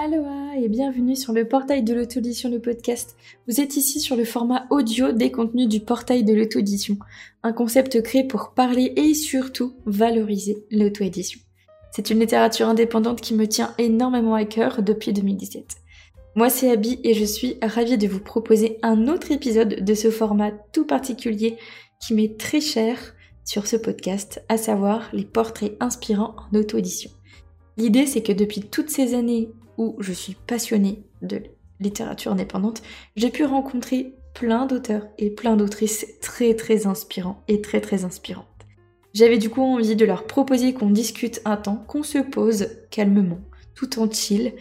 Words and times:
Aloha 0.00 0.56
et 0.56 0.68
bienvenue 0.68 1.16
sur 1.16 1.32
le 1.32 1.48
portail 1.48 1.82
de 1.82 1.92
l'auto-édition, 1.92 2.48
le 2.48 2.60
podcast. 2.60 3.16
Vous 3.48 3.60
êtes 3.60 3.76
ici 3.76 3.98
sur 3.98 4.14
le 4.14 4.24
format 4.24 4.68
audio 4.70 5.10
des 5.10 5.32
contenus 5.32 5.66
du 5.66 5.80
portail 5.80 6.22
de 6.22 6.32
l'auto-édition, 6.34 6.98
un 7.42 7.52
concept 7.52 8.00
créé 8.02 8.22
pour 8.22 8.52
parler 8.54 8.92
et 8.94 9.12
surtout 9.12 9.74
valoriser 9.86 10.64
l'auto-édition. 10.70 11.40
C'est 11.90 12.10
une 12.10 12.20
littérature 12.20 12.68
indépendante 12.68 13.20
qui 13.20 13.34
me 13.34 13.48
tient 13.48 13.74
énormément 13.76 14.34
à 14.34 14.44
cœur 14.44 14.82
depuis 14.82 15.12
2017. 15.12 15.78
Moi 16.36 16.48
c'est 16.48 16.70
Abby 16.70 17.00
et 17.02 17.14
je 17.14 17.24
suis 17.24 17.56
ravie 17.60 17.98
de 17.98 18.06
vous 18.06 18.20
proposer 18.20 18.78
un 18.84 19.08
autre 19.08 19.32
épisode 19.32 19.82
de 19.82 19.94
ce 19.94 20.12
format 20.12 20.52
tout 20.72 20.86
particulier 20.86 21.56
qui 22.00 22.14
m'est 22.14 22.38
très 22.38 22.60
cher 22.60 23.16
sur 23.44 23.66
ce 23.66 23.74
podcast, 23.74 24.44
à 24.48 24.58
savoir 24.58 25.08
les 25.12 25.24
portraits 25.24 25.76
inspirants 25.80 26.36
en 26.38 26.56
auto-édition. 26.56 27.10
L'idée, 27.76 28.06
c'est 28.06 28.22
que 28.22 28.32
depuis 28.32 28.60
toutes 28.60 28.90
ces 28.90 29.14
années 29.14 29.50
où 29.78 29.96
je 30.00 30.12
suis 30.12 30.34
passionnée 30.34 31.04
de 31.22 31.42
littérature 31.80 32.32
indépendante, 32.32 32.82
j'ai 33.16 33.30
pu 33.30 33.44
rencontrer 33.44 34.14
plein 34.34 34.66
d'auteurs 34.66 35.06
et 35.16 35.30
plein 35.30 35.56
d'autrices 35.56 36.06
très 36.20 36.54
très 36.54 36.86
inspirants 36.86 37.42
et 37.48 37.62
très 37.62 37.80
très 37.80 38.04
inspirantes. 38.04 38.44
J'avais 39.14 39.38
du 39.38 39.48
coup 39.48 39.62
envie 39.62 39.96
de 39.96 40.04
leur 40.04 40.26
proposer 40.26 40.74
qu'on 40.74 40.90
discute 40.90 41.40
un 41.44 41.56
temps, 41.56 41.82
qu'on 41.88 42.02
se 42.02 42.18
pose 42.18 42.68
calmement, 42.90 43.40
tout 43.74 43.98
en 43.98 44.10
chill, 44.10 44.52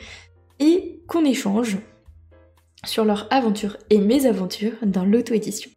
et 0.59 1.01
qu'on 1.07 1.25
échange 1.25 1.77
sur 2.85 3.05
leur 3.05 3.27
aventure 3.31 3.77
et 3.89 3.99
mes 3.99 4.25
aventures 4.25 4.73
dans 4.83 5.05
l'auto-édition. 5.05 5.71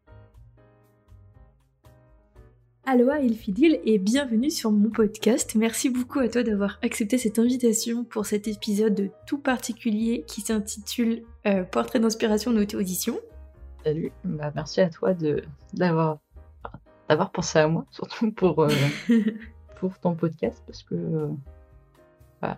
Aloha 2.87 3.21
Ilfidil 3.21 3.79
et 3.85 3.99
bienvenue 3.99 4.51
sur 4.51 4.73
mon 4.73 4.89
podcast. 4.89 5.55
Merci 5.55 5.91
beaucoup 5.91 6.19
à 6.19 6.29
toi 6.29 6.43
d'avoir 6.43 6.79
accepté 6.83 7.19
cette 7.19 7.39
invitation 7.39 8.05
pour 8.05 8.25
cet 8.25 8.49
épisode 8.49 9.11
tout 9.27 9.39
particulier 9.39 10.25
qui 10.27 10.41
s'intitule 10.41 11.23
euh, 11.47 11.63
Portrait 11.63 12.01
d'inspiration 12.01 12.53
auto-audition. 12.53 13.19
Salut, 13.85 14.11
bah, 14.25 14.51
merci 14.55 14.81
à 14.81 14.89
toi 14.89 15.13
de 15.13 15.45
d'avoir 15.75 16.19
d'avoir 17.09 17.31
pensé 17.31 17.59
à 17.59 17.69
moi, 17.69 17.85
surtout 17.91 18.33
pour, 18.33 18.61
euh, 18.61 18.71
pour 19.77 19.99
ton 19.99 20.15
podcast, 20.15 20.63
parce 20.67 20.83
que 20.83 20.95
euh, 20.95 21.29
bah, 22.41 22.57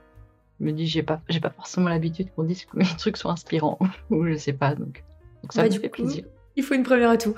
je 0.60 0.64
me 0.64 0.72
dis 0.72 0.86
j'ai 0.86 1.02
pas 1.02 1.20
j'ai 1.28 1.40
pas 1.40 1.50
forcément 1.50 1.88
l'habitude 1.88 2.32
qu'on 2.34 2.44
dise 2.44 2.64
que 2.64 2.76
mes 2.76 2.86
trucs 2.96 3.16
sont 3.16 3.28
inspirants 3.28 3.78
ou 4.10 4.24
je 4.24 4.36
sais 4.36 4.52
pas 4.52 4.76
donc, 4.76 5.02
donc 5.42 5.52
ça 5.52 5.62
bah, 5.62 5.68
me 5.68 5.80
fait 5.80 5.88
plaisir. 5.88 6.24
Il 6.54 6.62
faut 6.62 6.74
une 6.74 6.84
première 6.84 7.10
atout. 7.10 7.34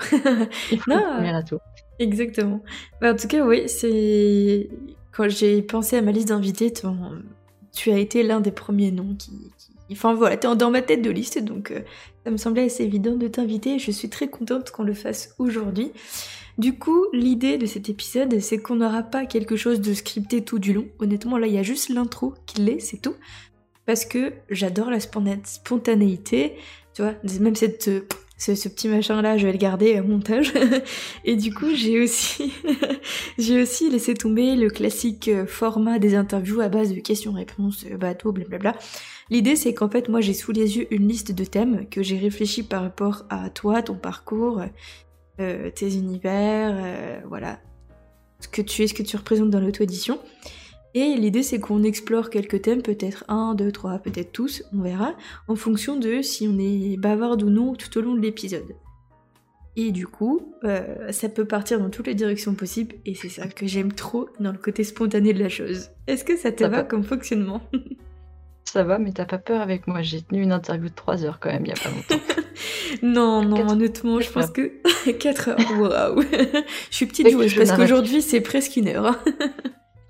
il 0.70 0.78
faut 0.78 0.90
une 0.92 1.00
première 1.00 1.36
atout. 1.36 1.60
Exactement. 1.98 2.62
Bah, 3.00 3.12
en 3.12 3.16
tout 3.16 3.28
cas, 3.28 3.44
oui, 3.46 3.68
c'est. 3.68 4.68
Quand 5.12 5.28
j'ai 5.28 5.62
pensé 5.62 5.96
à 5.96 6.02
ma 6.02 6.10
liste 6.10 6.28
d'invités, 6.28 6.72
tu 7.72 7.90
as 7.90 7.98
été 7.98 8.22
l'un 8.22 8.40
des 8.40 8.50
premiers 8.50 8.90
noms 8.90 9.14
qui. 9.14 9.30
Enfin 9.92 10.14
voilà, 10.14 10.36
t'es 10.36 10.54
dans 10.56 10.70
ma 10.70 10.82
tête 10.82 11.02
de 11.02 11.10
liste, 11.10 11.38
donc 11.40 11.70
euh, 11.70 11.80
ça 12.24 12.30
me 12.30 12.36
semblait 12.38 12.64
assez 12.64 12.84
évident 12.84 13.16
de 13.16 13.28
t'inviter. 13.28 13.78
Je 13.78 13.90
suis 13.90 14.08
très 14.08 14.28
contente 14.28 14.70
qu'on 14.70 14.82
le 14.82 14.94
fasse 14.94 15.34
aujourd'hui. 15.38 15.92
Du 16.56 16.78
coup, 16.78 17.06
l'idée 17.12 17.58
de 17.58 17.66
cet 17.66 17.88
épisode, 17.88 18.40
c'est 18.40 18.58
qu'on 18.58 18.76
n'aura 18.76 19.02
pas 19.02 19.26
quelque 19.26 19.56
chose 19.56 19.80
de 19.80 19.92
scripté 19.92 20.42
tout 20.42 20.58
du 20.58 20.72
long. 20.72 20.86
Honnêtement, 21.00 21.36
là, 21.36 21.46
il 21.46 21.52
y 21.52 21.58
a 21.58 21.62
juste 21.62 21.90
l'intro 21.90 22.34
qui 22.46 22.62
l'est, 22.62 22.80
c'est 22.80 22.98
tout. 22.98 23.14
Parce 23.86 24.04
que 24.04 24.32
j'adore 24.48 24.90
la 24.90 25.00
spontanéité, 25.00 26.54
tu 26.94 27.02
vois, 27.02 27.14
même 27.40 27.56
cette 27.56 27.90
euh, 28.48 28.54
ce, 28.54 28.68
petit 28.68 28.88
machin 28.88 29.22
là, 29.22 29.38
je 29.38 29.46
vais 29.46 29.52
le 29.52 29.58
garder 29.58 30.00
au 30.00 30.04
montage. 30.04 30.52
et 31.24 31.36
du 31.36 31.54
coup, 31.54 31.74
j'ai 31.74 32.00
aussi, 32.00 32.52
j'ai 33.38 33.62
aussi 33.62 33.90
laissé 33.90 34.14
tomber 34.14 34.56
le 34.56 34.68
classique 34.70 35.28
euh, 35.28 35.46
format 35.46 35.98
des 35.98 36.14
interviews 36.14 36.60
à 36.60 36.68
base 36.68 36.92
de 36.92 37.00
questions-réponses, 37.00 37.84
euh, 37.90 37.96
bateau, 37.96 38.32
blablabla. 38.32 38.74
L'idée, 39.30 39.56
c'est 39.56 39.72
qu'en 39.72 39.88
fait, 39.88 40.08
moi, 40.08 40.20
j'ai 40.20 40.34
sous 40.34 40.52
les 40.52 40.78
yeux 40.78 40.92
une 40.92 41.08
liste 41.08 41.32
de 41.32 41.44
thèmes 41.44 41.88
que 41.88 42.02
j'ai 42.02 42.18
réfléchi 42.18 42.62
par 42.62 42.82
rapport 42.82 43.24
à 43.30 43.50
toi, 43.50 43.82
ton 43.82 43.94
parcours, 43.94 44.62
euh, 45.40 45.70
tes 45.70 45.94
univers, 45.94 46.77
voilà, 47.27 47.58
ce 48.40 48.48
que 48.48 48.61
tu 48.61 48.83
es, 48.83 48.86
ce 48.86 48.95
que 48.95 49.02
tu 49.02 49.16
représentes 49.16 49.51
dans 49.51 49.61
l'auto-édition. 49.61 50.20
Et 50.94 51.16
l'idée 51.16 51.42
c'est 51.42 51.58
qu'on 51.58 51.82
explore 51.82 52.30
quelques 52.30 52.62
thèmes, 52.62 52.82
peut-être 52.82 53.24
un, 53.28 53.55
deux, 53.55 53.72
trois, 53.72 53.98
peut-être 53.98 54.32
tous, 54.32 54.62
on 54.72 54.80
verra, 54.80 55.14
en 55.48 55.56
fonction 55.56 55.96
de 55.96 56.22
si 56.22 56.48
on 56.48 56.56
est 56.58 56.96
bavarde 56.96 57.42
ou 57.42 57.50
non 57.50 57.74
tout 57.74 57.98
au 57.98 58.00
long 58.00 58.14
de 58.14 58.20
l'épisode. 58.20 58.77
Et 59.77 59.90
du 59.90 60.06
coup, 60.06 60.54
euh, 60.62 61.10
ça 61.10 61.28
peut 61.28 61.46
partir 61.46 61.80
dans 61.80 61.90
toutes 61.90 62.06
les 62.06 62.14
directions 62.14 62.54
possibles, 62.54 62.94
et 63.04 63.14
c'est 63.14 63.28
ça 63.28 63.48
que 63.48 63.66
j'aime 63.66 63.92
trop 63.92 64.28
dans 64.38 64.52
le 64.52 64.58
côté 64.58 64.84
spontané 64.84 65.33
de 65.33 65.40
la 65.40 65.48
chose. 65.48 65.90
Est-ce 66.06 66.24
que 66.24 66.36
ça 66.36 66.52
te 66.52 66.62
va, 66.62 66.84
comme 66.84 67.02
fonctionnement? 67.02 67.60
Ça 68.64 68.84
va, 68.84 68.98
mais 68.98 69.12
t'as 69.12 69.24
pas 69.24 69.38
peur 69.38 69.60
avec 69.60 69.88
moi, 69.88 70.02
j'ai 70.02 70.22
tenu 70.22 70.42
une 70.42 70.52
interview 70.52 70.88
de 70.88 70.94
3 70.94 71.24
heures 71.24 71.40
quand 71.40 71.50
même, 71.50 71.64
il 71.64 71.68
y 71.68 71.72
a 71.72 71.74
pas 71.74 71.90
longtemps. 71.90 72.24
non, 73.02 73.42
non, 73.44 73.68
honnêtement, 73.68 74.20
je 74.20 74.30
pense 74.30 74.50
que 74.50 74.72
4 75.10 75.48
heures, 75.48 75.58
waouh 75.78 76.22
Je 76.90 76.96
suis 76.96 77.06
petite 77.06 77.30
joueuse, 77.30 77.54
parce 77.54 77.72
qu'aujourd'hui 77.72 78.22
c'est 78.22 78.40
presque 78.40 78.77
une 78.77 78.88
heure. 78.88 79.18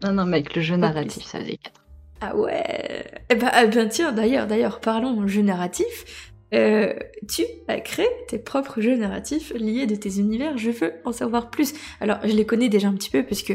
Non, 0.03 0.13
non, 0.13 0.27
mec, 0.27 0.55
le 0.55 0.63
jeu 0.63 0.77
narratif, 0.77 1.25
ça 1.25 1.41
faisait 1.41 1.57
4. 1.57 1.85
Ah 2.21 2.37
ouais 2.37 3.05
Eh 3.31 3.35
ben, 3.35 3.51
eh 3.63 3.67
ben 3.67 3.89
tiens, 3.89 4.13
d'ailleurs, 4.13 4.47
d'ailleurs, 4.47 4.81
parlons 4.81 5.27
jeu 5.27 5.43
narratif. 5.43 6.33
Euh, 6.55 6.95
tu 7.29 7.43
as 7.69 7.81
créé 7.81 8.07
tes 8.29 8.39
propres 8.39 8.81
jeux 8.81 8.97
narratifs 8.97 9.53
liés 9.55 9.87
de 9.87 9.95
tes 9.95 10.19
univers. 10.19 10.57
Je 10.57 10.71
veux 10.71 10.93
en 11.05 11.13
savoir 11.13 11.51
plus. 11.51 11.75
Alors, 12.01 12.19
je 12.23 12.33
les 12.33 12.47
connais 12.47 12.69
déjà 12.69 12.89
un 12.89 12.95
petit 12.95 13.11
peu 13.11 13.25
parce 13.25 13.43
que 13.43 13.55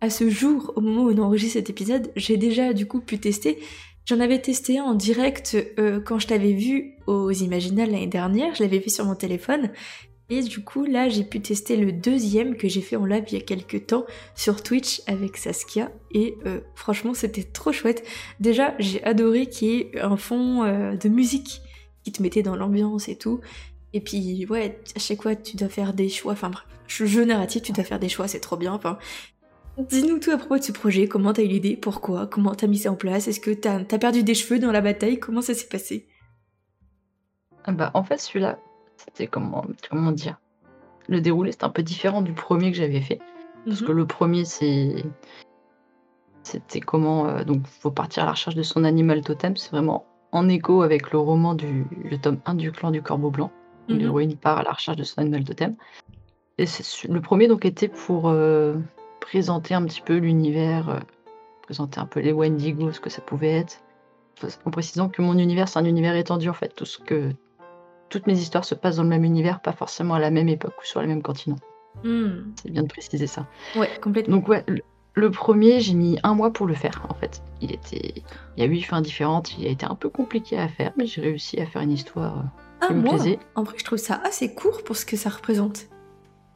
à 0.00 0.10
ce 0.10 0.28
jour, 0.28 0.72
au 0.76 0.80
moment 0.80 1.04
où 1.04 1.12
on 1.12 1.18
enregistre 1.18 1.54
cet 1.54 1.70
épisode, 1.70 2.10
j'ai 2.16 2.36
déjà 2.36 2.72
du 2.72 2.86
coup 2.86 3.00
pu 3.00 3.18
tester. 3.18 3.58
J'en 4.04 4.18
avais 4.18 4.40
testé 4.40 4.78
un 4.78 4.84
en 4.84 4.94
direct 4.94 5.56
euh, 5.78 6.00
quand 6.00 6.18
je 6.18 6.26
t'avais 6.26 6.54
vu 6.54 6.94
aux 7.06 7.30
Imaginales 7.30 7.90
l'année 7.90 8.08
dernière. 8.08 8.54
Je 8.54 8.62
l'avais 8.62 8.80
fait 8.80 8.90
sur 8.90 9.04
mon 9.04 9.14
téléphone 9.14 9.70
et 10.32 10.42
du 10.42 10.64
coup, 10.64 10.86
là, 10.86 11.10
j'ai 11.10 11.24
pu 11.24 11.42
tester 11.42 11.76
le 11.76 11.92
deuxième 11.92 12.56
que 12.56 12.66
j'ai 12.66 12.80
fait 12.80 12.96
en 12.96 13.04
live 13.04 13.24
il 13.28 13.34
y 13.34 13.36
a 13.36 13.44
quelques 13.44 13.86
temps 13.88 14.06
sur 14.34 14.62
Twitch 14.62 15.02
avec 15.06 15.36
Saskia. 15.36 15.92
Et 16.10 16.36
euh, 16.46 16.60
franchement, 16.74 17.12
c'était 17.12 17.42
trop 17.42 17.70
chouette. 17.70 18.02
Déjà, 18.40 18.74
j'ai 18.78 19.04
adoré 19.04 19.44
qu'il 19.44 19.68
y 19.68 19.76
ait 19.76 20.00
un 20.00 20.16
fond 20.16 20.64
euh, 20.64 20.96
de 20.96 21.10
musique 21.10 21.60
qui 22.02 22.12
te 22.12 22.22
mettait 22.22 22.42
dans 22.42 22.56
l'ambiance 22.56 23.10
et 23.10 23.16
tout. 23.16 23.40
Et 23.92 24.00
puis, 24.00 24.46
ouais, 24.46 24.80
à 24.96 24.98
chaque 24.98 25.20
fois, 25.20 25.36
tu 25.36 25.58
dois 25.58 25.68
faire 25.68 25.92
des 25.92 26.08
choix. 26.08 26.32
Enfin, 26.32 26.48
bref, 26.48 26.64
jeu 26.88 27.26
narratif, 27.26 27.60
tu 27.60 27.72
dois 27.72 27.84
faire 27.84 28.00
des 28.00 28.08
choix, 28.08 28.26
c'est 28.26 28.40
trop 28.40 28.56
bien. 28.56 28.72
Enfin, 28.72 28.96
Dis-nous 29.76 30.18
tout 30.18 30.30
à 30.30 30.38
propos 30.38 30.56
de 30.56 30.62
ce 30.62 30.72
projet, 30.72 31.08
comment 31.08 31.34
t'as 31.34 31.42
eu 31.42 31.48
l'idée, 31.48 31.76
pourquoi, 31.76 32.26
comment 32.26 32.54
t'as 32.54 32.66
mis 32.66 32.78
ça 32.78 32.92
en 32.92 32.94
place, 32.94 33.26
est-ce 33.26 33.40
que 33.40 33.50
t'as 33.50 33.80
as 33.80 33.98
perdu 33.98 34.22
des 34.22 34.34
cheveux 34.34 34.58
dans 34.58 34.70
la 34.70 34.82
bataille, 34.82 35.18
comment 35.18 35.40
ça 35.40 35.54
s'est 35.54 35.68
passé? 35.68 36.08
Bah 37.66 37.90
en 37.94 38.04
fait 38.04 38.18
celui-là, 38.18 38.58
c'était 39.04 39.26
comment, 39.26 39.64
comment 39.90 40.12
dire 40.12 40.38
Le 41.08 41.20
déroulé, 41.20 41.52
c'était 41.52 41.64
un 41.64 41.70
peu 41.70 41.82
différent 41.82 42.22
du 42.22 42.32
premier 42.32 42.70
que 42.70 42.76
j'avais 42.76 43.00
fait. 43.00 43.20
Parce 43.66 43.80
mhm. 43.80 43.86
que 43.86 43.92
le 43.92 44.06
premier, 44.06 44.44
c'est. 44.44 45.04
C'était 46.42 46.80
comment. 46.80 47.26
Euh, 47.28 47.44
donc, 47.44 47.66
faut 47.66 47.90
partir 47.90 48.24
à 48.24 48.26
la 48.26 48.32
recherche 48.32 48.56
de 48.56 48.62
son 48.62 48.84
animal 48.84 49.22
totem. 49.22 49.56
C'est 49.56 49.70
vraiment 49.70 50.06
en 50.32 50.48
écho 50.48 50.82
avec 50.82 51.12
le 51.12 51.18
roman 51.18 51.54
du 51.54 51.84
le 52.04 52.18
tome 52.18 52.38
1 52.46 52.54
du 52.54 52.72
clan 52.72 52.90
du 52.90 53.02
corbeau 53.02 53.30
blanc. 53.30 53.50
Où 53.88 53.94
mmh. 53.94 54.36
part 54.36 54.58
à 54.58 54.62
la 54.62 54.70
recherche 54.70 54.96
de 54.96 55.02
son 55.02 55.20
animal 55.20 55.44
totem. 55.44 55.74
Et 56.58 56.66
le 57.08 57.20
premier, 57.20 57.48
donc, 57.48 57.64
était 57.64 57.88
pour 57.88 58.28
euh, 58.28 58.76
présenter 59.20 59.74
un 59.74 59.84
petit 59.84 60.00
peu 60.00 60.16
l'univers, 60.16 60.88
euh, 60.88 61.00
présenter 61.62 61.98
un 61.98 62.06
peu 62.06 62.20
les 62.20 62.32
Wendigo, 62.32 62.92
ce 62.92 63.00
que 63.00 63.10
ça 63.10 63.20
pouvait 63.20 63.50
être. 63.50 63.80
En 64.64 64.70
précisant 64.70 65.08
que 65.08 65.20
mon 65.20 65.36
univers, 65.38 65.68
c'est 65.68 65.78
un 65.78 65.84
univers 65.84 66.14
étendu, 66.14 66.48
en 66.48 66.52
fait. 66.52 66.74
Tout 66.74 66.84
ce 66.84 66.98
que 66.98 67.32
toutes 68.12 68.26
mes 68.26 68.38
histoires 68.38 68.64
se 68.64 68.74
passent 68.74 68.96
dans 68.96 69.02
le 69.02 69.08
même 69.08 69.24
univers, 69.24 69.60
pas 69.60 69.72
forcément 69.72 70.14
à 70.14 70.20
la 70.20 70.30
même 70.30 70.48
époque 70.48 70.74
ou 70.80 70.84
sur 70.84 71.00
le 71.00 71.08
même 71.08 71.22
continent. 71.22 71.56
Hmm. 72.04 72.52
C'est 72.62 72.70
bien 72.70 72.82
de 72.82 72.88
préciser 72.88 73.26
ça. 73.26 73.46
Ouais, 73.74 73.90
complètement. 74.02 74.36
Donc 74.36 74.48
ouais, 74.48 74.64
le, 75.14 75.30
premier, 75.30 75.80
j'ai 75.80 75.94
mis 75.94 76.18
un 76.22 76.34
mois 76.34 76.52
pour 76.52 76.66
le 76.66 76.74
faire. 76.74 77.06
En 77.08 77.14
fait, 77.14 77.42
il 77.62 77.72
était, 77.72 78.22
il 78.56 78.62
y 78.62 78.66
a 78.66 78.66
huit 78.66 78.82
fins 78.82 79.00
différentes. 79.00 79.56
Il 79.58 79.66
a 79.66 79.70
été 79.70 79.86
un 79.86 79.94
peu 79.94 80.10
compliqué 80.10 80.58
à 80.58 80.68
faire, 80.68 80.92
mais 80.98 81.06
j'ai 81.06 81.22
réussi 81.22 81.58
à 81.58 81.64
faire 81.64 81.80
une 81.80 81.92
histoire 81.92 82.44
euh, 82.82 82.86
qui 82.86 82.94
me 82.94 83.08
plaisait. 83.08 83.38
En 83.54 83.62
vrai, 83.62 83.76
je 83.78 83.84
trouve 83.84 83.98
ça 83.98 84.20
assez 84.24 84.54
court 84.54 84.84
pour 84.84 84.96
ce 84.96 85.06
que 85.06 85.16
ça 85.16 85.30
représente. 85.30 85.86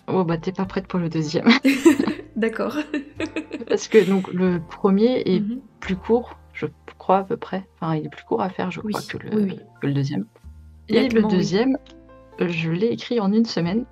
Oh 0.08 0.22
bah 0.22 0.36
t'es 0.36 0.52
pas 0.52 0.66
prête 0.66 0.86
pour 0.86 1.00
le 1.00 1.08
deuxième. 1.08 1.48
D'accord. 2.36 2.76
Parce 3.69 3.88
que 3.88 4.06
donc 4.06 4.31
le 4.32 4.60
premier 4.60 5.22
est 5.25 5.40
mhm. 5.40 5.60
plus 5.81 5.96
court, 5.96 6.38
je 6.52 6.66
crois 6.98 7.19
à 7.19 7.25
peu 7.25 7.38
près. 7.38 7.66
Enfin, 7.81 7.96
il 7.96 8.06
est 8.06 8.10
plus 8.10 8.25
court 8.25 8.42
à 8.42 8.50
faire, 8.50 8.70
je 8.70 8.81
crois, 8.81 9.00
que 9.00 9.16
le, 9.16 9.54
que 9.81 9.86
le 9.86 9.94
deuxième. 9.94 10.26
Et 10.88 11.08
le 11.08 11.22
deuxième, 11.22 11.78
je 12.38 12.70
l'ai 12.70 12.88
écrit 12.88 13.20
en 13.20 13.32
une 13.32 13.44
semaine. 13.44 13.84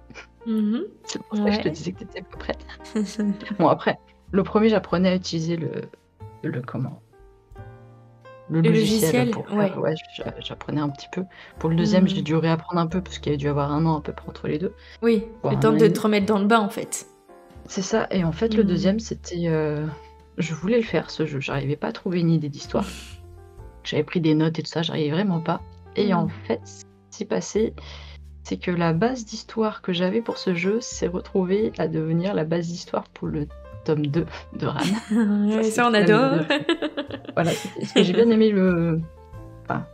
Mm-hmm. 0.47 0.83
C'est 1.05 1.23
pour 1.23 1.39
ça 1.39 1.45
que 1.45 1.53
je 1.53 1.61
te 1.61 1.69
disais 1.69 1.93
que 1.93 1.99
tu 1.99 2.05
étais 2.05 2.23
pas 2.23 2.37
prête. 2.37 2.67
bon, 3.59 3.69
après, 3.69 3.99
le 4.31 4.43
premier, 4.43 4.69
j'apprenais 4.69 5.09
à 5.09 5.15
utiliser 5.15 5.57
le, 5.57 5.71
le 6.43 6.63
comment? 6.63 7.01
Le, 8.51 8.61
logiciel. 8.61 9.31
ouais. 9.53 9.73
j'apprenais 10.39 10.81
un 10.81 10.91
petit 10.91 11.09
peu. 11.11 11.23
Pour 11.59 11.71
le 11.71 11.77
deuxième, 11.77 12.07
j'ai 12.07 12.21
mm. 12.21 12.25
dû 12.25 12.35
réapprendre 12.37 12.81
un 12.81 12.87
peu 12.87 13.01
parce 13.01 13.19
qu'il 13.19 13.33
y 13.33 13.35
a 13.35 13.39
dû 13.39 13.49
avoir 13.49 13.73
un 13.73 13.87
an 13.87 13.99
à 13.99 14.03
peu 14.03 14.13
près 14.13 14.29
entre 14.29 14.49
les 14.49 14.59
deux. 14.59 14.75
Oui, 15.03 15.25
le 15.45 15.59
temps 15.59 15.73
de 15.73 15.87
te 15.87 16.01
remettre 16.01 16.27
dans 16.27 16.39
le 16.39 16.47
bain 16.47 16.61
en 16.61 16.69
fait. 16.69 17.07
C'est 17.67 17.83
ça. 17.83 18.07
Et 18.11 18.23
en 18.23 18.33
fait, 18.33 18.55
le 18.55 18.63
mm. 18.63 18.67
deuxième, 18.67 19.01
c'était. 19.01 19.47
Euh, 19.47 19.87
je 20.37 20.53
voulais 20.53 20.77
le 20.77 20.83
faire 20.83 21.11
ce 21.11 21.25
jeu. 21.25 21.41
J'arrivais 21.41 21.77
pas 21.77 21.89
à 21.89 21.93
trouver 21.93 22.21
une 22.21 22.31
idée 22.31 22.51
d'histoire. 22.51 22.85
j'avais 23.85 24.05
pris 24.05 24.21
des 24.21 24.35
notes 24.35 24.59
et 24.59 24.63
tout 24.63 24.71
ça, 24.71 24.83
j'arrivais 24.83 25.11
vraiment 25.11 25.41
pas. 25.41 25.63
Et 25.97 26.13
Mmh. 26.13 26.17
en 26.17 26.29
fait, 26.29 26.61
ce 26.65 26.83
qui 26.85 27.19
s'est 27.19 27.25
passé, 27.25 27.75
c'est 28.43 28.57
que 28.59 28.71
la 28.71 28.93
base 28.93 29.25
d'histoire 29.25 29.81
que 29.83 29.93
j'avais 29.93 30.21
pour 30.21 30.39
ce 30.39 30.55
jeu 30.55 30.81
s'est 30.81 31.07
retrouvée 31.07 31.73
à 31.79 31.89
devenir 31.89 32.35
la 32.35 32.45
base 32.45 32.67
d'histoire 32.69 33.05
pour 33.09 33.29
le 33.29 33.47
tome 33.85 34.07
2 34.07 34.27
de 34.59 34.67
Ran. 34.67 34.79
C'est 35.63 35.71
ça, 35.71 35.89
on 35.89 35.95
adore. 35.95 36.45
Voilà, 37.35 37.51
parce 37.81 37.93
que 37.95 38.03
j'ai 38.03 38.13
bien 38.13 38.29
aimé 38.31 38.51
le. 38.51 39.01
Enfin, 39.65 39.87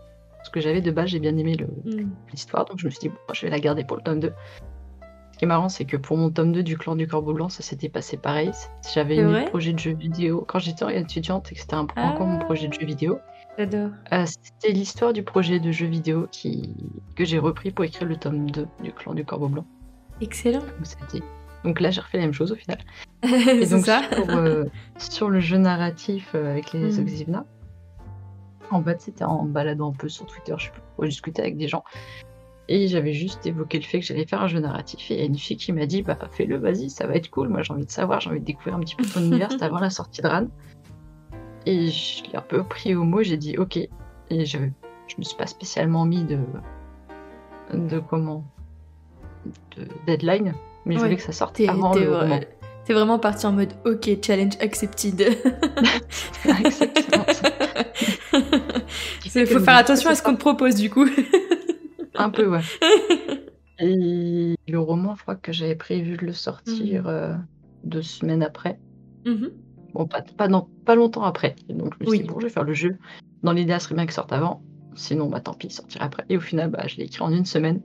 ce 0.45 0.51
que 0.51 0.61
j'avais 0.61 0.81
de 0.81 0.91
base, 0.91 1.09
j'ai 1.11 1.21
bien 1.21 1.37
aimé 1.37 1.55
le- 1.57 1.67
Mm. 2.05 2.11
l'histoire, 2.33 2.65
donc 2.65 2.79
je 2.79 2.87
me 2.87 2.91
suis 2.91 3.01
dit, 3.01 3.09
bon, 3.09 3.17
je 3.35 3.43
vais 3.43 3.51
la 3.51 3.61
garder 3.61 3.85
pour 3.85 3.97
le 3.97 4.03
tome 4.03 4.21
2. 4.21 4.33
Ce 5.33 5.39
qui 5.39 5.45
est 5.45 5.49
marrant, 5.49 5.69
c'est 5.71 5.85
que 5.87 5.97
pour 5.97 6.17
mon 6.19 6.31
tome 6.31 6.53
2 6.53 6.63
du 6.63 6.77
clan 6.77 6.97
du 6.97 7.07
Corbeau 7.07 7.33
Blanc, 7.33 7.49
ça 7.49 7.63
s'était 7.63 7.89
passé 7.89 8.17
pareil. 8.19 8.51
J'avais 8.95 9.17
le 9.17 9.45
projet 9.47 9.73
de 9.73 9.79
jeu 9.79 9.93
vidéo. 9.95 10.45
Quand 10.47 10.59
j'étais 10.59 10.99
étudiante 11.01 11.51
et 11.51 11.55
que 11.55 11.61
c'était 11.61 11.75
un- 11.75 11.87
encore 11.97 12.27
mon 12.27 12.39
Ah. 12.41 12.45
projet 12.45 12.69
de 12.69 12.75
jeu 12.75 12.85
vidéo, 12.85 13.19
J'adore. 13.59 13.91
euh, 14.13 14.25
c'était 14.27 14.73
l'histoire 14.73 15.13
du 15.13 15.23
projet 15.23 15.61
de 15.61 15.71
jeu 15.73 15.87
vidéo 15.87 16.29
qui... 16.31 16.75
que 17.17 17.25
j'ai 17.25 17.39
repris 17.39 17.71
pour 17.71 17.85
écrire 17.85 18.09
le 18.09 18.17
tome 18.17 18.51
2 18.51 18.67
du 18.83 18.93
clan 18.93 19.15
du 19.15 19.25
Corbeau 19.25 19.49
Blanc. 19.49 19.67
Excellent. 20.21 20.63
Donc, 21.65 21.81
là, 21.81 21.91
j'ai 21.91 22.01
refait 22.01 22.19
la 22.19 22.25
même 22.25 22.33
chose 22.33 22.53
au 22.53 22.55
final. 22.57 22.79
Et 23.23 23.67
donc 23.67 23.85
ça. 23.85 24.03
Sur, 24.13 24.31
euh, 24.31 24.65
sur 24.99 25.29
le 25.31 25.41
jeu 25.41 25.59
narratif 25.59 26.31
euh, 26.35 26.51
avec 26.51 26.73
les 26.73 26.81
Mm. 26.81 27.03
Oxivna, 27.03 27.45
en 28.71 28.83
fait, 28.83 29.01
c'était 29.01 29.25
en 29.25 29.45
baladant 29.45 29.91
un 29.91 29.95
peu 29.95 30.09
sur 30.09 30.27
Twitter, 30.27 30.55
je 30.57 30.67
sais 30.67 30.71
plus 30.71 30.81
pourquoi, 30.81 31.09
discutais 31.09 31.43
avec 31.43 31.57
des 31.57 31.69
gens. 31.69 31.85
Et 32.69 32.87
j'avais 32.87 33.13
juste 33.13 33.45
évoqué 33.47 33.79
le 33.79 33.85
fait 33.85 33.99
que 33.99 34.07
j'allais 34.07 34.27
faire 34.27 34.41
un 34.43 34.47
jeu 34.47 34.61
narratif. 34.61 35.11
Et 35.11 35.15
il 35.15 35.21
y 35.21 35.23
a 35.23 35.27
une 35.27 35.37
fille 35.37 35.57
qui 35.57 35.73
m'a 35.73 35.87
dit 35.87 36.03
Bah, 36.03 36.17
fais-le, 36.31 36.57
vas-y, 36.57 36.89
ça 36.89 37.07
va 37.07 37.15
être 37.17 37.29
cool. 37.29 37.49
Moi, 37.49 37.63
j'ai 37.63 37.73
envie 37.75 37.85
de 37.85 37.91
savoir, 37.91 38.21
j'ai 38.21 38.31
envie 38.31 38.41
de 38.41 38.45
découvrir 38.45 38.77
un 38.77 38.81
petit 38.81 38.95
peu 38.95 39.05
ton 39.05 39.21
univers. 39.25 39.51
C'était 39.51 39.65
avant 39.65 39.81
la 39.81 39.91
sortie 39.91 40.23
de 40.23 40.29
Ran. 40.29 40.47
Et 41.67 41.89
je 41.89 42.25
l'ai 42.25 42.37
un 42.37 42.41
peu 42.43 42.63
pris 42.65 42.95
au 42.95 43.05
mot, 43.05 43.23
j'ai 43.23 43.37
dit 43.37 43.57
Ok. 43.59 43.77
Et 43.77 44.45
je, 44.45 44.59
je 45.09 45.15
me 45.19 45.23
suis 45.23 45.37
pas 45.37 45.47
spécialement 45.47 46.05
mis 46.05 46.25
de. 46.25 46.39
de 47.75 47.99
comment 47.99 48.45
de 49.77 49.87
deadline, 50.07 50.55
mais 50.85 50.95
je 50.95 50.99
Ouais. 51.01 51.05
voulais 51.07 51.17
que 51.17 51.23
ça 51.23 51.33
sorte 51.33 51.57
T'es 51.57 51.69
avant 51.69 51.93
t'es 51.93 52.01
le 52.05 52.11
vra- 52.11 52.21
roman. 52.21 52.41
t'es 52.85 52.93
vraiment 52.93 53.19
parti 53.19 53.47
en 53.47 53.53
mode 53.53 53.73
ok, 53.87 54.11
challenge 54.25 54.55
accepted. 54.61 55.21
Exactement. 56.65 57.25
Il 59.35 59.47
faut 59.47 59.61
faire 59.61 59.77
attention 59.77 60.11
à 60.11 60.15
ce 60.15 60.23
qu'on 60.23 60.35
te 60.35 60.41
propose 60.41 60.75
du 60.75 60.91
coup. 60.91 61.07
Un 62.17 62.31
peu, 62.31 62.47
ouais. 62.49 62.61
Et 63.79 64.57
le 64.69 64.79
roman, 64.79 65.15
je 65.17 65.23
crois 65.23 65.37
que 65.37 65.53
j'avais 65.53 65.77
prévu 65.77 66.17
de 66.19 66.27
le 66.27 66.33
sortir 66.35 67.07
euh, 67.09 67.33
deux 67.85 68.03
semaines 68.03 68.43
après. 68.43 68.79
Mhm. 69.25 69.51
Bon, 69.95 70.07
pas, 70.07 70.23
pas, 70.37 70.95
longtemps 70.95 71.23
après. 71.25 71.57
Et 71.69 71.75
donc, 71.75 71.95
je 71.95 72.05
me 72.05 72.11
suis 72.11 72.19
Oui. 72.21 72.27
dit, 72.27 72.33
bon, 72.33 72.41
je 72.41 72.47
vais 72.47 72.53
faire 72.53 72.65
le 72.65 72.75
jeu. 72.75 72.97
Dans 73.43 73.53
l'idée, 73.53 73.73
ça 73.73 73.81
serait 73.81 73.95
bien 73.95 74.05
qu'il 74.05 74.15
sorte 74.15 74.33
avant. 74.33 74.63
Sinon, 74.95 75.29
bah 75.29 75.41
tant 75.41 75.55
pis, 75.55 75.69
il 75.69 75.73
sortira 75.73 76.05
après. 76.05 76.25
Et 76.29 76.37
au 76.37 76.41
final, 76.41 76.71
bah, 76.71 76.87
je 76.87 76.97
l'ai 76.97 77.05
écrit 77.05 77.23
en 77.23 77.33
une 77.33 77.45
semaine. 77.45 77.81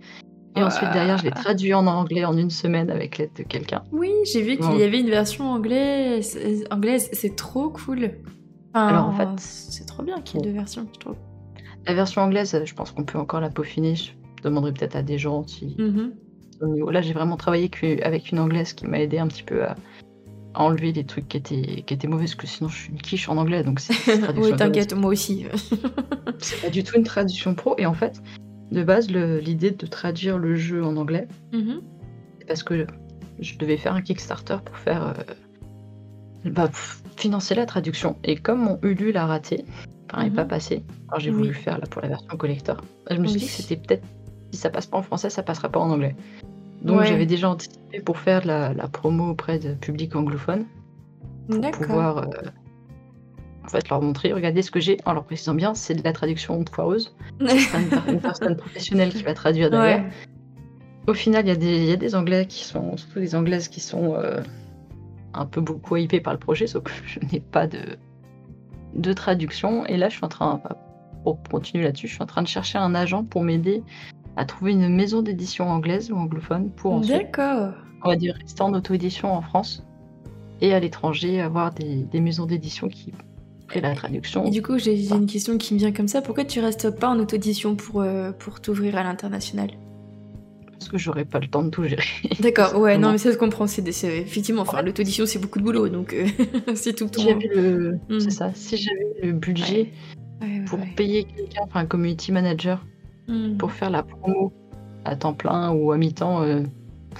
Et 0.58 0.64
ensuite, 0.64 0.90
derrière, 0.92 1.18
je 1.18 1.26
l'ai 1.26 1.32
traduit 1.32 1.74
en 1.74 1.86
anglais 1.86 2.24
en 2.26 2.38
une 2.38 2.50
semaine 2.50 2.90
avec 2.90 3.18
l'aide 3.18 3.34
de 3.36 3.44
quelqu'un. 3.44 3.84
Oui, 3.92 4.12
j'ai 4.32 4.42
vu 4.42 4.58
qu'il 4.58 4.78
y 4.78 4.84
avait 4.84 5.00
une 5.02 5.10
version 5.10 5.52
anglaise. 5.52 6.38
anglaise. 6.72 7.10
C'est 7.12 7.36
trop 7.36 7.70
cool. 7.70 8.12
Enfin, 8.74 8.88
Alors, 8.88 9.08
en 9.08 9.14
fait- 9.14 9.40
c'est 9.40 9.86
trop 9.86 10.04
bien 10.04 10.22
qu'il 10.22 10.40
y 10.40 10.44
ait 10.44 10.48
deux 10.48 10.54
versions, 10.54 10.88
je 10.94 11.00
trouve. 11.00 11.16
La 11.86 11.94
version 11.94 12.22
anglaise, 12.22 12.60
je 12.66 12.74
pense 12.74 12.92
qu'on 12.92 13.04
peut 13.04 13.18
encore 13.20 13.40
la 13.42 13.50
peaufiner. 13.50 13.96
Je 13.96 14.12
demanderai 14.44 14.74
peut-être 14.74 14.96
à 14.96 15.04
des 15.04 15.18
gens 15.18 15.46
si, 15.46 15.76
au 16.62 16.68
niveau. 16.68 16.90
Là, 16.90 17.02
j'ai 17.02 17.14
vraiment 17.14 17.38
travaillé 17.38 17.70
avec 18.04 18.32
une 18.32 18.40
anglaise 18.40 18.74
qui 18.74 18.88
m'a 18.88 19.00
aidé 19.00 19.18
un 19.18 19.28
petit 19.28 19.44
peu 19.44 19.64
à 19.64 19.76
enlever 20.58 20.92
les 20.92 21.04
trucs 21.06 21.28
qui 21.28 21.38
étaient, 21.38 21.84
qui 21.86 21.94
étaient 21.94 22.08
mauvais, 22.08 22.24
parce 22.26 22.36
que 22.36 22.48
sinon 22.48 22.70
je 22.70 22.76
suis 22.78 22.92
une 22.92 23.02
quiche 23.02 23.30
en 23.30 23.38
anglais, 23.38 23.64
donc 23.64 23.80
c'est 23.80 23.94
oui, 24.38 24.56
t'inquiète, 24.56 24.94
moi 24.94 25.12
aussi. 25.12 25.46
C'est 26.40 26.62
pas 26.62 26.70
du 26.70 26.84
tout 26.84 26.98
une 26.98 27.04
traduction 27.04 27.54
pro, 27.56 27.76
et 27.78 27.86
en 27.86 27.94
fait, 27.94 28.22
de 28.72 28.84
base, 28.84 29.10
l'idée 29.10 29.72
de 29.72 29.86
traduire 29.88 30.38
le 30.38 30.56
jeu 30.56 30.84
en 30.84 30.96
anglais, 30.98 31.28
Mhm. 31.54 31.82
c'est 32.40 32.48
parce 32.48 32.64
que 32.64 32.86
je 33.40 33.58
devais 33.58 33.78
faire 33.78 33.94
un 33.94 34.02
Kickstarter 34.02 34.58
pour 34.64 34.78
faire. 34.78 35.08
euh, 35.08 36.50
bah, 36.52 36.70
financer 37.18 37.56
la 37.56 37.66
traduction. 37.66 38.18
Et 38.24 38.36
comme 38.36 38.60
mon 38.64 38.80
Ulule 38.84 39.18
a 39.18 39.26
raté, 39.26 39.66
enfin, 40.12 40.24
n'est 40.24 40.30
Mhm. 40.30 40.36
pas 40.36 40.46
passé, 40.46 40.84
alors 41.10 41.20
j'ai 41.20 41.32
Oui. 41.32 41.38
voulu 41.38 41.54
faire 41.54 41.80
là 41.80 41.88
pour 41.90 42.02
la 42.04 42.08
version 42.10 42.38
collector, 42.38 42.78
je 43.10 43.18
me 43.18 43.26
suis 43.26 43.36
Oui. 43.40 43.40
dit 43.42 43.46
que 43.48 43.52
c'était 43.52 43.76
peut-être. 43.78 44.04
Si 44.52 44.60
ça 44.60 44.70
passe 44.70 44.86
pas 44.86 44.98
en 44.98 45.02
français, 45.02 45.30
ça 45.30 45.42
passera 45.44 45.70
pas 45.70 45.80
en 45.80 45.90
anglais. 45.90 46.16
Donc 46.82 47.00
Ouais. 47.00 47.06
j'avais 47.06 47.26
déjà 47.26 47.50
anticipé 47.50 48.00
pour 48.02 48.18
faire 48.20 48.46
la, 48.46 48.74
la 48.74 48.88
promo 48.88 49.30
auprès 49.32 49.60
de 49.60 49.74
public 49.74 50.16
anglophone. 50.16 50.66
pour 51.50 51.72
pouvoir 51.72 52.18
euh, 52.20 52.26
en 53.64 53.68
fait 53.68 53.88
leur 53.90 54.02
montrer, 54.02 54.34
regardez 54.34 54.62
ce 54.62 54.70
que 54.72 54.80
j'ai, 54.80 54.98
en 55.06 55.14
leur 55.14 55.24
précisant 55.24 55.56
bien, 55.56 55.74
c'est 55.74 55.96
de 55.96 56.04
la 56.04 56.14
traduction 56.14 56.64
poireuse, 56.64 57.16
c'est 57.40 57.72
pas 57.72 57.80
une, 57.80 57.90
per- 57.90 58.12
une 58.12 58.20
personne 58.22 58.56
professionnelle 58.56 59.10
qui 59.14 59.24
va 59.24 59.34
traduire 59.34 59.70
derrière. 59.72 60.04
Ouais. 60.04 60.10
Au 61.08 61.14
final, 61.14 61.46
il 61.46 61.50
y, 61.50 61.52
a 61.52 61.56
des- 61.56 61.78
il 61.78 61.86
y 61.86 61.92
a 61.92 61.96
des 61.98 62.16
Anglais 62.16 62.46
qui 62.48 62.64
sont, 62.64 62.98
surtout 62.98 63.20
des 63.20 63.36
Anglaises 63.36 63.68
qui 63.68 63.80
sont 63.80 64.16
euh, 64.16 64.42
un 65.34 65.46
peu 65.46 65.62
beaucoup 65.62 65.96
hypées 65.98 66.20
par 66.22 66.34
le 66.34 66.40
projet, 66.40 66.68
sauf 66.68 66.84
que 66.84 66.92
je 67.08 67.20
n'ai 67.32 67.40
pas 67.40 67.66
de, 67.68 67.80
de 68.96 69.14
traduction. 69.14 69.86
Et 69.88 69.98
là, 69.98 70.10
je 70.10 70.16
suis 70.18 70.26
en 70.26 70.30
train, 70.30 70.62
pour 71.24 71.42
continuer 71.44 71.84
là-dessus, 71.84 72.08
je 72.08 72.14
suis 72.14 72.24
en 72.24 72.28
train 72.28 72.42
de 72.44 72.48
chercher 72.48 72.78
un 72.80 72.94
agent 72.96 73.24
pour 73.24 73.44
m'aider 73.44 73.84
à 74.38 74.46
trouver 74.46 74.72
une 74.72 74.90
maison 74.90 75.22
d'édition 75.22 75.70
anglaise 75.70 76.12
ou 76.12 76.16
anglophone 76.16 76.70
pour 76.72 76.94
ensuite, 76.94 77.16
D'accord. 77.18 77.74
on 78.04 78.10
va 78.10 78.16
dire, 78.16 78.36
rester 78.42 78.62
en 78.62 78.74
auto-édition 78.74 79.34
en 79.34 79.42
France 79.42 79.84
et 80.62 80.74
à 80.74 80.80
l'étranger, 80.80 81.42
avoir 81.42 81.74
des, 81.74 82.04
des 82.04 82.22
maisons 82.22 82.46
d'édition 82.46 82.88
qui 82.88 83.14
feraient 83.68 83.82
la 83.82 83.96
traduction. 83.96 84.46
Et 84.46 84.52
du 84.52 84.62
coup, 84.62 84.78
j'ai 84.78 85.10
une 85.10 85.26
question 85.26 85.58
qui 85.58 85.74
me 85.74 85.80
vient 85.80 85.92
comme 85.92 86.08
ça. 86.08 86.22
Pourquoi 86.22 86.46
tu 86.46 86.60
restes 86.60 86.90
pas 86.92 87.10
en 87.10 87.20
auto-édition 87.20 87.76
pour, 87.76 88.02
euh, 88.02 88.32
pour 88.32 88.62
t'ouvrir 88.62 88.96
à 88.98 89.04
l'international? 89.04 89.72
Parce 90.72 90.90
que 90.90 90.98
j'aurais 90.98 91.26
pas 91.26 91.40
le 91.40 91.48
temps 91.48 91.64
de 91.64 91.70
tout 91.70 91.84
gérer. 91.86 92.04
D'accord, 92.42 92.78
ouais, 92.80 92.98
non, 92.98 93.12
mais 93.12 93.18
ça 93.18 93.32
se 93.32 93.38
comprend. 93.38 93.66
C'est 93.66 93.82
effectivement, 93.88 94.62
enfin, 94.62 94.78
Ouais. 94.80 94.84
l'auto-édition, 94.84 95.26
c'est 95.26 95.40
beaucoup 95.40 95.60
de 95.60 95.64
boulot, 95.64 95.90
donc 95.90 96.14
euh, 96.14 96.28
c'est 96.76 96.94
tout 96.94 97.06
le 97.06 97.10
temps. 97.10 97.22
Si 97.22 97.28
j'avais 97.30 97.48
le, 97.56 98.00
Mm. 98.10 98.20
c'est 98.20 98.30
ça, 98.32 98.52
si 98.54 98.78
j'avais 98.78 99.28
le 99.28 99.34
budget 99.34 99.92
Ouais, 100.42 100.48
ouais, 100.60 100.66
pour 100.68 100.80
payer 100.98 101.24
quelqu'un, 101.24 101.62
enfin 101.64 101.80
un 101.80 101.86
community 101.86 102.32
manager, 102.34 102.86
Mm. 103.28 103.58
pour 103.58 103.72
faire 103.72 103.90
la 103.90 104.04
promo 104.04 104.54
à 105.04 105.16
temps 105.16 105.34
plein 105.34 105.72
ou 105.74 105.92
à 105.92 105.98
mi-temps 105.98 106.42
euh, 106.44 106.62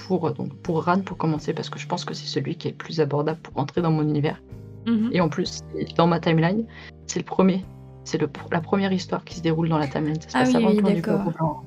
pour 0.06 0.30
donc 0.32 0.54
pour 0.58 0.84
Ran 0.84 1.00
pour 1.00 1.16
commencer 1.16 1.52
parce 1.52 1.68
que 1.70 1.78
je 1.78 1.86
pense 1.88 2.04
que 2.04 2.14
c'est 2.14 2.26
celui 2.26 2.56
qui 2.56 2.68
est 2.68 2.72
le 2.72 2.76
plus 2.76 3.00
abordable 3.00 3.40
pour 3.40 3.58
entrer 3.60 3.82
dans 3.82 3.90
mon 3.90 4.02
univers 4.02 4.40
Mhm. 4.86 5.10
et 5.12 5.20
en 5.20 5.28
plus 5.28 5.62
c'est- 5.74 5.96
dans 5.96 6.06
ma 6.06 6.20
timeline 6.20 6.64
c'est 7.06 7.18
le 7.18 7.24
premier 7.24 7.64
c'est 8.04 8.20
la 8.20 8.60
première 8.60 8.92
histoire 8.92 9.24
qui 9.24 9.34
se 9.34 9.42
déroule 9.42 9.68
dans 9.68 9.78
la 9.78 9.88
timeline 9.88 10.20
ça 10.20 10.28
se 10.28 10.36
Ah 10.36 10.40
passe 10.40 10.48
oui, 10.50 10.56
avant 10.56 10.68
oui, 10.68 10.76
le 10.76 10.80
plan 10.82 10.90
du 10.90 11.00
d'accord. 11.00 11.16
Corbeau 11.24 11.30
Blanc. 11.38 11.62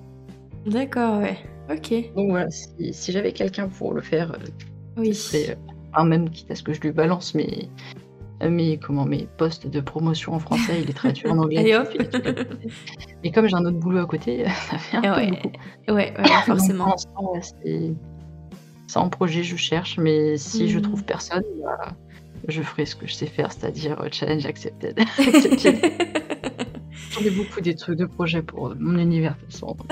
D'accord, 0.67 1.19
ouais. 1.19 1.37
Ok. 1.69 2.13
donc 2.15 2.29
voilà 2.29 2.49
si, 2.49 2.93
si 2.93 3.11
j'avais 3.11 3.31
quelqu'un 3.33 3.67
pour 3.67 3.93
le 3.93 4.01
faire 4.01 4.31
euh, 4.31 4.37
Oui. 4.97 5.13
ce 5.13 5.31
serait, 5.37 5.51
euh, 5.51 5.55
enfin, 5.93 6.05
même 6.05 6.29
quitte 6.29 6.49
à 6.51 6.55
ce 6.55 6.63
que 6.63 6.71
je 6.73 6.79
lui 6.81 6.91
balance 6.91 7.35
mes 7.35 7.67
mes 8.47 8.77
comment 8.77 9.05
mes 9.05 9.27
postes 9.37 9.67
de 9.67 9.81
promotion 9.81 10.33
en 10.33 10.39
français 10.39 10.81
il 10.81 10.89
est 10.89 10.93
traduit 10.93 11.27
en 11.27 11.37
anglais 11.39 11.67
je 11.67 11.75
hop. 11.75 11.89
mais 13.23 13.31
comme 13.31 13.47
j'ai 13.47 13.55
un 13.55 13.65
autre 13.65 13.77
boulot 13.77 13.99
à 13.99 14.05
côté 14.05 14.45
ça 14.69 14.77
fait 14.77 14.97
un 14.97 15.01
peu 15.01 15.09
ouais. 15.09 15.31
beaucoup 15.31 15.51
Ouais, 15.95 16.13
Donc, 16.17 16.27
forcément. 16.45 16.95
c'est 17.41 17.93
c'est 18.87 18.97
en 18.97 19.09
projet, 19.09 19.43
je 19.43 19.55
cherche, 19.55 19.97
mais 19.99 20.35
si 20.37 20.67
je 20.67 20.77
Mhm. 20.77 20.83
trouve 20.83 21.03
personne, 21.03 21.43
bah, 21.63 21.95
je 22.47 22.61
ferai 22.63 22.85
ce 22.87 22.95
que 22.95 23.05
je 23.05 23.13
sais 23.13 23.27
faire, 23.27 23.51
c'est-à-dire 23.51 24.01
euh, 24.01 24.07
challenge 24.11 24.45
accepted. 24.47 24.97
Accepted. 27.19 27.33
J'en 27.33 27.41
ai 27.41 27.45
beaucoup 27.45 27.61
des 27.61 27.75
trucs 27.75 27.97
de 27.97 28.05
projets 28.05 28.41
pour 28.41 28.73
mon 28.79 28.97
univers 28.99 29.35
de 29.47 29.51
façon. 29.51 29.75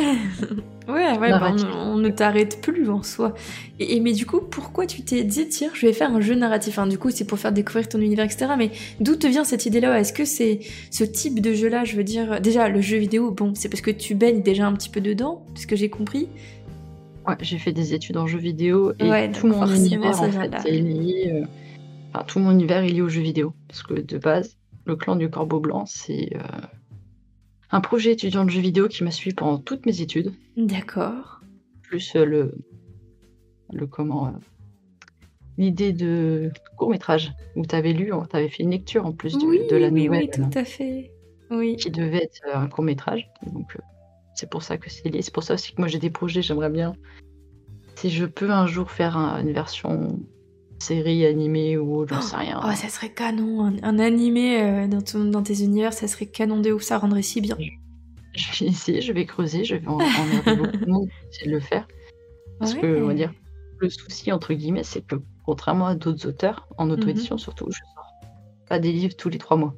Ouais, 0.88 1.18
ouais, 1.18 1.32
bah, 1.32 1.54
on, 1.54 1.96
on 1.96 1.98
ne 1.98 2.08
t'arrête 2.08 2.62
plus 2.62 2.90
en 2.90 3.04
soi. 3.04 3.34
Et, 3.78 3.98
et 3.98 4.00
mais 4.00 4.14
du 4.14 4.26
coup, 4.26 4.40
pourquoi 4.40 4.86
tu 4.86 5.02
t'es 5.02 5.26
dit, 5.26 5.50
tiens, 5.50 5.70
je 5.74 5.86
vais 5.86 5.92
faire 5.92 6.10
un 6.16 6.22
jeu 6.22 6.34
narratif 6.34 6.80
du 6.88 6.98
coup, 6.98 7.10
c'est 7.10 7.26
pour 7.28 7.38
faire 7.40 7.52
découvrir 7.52 7.90
ton 7.90 8.00
univers, 8.00 8.24
etc. 8.24 8.52
Mais 8.58 8.72
d'où 9.02 9.16
te 9.18 9.28
vient 9.28 9.44
cette 9.44 9.66
idée-là 9.66 10.00
Est-ce 10.00 10.14
que 10.14 10.24
c'est 10.24 10.60
ce 10.90 11.04
type 11.04 11.42
de 11.42 11.52
jeu-là 11.52 11.84
Je 11.84 11.98
veux 11.98 12.06
dire, 12.06 12.40
déjà, 12.40 12.70
le 12.70 12.80
jeu 12.80 12.96
vidéo, 12.98 13.32
bon, 13.32 13.54
c'est 13.54 13.68
parce 13.68 13.82
que 13.82 13.92
tu 13.92 14.16
baignes 14.16 14.42
déjà 14.42 14.66
un 14.66 14.72
petit 14.74 14.90
peu 14.90 15.02
dedans, 15.02 15.46
ce 15.56 15.68
que 15.68 15.76
j'ai 15.76 15.90
compris. 15.90 16.30
Ouais, 17.28 17.36
j'ai 17.42 17.58
fait 17.58 17.74
des 17.74 17.94
études 17.94 18.16
en 18.16 18.26
jeux 18.26 18.40
vidéo 18.40 18.94
et 19.00 19.10
Ouais, 19.10 19.30
tout 19.30 19.48
mon 19.48 19.66
univers 19.68 20.22
en 20.22 20.32
fait 20.32 20.54
est 20.66 20.72
lié. 20.80 21.32
euh, 21.34 21.46
Enfin, 22.14 22.24
tout 22.26 22.40
mon 22.40 22.52
univers 22.52 22.84
est 22.86 22.88
lié 22.90 23.02
aux 23.02 23.10
jeux 23.10 23.20
vidéo 23.22 23.54
parce 23.68 23.84
que 23.84 23.96
de 23.96 24.18
base, 24.18 24.56
le 24.86 24.96
clan 24.96 25.18
du 25.18 25.30
Corbeau 25.30 25.60
Blanc, 25.60 25.84
c'est 25.86 26.30
euh, 26.34 26.40
un 27.72 27.82
projet 27.82 28.12
étudiant 28.14 28.46
de 28.46 28.50
jeux 28.50 28.62
vidéo 28.62 28.88
qui 28.88 29.04
m'a 29.04 29.12
suivi 29.12 29.36
pendant 29.36 29.58
toutes 29.58 29.86
mes 29.86 30.02
études. 30.02 30.34
D'accord. 30.56 31.42
plus 31.84 32.16
euh, 32.16 32.26
le 32.26 32.56
le 33.74 33.86
comment 33.88 34.28
euh, 34.28 34.32
l'idée 35.58 35.92
de 35.94 36.52
court 36.78 36.90
métrage 36.90 37.34
où 37.56 37.66
tu 37.66 37.76
avais 37.76 37.92
lu, 37.94 38.12
tu 38.30 38.36
avais 38.36 38.50
fait 38.50 38.64
une 38.64 38.72
lecture 38.72 39.06
en 39.06 39.12
plus 39.12 39.38
de, 39.38 39.46
Oui, 39.46 39.60
de 39.70 39.76
la 39.76 39.90
nouvelle 39.92 40.24
oui, 40.24 40.30
tout 40.30 40.58
à 40.58 40.64
fait. 40.64 41.12
Oui. 41.52 41.76
qui 41.78 41.90
devait 41.92 42.24
être 42.24 42.42
euh, 42.48 42.56
un 42.58 42.68
court 42.68 42.84
métrage. 42.84 43.30
Donc 43.54 43.78
c'est 44.36 44.50
pour 44.50 44.64
ça 44.64 44.78
que 44.78 44.90
c'est 44.90 45.10
lié. 45.10 45.22
C'est 45.22 45.34
pour 45.34 45.44
ça 45.44 45.56
aussi 45.56 45.74
que 45.74 45.82
moi 45.82 45.88
j'ai 45.88 46.00
des 46.00 46.10
projets. 46.10 46.42
J'aimerais 46.42 46.70
bien 46.70 46.94
si 47.96 48.10
je 48.10 48.26
peux 48.26 48.52
un 48.52 48.68
jour 48.68 48.92
faire 48.92 49.18
un- 49.18 49.42
une 49.42 49.52
version 49.54 50.20
série 50.80 51.26
animée 51.26 51.78
ou 51.78 52.06
j'en 52.08 52.22
sais 52.22 52.36
rien. 52.36 52.62
Oh, 52.64 52.72
ça 52.76 52.90
serait 52.90 53.10
canon, 53.10 53.74
un, 53.82 54.00
animé 54.00 54.62
euh, 54.62 54.88
dans, 54.88 55.02
ton, 55.02 55.26
dans 55.26 55.44
tes 55.44 55.64
univers, 55.64 55.94
ça 55.94 56.08
serait 56.08 56.28
canon 56.28 56.60
de 56.60 56.72
ouf, 56.72 56.84
ça 56.84 56.98
rendrait 56.98 57.22
si 57.22 57.42
bien. 57.42 57.58
Je 58.34 58.64
vais 58.64 58.70
essayer, 58.70 59.02
je 59.02 59.12
vais 59.14 59.26
creuser, 59.26 59.64
je 59.64 59.76
vais 59.76 59.88
en, 59.88 60.00
en 60.00 60.56
beaucoup 60.56 60.78
de 60.78 60.90
monde 60.90 61.10
essayer 61.32 61.48
de 61.48 61.56
le 61.56 61.60
faire. 61.60 61.88
Parce 62.60 62.74
que, 62.74 63.04
on 63.04 63.08
va 63.08 63.14
dire, 63.14 63.34
le 63.80 63.90
souci, 63.90 64.32
entre 64.32 64.54
guillemets, 64.54 64.84
c'est 64.84 65.02
que 65.02 65.16
contrairement 65.46 65.88
à 65.88 65.96
d'autres 65.96 66.28
auteurs, 66.28 66.68
en 66.78 66.90
auto-édition 66.90 67.36
mmh 67.36 67.40
surtout, 67.40 67.68
je 67.70 67.80
sors 67.96 68.12
pas 68.68 68.80
des 68.80 68.92
livres 68.92 69.16
tous 69.16 69.30
les 69.30 69.38
trois 69.38 69.58
mois. 69.58 69.76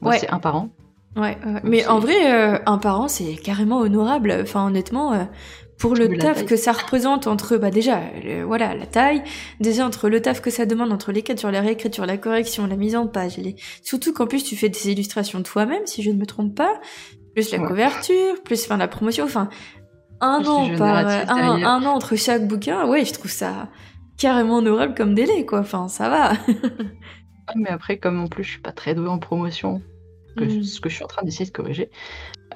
Moi, 0.00 0.12
ouais. 0.12 0.18
c'est 0.18 0.30
un 0.30 0.38
par 0.38 0.56
an. 0.56 0.70
Ouais, 1.16 1.38
mais 1.64 1.86
en 1.86 1.98
vrai, 1.98 2.32
euh, 2.32 2.58
un 2.66 2.76
par 2.76 3.00
an, 3.00 3.08
c'est 3.08 3.36
carrément 3.36 3.78
honorable. 3.78 4.36
Enfin, 4.42 4.66
honnêtement, 4.66 5.14
euh, 5.14 5.24
pour 5.78 5.94
le 5.94 6.16
taf 6.16 6.44
que 6.44 6.56
ça 6.56 6.72
représente 6.72 7.26
entre, 7.26 7.56
bah 7.56 7.70
déjà, 7.70 8.00
voilà, 8.46 8.74
la 8.74 8.86
taille, 8.86 9.22
déjà 9.60 9.86
entre 9.86 10.08
le 10.08 10.20
taf 10.22 10.40
que 10.40 10.50
ça 10.50 10.66
demande, 10.66 10.92
entre 10.92 11.12
l'écriture, 11.12 11.50
la 11.50 11.60
réécriture, 11.60 12.06
la 12.06 12.16
correction, 12.16 12.66
la 12.66 12.76
mise 12.76 12.96
en 12.96 13.06
page, 13.06 13.36
les... 13.36 13.56
surtout 13.82 14.12
qu'en 14.12 14.26
plus 14.26 14.44
tu 14.44 14.56
fais 14.56 14.68
des 14.68 14.90
illustrations 14.90 15.42
toi-même, 15.42 15.86
si 15.86 16.02
je 16.02 16.10
ne 16.10 16.16
me 16.16 16.26
trompe 16.26 16.54
pas, 16.54 16.80
plus 17.34 17.52
la 17.52 17.58
couverture, 17.58 18.42
plus 18.42 18.64
enfin 18.64 18.78
la 18.78 18.88
promotion, 18.88 19.24
enfin 19.24 19.48
un 20.20 20.42
an 20.46 20.74
par 20.78 21.06
un, 21.06 21.62
un, 21.62 21.82
an 21.84 21.94
entre 21.94 22.16
chaque 22.16 22.46
bouquin, 22.46 22.86
ouais, 22.86 23.04
je 23.04 23.12
trouve 23.12 23.30
ça 23.30 23.68
carrément 24.16 24.56
honorable 24.56 24.94
comme 24.94 25.14
délai, 25.14 25.44
quoi. 25.44 25.58
Enfin, 25.58 25.88
ça 25.88 26.08
va. 26.08 26.32
mais 27.54 27.68
après, 27.68 27.98
comme 27.98 28.18
en 28.18 28.26
plus 28.28 28.44
je 28.44 28.52
suis 28.52 28.60
pas 28.60 28.72
très 28.72 28.94
douée 28.94 29.08
en 29.08 29.18
promotion, 29.18 29.82
Mm. 30.40 30.62
ce 30.62 30.80
que 30.80 30.88
je 30.88 30.94
suis 30.94 31.04
en 31.04 31.08
train 31.08 31.22
d'essayer 31.24 31.46
de 31.46 31.50
corriger. 31.50 31.90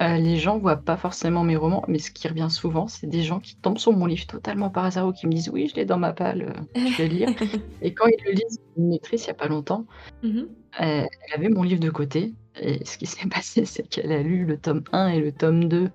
Euh, 0.01 0.17
les 0.17 0.37
gens 0.37 0.57
voient 0.57 0.77
pas 0.77 0.97
forcément 0.97 1.43
mes 1.43 1.55
romans, 1.55 1.83
mais 1.87 1.99
ce 1.99 2.09
qui 2.09 2.27
revient 2.27 2.47
souvent, 2.49 2.87
c'est 2.87 3.05
des 3.05 3.21
gens 3.21 3.39
qui 3.39 3.55
tombent 3.55 3.77
sur 3.77 3.91
mon 3.93 4.07
livre 4.07 4.25
totalement 4.25 4.71
par 4.71 4.85
hasard 4.85 5.07
ou 5.07 5.13
qui 5.13 5.27
me 5.27 5.31
disent 5.31 5.49
oui, 5.49 5.67
je 5.67 5.75
l'ai 5.75 5.85
dans 5.85 5.99
ma 5.99 6.11
palle, 6.11 6.53
euh, 6.75 6.79
je 6.89 6.97
vais 6.97 7.07
le 7.07 7.13
lire. 7.13 7.29
et 7.83 7.93
quand 7.93 8.07
ils 8.07 8.23
le 8.25 8.31
lisent, 8.31 8.59
une 8.77 8.89
maîtrise 8.89 9.25
il 9.25 9.27
y 9.27 9.31
a 9.31 9.35
pas 9.35 9.47
longtemps, 9.47 9.85
euh, 10.23 10.39
elle 10.79 11.07
avait 11.35 11.49
mon 11.49 11.61
livre 11.61 11.79
de 11.79 11.91
côté. 11.91 12.33
Et 12.59 12.83
ce 12.83 12.97
qui 12.97 13.05
s'est 13.05 13.27
passé, 13.29 13.65
c'est 13.65 13.87
qu'elle 13.87 14.11
a 14.11 14.23
lu 14.23 14.45
le 14.45 14.57
tome 14.57 14.83
1 14.91 15.09
et 15.09 15.19
le 15.19 15.31
tome 15.31 15.65
2 15.65 15.89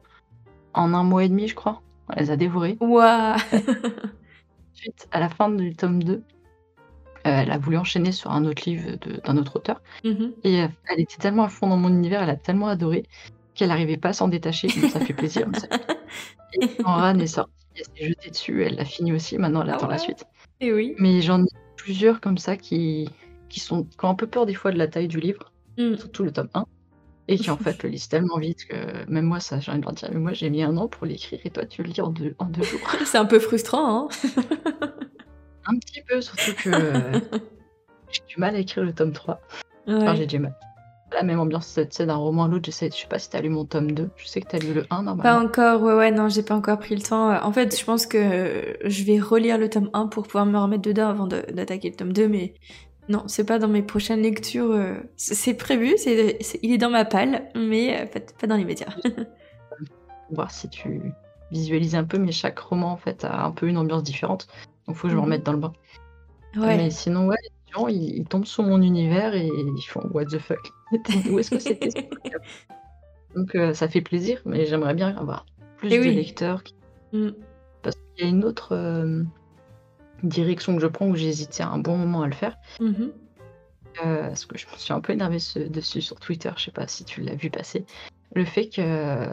en 0.75 0.95
un 0.95 1.03
mois 1.03 1.25
et 1.25 1.29
demi, 1.29 1.49
je 1.49 1.57
crois. 1.57 1.83
Elle 2.15 2.27
les 2.27 2.31
a 2.31 2.37
dévorés. 2.37 2.77
Waouh 2.81 3.37
Ensuite, 4.73 5.09
à 5.11 5.19
la 5.19 5.29
fin 5.29 5.49
du 5.49 5.75
tome 5.75 6.05
2, 6.05 6.13
euh, 6.13 6.21
elle 7.25 7.51
a 7.51 7.59
voulu 7.59 7.77
enchaîner 7.77 8.13
sur 8.13 8.31
un 8.31 8.45
autre 8.45 8.63
livre 8.67 8.99
d'un 9.25 9.37
autre 9.37 9.57
auteur. 9.57 9.81
Mmh 10.05 10.27
et 10.45 10.63
euh, 10.63 10.69
elle 10.89 11.01
était 11.01 11.17
tellement 11.17 11.43
à 11.43 11.49
fond 11.49 11.67
dans 11.67 11.77
mon 11.77 11.89
univers, 11.89 12.23
elle 12.23 12.31
a 12.31 12.37
tellement 12.37 12.69
adoré 12.69 13.05
qu'elle 13.57 13.69
n'arrivait 13.69 13.97
pas 13.97 14.11
à 14.11 14.13
s'en 14.13 14.29
détacher. 14.29 14.69
ça 14.69 15.01
fait 15.01 15.15
plaisir. 15.15 15.49
et 16.53 16.69
quand 16.83 16.95
Ran 16.95 17.19
est 17.19 17.27
sorti, 17.27 17.53
elle 17.75 17.85
s'est 17.85 18.09
jetée 18.09 18.31
dessus, 18.31 18.63
elle 18.63 18.77
l'a 18.77 18.85
fini 18.85 19.13
aussi. 19.13 19.39
Maintenant, 19.39 19.63
elle 19.63 19.71
ah 19.71 19.77
attend 19.77 19.89
la 19.89 19.99
suite. 19.99 20.25
Et 20.61 20.73
oui. 20.73 20.95
Mais 20.99 21.21
j'en 21.21 21.43
ai 21.43 21.49
plusieurs 21.77 22.21
comme 22.21 22.39
ça 22.39 22.57
qui, 22.57 23.09
qui, 23.49 23.61
sont, 23.61 23.85
qui 23.85 24.05
ont 24.05 24.11
un 24.11 24.15
peu 24.15 24.27
peur 24.27 24.47
des 24.47 24.55
fois 24.55 24.73
de 24.73 24.79
la 24.79 24.89
taille 24.89 25.09
du 25.09 25.21
livre, 25.21 25.53
mmh. 25.79 25.97
surtout 25.97 26.25
le 26.25 26.33
tome 26.33 26.49
1 26.55 26.65
et 27.29 27.39
qui 27.39 27.51
en 27.51 27.57
fait 27.57 27.83
le 27.83 27.89
lisent 27.89 28.09
tellement 28.09 28.39
vite 28.39 28.67
que 28.67 29.05
même 29.11 29.25
moi 29.25 29.41
ça 29.41 29.59
j'ai 29.59 29.73
envie 29.73 29.81
de 29.81 29.85
leur 29.85 29.95
dire 29.95 30.09
mais 30.13 30.21
moi 30.21 30.33
j'ai 30.33 30.49
mis 30.49 30.63
un 30.63 30.77
an 30.77 30.87
pour 30.87 31.07
l'écrire 31.07 31.41
et 31.43 31.51
toi 31.51 31.67
tu 31.67 31.83
le 31.83 31.89
lis 31.89 32.01
en 32.01 32.11
deux, 32.11 32.37
en 32.39 32.45
deux 32.45 32.63
jours. 32.63 32.79
C'est 33.05 33.19
un 33.19 33.25
peu 33.25 33.41
frustrant 33.41 34.07
hein 34.07 34.09
un 35.67 35.79
petit 35.79 36.03
peu, 36.03 36.21
surtout 36.21 36.55
que 36.55 36.71
euh, 36.71 37.21
j'ai 38.11 38.23
du 38.29 38.39
mal 38.39 38.55
à 38.55 38.59
écrire 38.59 38.85
le 38.85 38.93
tome 38.93 39.13
3. 39.13 39.41
Enfin, 39.89 40.15
j'ai 40.15 40.27
du 40.27 40.39
mal. 40.39 40.55
La 41.17 41.23
même 41.23 41.41
ambiance, 41.41 41.79
c'est 41.91 42.05
d'un 42.05 42.17
roman 42.17 42.45
à 42.45 42.49
l'autre. 42.49 42.67
Je 42.67 42.71
sais 42.71 42.91
pas 43.09 43.19
si 43.19 43.31
t'as 43.31 43.41
lu 43.41 43.49
mon 43.49 43.65
tome 43.65 43.93
2. 43.93 44.11
Je 44.17 44.27
sais 44.27 44.43
que 44.43 44.49
t'as 44.49 44.59
lu 44.59 44.75
le 44.75 44.85
1 44.91 45.03
normalement. 45.03 45.23
Pas 45.23 45.43
encore, 45.43 45.83
ouais, 45.83 45.95
ouais, 45.95 46.11
non, 46.11 46.29
j'ai 46.29 46.43
pas 46.43 46.55
encore 46.55 46.79
pris 46.79 46.95
le 46.95 47.01
temps. 47.01 47.35
En 47.43 47.53
fait, 47.53 47.79
je 47.79 47.83
pense 47.85 48.07
que 48.07 48.77
je 48.85 49.03
vais 49.05 49.19
relire 49.19 49.57
le 49.57 49.71
tome 49.71 49.89
1 49.95 50.09
pour 50.09 50.25
pouvoir 50.25 50.45
me 50.45 50.59
remettre 50.59 50.83
dedans 50.83 51.09
avant 51.09 51.27
d'attaquer 51.27 51.89
le 51.89 51.97
tome 51.97 52.13
2, 52.13 52.29
mais 52.29 52.53
non, 53.09 53.23
c'est 53.29 53.45
pas 53.45 53.59
dans 53.59 53.69
mes 53.69 53.83
prochaines 53.83 54.23
lectures. 54.23 54.73
Euh, 54.73 54.95
c'est 55.17 55.55
prévu, 55.55 55.95
c'est, 55.97 56.39
il 56.63 56.73
est 56.73 56.79
dans 56.79 56.91
ma 56.91 57.05
palle, 57.05 57.45
mais 57.55 58.03
euh, 58.03 58.21
pas 58.39 58.47
dans 58.47 58.57
les 58.57 58.65
médias. 58.65 58.95
Voir 60.31 60.51
si 60.51 60.69
tu 60.69 61.15
visualises 61.53 61.95
un 61.95 62.05
peu, 62.05 62.19
mais 62.19 62.33
chaque 62.33 62.59
roman 62.59 62.93
en 62.93 62.97
fait 62.97 63.25
a 63.25 63.45
un 63.45 63.53
peu 63.53 63.69
une 63.69 63.79
ambiance 63.79 64.03
différente. 64.03 64.49
Donc 64.87 64.97
faut 64.97 65.07
que 65.07 65.13
je 65.13 65.17
me 65.17 65.23
remette 65.23 65.45
dans 65.45 65.53
le 65.53 65.59
bain. 65.59 65.73
Ouais. 66.57 66.77
Mais 66.77 66.91
sinon, 66.91 67.27
ouais, 67.27 67.37
gens, 67.73 67.89
ils, 67.89 68.25
tombent 68.25 68.47
sur 68.47 68.63
mon 68.63 68.83
univers 68.83 69.35
et 69.35 69.47
ils 69.47 69.83
font 69.83 70.09
What 70.13 70.27
the 70.27 70.39
fuck? 70.39 70.73
Où 71.31 71.39
est-ce 71.39 71.51
que 71.51 71.59
c'était 71.59 72.09
Donc 73.35 73.55
euh, 73.55 73.75
ça 73.75 73.89
fait 73.89 74.01
plaisir, 74.01 74.41
mais 74.45 74.67
j'aimerais 74.67 74.95
bien 74.95 75.17
avoir 75.17 75.47
plus 75.77 75.91
de 75.91 75.97
lecteurs. 75.97 76.63
Mm. 77.13 77.31
Parce 77.83 77.97
qu'il 77.97 78.25
y 78.25 78.29
a 78.29 78.31
une 78.31 78.45
autre 78.45 78.75
euh, 78.75 79.23
direction 80.23 80.75
que 80.75 80.83
je 80.83 80.87
prends 80.87 81.09
où 81.09 81.15
j'ai 81.15 81.29
hésité 81.29 81.63
un 81.63 81.79
bon 81.79 81.97
moment 81.97 82.23
à 82.23 82.27
le 82.27 82.35
faire. 82.35 82.57
Mm-hmm. 82.81 83.11
Euh, 84.05 84.29
parce 84.29 84.45
que 84.45 84.59
je 84.59 84.67
me 84.67 84.77
suis 84.77 84.93
un 84.93 85.01
peu 85.01 85.13
énervée 85.13 85.39
dessus 85.69 86.03
sur 86.03 86.21
Twitter, 86.21 86.51
je 86.57 86.65
sais 86.65 86.71
pas 86.71 86.87
si 86.87 87.05
tu 87.05 87.23
l'as 87.23 87.35
vu 87.35 87.51
passer. 87.51 87.87
Le 88.35 88.45
fait 88.45 88.69
que, 88.69 89.31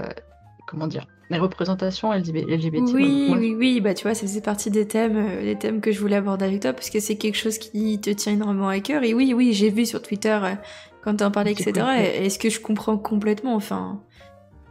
comment 0.68 0.88
dire, 0.88 1.08
la 1.34 1.42
représentation 1.42 2.14
LGBT. 2.14 2.94
Oui, 2.94 3.34
oui, 3.38 3.56
oui, 3.58 3.82
bah 3.82 3.94
tu 3.94 4.04
vois, 4.04 4.14
ça 4.14 4.22
faisait 4.22 4.42
partie 4.42 4.70
des 4.70 4.88
thèmes, 4.88 5.18
euh, 5.18 5.44
des 5.44 5.58
thèmes 5.58 5.82
que 5.82 5.92
je 5.92 6.00
voulais 6.00 6.16
aborder 6.16 6.46
avec 6.46 6.62
toi 6.62 6.74
parce 6.74 6.90
que 6.90 7.00
c'est 7.00 7.16
quelque 7.16 7.38
chose 7.38 7.58
qui 7.58 8.00
te 8.00 8.10
tient 8.10 8.34
énormément 8.34 8.70
à 8.70 8.80
cœur. 8.80 9.04
Et 9.04 9.14
oui, 9.14 9.34
oui, 9.36 9.54
j'ai 9.54 9.70
vu 9.70 9.86
sur 9.86 10.02
Twitter 10.02 10.40
euh, 10.44 10.56
quand 11.04 11.18
tu 11.18 11.24
en 11.24 11.32
parlais, 11.32 11.52
etc. 11.52 11.74
Est-ce 11.98 12.40
que 12.40 12.50
je 12.50 12.60
comprends 12.60 12.98
complètement 12.98 13.56
Enfin, 13.56 14.02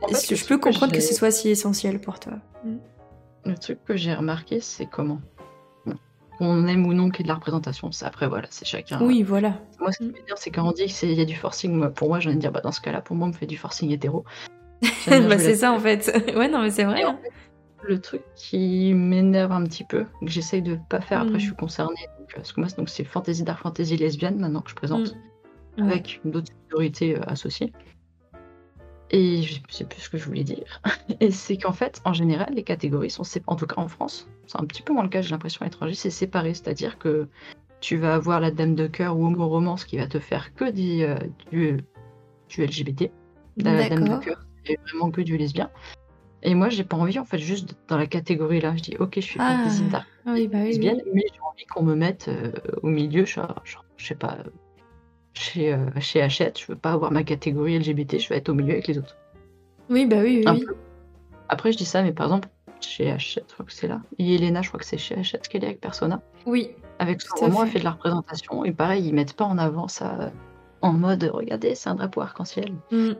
est-ce 0.08 0.28
que 0.28 0.36
je 0.36 0.46
peux 0.46 0.58
comprendre 0.58 0.92
que, 0.92 1.00
ce 1.00 1.14
soit 1.14 1.30
si 1.30 1.50
essentiel 1.50 2.00
pour 2.00 2.20
toi? 2.20 2.34
Mm. 2.64 2.76
Le 3.44 3.54
truc 3.56 3.84
que 3.84 3.96
j'ai 3.96 4.14
remarqué, 4.14 4.60
c'est 4.60 4.86
comment 4.86 5.20
on 6.40 6.66
aime 6.66 6.86
ou 6.86 6.92
non 6.92 7.10
qu'il 7.10 7.20
y 7.20 7.22
ait 7.22 7.24
de 7.24 7.28
la 7.28 7.34
représentation, 7.34 7.92
ça 7.92 8.06
après 8.06 8.28
voilà, 8.28 8.48
c'est 8.50 8.64
chacun. 8.64 9.00
Oui, 9.00 9.22
voilà. 9.22 9.54
Moi, 9.80 9.92
ce 9.92 9.98
qui 9.98 10.04
mm. 10.04 10.08
veut 10.08 10.22
dire, 10.26 10.38
c'est 10.38 10.50
quand 10.50 10.66
on 10.66 10.72
dit 10.72 10.86
qu'il 10.86 11.12
y 11.12 11.20
a 11.20 11.24
du 11.24 11.36
forcing, 11.36 11.90
pour 11.90 12.08
moi, 12.08 12.20
j'ai 12.20 12.28
envie 12.28 12.36
de 12.36 12.40
dire, 12.40 12.52
bah, 12.52 12.60
dans 12.60 12.72
ce 12.72 12.80
cas-là, 12.80 13.00
pour 13.00 13.16
moi, 13.16 13.26
on 13.26 13.30
me 13.30 13.36
fait 13.36 13.46
du 13.46 13.56
forcing 13.56 13.90
hétéro. 13.90 14.24
bah, 15.06 15.38
c'est 15.38 15.56
ça 15.56 15.72
en 15.72 15.78
fait. 15.78 16.10
ouais, 16.36 16.48
non, 16.48 16.62
mais 16.62 16.70
c'est 16.70 16.84
vrai. 16.84 17.02
Hein. 17.02 17.18
le 17.82 18.00
truc 18.00 18.22
qui 18.34 18.92
m'énerve 18.94 19.52
un 19.52 19.64
petit 19.64 19.84
peu, 19.84 20.04
que 20.20 20.28
j'essaye 20.28 20.62
de 20.62 20.78
pas 20.88 21.00
faire, 21.00 21.22
après 21.22 21.38
je 21.38 21.44
suis 21.44 21.52
mm. 21.52 21.56
concernée, 21.56 22.08
donc, 22.18 22.30
euh, 22.30 22.36
parce 22.36 22.52
que 22.52 22.60
moi 22.60 22.68
donc 22.76 22.88
c'est 22.88 23.04
fantasy 23.04 23.42
dark 23.42 23.60
fantasy 23.62 23.96
lesbienne 23.96 24.38
maintenant 24.38 24.60
que 24.60 24.70
je 24.70 24.74
présente, 24.74 25.16
mm. 25.76 25.82
avec 25.82 26.20
d'autres 26.24 26.52
autorités 26.68 27.16
euh, 27.16 27.22
associées. 27.26 27.72
Et 29.14 29.42
je 29.42 29.60
sais 29.68 29.84
plus 29.84 30.00
ce 30.00 30.08
que 30.08 30.16
je 30.16 30.24
voulais 30.24 30.44
dire. 30.44 30.80
Et 31.20 31.30
c'est 31.30 31.58
qu'en 31.58 31.72
fait, 31.72 32.00
en 32.06 32.14
général, 32.14 32.54
les 32.54 32.62
catégories 32.62 33.10
sont 33.10 33.24
séparées, 33.24 33.52
en 33.54 33.56
tout 33.56 33.66
cas 33.66 33.80
en 33.80 33.88
France, 33.88 34.26
c'est 34.46 34.58
un 34.58 34.64
petit 34.64 34.82
peu 34.82 34.94
moins 34.94 35.02
le 35.02 35.10
cas, 35.10 35.20
j'ai 35.20 35.30
l'impression 35.30 35.60
à 35.60 35.64
l'étranger, 35.66 35.94
c'est 35.94 36.10
séparé, 36.10 36.54
c'est-à-dire 36.54 36.98
que 36.98 37.28
tu 37.82 37.96
vas 37.96 38.14
avoir 38.14 38.40
la 38.40 38.50
dame 38.50 38.74
de 38.74 38.86
cœur 38.86 39.18
ou 39.18 39.26
homo 39.26 39.46
romance 39.48 39.84
qui 39.84 39.98
va 39.98 40.06
te 40.06 40.18
faire 40.18 40.54
que 40.54 40.70
des, 40.70 41.02
euh, 41.02 41.18
du, 41.50 41.84
du 42.48 42.64
LGBT. 42.64 43.10
La 43.58 43.88
dame 43.88 44.08
de 44.08 44.24
cœur, 44.24 44.46
vraiment 44.84 45.10
que 45.10 45.20
du 45.20 45.36
lesbien. 45.36 45.70
Et 46.42 46.54
moi, 46.54 46.68
j'ai 46.68 46.84
pas 46.84 46.96
envie, 46.96 47.18
en 47.18 47.24
fait, 47.24 47.38
juste 47.38 47.76
dans 47.88 47.96
la 47.96 48.06
catégorie 48.06 48.60
là. 48.60 48.74
Je 48.76 48.82
dis, 48.82 48.96
ok, 48.98 49.14
je 49.16 49.20
suis 49.20 49.40
ah, 49.40 49.64
oui, 50.26 50.48
bah 50.48 50.64
lesbienne, 50.64 51.00
mais 51.12 51.22
j'ai 51.32 51.40
envie 51.40 51.64
qu'on 51.66 51.82
me 51.82 51.94
mette 51.94 52.28
euh, 52.28 52.52
au 52.82 52.88
milieu, 52.88 53.24
je, 53.24 53.40
je 53.96 54.06
sais 54.06 54.14
pas, 54.14 54.38
chez, 55.34 55.72
euh, 55.72 55.86
chez 56.00 56.20
Hachette. 56.20 56.58
Je 56.58 56.66
veux 56.66 56.78
pas 56.78 56.92
avoir 56.92 57.12
ma 57.12 57.22
catégorie 57.22 57.78
LGBT, 57.78 58.18
je 58.18 58.28
veux 58.28 58.36
être 58.36 58.48
au 58.48 58.54
milieu 58.54 58.72
avec 58.72 58.88
les 58.88 58.98
autres. 58.98 59.16
Oui, 59.88 60.06
bah 60.06 60.18
oui, 60.20 60.44
oui. 60.46 60.64
Après, 61.48 61.70
je 61.70 61.76
dis 61.76 61.84
ça, 61.84 62.02
mais 62.02 62.12
par 62.12 62.26
exemple, 62.26 62.48
chez 62.80 63.10
Hachette, 63.10 63.46
je 63.48 63.54
crois 63.54 63.66
que 63.66 63.72
c'est 63.72 63.88
là. 63.88 64.00
Et 64.18 64.34
Elena, 64.34 64.62
je 64.62 64.68
crois 64.68 64.80
que 64.80 64.86
c'est 64.86 64.98
chez 64.98 65.14
Hachette 65.16 65.46
qu'elle 65.48 65.62
est 65.62 65.68
avec 65.68 65.80
Persona. 65.80 66.22
Oui. 66.46 66.70
Avec 66.98 67.20
son 67.20 67.36
roman, 67.36 67.64
elle 67.64 67.70
fait 67.70 67.78
de 67.78 67.84
la 67.84 67.92
représentation. 67.92 68.64
Et 68.64 68.72
pareil, 68.72 69.06
ils 69.06 69.14
mettent 69.14 69.34
pas 69.34 69.44
en 69.44 69.58
avant 69.58 69.86
ça 69.86 70.32
en 70.82 70.92
mode, 70.92 71.30
regardez, 71.32 71.74
c'est 71.74 71.88
un 71.88 71.94
drapeau 71.94 72.20
arc-en-ciel. 72.20 72.74
Mm. 72.90 73.12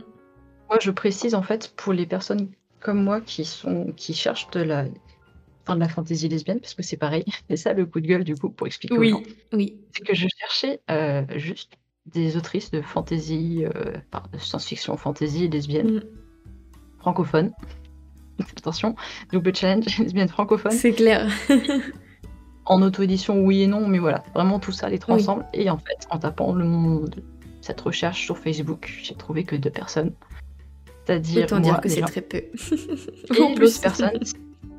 Moi, 0.73 0.79
je 0.81 0.91
précise 0.91 1.35
en 1.35 1.43
fait 1.43 1.71
pour 1.77 1.93
les 1.93 2.07
personnes 2.07 2.49
comme 2.81 3.05
moi 3.05 3.21
qui 3.21 3.45
sont 3.45 3.93
qui 3.95 4.15
cherchent 4.15 4.49
de 4.53 4.61
la 4.61 4.87
enfin, 5.65 5.75
de 5.75 5.81
la 5.81 5.89
fantaisie 5.91 6.31
lesbienne, 6.31 6.61
parce 6.61 6.73
que 6.73 6.83
c'est 6.83 6.97
pareil. 6.97 7.25
C'est 7.51 7.57
ça 7.57 7.75
le 7.75 7.85
coup 7.85 8.01
de 8.01 8.07
gueule 8.07 8.25
du 8.25 8.35
coup 8.37 8.49
pour 8.49 8.67
expliquer 8.67 8.97
oui, 8.97 9.13
aux 9.13 9.19
gens. 9.19 9.23
Oui. 9.53 9.77
C'est 9.93 10.03
que 10.03 10.15
je 10.15 10.27
cherchais 10.41 10.81
euh, 10.91 11.25
juste 11.37 11.75
des 12.07 12.39
autrices 12.39 12.71
de 12.71 12.81
fantaisie, 12.81 13.67
euh, 13.67 13.93
de 14.33 14.39
science-fiction, 14.39 14.97
fantaisie 14.97 15.47
lesbienne, 15.47 15.97
mm. 15.97 16.03
francophone. 17.01 17.53
Attention, 18.57 18.97
double 19.31 19.55
challenge 19.55 19.99
lesbienne 19.99 20.29
francophone. 20.29 20.73
C'est 20.73 20.93
clair. 20.93 21.31
en 22.65 22.81
auto-édition, 22.81 23.45
oui 23.45 23.61
et 23.61 23.67
non, 23.67 23.87
mais 23.87 23.99
voilà, 23.99 24.25
vraiment 24.35 24.59
tout 24.59 24.73
ça, 24.73 24.89
les 24.89 24.99
trois 24.99 25.17
ensemble. 25.17 25.45
Et 25.53 25.69
en 25.69 25.77
fait, 25.77 26.07
en 26.09 26.19
tapant 26.19 26.55
le 26.55 26.65
monde, 26.65 27.23
cette 27.61 27.83
recherche 27.83 28.25
sur 28.25 28.39
Facebook, 28.39 28.91
j'ai 29.03 29.15
trouvé 29.15 29.45
que 29.45 29.55
deux 29.55 29.71
personnes. 29.71 30.13
C'est-à-dire. 31.05 31.47
Dire 31.61 31.81
que 31.81 31.89
c'est 31.89 32.01
très 32.03 32.21
peu. 32.21 32.39
Et 32.39 32.51
l'autre 33.59 33.81
personne. 33.81 34.21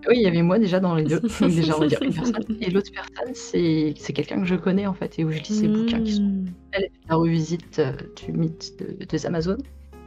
Oui, 0.08 0.16
il 0.18 0.22
y 0.22 0.28
avait 0.28 0.42
moi 0.42 0.60
déjà 0.60 0.80
dans 0.80 0.96
les 0.96 1.04
deux. 1.04 1.22
déjà, 1.42 1.78
on 1.78 1.82
va 1.82 1.88
dire 1.88 2.02
une 2.02 2.14
personne. 2.14 2.44
Et 2.60 2.70
l'autre 2.70 2.92
personne, 2.94 3.34
c'est 3.34 4.14
quelqu'un 4.14 4.42
que 4.42 4.48
je 4.48 4.56
connais 4.56 4.86
en 4.86 4.94
fait 4.94 5.18
et 5.20 5.24
où 5.24 5.32
je 5.32 5.40
lis 5.40 5.60
ses 5.60 5.68
bouquins 5.68 6.02
qui 6.04 6.14
sont. 6.14 6.24
Hmm. 6.24 6.46
Elle, 6.72 6.84
fait 6.84 6.92
la 7.10 7.16
revisite 7.16 7.80
euh, 7.80 7.94
du 8.26 8.34
mythe 8.34 8.74
de, 8.80 9.06
des 9.06 9.26
Amazones. 9.26 9.64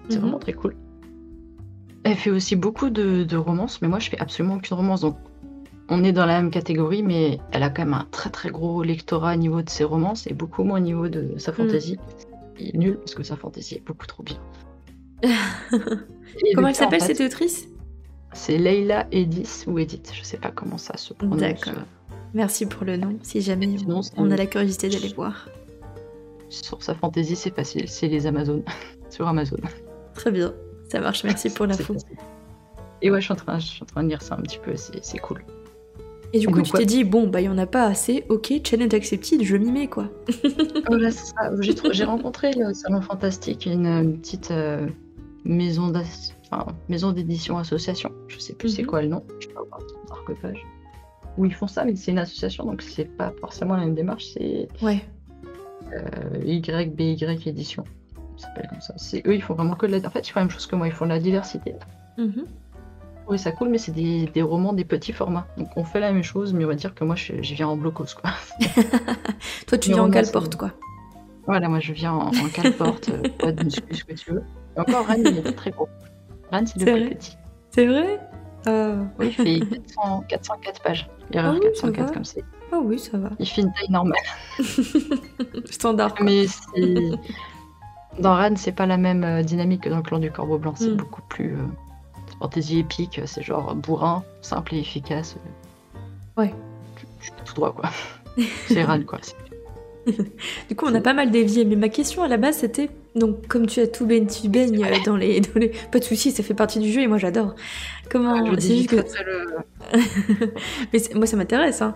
C'est 0.08 0.16
mhm. 0.16 0.22
vraiment 0.22 0.38
très 0.38 0.52
cool. 0.52 0.76
Elle 2.04 2.14
fait 2.14 2.30
aussi 2.30 2.54
beaucoup 2.54 2.90
de, 2.90 3.24
de, 3.24 3.36
romances, 3.36 3.82
mais 3.82 3.88
moi 3.88 3.98
je 3.98 4.10
fais 4.10 4.18
absolument 4.18 4.56
aucune 4.56 4.76
romance. 4.76 5.00
Donc 5.00 5.16
on 5.88 6.04
est 6.04 6.12
dans 6.12 6.26
la 6.26 6.40
même 6.40 6.50
catégorie, 6.50 7.02
mais 7.02 7.40
elle 7.52 7.62
a 7.62 7.70
quand 7.70 7.84
même 7.84 7.94
un 7.94 8.06
très 8.10 8.30
très 8.30 8.50
gros 8.50 8.82
lectorat 8.82 9.34
au 9.34 9.36
niveau 9.36 9.62
de 9.62 9.70
ses 9.70 9.84
romances 9.84 10.26
et 10.26 10.34
beaucoup 10.34 10.62
moins 10.62 10.78
au 10.78 10.82
niveau 10.82 11.08
de 11.08 11.38
sa 11.38 11.52
fantaisie. 11.52 11.98
Il 12.58 12.68
est 12.68 12.78
nul 12.78 12.96
parce 12.98 13.14
que 13.14 13.22
sa 13.22 13.36
fantaisie 13.36 13.76
est 13.76 13.86
beaucoup 13.86 14.06
trop 14.06 14.22
bien. 14.22 14.38
comment 16.54 16.68
elle 16.68 16.74
s'appelle 16.74 17.00
cette 17.00 17.20
autrice? 17.20 17.68
C'est 18.32 18.58
Leila 18.58 19.06
Edith 19.12 19.64
ou 19.66 19.78
Edith, 19.78 20.12
je 20.14 20.22
sais 20.22 20.36
pas 20.36 20.50
comment 20.50 20.78
ça 20.78 20.96
se 20.96 21.14
prononce. 21.14 21.40
D'accord. 21.40 21.72
Merci 22.34 22.66
pour 22.66 22.84
le 22.84 22.96
nom, 22.96 23.16
si 23.22 23.40
jamais 23.40 23.76
on 24.16 24.30
a 24.30 24.36
la 24.36 24.46
curiosité 24.46 24.88
d'aller 24.88 25.12
voir. 25.14 25.48
Sur 26.48 26.82
sa 26.82 26.94
fantaisie, 26.94 27.34
c'est 27.34 27.54
facile, 27.54 27.88
c'est 27.88 28.08
les 28.08 28.26
Amazones, 28.26 28.62
sur 29.10 29.26
Amazon. 29.26 29.56
Très 30.14 30.30
bien, 30.30 30.52
ça 30.90 31.00
marche, 31.00 31.24
merci 31.24 31.50
pour 31.50 31.66
l'info. 31.66 31.96
Et 33.02 33.10
ouais, 33.10 33.20
je 33.20 33.24
suis, 33.24 33.32
en 33.32 33.36
train, 33.36 33.58
je 33.58 33.66
suis 33.66 33.82
en 33.82 33.86
train 33.86 34.02
de 34.04 34.08
lire 34.08 34.22
ça 34.22 34.34
un 34.34 34.42
petit 34.42 34.58
peu, 34.58 34.72
c'est 34.76 35.18
cool. 35.18 35.42
Et 36.32 36.38
du 36.38 36.48
coup, 36.48 36.60
tu 36.60 36.72
t'es 36.72 36.84
dit, 36.84 37.04
bon, 37.04 37.26
bah, 37.26 37.40
il 37.40 37.44
y 37.44 37.48
en 37.48 37.58
a 37.58 37.66
pas 37.66 37.84
assez, 37.84 38.24
ok, 38.28 38.52
challenge 38.64 38.92
accepted, 38.92 39.42
je 39.42 39.56
m'y 39.56 39.72
mets, 39.72 39.86
quoi. 39.86 40.08
voilà, 40.88 41.10
c'est 41.10 41.26
ça. 41.26 41.50
J'ai 41.92 42.04
rencontré 42.04 42.52
le 42.52 42.74
Salon 42.74 43.00
Fantastique, 43.00 43.66
une, 43.66 44.18
petite 44.18 44.50
euh, 44.50 44.86
maison 45.46 47.12
d'édition 47.12 47.58
association. 47.58 48.12
Je 48.28 48.38
sais 48.38 48.54
plus 48.54 48.68
c'est 48.68 48.82
mhm. 48.82 48.88
quoi 48.88 49.02
le 49.02 49.08
nom, 49.08 49.24
je 49.40 49.48
peux 49.48 49.58
avoir 49.58 49.80
arc-page. 50.10 50.64
Où 51.38 51.44
ils 51.44 51.54
font 51.54 51.66
ça, 51.66 51.84
mais 51.84 51.94
c'est 51.96 52.12
une 52.12 52.18
association, 52.18 52.64
donc 52.64 52.80
c'est 52.82 53.04
pas 53.04 53.32
forcément 53.40 53.76
la 53.76 53.84
même 53.84 53.94
démarche, 53.94 54.26
c'est. 54.32 54.68
Ouais. 54.80 55.04
Euh, 55.92 56.42
YBY 56.42 57.16
édition. 57.46 57.84
Ça 58.36 58.48
s'appelle 58.48 58.68
comme 58.70 58.80
ça. 58.80 58.94
C'est 58.96 59.26
eux, 59.26 59.34
ils 59.34 59.42
font 59.42 59.54
vraiment 59.54 59.74
que 59.74 59.86
de 59.86 59.92
la. 59.92 59.98
En 60.06 60.10
fait, 60.10 60.26
ils 60.26 60.32
font 60.32 60.40
la 60.40 60.46
même 60.46 60.50
chose 60.50 60.66
que 60.66 60.76
moi, 60.76 60.88
ils 60.88 60.92
font 60.92 61.04
de 61.04 61.10
la 61.10 61.20
diversité. 61.20 61.74
Mhm 62.16 62.46
trouvais 63.26 63.38
ça 63.38 63.50
cool, 63.50 63.68
mais 63.70 63.78
c'est 63.78 63.92
des, 63.92 64.26
des, 64.26 64.42
romans 64.42 64.72
des 64.72 64.84
petits 64.84 65.12
formats. 65.12 65.48
Donc 65.58 65.68
on 65.74 65.84
fait 65.84 65.98
la 65.98 66.12
même 66.12 66.22
chose, 66.22 66.54
mais 66.54 66.64
on 66.64 66.68
va 66.68 66.76
dire 66.76 66.94
que 66.94 67.02
moi 67.02 67.16
je, 67.16 67.32
viens 67.32 67.66
en 67.66 67.76
blocos 67.76 68.14
quoi. 68.20 68.30
Toi 69.66 69.78
tu 69.78 69.90
viens 69.90 70.04
en 70.04 70.10
calporte 70.10 70.54
quoi. 70.54 70.70
Voilà, 71.46 71.68
moi 71.68 71.80
je 71.80 71.92
viens 71.92 72.12
en, 72.12 72.28
en 72.28 72.48
calporte, 72.48 73.08
euh, 73.08 73.28
pas 73.38 73.50
de 73.50 73.64
muscu, 73.64 73.94
ce 73.94 74.04
que 74.04 74.14
tu 74.14 74.32
veux. 74.32 74.44
Et 74.76 74.80
encore 74.80 75.06
Rennes, 75.06 75.22
il 75.24 75.38
est 75.38 75.52
très 75.52 75.70
gros. 75.70 75.88
Rennes, 76.50 76.66
c'est 76.66 76.78
le 76.84 77.06
plus 77.06 77.16
petit. 77.16 77.36
C'est 77.70 77.86
vrai 77.86 78.20
euh... 78.66 79.04
Oui, 79.18 79.34
il 79.38 79.64
fait 79.64 79.80
400, 79.96 80.24
404 80.28 80.82
pages. 80.82 81.08
Erreur 81.32 81.54
ah 81.54 81.58
oui, 81.62 81.70
404 81.72 82.12
comme 82.12 82.24
c'est. 82.24 82.44
Ah 82.72 82.78
oui, 82.82 82.98
ça 82.98 83.16
va. 83.16 83.30
Il 83.38 83.46
fait 83.48 83.62
une 83.62 83.72
taille 83.72 83.90
normale. 83.90 84.18
Standard. 85.70 86.14
Quoi. 86.14 86.26
Mais 86.26 86.46
dans 88.18 88.34
Rennes, 88.34 88.56
c'est 88.56 88.72
pas 88.72 88.86
la 88.86 88.96
même 88.96 89.24
euh, 89.24 89.42
dynamique 89.42 89.82
que 89.82 89.88
dans 89.88 89.98
le 89.98 90.02
clan 90.02 90.18
du 90.18 90.30
Corbeau 90.30 90.58
Blanc. 90.58 90.74
C'est 90.76 90.88
hmm. 90.88 90.96
beaucoup 90.96 91.22
plus. 91.22 91.54
Euh, 91.54 91.66
Fantasy 92.38 92.80
épique, 92.80 93.20
c'est 93.24 93.42
genre 93.42 93.74
bourrin, 93.74 94.22
simple 94.42 94.74
et 94.74 94.80
efficace. 94.80 95.36
Ouais. 96.36 96.54
Tu, 96.96 97.30
tout 97.44 97.54
droit, 97.56 97.72
quoi. 97.72 97.88
c'est 98.68 98.82
rad, 98.82 99.06
quoi. 99.06 99.18
du 100.68 100.76
coup, 100.76 100.86
on 100.86 100.94
a 100.94 101.00
pas 101.00 101.14
mal 101.14 101.30
dévié, 101.30 101.64
mais 101.64 101.76
ma 101.76 101.88
question 101.88 102.22
à 102.22 102.28
la 102.28 102.36
base 102.36 102.58
c'était 102.58 102.90
donc 103.14 103.46
comme 103.48 103.66
tu 103.66 103.80
as 103.80 103.86
tout 103.86 104.06
baigné, 104.06 104.26
tu 104.26 104.48
baignes 104.48 104.84
dans 105.04 105.16
les, 105.16 105.40
dans 105.54 105.58
les, 105.60 105.72
pas 105.90 105.98
de 105.98 106.04
soucis, 106.04 106.30
ça 106.30 106.42
fait 106.42 106.54
partie 106.54 106.78
du 106.78 106.92
jeu 106.92 107.00
et 107.00 107.06
moi 107.06 107.18
j'adore. 107.18 107.54
Comment 108.10 108.46
je 108.54 108.60
c'est 108.60 108.76
juste 108.76 108.90
que 108.90 108.96
mais 110.92 111.00
moi 111.14 111.26
ça 111.26 111.36
m'intéresse 111.36 111.82
hein. 111.82 111.94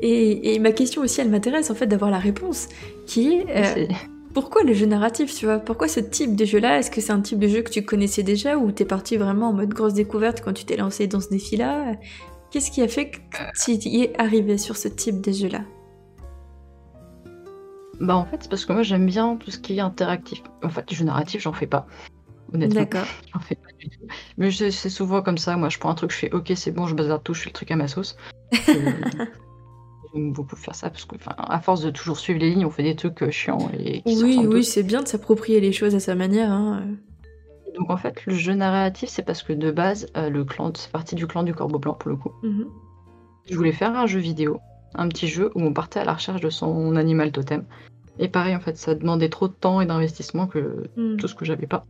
Et, 0.00 0.54
et, 0.54 0.58
ma 0.60 0.70
question 0.70 1.02
aussi, 1.02 1.20
elle 1.20 1.28
m'intéresse 1.28 1.70
en 1.70 1.74
fait 1.74 1.88
d'avoir 1.88 2.12
la 2.12 2.20
réponse, 2.20 2.68
qui 3.04 3.32
est, 3.32 3.46
euh, 3.48 3.86
pourquoi 4.32 4.62
le 4.62 4.72
jeu 4.72 4.86
narratif, 4.86 5.34
tu 5.34 5.46
vois? 5.46 5.58
Pourquoi 5.58 5.88
ce 5.88 5.98
type 5.98 6.36
de 6.36 6.44
jeu-là? 6.44 6.78
Est-ce 6.78 6.92
que 6.92 7.00
c'est 7.00 7.10
un 7.10 7.20
type 7.20 7.40
de 7.40 7.48
jeu 7.48 7.62
que 7.62 7.70
tu 7.70 7.82
connaissais 7.82 8.22
déjà 8.22 8.56
ou 8.56 8.70
t'es 8.70 8.84
parti 8.84 9.16
vraiment 9.16 9.48
en 9.48 9.52
mode 9.52 9.70
grosse 9.70 9.94
découverte 9.94 10.40
quand 10.40 10.52
tu 10.52 10.64
t'es 10.64 10.76
lancé 10.76 11.08
dans 11.08 11.20
ce 11.20 11.30
défi-là? 11.30 11.96
Qu'est-ce 12.52 12.70
qui 12.70 12.80
a 12.80 12.86
fait 12.86 13.10
que 13.10 13.18
tu 13.64 13.88
y 13.88 14.02
es 14.04 14.12
arrivé 14.18 14.56
sur 14.56 14.76
ce 14.76 14.86
type 14.86 15.20
de 15.20 15.32
jeu-là? 15.32 15.62
Bah 18.00 18.16
en 18.16 18.24
fait, 18.24 18.42
c'est 18.42 18.48
parce 18.48 18.64
que 18.64 18.72
moi 18.72 18.82
j'aime 18.82 19.06
bien 19.06 19.36
tout 19.36 19.50
ce 19.50 19.58
qui 19.58 19.76
est 19.76 19.80
interactif. 19.80 20.42
En 20.62 20.68
fait, 20.68 20.86
du 20.88 20.94
jeu 20.94 21.04
narratif, 21.04 21.42
j'en 21.42 21.52
fais 21.52 21.66
pas. 21.66 21.86
Honnêtement. 22.52 22.80
D'accord. 22.80 23.06
J'en 23.34 23.40
fais 23.40 23.56
pas 23.56 23.70
du 23.78 23.90
tout. 23.90 24.06
Mais 24.38 24.50
c'est 24.50 24.88
souvent 24.88 25.20
comme 25.20 25.36
ça. 25.36 25.56
Moi, 25.56 25.68
je 25.68 25.78
prends 25.78 25.90
un 25.90 25.94
truc, 25.94 26.12
je 26.12 26.16
fais 26.16 26.32
OK, 26.32 26.50
c'est 26.56 26.70
bon, 26.70 26.86
je 26.86 26.94
bazarde 26.94 27.22
tout, 27.22 27.34
je 27.34 27.42
fais 27.42 27.50
le 27.50 27.52
truc 27.52 27.70
à 27.70 27.76
ma 27.76 27.88
sauce. 27.88 28.16
J'aime 30.14 30.32
beaucoup 30.32 30.56
faire 30.56 30.74
ça 30.74 30.88
parce 30.88 31.04
que, 31.04 31.16
à 31.26 31.60
force 31.60 31.82
de 31.82 31.90
toujours 31.90 32.18
suivre 32.18 32.40
les 32.40 32.50
lignes, 32.50 32.64
on 32.64 32.70
fait 32.70 32.82
des 32.82 32.96
trucs 32.96 33.22
euh, 33.22 33.30
chiants 33.30 33.70
et 33.78 34.02
Oui, 34.06 34.46
oui, 34.46 34.64
c'est 34.64 34.82
bien 34.82 35.02
de 35.02 35.08
s'approprier 35.08 35.60
les 35.60 35.72
choses 35.72 35.94
à 35.94 36.00
sa 36.00 36.14
manière. 36.14 36.50
Hein. 36.50 36.84
Donc 37.78 37.90
en 37.90 37.98
fait, 37.98 38.24
le 38.24 38.32
jeu 38.32 38.54
narratif, 38.54 39.10
c'est 39.10 39.22
parce 39.22 39.42
que 39.42 39.52
de 39.52 39.70
base, 39.70 40.06
euh, 40.16 40.30
le 40.30 40.44
clan, 40.44 40.72
c'est 40.74 40.90
parti 40.90 41.14
du 41.14 41.26
clan 41.26 41.42
du 41.42 41.52
Corbeau 41.52 41.78
Blanc 41.78 41.94
pour 41.94 42.10
le 42.10 42.16
coup. 42.16 42.32
Mhm. 42.42 42.66
Je 43.50 43.56
voulais 43.56 43.72
faire 43.72 43.96
un 43.96 44.06
jeu 44.06 44.18
vidéo, 44.18 44.60
un 44.94 45.08
petit 45.08 45.28
jeu 45.28 45.50
où 45.54 45.62
on 45.62 45.72
partait 45.72 46.00
à 46.00 46.04
la 46.04 46.14
recherche 46.14 46.40
de 46.40 46.50
son 46.50 46.96
animal 46.96 47.32
totem. 47.32 47.64
Et 48.18 48.28
pareil, 48.28 48.56
en 48.56 48.60
fait, 48.60 48.76
ça 48.76 48.94
demandait 48.94 49.28
trop 49.28 49.48
de 49.48 49.52
temps 49.52 49.80
et 49.80 49.86
d'investissement 49.86 50.46
que 50.46 50.88
mhm. 50.96 51.16
tout 51.18 51.28
ce 51.28 51.34
que 51.34 51.44
j'avais 51.44 51.66
pas. 51.66 51.84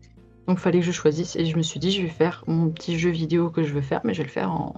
Donc 0.47 0.59
fallait 0.59 0.81
que 0.81 0.85
je 0.85 0.93
choisisse 0.93 1.37
et 1.37 1.45
je 1.45 1.57
me 1.57 1.63
suis 1.63 1.81
dit, 1.81 1.91
je 1.91 2.03
vais 2.03 2.09
faire 2.09 2.45
mon 2.47 2.71
petit 2.71 2.99
jeu 2.99 3.11
vidéo 3.11 3.51
que 3.51 3.63
je 3.63 3.73
veux 3.73 3.83
faire, 3.83 4.01
mais 4.05 4.15
je 4.15 4.19
vais 4.19 4.25
le 4.25 4.31
faire 4.31 4.51
en, 4.51 4.75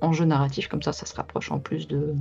en 0.00 0.12
jeu 0.12 0.24
narratif, 0.24 0.68
comme 0.68 0.82
ça, 0.82 0.92
ça 0.92 1.06
se 1.06 1.14
rapproche 1.14 1.50
en 1.50 1.58
plus 1.58 1.88
de, 1.88 2.14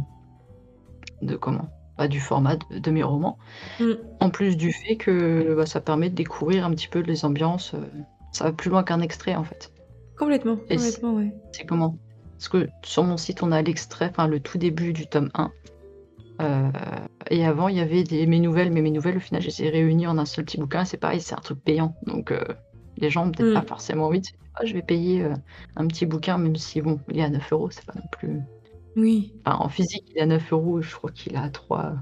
de 1.21 1.35
comment? 1.35 1.69
Pas 1.97 2.07
du 2.07 2.19
format 2.19 2.55
de, 2.55 2.91
mes 2.91 3.03
romans. 3.03 3.37
Mm. 3.79 3.91
En 4.19 4.29
plus 4.29 4.57
du 4.57 4.71
fait 4.71 4.95
que 4.95 5.53
bah, 5.55 5.65
ça 5.65 5.79
permet 5.79 6.09
de 6.09 6.15
découvrir 6.15 6.65
un 6.65 6.71
petit 6.71 6.87
peu 6.87 6.99
les 6.99 7.23
ambiances. 7.25 7.75
Euh, 7.75 7.85
ça 8.31 8.45
va 8.45 8.51
plus 8.51 8.71
loin 8.71 8.83
qu'un 8.83 8.99
extrait 8.99 9.35
en 9.35 9.43
fait. 9.43 9.71
Complètement, 10.17 10.57
complètement, 10.57 11.13
ouais. 11.15 11.33
C'est 11.51 11.65
comment? 11.65 11.97
Parce 12.43 12.65
que 12.65 12.69
sur 12.83 13.05
mon 13.05 13.15
site, 13.15 13.41
on 13.41 13.53
a 13.53 13.61
l'extrait, 13.61 14.09
enfin 14.09 14.27
le 14.27 14.41
tout 14.41 14.57
début 14.57 14.91
du 14.91 15.07
tome 15.07 15.29
1. 15.33 15.51
Euh, 16.41 16.69
et 17.29 17.45
avant, 17.45 17.69
il 17.69 17.77
y 17.77 17.79
avait 17.79 18.03
des, 18.03 18.25
mes 18.25 18.41
nouvelles, 18.41 18.69
mais 18.69 18.81
mes 18.81 18.91
nouvelles, 18.91 19.15
au 19.15 19.21
final, 19.21 19.41
je 19.41 19.47
les 19.47 19.63
ai 19.63 19.69
réunies 19.69 20.07
en 20.07 20.17
un 20.17 20.25
seul 20.25 20.43
petit 20.43 20.57
bouquin. 20.57 20.83
C'est 20.83 20.97
pareil, 20.97 21.21
c'est 21.21 21.35
un 21.35 21.41
truc 21.41 21.63
payant. 21.63 21.95
Donc, 22.05 22.31
euh, 22.31 22.43
les 22.97 23.09
gens 23.09 23.27
ont 23.27 23.31
peut-être 23.31 23.51
mm. 23.51 23.53
pas 23.53 23.61
forcément 23.61 24.07
envie 24.07 24.19
de 24.19 24.27
ah, 24.55 24.65
je 24.65 24.73
vais 24.73 24.81
payer 24.81 25.25
un 25.77 25.87
petit 25.87 26.05
bouquin, 26.05 26.37
même 26.37 26.57
si, 26.57 26.81
bon, 26.81 26.99
il 27.09 27.19
est 27.19 27.23
à 27.23 27.29
9 27.29 27.53
euros, 27.53 27.69
c'est 27.71 27.85
pas 27.85 27.93
non 27.95 28.07
plus 28.11 28.41
oui. 28.97 29.33
en 29.45 29.69
physique, 29.69 30.03
il 30.11 30.17
est 30.17 30.21
à 30.21 30.25
9 30.25 30.51
euros, 30.51 30.81
je 30.81 30.93
crois 30.93 31.11
qu'il 31.11 31.37
a 31.37 31.49
3 31.49 31.93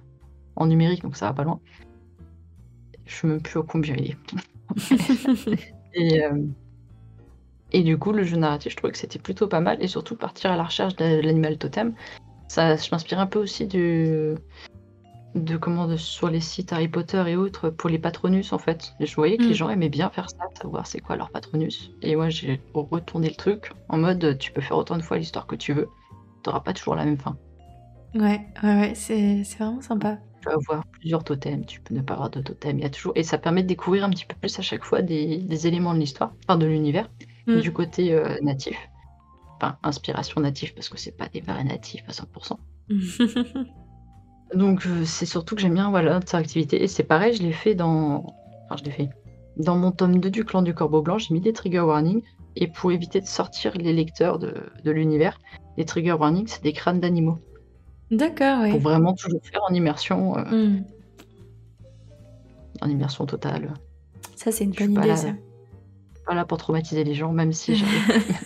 en 0.55 0.65
numérique, 0.65 1.03
donc 1.03 1.15
ça 1.15 1.27
va 1.27 1.33
pas 1.33 1.43
loin. 1.43 1.59
Je 3.05 3.15
sais 3.15 3.27
même 3.27 3.41
plus 3.41 3.59
à 3.59 3.63
combien 3.63 3.95
il 3.95 4.11
est. 4.11 4.17
et, 5.93 6.23
euh, 6.25 6.43
et 7.71 7.83
du 7.83 7.97
coup, 7.97 8.11
le 8.11 8.23
jeu 8.23 8.37
narratif, 8.37 8.71
je 8.71 8.77
trouvais 8.77 8.91
que 8.91 8.97
c'était 8.97 9.19
plutôt 9.19 9.47
pas 9.47 9.59
mal, 9.59 9.77
et 9.81 9.87
surtout 9.87 10.15
partir 10.15 10.51
à 10.51 10.57
la 10.57 10.63
recherche 10.63 10.95
de 10.95 11.21
l'animal 11.21 11.57
totem. 11.57 11.93
Ça, 12.47 12.75
je 12.75 12.89
m'inspire 12.91 13.19
un 13.19 13.27
peu 13.27 13.39
aussi 13.39 13.65
du, 13.65 14.35
de 15.35 15.57
comment 15.57 15.95
sur 15.97 16.29
les 16.29 16.41
sites 16.41 16.73
Harry 16.73 16.89
Potter 16.89 17.23
et 17.27 17.35
autres 17.35 17.69
pour 17.69 17.89
les 17.89 17.99
patronus 17.99 18.51
en 18.51 18.57
fait. 18.57 18.93
je 18.99 19.15
voyais 19.15 19.37
que 19.37 19.43
les 19.43 19.51
mm. 19.51 19.53
gens 19.53 19.69
aimaient 19.69 19.89
bien 19.89 20.09
faire 20.09 20.29
ça, 20.29 20.43
savoir 20.61 20.85
c'est 20.85 20.99
quoi 20.99 21.15
leur 21.15 21.29
patronus. 21.29 21.91
Et 22.01 22.17
moi 22.17 22.29
j'ai 22.29 22.61
retourné 22.73 23.29
le 23.29 23.35
truc 23.35 23.71
en 23.87 23.97
mode 23.97 24.37
tu 24.37 24.51
peux 24.51 24.59
faire 24.59 24.77
autant 24.77 24.97
de 24.97 25.01
fois 25.01 25.17
l'histoire 25.17 25.47
que 25.47 25.55
tu 25.55 25.71
veux 25.71 25.87
t'auras 26.41 26.61
pas 26.61 26.73
toujours 26.73 26.95
la 26.95 27.05
même 27.05 27.17
fin. 27.17 27.37
Ouais, 28.13 28.41
ouais, 28.63 28.75
ouais 28.75 28.93
c'est 28.95 29.43
vraiment 29.57 29.81
sympa. 29.81 30.17
Tu 30.41 30.47
peux 30.47 30.53
avoir 30.53 30.85
plusieurs 30.87 31.23
totems, 31.23 31.65
tu 31.65 31.79
peux 31.81 31.93
ne 31.93 32.01
pas 32.01 32.15
avoir 32.15 32.29
de 32.29 32.41
totems. 32.41 32.79
Il 32.79 32.81
y 32.81 32.85
a 32.85 32.89
toujours... 32.89 33.13
Et 33.15 33.23
ça 33.23 33.37
permet 33.37 33.61
de 33.63 33.67
découvrir 33.67 34.03
un 34.03 34.09
petit 34.09 34.25
peu 34.25 34.35
plus 34.35 34.57
à 34.57 34.61
chaque 34.61 34.83
fois 34.83 35.01
des, 35.01 35.67
éléments 35.67 35.93
de 35.93 35.99
l'histoire, 35.99 36.33
enfin 36.43 36.57
de 36.57 36.65
l'univers, 36.65 37.09
mm. 37.57 37.61
du 37.61 37.71
côté 37.71 38.13
euh, 38.13 38.37
natif. 38.41 38.77
Enfin, 39.57 39.77
inspiration 39.83 40.41
native, 40.41 40.73
parce 40.73 40.89
que 40.89 40.97
c'est 40.97 41.15
pas 41.15 41.27
des 41.27 41.41
vrais 41.41 41.63
natifs 41.63 42.03
à 42.07 42.11
100%. 42.11 42.57
Donc 44.55 44.85
euh, 44.85 45.05
c'est 45.05 45.25
surtout 45.25 45.55
que 45.55 45.61
j'aime 45.61 45.75
bien 45.75 45.89
voilà. 45.89 46.19
Et 46.53 46.87
c'est 46.87 47.03
pareil, 47.03 47.33
je 47.33 47.43
l'ai 47.43 47.53
fait 47.53 47.75
dans. 47.75 48.35
Enfin, 48.65 48.75
je 48.77 48.83
l'ai 48.83 48.91
fait. 48.91 49.09
Dans 49.57 49.77
mon 49.77 49.91
tome 49.91 50.19
2 50.19 50.29
du 50.29 50.45
clan 50.45 50.61
du 50.61 50.73
Corbeau 50.73 51.01
Blanc, 51.01 51.17
j'ai 51.17 51.33
mis 51.33 51.41
des 51.41 51.53
trigger 51.53 51.81
warnings. 51.81 52.21
Et 52.57 52.67
pour 52.67 52.91
éviter 52.91 53.21
de 53.21 53.25
sortir 53.25 53.71
les 53.77 53.93
lecteurs 53.93 54.37
de, 54.37 54.53
de 54.83 54.91
l'univers, 54.91 55.39
les 55.77 55.85
trigger 55.85 56.13
warnings, 56.13 56.47
c'est 56.47 56.63
des 56.63 56.73
crânes 56.73 56.99
d'animaux. 56.99 57.37
D'accord, 58.11 58.59
oui. 58.63 58.71
Pour 58.71 58.81
vraiment 58.81 59.13
toujours 59.13 59.39
faire 59.41 59.61
en 59.69 59.73
immersion. 59.73 60.37
Euh, 60.37 60.43
hmm. 60.43 60.83
En 62.81 62.89
immersion 62.89 63.25
totale. 63.25 63.73
Ça, 64.35 64.51
c'est 64.51 64.65
une 64.65 64.71
bonne 64.71 64.93
idée, 64.93 65.15
ça. 65.15 65.29
Pas 66.31 66.35
là 66.35 66.45
pour 66.45 66.57
traumatiser 66.57 67.03
les 67.03 67.13
gens, 67.13 67.33
même 67.33 67.51
si 67.51 67.83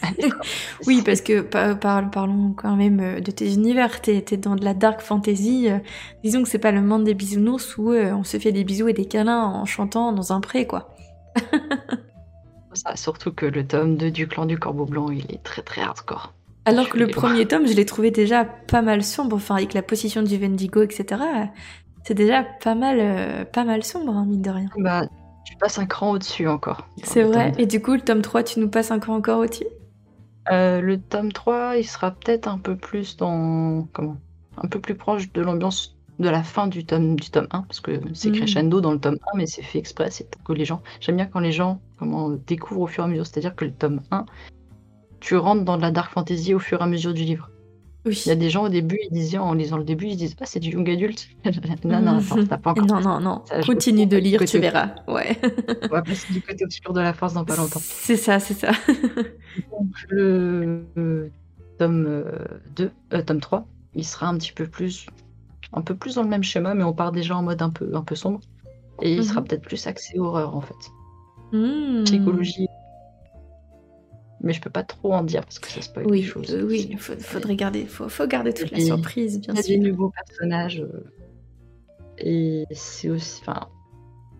oui, 0.88 1.04
parce 1.06 1.21
que 1.21 1.41
parlons 1.41 2.54
quand 2.58 2.76
même 2.76 3.00
euh, 3.00 3.19
de 3.19 3.30
tes 3.30 3.54
univers. 3.54 4.02
T'es 4.02 4.26
es 4.32 4.38
dans 4.38 4.56
de 4.56 4.65
la 4.65 4.74
dark 4.74 5.02
fantasy. 5.02 5.69
Euh, 5.69 5.78
disons 6.24 6.41
que 6.41 6.50
c'est 6.50 6.58
pas 6.58 6.71
le 6.71 6.82
monde 6.82 7.04
des 7.04 7.13
bisounours 7.13 7.78
où 7.78 7.91
on 7.91 8.24
se 8.24 8.38
fait 8.38 8.52
des 8.52 8.63
bisous 8.63 8.88
et 8.88 8.93
des 8.93 9.06
câlins 9.06 9.43
en 9.43 9.65
chantant 9.65 10.13
dans 10.13 10.34
un 10.34 10.41
pré, 10.41 10.65
quoi. 10.65 10.95
Ça, 12.74 12.95
surtout 12.95 13.32
que 13.32 13.45
le 13.45 13.67
tome 13.67 13.98
2 13.98 14.10
du 14.10 14.28
clan 14.28 14.48
du 14.48 14.58
corbeau 14.58 14.86
blanc, 14.86 15.12
il 15.12 15.32
est 15.32 15.43
très 15.43 15.62
très 15.62 15.82
hardcore. 15.82 16.34
Alors 16.65 16.89
que 16.89 16.98
le 16.98 17.06
premier 17.06 17.45
tome, 17.45 17.67
je 17.67 17.74
l'ai 17.74 17.86
trouvé 17.86 18.10
déjà 18.10 18.45
pas 18.45 18.82
mal 18.82 19.04
sombre, 19.04 19.36
enfin 19.36 19.58
avec 19.58 19.76
la 19.76 19.84
position 19.84 20.24
du 20.24 20.39
Vendigo, 20.39 20.82
etc. 20.82 21.21
C'est 22.04 22.15
déjà 22.15 22.43
pas 22.43 22.74
mal, 22.74 22.98
euh, 23.00 23.45
pas 23.45 23.63
mal 23.63 23.84
sombre, 23.84 24.17
hein, 24.17 24.26
mine 24.26 24.41
de 24.41 24.50
rien. 24.50 24.69
Bah, 24.80 25.04
tu 25.56 25.60
passes 25.60 25.80
un 25.80 25.86
cran 25.86 26.12
au-dessus 26.12 26.48
encore. 26.48 26.88
C'est 27.04 27.24
vrai. 27.24 27.54
Et 27.58 27.65
du 27.65 27.82
coup, 27.82 27.94
le 27.94 28.02
tome 28.02 28.22
3, 28.22 28.44
tu 28.44 28.60
nous 28.60 28.70
passes 28.70 28.91
un 28.91 29.00
cran 29.00 29.15
encore 29.15 29.39
au-dessus? 29.39 29.65
Euh, 30.52 30.82
le 30.82 31.00
tome 31.00 31.32
3, 31.32 31.78
il 31.78 31.86
sera 31.86 32.12
peut-être 32.12 32.48
un 32.48 32.60
peu 32.60 32.76
plus 32.76 33.18
dans. 33.18 33.88
Comment? 33.94 34.18
Un 34.58 34.68
peu 34.68 34.80
plus 34.80 34.96
proche 34.96 35.32
de 35.34 35.41
l'ambiance 35.41 35.96
de 36.20 36.30
la 36.30 36.44
fin 36.44 36.68
du 36.68 36.86
tome, 36.86 37.18
du 37.18 37.30
tome 37.30 37.48
1, 37.52 37.62
parce 37.63 37.82
que 37.82 38.00
c'est 38.13 38.30
Mmh. 38.30 38.34
crescendo 38.34 38.82
dans 38.82 38.91
le 38.91 39.00
tome 39.00 39.18
1, 39.34 39.38
mais 39.38 39.48
c'est 39.48 39.63
fait 39.63 39.80
exprès, 39.80 40.12
c'est 40.12 40.30
pour 40.30 40.44
que 40.44 40.54
les 40.54 40.63
gens. 40.63 40.82
J'aime 41.02 41.18
bien 41.18 41.26
quand 41.26 41.39
les 41.39 41.52
gens 41.52 41.82
comment, 41.98 42.30
découvrent 42.30 42.82
au 42.82 42.88
fur 42.88 43.04
et 43.04 43.08
à 43.08 43.10
mesure, 43.10 43.26
c'est-à-dire 43.26 43.56
que 43.56 43.65
le 43.65 43.74
tome 43.74 44.02
1, 44.12 44.26
tu 45.20 45.36
rentres 45.36 45.65
dans 45.65 45.78
de 45.78 45.82
la 45.82 45.91
dark 45.91 46.13
fantasy 46.13 46.54
au 46.54 46.60
fur 46.60 46.80
et 46.80 46.84
à 46.84 46.88
mesure 46.88 47.13
du 47.13 47.24
livre. 47.24 47.50
Oui. 48.06 48.22
Il 48.26 48.30
y 48.30 48.32
a 48.32 48.36
des 48.36 48.50
gens 48.50 48.63
au 48.65 48.70
début, 48.70 49.00
ils 49.10 49.13
disaient 49.13 49.38
en 49.39 49.54
lisant 49.54 49.78
le 49.78 49.84
début, 49.84 50.06
ils 50.06 50.13
se 50.13 50.18
disent 50.18 50.36
Ah, 50.39 50.46
c'est 50.46 50.60
du 50.60 50.70
young 50.72 50.88
adulte. 50.89 51.28
non, 51.86 52.00
non, 52.02 52.20
attends, 52.20 52.46
t'as 52.46 52.58
pas 52.58 52.72
encore. 52.72 52.86
Non, 52.86 53.00
non, 53.02 53.20
non. 53.20 53.41
Ça, 53.46 53.62
Continue 53.62 54.06
de 54.06 54.18
lire, 54.18 54.44
tu 54.46 54.60
verras. 54.60 54.91
Ouais. 55.08 55.38
On 55.84 55.88
va 55.88 56.02
passer 56.04 56.32
du 56.32 56.41
côté 56.41 56.63
obscur 56.63 56.94
de 56.94 57.02
la 57.02 57.13
force 57.13 57.34
dans 57.34 57.46
pas 57.46 57.56
longtemps. 57.56 57.80
C'est 57.82 58.15
ça, 58.18 58.39
c'est 58.39 58.54
ça. 58.54 58.72
Donc, 59.72 59.89
le 60.10 60.86
euh, 60.98 61.30
tome 61.80 62.06
euh, 62.08 62.32
2, 62.76 62.91
euh, 63.13 63.22
tome 63.24 63.39
3, 63.39 63.68
il 63.96 64.06
sera 64.06 64.28
un 64.28 64.38
petit 64.38 64.52
peu 64.54 64.68
plus 64.68 65.08
un 65.74 65.82
peu 65.82 65.96
plus 65.96 66.15
dans 66.15 66.24
le 66.24 66.30
même 66.30 66.44
schéma, 66.44 66.74
mais 66.74 66.84
on 66.84 66.94
part 66.94 67.12
déjà 67.12 67.36
en 67.36 67.41
mode 67.44 67.62
un 67.62 67.70
peu, 67.72 67.89
un 67.96 68.02
peu 68.04 68.15
sombre. 68.15 68.39
Et 69.02 69.15
il 69.15 69.26
sera 69.26 69.41
Mhm. 69.41 69.48
peut-être 69.48 69.62
plus 69.63 69.88
axé 69.88 70.20
horreur 70.20 70.56
en 70.56 70.62
fait. 70.62 70.76
Hmm. 71.52 72.04
Psychologie. 72.06 72.68
Mais 74.45 74.53
je 74.53 74.62
peux 74.62 74.69
pas 74.69 74.84
trop 74.84 75.12
en 75.13 75.23
dire 75.23 75.41
parce 75.41 75.60
que 75.60 75.67
ça 75.67 75.81
spoil 75.81 76.05
Oui, 76.08 76.21
des 76.21 76.27
choses. 76.27 76.53
euh, 76.53 76.63
oui, 76.63 76.88
il 76.91 76.97
faut- 76.99 77.17
faudrait 77.19 77.55
garder, 77.55 77.86
faut, 77.86 78.08
faut 78.08 78.27
garder 78.27 78.53
toute 78.53 78.71
la 78.71 78.79
surprise, 78.79 79.36
Il 79.36 79.39
bien 79.41 79.53
y 79.55 79.60
a 79.60 79.62
des 79.62 79.73
sûr. 79.73 79.81
nouveaux 79.84 80.12
personnages. 80.12 80.81
euh, 80.81 81.03
et 82.17 82.65
c'est 82.71 83.10
aussi. 83.10 83.41
Enfin, 83.41 83.67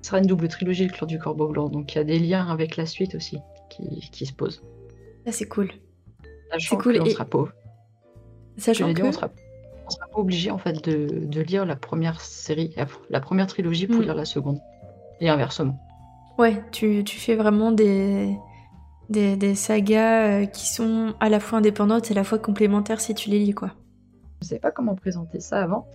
ce 0.02 0.10
sera 0.10 0.20
une 0.20 0.28
double 0.28 0.48
trilogie, 0.48 0.86
le 0.86 0.92
clan 0.94 1.08
du 1.08 1.20
corbeau 1.20 1.48
blanc. 1.48 1.68
Donc 1.70 1.94
il 1.94 1.98
y 1.98 2.02
a 2.02 2.04
des 2.04 2.20
liens 2.20 2.48
avec 2.50 2.78
la 2.78 2.86
suite 2.86 3.16
aussi 3.16 3.40
qui, 3.70 3.84
qui 4.12 4.26
se 4.26 4.34
posent. 4.34 4.62
Ça, 5.26 5.32
c'est 5.32 5.48
cool. 5.48 5.72
Sachant 6.52 6.78
cool, 6.78 7.00
qu'on 7.00 7.06
et- 7.06 7.10
sera 7.10 7.26
pauvre. 7.26 7.52
Je 8.58 8.62
Sachant 8.62 8.88
que... 8.94 8.94
dit, 8.94 9.04
on 9.04 9.12
sera, 9.12 9.30
on 9.88 9.90
sera 9.90 10.08
pas 10.08 10.20
obligé 10.20 10.52
en 10.52 10.58
fait 10.60 10.86
de, 10.88 11.26
de 11.26 11.42
lire 11.42 11.66
la 11.66 11.76
première 11.76 12.22
série, 12.22 12.74
la, 13.10 13.20
première 13.20 13.48
trilogie 13.48 13.88
pour 13.88 13.98
Mm. 13.98 14.04
lire 14.04 14.16
la 14.16 14.26
seconde. 14.26 14.60
Et 15.20 15.28
inversement. 15.30 15.78
Ouais, 16.38 16.62
tu, 16.72 17.04
tu 17.04 17.18
fais 17.18 17.36
vraiment 17.36 17.72
des, 17.72 18.38
des, 19.10 19.36
des 19.36 19.56
sagas 19.56 20.42
euh, 20.42 20.46
qui 20.46 20.68
sont 20.68 21.14
à 21.20 21.30
la 21.30 21.40
fois 21.40 21.60
indépendantes 21.60 22.10
et 22.10 22.14
à 22.14 22.16
la 22.16 22.24
fois 22.24 22.40
complémentaires 22.40 23.02
si 23.02 23.14
tu 23.14 23.30
les 23.30 23.40
lis, 23.40 23.54
quoi. 23.54 23.72
Je 24.42 24.48
sais 24.48 24.60
pas 24.60 24.72
comment 24.72 24.96
présenter 24.96 25.40
ça 25.40 25.62
avant. 25.62 25.88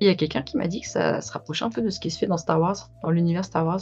Il 0.00 0.06
y 0.06 0.10
a 0.10 0.14
quelqu'un 0.14 0.42
qui 0.42 0.56
m'a 0.56 0.68
dit 0.68 0.80
que 0.80 0.86
ça 0.86 1.20
se 1.20 1.32
rapprochait 1.32 1.64
un 1.64 1.70
peu 1.70 1.82
de 1.82 1.90
ce 1.90 1.98
qui 1.98 2.10
se 2.10 2.18
fait 2.18 2.26
dans 2.26 2.36
Star 2.36 2.60
Wars, 2.60 2.90
dans 3.02 3.10
l'univers 3.10 3.44
Star 3.44 3.66
Wars. 3.66 3.80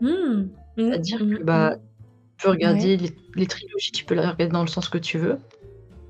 Hmm. 0.00 0.46
C'est-à-dire 0.76 1.18
que 1.18 1.42
bah, 1.42 1.76
hmm. 1.76 1.80
tu 2.38 2.44
peux 2.44 2.50
regarder 2.50 2.96
les, 2.96 3.10
les 3.34 3.46
trilogies, 3.46 3.92
tu 3.92 4.04
peux 4.04 4.14
les 4.14 4.20
regarder 4.20 4.48
dans 4.48 4.62
le 4.62 4.68
sens 4.68 4.88
que 4.88 4.98
tu 4.98 5.18
veux. 5.18 5.38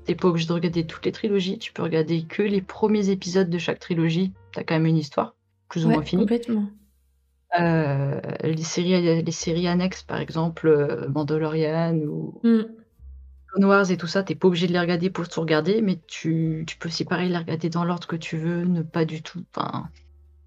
T'es 0.05 0.15
pas 0.15 0.29
obligé 0.29 0.47
de 0.47 0.53
regarder 0.53 0.85
toutes 0.87 1.05
les 1.05 1.11
trilogies, 1.11 1.59
tu 1.59 1.73
peux 1.73 1.83
regarder 1.83 2.23
que 2.23 2.41
les 2.41 2.61
premiers 2.61 3.09
épisodes 3.09 3.49
de 3.49 3.57
chaque 3.57 3.79
trilogie. 3.79 4.31
T'as 4.53 4.63
quand 4.63 4.75
même 4.75 4.85
une 4.85 4.97
histoire, 4.97 5.35
plus 5.69 5.85
ou 5.85 5.89
Ouais, 5.89 5.95
moins 5.95 6.03
finie. 6.03 6.23
complètement. 6.23 6.65
Euh, 7.59 8.21
les, 8.43 8.63
séries, 8.63 9.23
les 9.23 9.31
séries 9.31 9.67
annexes, 9.67 10.03
par 10.03 10.19
exemple, 10.19 10.67
euh, 10.67 11.09
Mandalorian 11.09 11.95
ou 11.97 12.41
Hmm. 12.43 12.63
Clone 13.47 13.65
Wars 13.65 13.91
et 13.91 13.97
tout 13.97 14.07
ça, 14.07 14.23
t'es 14.23 14.35
pas 14.35 14.47
obligé 14.47 14.67
de 14.67 14.73
les 14.73 14.79
regarder 14.79 15.09
pour 15.09 15.27
tout 15.27 15.41
regarder, 15.41 15.81
mais 15.81 15.99
tu, 16.07 16.63
tu 16.67 16.77
peux 16.77 16.87
aussi 16.89 17.05
pareil 17.05 17.29
les 17.29 17.37
regarder 17.37 17.69
dans 17.69 17.83
l'ordre 17.83 18.07
que 18.07 18.15
tu 18.15 18.37
veux, 18.37 18.63
ne 18.65 18.81
pas 18.81 19.05
du 19.05 19.21
tout. 19.21 19.43
Enfin, 19.55 19.89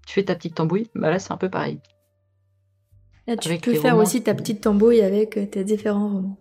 tu 0.07 0.13
fais 0.15 0.23
ta 0.25 0.35
petite 0.35 0.55
tambouille, 0.55 0.89
bah 0.95 1.09
là 1.11 1.19
c'est 1.19 1.31
un 1.33 1.37
peu 1.37 1.49
pareil. 1.49 1.79
Là, 3.27 3.37
tu 3.37 3.47
Avec 3.49 3.61
peux 3.61 3.73
faire 3.73 3.93
romans 3.93 4.03
aussi 4.03 4.23
ta 4.23 4.33
petite 4.35 4.61
tambouille 4.61 5.01
avec 5.01 5.37
euh, 5.37 5.45
tes 5.45 5.63
différents 5.63 6.09
romans. 6.09 6.37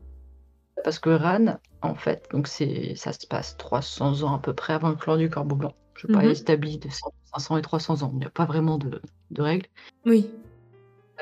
Parce 0.83 0.99
que 0.99 1.11
Ran, 1.11 1.59
en 1.83 1.95
fait, 1.95 2.27
donc 2.33 2.47
c'est 2.47 2.95
ça 2.95 3.13
se 3.13 3.27
passe 3.27 3.57
300 3.57 4.23
ans 4.23 4.35
à 4.35 4.39
peu 4.39 4.55
près 4.55 4.73
avant 4.75 4.91
le 4.91 4.97
clan 4.97 5.17
du 5.17 5.31
Corbeau 5.31 5.57
Blanc. 5.57 5.75
Je 5.97 6.03
sais 6.07 6.13
pas 6.13 6.25
Mhm. 6.25 6.31
établi 6.33 6.79
de 6.79 6.89
100, 6.89 7.13
500 7.33 7.57
et 7.57 7.63
300 7.63 8.03
ans, 8.03 8.11
il 8.15 8.19
n'y 8.19 8.25
a 8.27 8.31
pas 8.31 8.45
vraiment 8.45 8.79
de, 8.79 9.01
de 9.31 9.43
règles. 9.43 9.67
Oui. 10.05 10.29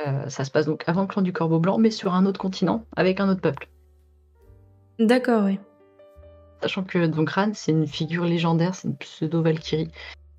Euh, 0.01 0.29
ça 0.29 0.45
se 0.45 0.51
passe 0.51 0.67
donc 0.67 0.85
avant 0.87 1.03
le 1.03 1.07
clan 1.07 1.23
du 1.23 1.33
Corbeau 1.33 1.59
Blanc, 1.59 1.79
mais 1.79 1.91
sur 1.91 2.15
un 2.15 2.25
autre 2.27 2.41
continent, 2.41 2.85
avec 2.97 3.21
un 3.21 3.29
autre 3.29 3.41
peuple. 3.41 3.69
D'accord, 4.99 5.45
oui. 5.45 5.59
Sachant 6.63 6.85
que 6.85 7.07
donc 7.07 7.31
Ran, 7.31 7.51
c'est 7.55 7.73
une 7.73 7.87
figure 7.87 8.25
légendaire, 8.25 8.75
c'est 8.75 8.89
une 8.89 8.97
pseudo-Valkyrie. 8.97 9.91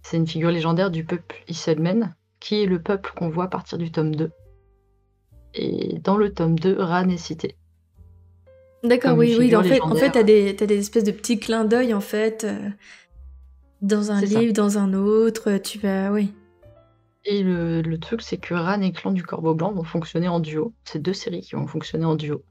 C'est 0.02 0.18
une 0.18 0.28
figure 0.28 0.52
légendaire 0.52 0.90
du 0.90 1.04
peuple 1.04 1.44
Iselmen, 1.48 2.16
qui 2.40 2.64
est 2.64 2.66
le 2.66 2.82
peuple 2.82 3.12
qu'on 3.16 3.30
voit 3.30 3.46
à 3.46 3.48
partir 3.48 3.78
du 3.78 3.92
tome 3.92 4.16
2. 4.16 4.32
Et 5.56 6.00
dans 6.00 6.18
le 6.18 6.34
tome 6.34 6.58
2, 6.58 6.82
Ran 6.82 7.10
est 7.10 7.18
cité. 7.18 7.56
D'accord, 8.84 9.18
oui, 9.18 9.36
oui. 9.38 9.56
En 9.56 9.64
fait, 9.64 9.82
en 9.82 9.96
fait, 9.96 10.12
t'as 10.12 10.24
des, 10.24 10.56
t'as 10.56 10.66
des 10.66 10.80
espèces 10.80 11.06
de 11.06 11.12
petits 11.12 11.40
clins 11.40 11.64
d'œil, 11.64 11.94
en 11.94 12.02
fait, 12.02 12.44
euh, 12.44 12.70
dans 13.82 14.12
un 14.12 14.20
ça. 14.20 14.26
livre, 14.40 14.54
dans 14.54 14.78
un 14.78 14.94
autre. 14.94 15.58
Tu 15.58 15.80
vas, 15.80 16.12
oui. 16.12 16.34
Et 17.26 17.42
le, 17.44 17.82
le 17.82 18.00
truc, 18.00 18.22
c'est 18.22 18.38
que 18.38 18.54
Ran 18.54 18.82
et 18.82 18.92
Clan 18.92 19.12
du 19.12 19.24
Corbeau 19.24 19.54
Blanc 19.56 19.72
vont 19.72 19.84
fonctionner 19.84 20.28
en 20.28 20.40
duo. 20.40 20.74
C'est 20.84 21.02
deux 21.02 21.14
séries 21.14 21.42
qui 21.42 21.56
vont 21.56 21.68
fonctionner 21.68 22.06
en 22.06 22.16
duo. 22.16 22.44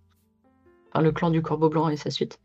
Enfin, 0.90 1.02
le 1.02 1.12
Clan 1.12 1.30
du 1.30 1.42
Corbeau 1.42 1.68
Blanc 1.68 1.88
et 1.88 1.96
sa 1.96 2.10
suite. 2.10 2.38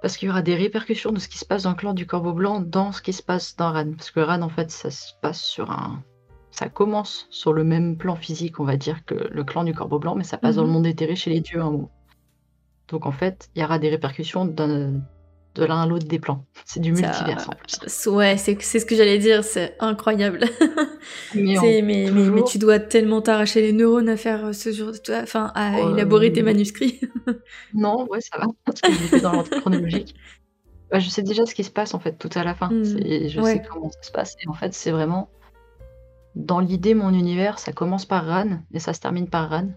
Parce 0.00 0.16
qu'il 0.16 0.26
y 0.26 0.30
aura 0.30 0.42
des 0.42 0.56
répercussions 0.56 1.12
de 1.12 1.20
ce 1.20 1.28
qui 1.28 1.38
se 1.38 1.44
passe 1.44 1.62
dans 1.62 1.70
le 1.70 1.76
Clan 1.76 1.94
du 1.94 2.06
Corbeau 2.06 2.32
Blanc 2.32 2.60
dans 2.60 2.90
ce 2.90 3.00
qui 3.02 3.12
se 3.12 3.22
passe 3.22 3.54
dans 3.56 3.72
Ran. 3.72 3.92
Parce 3.92 4.10
que 4.10 4.18
Ran, 4.20 4.42
en 4.42 4.48
fait, 4.48 4.70
ça 4.70 4.90
se 4.90 5.12
passe 5.20 5.40
sur 5.40 5.70
un. 5.70 6.02
Ça 6.50 6.68
commence 6.68 7.28
sur 7.30 7.52
le 7.52 7.62
même 7.64 7.96
plan 7.96 8.16
physique, 8.16 8.58
on 8.60 8.64
va 8.64 8.76
dire, 8.76 9.04
que 9.04 9.14
le 9.14 9.44
Clan 9.44 9.62
du 9.64 9.74
Corbeau 9.74 9.98
Blanc, 10.00 10.16
mais 10.16 10.24
ça 10.24 10.38
passe 10.38 10.56
dans 10.56 10.62
le 10.62 10.68
Mhm. 10.68 10.74
monde 10.74 10.86
éthéré 10.86 11.14
chez 11.16 11.30
les 11.30 11.40
dieux 11.40 11.60
à 11.60 11.64
un 11.64 11.70
moment. 11.70 11.90
Donc, 12.88 13.06
en 13.06 13.12
fait, 13.12 13.48
il 13.54 13.62
y 13.62 13.64
aura 13.64 13.78
des 13.78 13.88
répercussions 13.88 14.44
d'un- 14.44 15.00
de 15.54 15.64
l'un 15.64 15.82
à 15.82 15.86
l'autre 15.86 16.06
des 16.06 16.18
plans. 16.18 16.44
C'est 16.64 16.80
du 16.80 16.94
Ça- 16.96 17.08
multiverse 17.08 17.46
en 17.48 17.52
plus. 17.52 18.06
Ouais, 18.10 18.36
c'est 18.38 18.58
ce 18.60 18.86
que 18.86 18.96
j'allais 18.96 19.18
dire, 19.18 19.44
c'est 19.44 19.76
incroyable. 19.80 20.40
Mais, 21.34 21.56
mais, 21.62 21.82
mais, 21.82 22.10
mais 22.10 22.20
toujours- 22.30 22.48
tu 22.48 22.58
dois 22.58 22.78
tellement 22.78 23.20
t'arracher 23.22 23.60
les 23.60 23.72
neurones 23.72 24.08
à 24.08 24.16
faire 24.16 24.46
euh, 24.46 24.52
ce 24.52 24.70
genre 24.72 24.92
de... 24.92 25.22
Enfin, 25.22 25.50
à 25.54 25.76
Euh, 25.78 25.94
élaborer 25.94 26.32
tes 26.32 26.42
manuscrits. 26.42 27.00
Non, 27.74 28.06
ouais, 28.10 28.20
ça 28.20 28.38
va, 28.38 28.46
parce 28.64 28.80
que 28.80 29.20
dans 29.20 29.32
l'ordre 29.32 29.50
chronologique. 29.60 30.14
Bah, 30.90 30.98
je 30.98 31.08
sais 31.08 31.22
déjà 31.22 31.44
ce 31.46 31.54
qui 31.54 31.64
se 31.64 31.70
passe 31.70 31.94
en 31.94 31.98
fait 32.00 32.18
tout 32.18 32.28
à 32.34 32.44
la 32.44 32.54
fin. 32.54 32.68
Mm, 32.70 32.84
Je 33.28 33.40
ouais. 33.40 33.52
sais 33.54 33.62
comment 33.68 33.90
ça 33.90 34.02
se 34.02 34.12
passe. 34.12 34.34
Et 34.44 34.48
en 34.48 34.52
fait, 34.54 34.72
c'est 34.74 34.90
vraiment. 34.90 35.28
Dans 36.34 36.60
l'idée, 36.60 36.94
mon 36.94 37.10
univers, 37.12 37.58
ça 37.58 37.72
commence 37.72 38.06
par 38.06 38.26
Ran 38.26 38.60
et 38.72 38.78
ça 38.78 38.92
se 38.94 39.00
termine 39.00 39.28
par 39.28 39.50
Ran. 39.50 39.68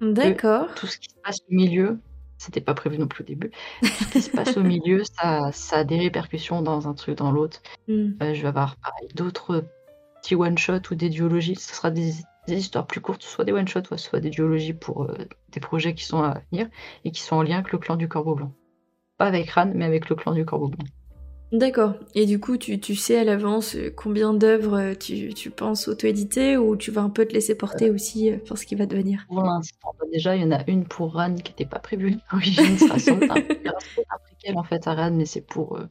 D'accord. 0.00 0.66
Tout 0.74 0.86
ce 0.86 0.98
qui 0.98 1.08
se 1.10 1.14
passe 1.22 1.38
au 1.50 1.54
milieu, 1.54 1.98
c'était 2.38 2.60
pas 2.60 2.74
prévu 2.74 2.98
non 2.98 3.06
plus 3.06 3.22
au 3.22 3.26
début. 3.26 3.50
Ce 3.82 4.04
qui 4.10 4.22
se 4.22 4.30
passe 4.30 4.56
au 4.56 4.62
milieu, 4.62 5.02
ça, 5.18 5.50
ça 5.52 5.78
a 5.78 5.84
des 5.84 5.98
répercussions 5.98 6.62
dans 6.62 6.88
un 6.88 6.94
truc, 6.94 7.18
dans 7.18 7.32
l'autre. 7.32 7.62
Hmm. 7.88 8.12
Euh, 8.22 8.34
je 8.34 8.42
vais 8.42 8.48
avoir 8.48 8.76
pareil 8.76 9.08
d'autres 9.14 9.64
petits 10.20 10.34
one-shots 10.34 10.90
ou 10.90 10.94
des 10.94 11.08
duologies. 11.08 11.56
Ce 11.56 11.74
sera 11.74 11.90
des, 11.90 12.12
des 12.46 12.56
histoires 12.56 12.86
plus 12.86 13.00
courtes, 13.00 13.22
soit 13.22 13.44
des 13.44 13.52
one-shots, 13.52 13.96
soit 13.96 14.20
des 14.20 14.30
duologies 14.30 14.74
pour 14.74 15.04
euh, 15.04 15.16
des 15.52 15.60
projets 15.60 15.94
qui 15.94 16.04
sont 16.04 16.22
à 16.22 16.40
venir 16.50 16.68
et 17.04 17.10
qui 17.10 17.22
sont 17.22 17.36
en 17.36 17.42
lien 17.42 17.58
avec 17.58 17.72
le 17.72 17.78
clan 17.78 17.96
du 17.96 18.08
Corbeau 18.08 18.34
Blanc. 18.34 18.52
Pas 19.18 19.26
avec 19.26 19.50
Ran, 19.50 19.70
mais 19.74 19.84
avec 19.84 20.08
le 20.08 20.16
clan 20.16 20.32
du 20.32 20.44
Corbeau 20.44 20.68
Blanc. 20.68 20.84
D'accord. 21.52 21.94
Et 22.14 22.26
du 22.26 22.40
coup, 22.40 22.56
tu, 22.56 22.80
tu 22.80 22.96
sais 22.96 23.18
à 23.18 23.24
l'avance 23.24 23.76
euh, 23.76 23.92
combien 23.94 24.34
d'œuvres 24.34 24.78
euh, 24.78 24.94
tu, 24.94 25.32
tu 25.34 25.50
penses 25.50 25.86
auto-éditer 25.86 26.56
ou 26.56 26.76
tu 26.76 26.90
vas 26.90 27.02
un 27.02 27.10
peu 27.10 27.24
te 27.26 27.32
laisser 27.32 27.54
porter 27.54 27.90
aussi 27.90 28.32
euh, 28.32 28.38
pour 28.38 28.58
ce 28.58 28.66
qui 28.66 28.74
va 28.74 28.86
devenir? 28.86 29.24
Pour 29.28 29.42
l'instant, 29.42 29.94
bah, 29.98 30.06
déjà, 30.12 30.34
il 30.34 30.42
y 30.42 30.44
en 30.44 30.50
a 30.50 30.68
une 30.68 30.84
pour 30.84 31.12
Ran 31.12 31.34
qui 31.36 31.52
n'était 31.52 31.64
pas 31.66 31.78
prévue. 31.78 32.16
L'origine 32.32 32.76
sans 32.78 32.96
doute 32.96 33.30
un, 33.30 33.36
un 33.36 34.18
préquel 34.24 34.58
en 34.58 34.64
fait 34.64 34.86
à 34.88 34.94
Ran, 34.94 35.12
mais 35.12 35.26
c'est 35.26 35.46
pour 35.46 35.76
euh, 35.76 35.86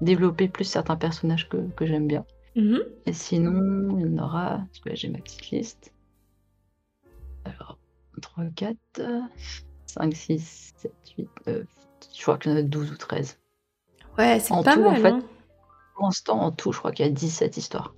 développer 0.00 0.48
plus 0.48 0.64
certains 0.64 0.96
personnages 0.96 1.48
que, 1.48 1.58
que 1.76 1.84
j'aime 1.84 2.06
bien. 2.06 2.24
Mhm. 2.56 2.80
Et 3.06 3.12
sinon, 3.12 3.98
il 3.98 4.06
y 4.06 4.08
en 4.08 4.22
aura. 4.24 4.64
Parce 4.70 4.80
que 4.80 4.88
là, 4.88 4.94
j'ai 4.94 5.08
ma 5.08 5.18
petite 5.18 5.50
liste. 5.50 5.92
Alors, 7.44 7.78
3, 8.22 8.44
4, 8.56 8.76
5, 9.86 10.14
6, 10.14 10.72
7, 10.76 10.92
8, 11.18 11.28
9. 11.46 11.66
Je 12.16 12.22
crois 12.22 12.38
qu'il 12.38 12.52
y 12.52 12.54
en 12.54 12.58
a 12.58 12.62
12 12.62 12.92
ou 12.92 12.96
13. 12.96 13.38
Ouais, 14.18 14.38
c'est 14.40 14.54
pas 14.62 14.74
tout, 14.74 14.80
en 14.84 14.90
mal. 14.92 15.02
fait. 15.02 15.08
hein. 15.08 15.22
Pour 15.94 16.04
l'instant, 16.06 16.40
en 16.40 16.50
tout, 16.50 16.72
je 16.72 16.78
crois 16.78 16.92
qu'il 16.92 17.04
y 17.06 17.08
a 17.08 17.12
17 17.12 17.56
histoires. 17.56 17.94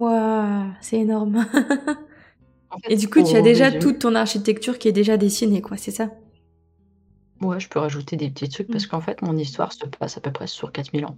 Waouh, 0.00 0.72
c'est 0.80 0.98
énorme. 0.98 1.46
En 2.70 2.78
fait, 2.78 2.92
Et 2.92 2.96
du 2.96 3.08
coup, 3.08 3.22
tu 3.22 3.36
as 3.36 3.40
déjà 3.42 3.66
résumer- 3.68 3.78
toute 3.78 3.98
ton 4.00 4.16
architecture 4.16 4.80
qui 4.80 4.88
est 4.88 4.92
déjà 4.92 5.16
dessinée, 5.16 5.62
quoi, 5.62 5.76
c'est 5.76 5.92
ça? 5.92 6.10
Ouais, 7.40 7.60
je 7.60 7.68
peux 7.68 7.78
rajouter 7.78 8.16
des 8.16 8.30
petits 8.30 8.48
trucs 8.48 8.66
parce 8.68 8.86
Mm. 8.86 8.88
qu'en 8.88 9.00
fait, 9.00 9.22
mon 9.22 9.36
histoire 9.36 9.72
se 9.72 9.86
passe 9.86 10.16
à 10.16 10.20
peu 10.20 10.32
près 10.32 10.48
sur 10.48 10.72
4000 10.72 11.04
ans. 11.06 11.16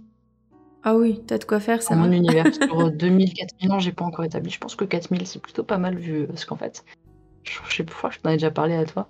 Ah 0.83 0.95
oui, 0.95 1.23
t'as 1.25 1.39
de 1.39 1.45
quoi 1.45 1.59
faire, 1.59 1.81
ça 1.81 1.95
mon 1.95 2.11
univers, 2.11 2.53
sur 2.53 2.91
2000, 2.91 3.33
4000 3.33 3.71
ans, 3.71 3.79
j'ai 3.79 3.91
pas 3.91 4.05
encore 4.05 4.23
établi. 4.23 4.51
Je 4.51 4.59
pense 4.59 4.75
que 4.75 4.85
4000, 4.85 5.25
c'est 5.25 5.41
plutôt 5.41 5.63
pas 5.63 5.79
mal 5.79 5.97
vu. 5.97 6.27
Parce 6.27 6.45
qu'en 6.45 6.57
fait, 6.57 6.85
je 7.43 7.57
je 7.69 7.75
sais 7.77 7.83
pas 7.83 7.91
pourquoi 7.91 8.11
je 8.11 8.19
t'en 8.19 8.29
ai 8.29 8.33
déjà 8.33 8.51
parlé 8.51 8.75
à 8.75 8.85
toi. 8.85 9.09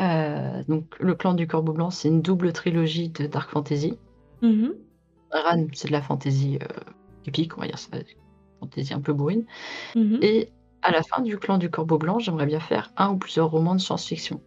Euh, 0.00 0.64
donc, 0.66 0.84
le 0.98 1.14
clan 1.14 1.34
du 1.34 1.46
Corbeau 1.46 1.72
Blanc, 1.74 1.90
c'est 1.90 2.08
une 2.08 2.22
double 2.22 2.52
trilogie 2.52 3.08
de 3.10 3.26
Dark 3.28 3.50
Fantasy. 3.52 3.96
Mhm. 4.42 4.74
Ran, 5.30 5.66
c'est 5.72 5.88
de 5.88 5.92
la 5.92 6.02
fantasy 6.02 6.58
euh, 6.62 6.66
épique, 7.26 7.56
on 7.58 7.60
va 7.60 7.66
dire 7.66 7.78
ça, 7.78 7.90
fantasy 8.60 8.94
un 8.94 9.00
peu 9.00 9.12
bourrine. 9.12 9.44
Mhm. 9.94 10.18
Et 10.22 10.48
à 10.82 10.90
la 10.90 11.02
fin 11.02 11.22
du 11.22 11.38
clan 11.38 11.58
du 11.58 11.70
Corbeau 11.70 11.98
Blanc, 11.98 12.18
j'aimerais 12.18 12.46
bien 12.46 12.60
faire 12.60 12.92
un 12.96 13.12
ou 13.12 13.18
plusieurs 13.18 13.50
romans 13.50 13.74
de 13.74 13.80
science-fiction. 13.80 14.40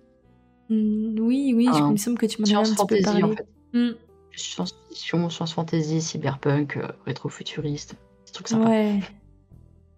Mmh, 0.69 1.19
oui, 1.19 1.53
oui, 1.55 1.69
il 1.73 1.83
me 1.91 1.97
semble 1.97 2.17
que 2.17 2.25
tu 2.25 2.41
m'en 2.41 2.47
avais 2.47 2.69
un 2.69 2.73
petit 2.73 2.85
peu 2.87 3.01
parlé. 3.03 3.23
en 3.23 3.31
fait. 3.31 3.47
Mmh. 3.73 3.91
Science-fiction, 4.33 5.29
science-fantasy, 5.29 6.01
cyberpunk, 6.01 6.77
euh, 6.77 6.87
rétro-futuriste, 7.05 7.95
des 8.25 8.31
trucs 8.31 8.47
sympas. 8.47 8.69
Ouais, 8.69 8.99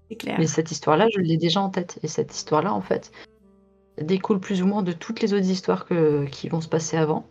c'est 0.09 0.15
clair. 0.15 0.39
Mais 0.39 0.47
cette 0.47 0.71
histoire-là, 0.71 1.07
je 1.13 1.19
l'ai 1.19 1.37
déjà 1.37 1.61
en 1.61 1.69
tête. 1.69 1.99
Et 2.01 2.07
cette 2.07 2.33
histoire-là, 2.35 2.73
en 2.73 2.81
fait, 2.81 3.11
découle 4.01 4.39
plus 4.39 4.63
ou 4.63 4.65
moins 4.65 4.81
de 4.81 4.91
toutes 4.91 5.21
les 5.21 5.33
autres 5.35 5.49
histoires 5.49 5.85
que, 5.85 6.25
qui 6.25 6.49
vont 6.49 6.61
se 6.61 6.67
passer 6.67 6.97
avant. 6.97 7.27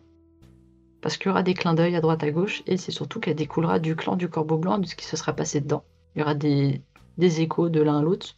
Parce 1.03 1.17
qu'il 1.17 1.27
y 1.27 1.31
aura 1.31 1.43
des 1.43 1.55
clins 1.55 1.75
d'œil 1.75 1.97
à 1.97 2.01
droite 2.01 2.23
à 2.23 2.31
gauche, 2.31 2.63
et 2.67 2.77
c'est 2.77 2.93
surtout 2.93 3.21
qu'elle 3.21 3.35
découlera 3.35 3.81
du 3.81 3.97
clan 3.97 4.17
du 4.17 4.29
Corbeau 4.29 4.57
Blanc, 4.57 4.79
de 4.79 4.87
ce 4.87 4.95
qui 4.95 5.05
se 5.05 5.17
sera 5.17 5.33
passé 5.33 5.61
dedans. 5.61 5.83
Il 6.15 6.21
y 6.21 6.23
aura 6.23 6.35
des, 6.35 6.81
des 7.19 7.41
échos 7.41 7.69
de 7.69 7.83
l'un 7.83 7.99
à 7.99 8.03
l'autre. 8.03 8.37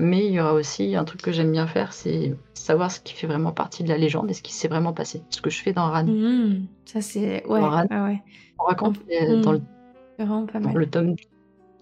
Mais 0.00 0.26
il 0.26 0.32
y 0.32 0.40
aura 0.40 0.54
aussi 0.54 0.96
un 0.96 1.04
truc 1.04 1.22
que 1.22 1.30
j'aime 1.32 1.52
bien 1.52 1.66
faire, 1.66 1.92
c'est 1.92 2.34
savoir 2.54 2.90
ce 2.90 3.00
qui 3.00 3.14
fait 3.14 3.26
vraiment 3.26 3.52
partie 3.52 3.84
de 3.84 3.88
la 3.88 3.96
légende 3.96 4.28
et 4.30 4.34
ce 4.34 4.42
qui 4.42 4.52
s'est 4.52 4.66
vraiment 4.66 4.92
passé. 4.92 5.22
Ce 5.30 5.40
que 5.40 5.50
je 5.50 5.62
fais 5.62 5.72
dans 5.72 5.88
Ran. 5.88 6.04
Mmh, 6.04 6.66
ça 6.84 7.00
c'est 7.00 7.46
ouais, 7.46 7.60
ouais, 7.60 8.22
On 8.58 8.64
raconte 8.64 8.98
mmh. 9.06 9.40
dans, 9.42 9.52
le, 9.52 9.60
dans, 10.18 10.72
le 10.72 10.86
tome, 10.86 11.14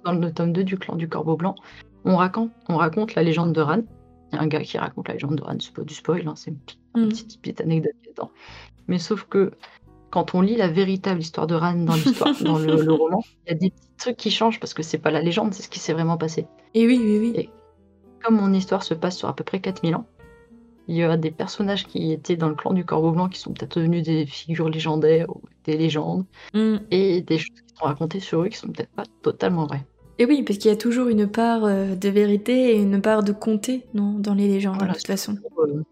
dans 0.04 0.12
le 0.12 0.32
tome 0.32 0.52
2 0.52 0.64
du 0.64 0.76
clan 0.76 0.96
du 0.96 1.08
Corbeau 1.08 1.36
Blanc, 1.36 1.54
on 2.04 2.16
raconte, 2.16 2.50
on 2.68 2.76
raconte 2.76 3.14
la 3.14 3.22
légende 3.22 3.54
de 3.54 3.60
Ran. 3.62 3.82
Il 4.32 4.36
y 4.36 4.38
a 4.38 4.42
un 4.42 4.46
gars 4.46 4.60
qui 4.60 4.76
raconte 4.76 5.08
la 5.08 5.14
légende 5.14 5.36
de 5.36 5.42
Ran, 5.42 5.56
c'est 5.58 5.72
pas 5.72 5.82
du 5.82 5.94
spoil, 5.94 6.26
hein, 6.28 6.34
c'est 6.36 6.50
une, 6.50 7.04
mmh. 7.04 7.08
petite, 7.08 7.40
petite 7.40 7.60
anecdote 7.62 7.92
dedans. 8.06 8.30
Mais 8.88 8.98
sauf 8.98 9.24
que 9.24 9.52
quand 10.12 10.36
on 10.36 10.42
lit 10.42 10.56
la 10.56 10.68
véritable 10.68 11.20
histoire 11.20 11.48
de 11.48 11.56
Ran 11.56 11.74
dans 11.74 11.94
l'histoire, 11.94 12.34
dans 12.44 12.58
le, 12.58 12.92
roman, 12.92 13.24
il 13.46 13.50
y 13.50 13.52
a 13.52 13.58
des 13.58 13.70
petits 13.70 13.96
trucs 13.98 14.16
qui 14.16 14.30
changent 14.30 14.60
parce 14.60 14.74
que 14.74 14.84
c'est 14.84 14.98
pas 14.98 15.10
la 15.10 15.22
légende, 15.22 15.52
c'est 15.54 15.62
ce 15.62 15.68
qui 15.68 15.80
s'est 15.80 15.92
vraiment 15.92 16.16
passé. 16.16 16.46
Et 16.74 16.86
oui, 16.86 17.00
oui, 17.02 17.32
oui 17.34 17.50
comme 18.22 18.36
mon 18.36 18.52
histoire 18.52 18.82
se 18.82 18.94
passe 18.94 19.18
sur 19.18 19.28
à 19.28 19.34
peu 19.34 19.44
près 19.44 19.60
4000 19.60 19.96
ans, 19.96 20.06
il 20.88 20.96
y 20.96 21.02
a 21.02 21.16
des 21.16 21.30
personnages 21.30 21.86
qui 21.86 22.12
étaient 22.12 22.36
dans 22.36 22.48
le 22.48 22.54
clan 22.54 22.72
du 22.72 22.84
Corbeau 22.84 23.12
Blanc 23.12 23.28
qui 23.28 23.38
sont 23.38 23.52
peut-être 23.52 23.78
devenus 23.78 24.02
des 24.02 24.26
figures 24.26 24.68
légendaires 24.68 25.28
ou 25.30 25.42
des 25.64 25.76
légendes, 25.76 26.24
mm. 26.54 26.76
et 26.90 27.22
des 27.22 27.38
choses 27.38 27.60
qui 27.66 27.74
sont 27.78 27.84
racontées 27.84 28.20
sur 28.20 28.42
eux 28.42 28.48
qui 28.48 28.56
sont 28.56 28.68
peut-être 28.68 28.90
pas 28.90 29.04
totalement 29.22 29.66
vraies. 29.66 29.84
Et 30.18 30.26
oui, 30.26 30.42
parce 30.42 30.58
qu'il 30.58 30.70
y 30.70 30.74
a 30.74 30.76
toujours 30.76 31.08
une 31.08 31.26
part 31.26 31.64
euh, 31.64 31.94
de 31.94 32.08
vérité 32.08 32.76
et 32.76 32.80
une 32.80 33.00
part 33.00 33.22
de 33.22 33.32
comté 33.32 33.86
non, 33.94 34.12
dans 34.18 34.34
les 34.34 34.46
légendes, 34.46 34.78
de 34.78 34.92
toute 34.92 35.06
façon. 35.06 35.36
Euh, 35.58 35.82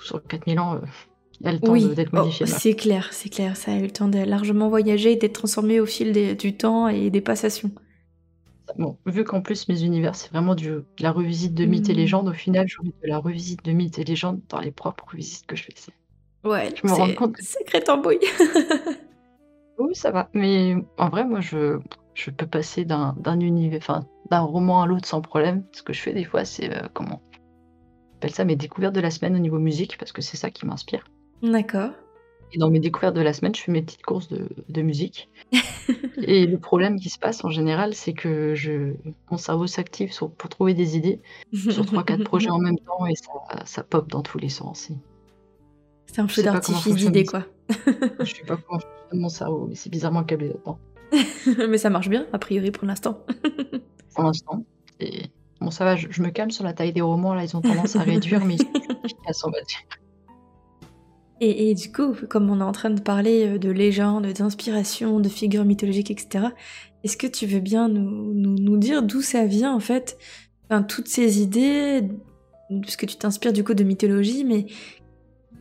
sur 0.00 0.22
4000 0.22 0.60
ans, 0.60 0.74
euh, 0.74 0.78
il 0.78 1.09
y 1.09 1.09
a 1.44 1.52
le 1.52 1.60
temps 1.60 1.74
d'être 1.74 2.12
modifié. 2.12 2.46
Oh, 2.48 2.52
c'est 2.58 2.74
clair, 2.74 3.08
c'est 3.12 3.28
clair, 3.28 3.56
ça 3.56 3.72
a 3.72 3.76
eu 3.76 3.82
le 3.82 3.90
temps 3.90 4.08
de 4.08 4.18
largement 4.18 4.68
voyager 4.68 5.12
et 5.12 5.16
d'être 5.16 5.32
transformé 5.32 5.80
au 5.80 5.86
fil 5.86 6.36
du 6.36 6.56
temps 6.56 6.88
et 6.88 7.10
des 7.10 7.20
passations. 7.20 7.70
Bon, 8.78 8.96
vu 9.06 9.24
qu'en 9.24 9.40
plus 9.40 9.68
mes 9.68 9.82
univers, 9.82 10.14
c'est 10.14 10.30
vraiment 10.30 10.54
du 10.54 10.78
la 10.98 11.10
revisite 11.10 11.54
de 11.54 11.64
mythes 11.64 11.88
et 11.88 11.92
mmh. 11.92 11.96
légendes, 11.96 12.28
au 12.28 12.32
final, 12.32 12.68
je 12.68 12.76
de 12.82 12.92
la 13.02 13.18
revisite 13.18 13.64
de 13.64 13.72
mythes 13.72 13.98
et 13.98 14.04
légendes 14.04 14.40
dans 14.48 14.60
les 14.60 14.70
propres 14.70 15.06
revisites 15.10 15.46
que 15.46 15.56
je 15.56 15.64
fais. 15.64 15.74
Ouais, 16.44 16.72
je 16.74 16.86
me 16.86 16.92
rends 16.92 17.12
compte 17.14 17.36
que 17.36 17.44
sacré 17.44 17.82
tambouille. 17.82 18.20
oui, 19.78 19.94
ça 19.94 20.10
va. 20.10 20.30
Mais 20.32 20.76
en 20.98 21.08
vrai, 21.08 21.24
moi, 21.24 21.40
je, 21.40 21.78
je 22.14 22.30
peux 22.30 22.46
passer 22.46 22.84
d'un 22.84 23.40
univers, 23.40 23.78
enfin, 23.78 24.06
d'un 24.30 24.40
roman 24.40 24.82
à 24.82 24.86
l'autre 24.86 25.06
sans 25.06 25.20
problème. 25.20 25.64
Ce 25.72 25.82
que 25.82 25.92
je 25.92 26.00
fais 26.00 26.12
des 26.12 26.24
fois, 26.24 26.44
c'est 26.44 26.72
euh, 26.72 26.86
comment 26.94 27.20
appelle 28.16 28.34
ça 28.34 28.44
mes 28.44 28.56
découvertes 28.56 28.94
de 28.94 29.00
la 29.00 29.10
semaine 29.10 29.34
au 29.34 29.38
niveau 29.38 29.58
musique, 29.58 29.96
parce 29.96 30.12
que 30.12 30.20
c'est 30.20 30.36
ça 30.36 30.50
qui 30.50 30.66
m'inspire. 30.66 31.04
D'accord. 31.42 31.90
Et 32.52 32.58
dans 32.58 32.70
mes 32.70 32.80
découvertes 32.80 33.14
de 33.14 33.20
la 33.20 33.32
semaine, 33.32 33.54
je 33.54 33.60
fais 33.60 33.70
mes 33.70 33.82
petites 33.82 34.02
courses 34.02 34.28
de, 34.28 34.48
de 34.68 34.82
musique. 34.82 35.28
et 36.22 36.46
le 36.46 36.58
problème 36.58 36.98
qui 36.98 37.08
se 37.08 37.18
passe 37.18 37.44
en 37.44 37.50
général, 37.50 37.94
c'est 37.94 38.12
que 38.12 38.54
je, 38.54 38.94
mon 39.30 39.36
cerveau 39.36 39.66
s'active 39.66 40.12
pour 40.16 40.48
trouver 40.48 40.74
des 40.74 40.96
idées 40.96 41.20
sur 41.52 41.84
3-4 41.84 42.24
projets 42.24 42.50
en 42.50 42.58
même 42.58 42.78
temps 42.78 43.06
et 43.06 43.14
ça, 43.14 43.64
ça 43.64 43.82
pop 43.84 44.08
dans 44.08 44.22
tous 44.22 44.38
les 44.38 44.48
sens. 44.48 44.90
C'est 46.06 46.20
un 46.20 46.26
feu 46.26 46.42
d'artifice 46.42 46.96
d'idées, 46.96 47.24
quoi. 47.24 47.46
je 47.68 48.34
sais 48.34 48.42
pas 48.44 48.56
comment 48.56 48.80
fonctionne 48.80 49.20
mon 49.20 49.28
cerveau, 49.28 49.66
mais 49.68 49.76
c'est 49.76 49.90
bizarrement 49.90 50.24
câblé 50.24 50.48
là-dedans. 50.48 50.78
mais 51.68 51.78
ça 51.78 51.90
marche 51.90 52.08
bien, 52.08 52.26
a 52.32 52.38
priori, 52.38 52.72
pour 52.72 52.86
l'instant. 52.86 53.24
pour 54.14 54.24
l'instant. 54.24 54.64
Et... 54.98 55.22
Bon, 55.60 55.70
ça 55.70 55.84
va, 55.84 55.94
je, 55.94 56.22
me 56.22 56.30
calme 56.30 56.50
sur 56.50 56.64
la 56.64 56.72
taille 56.72 56.92
des 56.92 57.00
romans, 57.00 57.34
là, 57.34 57.44
ils 57.44 57.56
ont 57.56 57.60
tendance 57.60 57.94
à 57.94 58.02
réduire, 58.02 58.44
mais 58.44 58.56
ils 58.56 59.34
sont 59.34 59.50
et, 61.40 61.74
du 61.74 61.90
coup, 61.90 62.14
comme 62.28 62.50
on 62.50 62.60
est 62.60 62.64
en 62.64 62.72
train 62.72 62.90
de 62.90 63.00
parler 63.00 63.46
euh, 63.46 63.58
de 63.58 63.70
légendes, 63.70 64.26
d'inspiration, 64.26 65.20
de 65.20 65.28
figures 65.28 65.64
mythologiques, 65.64 66.10
etc., 66.10 66.48
est-ce 67.02 67.16
que 67.16 67.26
tu 67.26 67.46
veux 67.46 67.60
bien 67.60 67.88
nous, 67.88 68.34
nous, 68.34 68.76
dire 68.76 69.02
d'où 69.02 69.22
ça 69.22 69.46
vient 69.46 69.74
en 69.74 69.80
fait? 69.80 70.18
Enfin, 70.68 70.82
Toutes 70.82 71.08
ces 71.08 71.40
idées, 71.40 72.02
parce 72.82 72.96
que 72.96 73.06
tu 73.06 73.16
t'inspires 73.16 73.54
du 73.54 73.64
coup 73.64 73.72
de 73.72 73.84
mythologie, 73.84 74.44
mais 74.44 74.66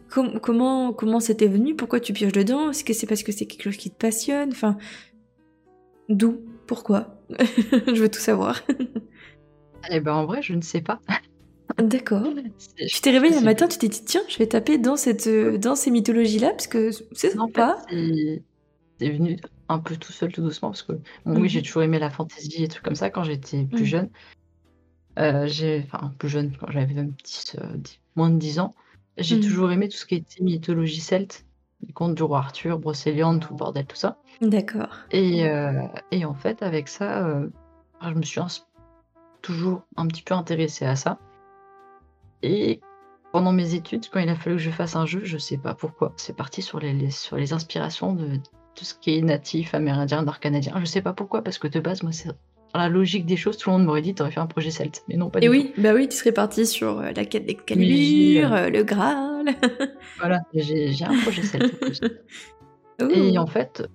comment 0.10 0.92
comment 0.92 1.20
c'était 1.22 1.48
venu? 1.48 1.76
Pourquoi 1.76 2.02
tu 2.02 2.12
pioches 2.12 2.34
dedans? 2.34 2.72
Est-ce 2.72 2.84
que 2.84 2.94
c'est 2.94 3.08
parce 3.08 3.24
que 3.24 3.32
c'est 3.32 3.46
quelque 3.46 3.64
chose 3.64 3.78
qui 3.78 3.90
te 3.90 3.98
passionne? 3.98 4.50
Enfin, 4.52 4.78
d'où? 6.10 6.42
Pourquoi? 6.68 7.22
Je 7.40 8.02
veux 8.02 8.10
tout 8.10 8.20
savoir. 8.20 8.62
eh 9.90 10.00
ben 10.02 10.14
en 10.14 10.26
vrai, 10.26 10.42
je 10.42 10.54
ne 10.54 10.62
sais 10.62 10.82
pas. 10.82 11.00
D'accord. 11.82 12.34
Tu 12.78 13.02
t'es 13.02 13.12
réveillé 13.12 13.38
un 13.38 13.42
matin, 13.42 13.68
tu 13.68 13.78
t'es 13.78 13.88
dit 13.88 14.04
tiens, 14.04 14.22
je 14.28 14.38
vais 14.38 14.48
taper 14.48 14.78
dans 14.78 14.96
cette 14.96 15.28
euh, 15.28 15.58
dans 15.58 15.76
ces 15.76 15.92
mythologies 15.92 16.40
là 16.40 16.50
parce 16.52 16.68
que 16.68 16.92
c'est 17.12 17.32
sympa. 17.32 17.78
c'est 17.90 19.10
venu 19.10 19.38
un 19.70 19.80
peu 19.80 19.96
tout 19.96 20.12
seul, 20.12 20.32
tout 20.32 20.42
doucement 20.42 20.70
parce 20.70 20.84
que 20.84 20.94
oui, 21.26 21.50
j'ai 21.50 21.60
mhm. 21.60 21.66
toujours 21.66 21.84
aimé 21.84 22.00
la 22.00 22.10
fantasy 22.10 22.64
et 22.64 22.68
tout 22.68 22.82
comme 22.84 22.96
ça 22.96 23.10
quand 23.10 23.24
j'étais 23.24 23.64
plus 23.66 23.82
mhm. 23.82 23.86
jeune. 23.86 24.10
Euh, 25.18 25.48
j'ai 25.48 25.86
enfin 25.86 26.14
plus 26.18 26.30
jeune 26.30 26.56
quand 26.58 26.72
j'avais 26.72 26.94
même 26.94 27.14
euh, 27.58 27.78
moins 28.16 28.30
de 28.30 28.38
10 28.38 28.60
ans. 28.60 28.76
J'ai 29.18 29.36
mhm. 29.36 29.42
toujours 29.42 29.72
aimé 29.72 29.90
tout 29.90 29.98
ce 29.98 30.06
qui 30.06 30.16
était 30.16 30.44
mythologie 30.44 31.02
celte, 31.02 31.46
les 31.86 31.94
contes 31.94 32.16
du 32.16 32.24
roi 32.24 32.40
Arthur, 32.40 32.80
Brocéliande, 32.80 33.42
tout 33.42 33.54
le 33.54 33.58
bordel, 33.58 33.86
tout 33.86 33.98
ça. 33.98 34.18
D'accord. 34.42 34.96
Et, 35.12 35.46
et 36.12 36.26
en 36.26 36.34
fait, 36.34 36.64
avec 36.64 36.88
ça, 36.88 37.42
je 38.02 38.14
me 38.14 38.22
suis 38.22 38.40
toujours 39.42 39.82
un 39.98 40.08
petit 40.08 40.22
peu 40.22 40.34
intéressée 40.34 40.86
à 40.86 40.96
ça. 40.96 41.20
Et 42.44 42.80
pendant 43.32 43.52
mes 43.52 43.76
études, 43.76 44.08
quand 44.10 44.20
il 44.20 44.30
a 44.30 44.36
fallu 44.36 44.56
que 44.56 44.62
je 44.62 44.72
fasse 44.72 44.96
un 44.96 45.06
jeu, 45.06 45.22
je 45.24 45.38
sais 45.38 45.58
pas 45.58 45.74
pourquoi, 45.74 46.14
c'est 46.18 46.36
parti 46.36 46.62
sur 46.62 46.80
les, 46.80 47.12
sur 47.12 47.38
les 47.38 47.54
inspirations 47.54 48.14
de 48.14 48.38
tout 48.76 48.86
ce 48.86 48.94
qui 48.94 49.18
est 49.18 49.22
natif, 49.22 49.74
amérindien, 49.74 50.24
nord-canadien. 50.24 50.74
Je 50.80 50.86
sais 50.86 51.02
pas 51.02 51.14
pourquoi, 51.14 51.44
parce 51.44 51.58
que 51.58 51.68
de 51.68 51.80
base, 51.80 52.04
moi, 52.04 52.12
c'est 52.12 52.30
dans 52.74 52.80
la 52.80 52.90
logique 52.90 53.26
des 53.26 53.36
choses, 53.36 53.58
tout 53.58 53.70
le 53.70 53.78
monde 53.78 53.86
m'aurait 53.86 54.02
dit 54.02 54.14
t'aurais 54.14 54.32
fait 54.32 54.40
un 54.40 54.46
projet 54.46 54.70
celte, 54.70 55.04
mais 55.08 55.18
non 55.18 55.30
pas 55.30 55.40
Et 55.42 55.50
oui, 55.50 55.74
bah 55.78 55.94
oui, 55.94 56.08
tu 56.08 56.16
serais 56.16 56.32
parti 56.32 56.68
sur 56.68 57.00
euh, 57.00 57.12
la 57.16 57.26
quête 57.26 57.46
des 57.46 57.56
calibres, 57.56 58.54
euh, 58.54 58.70
le 58.70 58.84
Graal. 58.84 59.48
voilà, 60.20 60.42
j'ai 60.54 61.04
un 61.04 61.20
projet 61.22 61.42
celte. 61.42 61.74
Et 63.10 63.38
en 63.38 63.48
fait, 63.48 63.90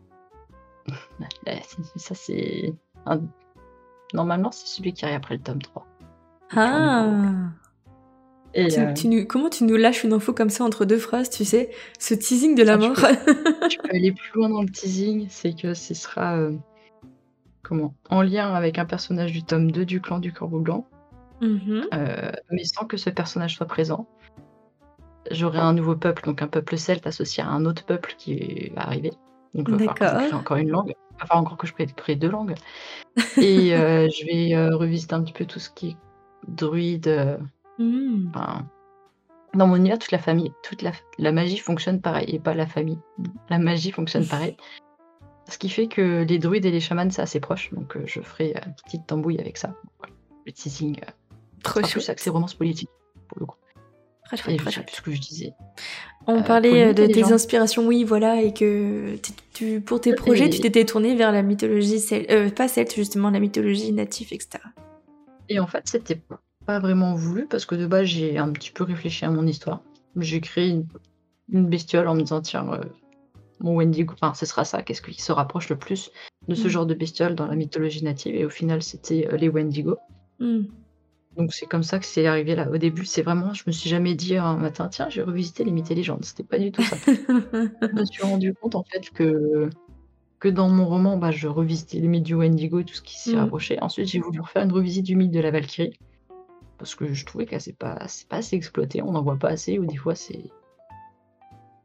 ça 1.96 2.14
c'est 2.14 2.72
normalement 4.12 4.50
c'est 4.50 4.66
celui 4.66 4.92
qui 4.92 5.04
arrive 5.04 5.18
après 5.18 5.35
le 5.37 5.42
tome 5.42 5.62
3. 5.62 5.87
Ah. 6.57 7.50
Euh, 8.57 9.25
comment 9.29 9.51
tu 9.51 9.64
nous 9.64 9.77
lâches 9.77 10.05
une 10.05 10.12
info 10.12 10.33
comme 10.33 10.51
ça 10.51 10.64
entre 10.64 10.85
deux 10.85 10.99
phrases, 10.99 11.31
tu 11.31 11.45
sais 11.45 11.71
Ce 11.99 12.14
teasing 12.14 12.55
de 12.55 12.62
la 12.62 12.77
mort. 12.77 12.97
Tu 13.69 13.79
peux, 13.79 13.88
aller 13.90 14.12
plus 14.12 14.31
loin 14.35 14.51
dans 14.51 14.62
le 14.62 14.69
teasing, 14.69 15.27
c'est 15.31 15.55
que 15.57 15.75
ce 15.75 15.95
sera 15.95 16.37
euh, 16.37 16.53
comment 17.62 17.95
en 18.11 18.23
lien 18.23 18.53
avec 18.53 18.79
un 18.79 18.85
personnage 18.85 19.33
du 19.33 19.43
tome 19.43 19.71
2 19.71 19.85
du 19.85 20.01
clan 20.01 20.19
du 20.19 20.33
Corbeau 20.33 20.61
Blanc, 20.61 20.87
mm-hmm. 21.40 21.85
euh, 21.95 22.33
mais 22.51 22.64
sans 22.64 22.85
que 22.85 22.97
ce 22.97 23.11
personnage 23.11 23.57
soit 23.57 23.67
présent. 23.67 24.07
J'aurai 25.31 25.59
un 25.59 25.73
nouveau 25.73 25.97
peuple, 25.97 26.25
donc 26.25 26.43
un 26.43 26.47
peuple 26.47 26.77
celte 26.77 27.07
associé 27.07 27.43
à 27.43 27.49
un 27.49 27.64
autre 27.64 27.85
peuple 27.85 28.14
qui 28.19 28.71
va 28.77 28.83
arriver. 28.83 29.12
Donc 29.55 29.69
il 29.71 29.87
va 29.87 29.95
falloir 29.95 30.35
encore 30.35 30.59
une 30.59 30.69
langue. 30.69 30.95
Enfin, 31.23 31.38
encore 31.38 31.57
que 31.57 31.67
je 31.67 31.73
crée 31.73 32.17
deux 32.17 32.29
langues. 32.29 32.55
Et 33.38 33.71
je 33.71 34.27
vais 34.27 34.69
revisiter 34.75 35.14
un 35.14 35.23
petit 35.23 35.33
peu 35.33 35.47
tout 35.47 35.61
ce 35.61 35.71
qui 35.71 35.90
est 35.90 35.97
druide 36.49 37.38
Mmh. 37.78 38.30
dans 39.54 39.66
mon 39.66 39.76
univers, 39.76 39.98
toute 39.98 40.12
la 40.12 40.18
famille, 40.18 40.52
toute 40.62 40.82
la, 40.82 40.92
la, 41.18 41.32
magie 41.32 41.58
fonctionne 41.58 42.00
pareil, 42.00 42.26
et 42.28 42.38
pas 42.38 42.54
la 42.54 42.66
famille. 42.66 42.98
La 43.50 43.58
magie 43.58 43.90
fonctionne 43.90 44.26
pareil. 44.26 44.56
Ce 45.48 45.58
qui 45.58 45.68
fait 45.68 45.88
que 45.88 46.24
les 46.24 46.38
druides 46.38 46.64
et 46.64 46.70
les 46.70 46.80
chamans, 46.80 47.10
c'est 47.10 47.22
assez 47.22 47.40
proche, 47.40 47.72
donc 47.72 47.96
euh, 47.96 48.02
je 48.06 48.20
ferai 48.20 48.54
une 48.66 48.74
petite 48.84 49.06
tambouille 49.06 49.38
avec 49.38 49.58
ça. 49.58 49.74
Le 50.46 50.52
teasing, 50.52 50.98
euh, 51.02 51.10
Trop 51.62 51.80
plus 51.80 52.08
axé 52.08 52.30
romance 52.30 52.54
politique, 52.54 52.88
pour 53.28 53.40
le 53.40 53.46
coup. 53.46 53.56
Très 54.24 54.37
chouette, 54.38 54.56
très 54.56 54.70
ce 54.70 55.02
que 55.02 55.12
je 55.12 55.20
disais. 55.20 55.52
On 56.26 56.38
euh, 56.38 56.42
parlait 56.42 56.94
de 56.94 57.06
tes 57.06 57.24
inspirations, 57.24 57.87
oui, 57.87 58.04
voilà, 58.04 58.40
et 58.40 58.54
que 58.54 59.16
tu, 59.52 59.80
pour 59.80 60.00
tes 60.00 60.14
projets, 60.14 60.48
tu 60.48 60.60
t'étais 60.60 60.84
tourné 60.87 61.14
vers 61.14 61.30
la 61.30 61.42
mythologie, 61.42 62.02
pas 62.56 62.68
celte, 62.68 62.94
justement, 62.94 63.30
la 63.30 63.40
mythologie 63.40 63.92
native, 63.92 64.28
etc. 64.32 64.64
Et 65.50 65.58
en 65.58 65.66
fait, 65.66 65.87
c'était 65.87 66.20
pas 66.66 66.79
vraiment 66.79 67.14
voulu 67.14 67.46
parce 67.46 67.66
que 67.66 67.74
de 67.74 67.87
base, 67.87 68.07
j'ai 68.07 68.38
un 68.38 68.50
petit 68.50 68.70
peu 68.70 68.85
réfléchi 68.85 69.24
à 69.24 69.31
mon 69.31 69.46
histoire. 69.46 69.83
J'ai 70.16 70.40
créé 70.40 70.70
une, 70.70 71.68
bestiole 71.68 72.09
en 72.09 72.14
me 72.14 72.20
disant 72.20 72.40
tiens, 72.40 72.72
euh, 72.72 72.85
mon 73.61 73.77
Wendigo, 73.77 74.14
enfin, 74.14 74.35
ce 74.35 74.46
sera 74.46 74.64
ça, 74.64 74.83
qu'est-ce 74.83 75.03
qui 75.03 75.20
se 75.20 75.33
rapproche 75.33 75.68
le 75.68 75.77
plus 75.77 76.11
de 76.48 76.55
ce 76.55 76.66
mm. 76.66 76.70
genre 76.70 76.87
de 76.87 76.94
bestiole 76.94 77.35
dans 77.35 77.46
la 77.46 77.57
mythologie 77.57 78.03
native? 78.05 78.35
Et 78.35 78.44
au 78.44 78.50
final, 78.50 78.83
c'était 78.83 79.29
euh, 79.31 79.37
les 79.37 79.48
Wendigo. 79.48 79.96
Mm. 80.38 80.62
Donc 81.37 81.53
c'est 81.53 81.66
comme 81.66 81.83
ça 81.83 81.98
que 81.98 82.07
c'est 82.07 82.27
arrivé 82.27 82.55
là. 82.55 82.70
Au 82.70 82.79
début, 82.79 83.05
c'est 83.05 83.22
vraiment 83.22 83.53
je 83.55 83.64
me 83.66 83.72
suis 83.72 83.90
jamais 83.90 84.14
dit 84.14 84.37
un 84.37 84.57
matin: 84.57 84.88
«Tiens, 84.88 85.09
je 85.11 85.16
vais 85.16 85.27
revisiter 85.27 85.64
les 85.64 85.72
mythes 85.72 85.90
et 85.90 85.96
légendes». 85.96 86.24
C'était 86.24 86.44
pas 86.44 86.59
du 86.59 86.70
tout 86.70 86.83
ça. 86.83 86.96
Je 87.07 87.92
me 87.92 88.05
suis 88.05 88.22
rendu 88.22 88.55
compte 88.55 88.77
en 88.77 88.85
fait 88.85 89.11
que 89.11 89.68
que 90.38 90.48
dans 90.50 90.68
mon 90.68 90.87
roman, 90.87 91.16
bah, 91.16 91.31
je 91.31 91.48
revisitais 91.48 92.00
les 92.00 92.07
mythes 92.07 92.24
du 92.24 92.35
Wendigo 92.35 92.79
et 92.81 92.85
tout 92.85 92.92
ce 92.92 93.00
qui 93.00 93.18
s'y 93.18 93.35
Mmh. 93.35 93.38
rapprochait. 93.38 93.79
Ensuite, 93.81 94.09
j'ai 94.09 94.20
voulu 94.20 94.40
refaire 94.40 94.62
une 94.62 94.72
revisite 94.72 95.07
du 95.07 95.16
mythe 95.16 95.31
de 95.31 95.40
la 95.40 95.50
Valkyrie 95.50 95.98
parce 96.85 96.94
que 96.94 97.14
je 97.14 97.25
trouvais 97.25 97.47
que 97.47 97.59
c'est 97.59 97.73
pas 97.79 98.07
c'est 98.09 98.29
pas 98.29 98.37
assez 98.37 98.57
exploité, 98.57 99.01
on 99.01 99.12
n'en 99.12 99.23
voit 99.23 99.38
pas 99.38 99.49
assez 99.49 99.79
ou 99.79 99.87
des 99.87 99.97
fois 99.97 100.14
c'est 100.14 100.51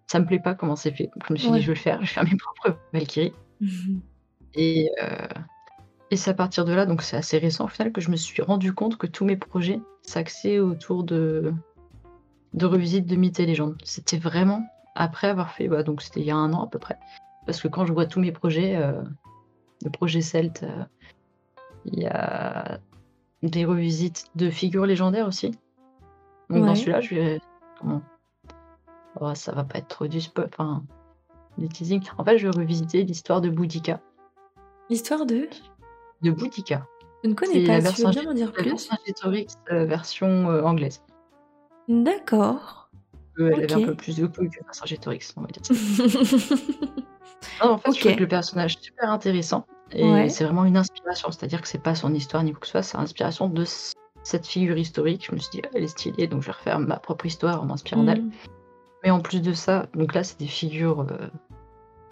ça 0.07 0.19
me 0.19 0.25
plaît 0.25 0.39
pas 0.39 0.55
comment 0.55 0.75
c'est 0.75 0.91
fait. 0.91 1.05
Donc 1.05 1.23
je 1.27 1.33
me 1.33 1.37
suis 1.37 1.51
dit. 1.51 1.61
«Je 1.61 1.67
vais 1.67 1.73
le 1.73 1.79
faire, 1.79 1.95
je 1.97 2.01
vais 2.01 2.07
faire 2.07 2.25
mes 2.25 2.35
propres 2.35 2.77
Valkyries» 2.91 3.33
Mmh 3.61 3.99
et 4.55 4.89
heu 5.01 5.27
et 6.11 6.17
c'est 6.17 6.31
à 6.31 6.33
partir 6.33 6.65
de 6.65 6.73
là, 6.73 6.85
donc 6.85 7.01
c'est 7.03 7.15
assez 7.15 7.37
récent 7.37 7.65
au 7.65 7.67
final, 7.67 7.93
que 7.93 8.01
je 8.01 8.09
me 8.09 8.15
suis 8.17 8.41
rendu 8.41 8.73
compte 8.73 8.97
que 8.97 9.05
tous 9.07 9.23
mes 9.23 9.37
projets 9.37 9.79
s'axaient 10.01 10.59
autour 10.59 11.05
de 11.05 11.53
de 12.53 12.65
revisites 12.65 13.05
de 13.05 13.15
mythes 13.15 13.39
et 13.39 13.45
légendes. 13.45 13.77
C'était 13.85 14.17
vraiment 14.17 14.65
après 14.95 15.29
avoir 15.29 15.51
fait 15.51 15.69
bah, 15.69 15.83
donc 15.83 16.01
c'était 16.01 16.19
il 16.19 16.25
y 16.25 16.31
a 16.31 16.35
un 16.35 16.51
an 16.51 16.63
à 16.63 16.67
peu 16.67 16.79
près. 16.79 16.97
Parce 17.45 17.61
que 17.61 17.69
quand 17.69 17.85
je 17.85 17.93
vois 17.93 18.05
tous 18.05 18.19
mes 18.19 18.33
projets, 18.33 18.75
heu, 18.75 19.03
de 19.81 19.89
projets 19.89 20.21
celtes, 20.21 20.63
heu, 20.63 20.85
il 21.85 21.99
y 21.99 22.07
a 22.07 22.79
des 23.43 23.65
revisites 23.65 24.25
de 24.35 24.49
figures 24.49 24.85
légendaires 24.85 25.27
aussi. 25.27 25.51
Donc 26.49 26.65
dans 26.65 26.75
celui-là, 26.75 27.01
je 27.01 27.15
vais 27.15 27.41
comment? 27.79 28.01
Oh 29.19 29.33
ça 29.35 29.51
va 29.51 29.63
pas 29.63 29.79
être 29.79 29.87
trop 29.87 30.07
du 30.07 30.19
spo 30.21 30.43
enfin, 30.45 30.83
du 31.57 31.67
teasing. 31.69 32.01
En 32.17 32.23
fait, 32.23 32.37
je 32.37 32.47
vais 32.47 32.57
revisiter 32.57 33.03
l'histoire 33.03 33.41
de 33.41 33.49
Boudica. 33.49 33.99
Histoire 34.89 35.25
de? 35.25 35.47
De 36.21 36.31
Boudica. 36.31 36.85
Je 37.23 37.29
ne 37.29 37.33
connais 37.33 37.53
C'est 37.53 37.59
la 37.61 37.81
pas, 37.81 37.91
tu 37.91 38.01
veux 38.01 38.07
version 38.07 38.09
bien 38.09 38.23
m'en 38.23 38.33
dire 38.33 38.51
la 38.55 38.63
plus? 38.63 38.89
Heu, 39.71 39.83
version, 39.85 40.49
heu, 40.51 40.65
anglaise. 40.65 41.01
D'accord. 41.87 42.89
Elle 43.37 43.53
avait 43.63 43.73
un 43.73 43.85
peu 43.85 43.95
plus 43.95 44.17
de 44.17 44.27
couilles 44.27 44.49
que 44.49 44.63
Vercingétorix, 44.63 45.33
on 45.37 45.41
va 45.41 45.47
dire 45.47 45.65
ça. 45.65 45.73
Non, 47.63 47.71
en 47.71 47.77
fait, 47.77 47.93
je 47.93 47.99
trouve 47.99 48.15
que 48.15 48.19
le 48.21 48.27
personnage 48.27 48.77
super 48.79 49.11
intéressant 49.11 49.65
et 49.91 50.03
Ouais. 50.09 50.29
c'est 50.29 50.43
vraiment 50.43 50.65
une 50.65 50.77
C'est-à-dire 51.15 51.61
que 51.61 51.67
c'est 51.67 51.81
pas 51.81 51.95
son 51.95 52.13
histoire 52.13 52.43
ni 52.43 52.51
quoi 52.51 52.61
que 52.61 52.67
ce 52.67 52.71
soit, 52.71 52.83
c'est 52.83 52.97
l'inspiration 52.97 53.49
de 53.49 53.63
cette 54.23 54.45
figure 54.45 54.77
historique. 54.77 55.25
Je 55.25 55.33
me 55.33 55.39
suis 55.39 55.51
dit: 55.51 55.61
«Ah, 55.65 55.69
elle 55.73 55.83
est 55.83 55.87
stylée, 55.87 56.27
donc 56.27 56.41
je 56.41 56.47
vais 56.47 56.53
refaire 56.53 56.79
ma 56.79 56.97
propre 56.97 57.25
histoire 57.25 57.61
en 57.61 57.65
m'inspirant 57.65 58.03
d'elle». 58.03 58.23
Mmh. 58.23 58.31
Mais 59.03 59.11
en 59.11 59.21
plus 59.21 59.41
de 59.41 59.53
ça, 59.53 59.87
donc 59.93 60.13
là, 60.13 60.23
c'est 60.23 60.39
des 60.39 60.47
figures, 60.47 61.01
heu, 61.01 61.31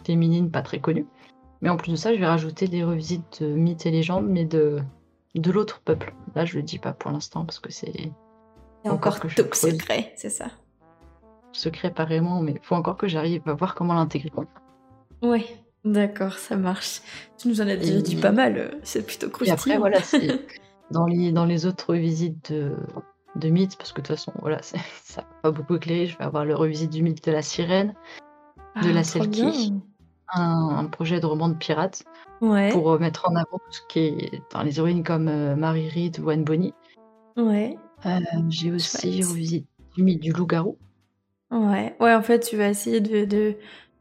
féminines 0.06 0.50
pas 0.50 0.62
très 0.62 0.80
connues. 0.80 1.08
Mais 1.62 1.70
en 1.70 1.78
plus 1.78 1.92
de 1.92 1.98
ça, 1.98 2.14
je 2.14 2.20
vais 2.20 2.28
rajouter 2.28 2.68
des 2.68 2.84
revisites 2.84 3.44
de 3.44 3.48
mythes 3.48 3.86
et 3.86 3.92
légendes, 3.92 4.28
mais 4.28 4.46
de 4.46 4.80
de 5.36 5.52
l'autre 5.52 5.82
peuple. 5.82 6.14
Là, 6.36 6.46
je 6.46 6.56
le 6.56 6.64
dis 6.64 6.80
pas 6.80 6.94
pour 6.94 7.12
l'instant 7.12 7.46
parce 7.46 7.60
que 7.60 7.72
c'est 7.72 8.12
encore 8.86 9.20
que 9.20 9.28
creuse. 9.28 9.54
secret, 9.54 10.14
c'est 10.16 10.30
ça? 10.30 10.48
Secret 11.52 11.92
pas 11.92 12.06
vraiment, 12.06 12.42
mais 12.42 12.56
faut 12.64 12.76
encore 12.76 12.98
que 12.98 13.08
j'arrive 13.08 13.42
à 13.48 13.54
voir 13.54 13.76
comment 13.76 13.94
l'intégrer. 13.94 14.32
Ouais, 15.22 15.46
d'accord, 15.92 16.34
ça 16.34 16.56
marche. 16.58 17.02
Tu 17.38 17.48
nous 17.48 17.62
en 17.62 17.68
as 17.68 17.76
déjà 17.76 18.02
dit 18.02 18.16
pas 18.16 18.32
mal, 18.32 18.58
heu, 18.58 18.72
c'est 18.84 19.06
plutôt 19.06 19.28
et 19.28 19.30
après 19.30 19.78
croustillant. 19.78 19.80
voilà, 19.80 20.02
c'est 20.02 20.28
dans 20.92 21.06
les 21.06 21.32
dans 21.32 21.46
les 21.46 21.66
autres 21.66 21.90
revisites 21.92 22.52
de 22.52 22.76
de 23.36 23.50
mythes, 23.50 23.78
parce 23.78 23.92
que 23.94 24.02
de 24.02 24.08
toute 24.08 24.16
façon, 24.16 24.32
voilà, 24.42 24.62
ça 24.64 24.78
va 25.22 25.28
pas 25.44 25.52
beaucoup 25.52 25.76
éclairer, 25.76 26.08
je 26.08 26.18
vais 26.18 26.24
avoir 26.24 26.46
le 26.46 26.56
revisite 26.56 26.90
du 26.92 27.04
mythe 27.04 27.24
de 27.24 27.32
la 27.32 27.42
sirène, 27.42 27.94
de 28.82 28.90
Ah, 28.90 28.94
la! 28.94 29.04
Selkie, 29.04 29.74
un 30.34 30.70
un 30.78 30.86
projet 30.86 31.20
de 31.20 31.26
roman 31.26 31.50
de 31.50 31.56
pirates 31.56 32.04
Ouais. 32.42 32.72
pour, 32.72 32.92
heu, 32.94 33.00
mettre 33.00 33.28
en 33.30 33.36
avant 33.36 33.58
tout 33.58 33.72
ce 33.72 33.82
qui 33.90 34.00
est 34.00 34.42
dans 34.52 34.62
les 34.62 34.78
héroïnes 34.78 35.04
comme, 35.04 35.28
heu, 35.28 35.56
Mary 35.56 35.90
Read 35.90 36.20
ou 36.20 36.30
Anne 36.30 36.44
Bonny. 36.44 36.74
Ouais. 37.36 37.78
Heu, 38.06 38.20
j'ai 38.50 38.72
aussi 38.72 39.24
revisite 39.24 39.68
du 39.96 40.04
mythe 40.04 40.22
du 40.22 40.32
loup-garou. 40.32 40.78
Ouais. 41.52 41.96
Ouais, 42.00 42.14
en 42.14 42.22
fait, 42.22 42.40
tu 42.42 42.58
vas 42.58 42.70
essayer 42.70 43.00
de 43.02 43.26
de 43.26 43.56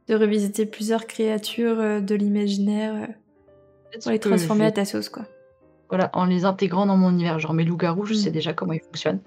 de 0.09 0.15
revisiter 0.15 0.67
plusieurs 0.67 1.07
créatures, 1.07 1.81
heu, 1.81 2.01
de 2.01 2.15
l'imaginaire, 2.15 3.09
Peut-être 3.91 4.03
pour 4.03 4.11
les 4.13 4.17
je 4.19 4.23
transformer 4.23 4.67
à 4.67 4.73
ta 4.73 4.85
sauce, 4.85 5.09
quoi. 5.09 5.25
voilà, 5.89 6.11
en 6.13 6.25
les 6.25 6.45
intégrant 6.45 6.87
dans 6.87 6.97
mon 6.97 7.11
univers. 7.11 7.39
Genre 7.39 7.53
mes 7.55 7.65
loups-garous, 7.65 8.07
je 8.07 8.15
sais 8.15 8.31
Mmh. 8.31 8.33
déjà 8.33 8.53
comment 8.53 8.73
ils 8.73 8.83
fonctionnent 8.83 9.21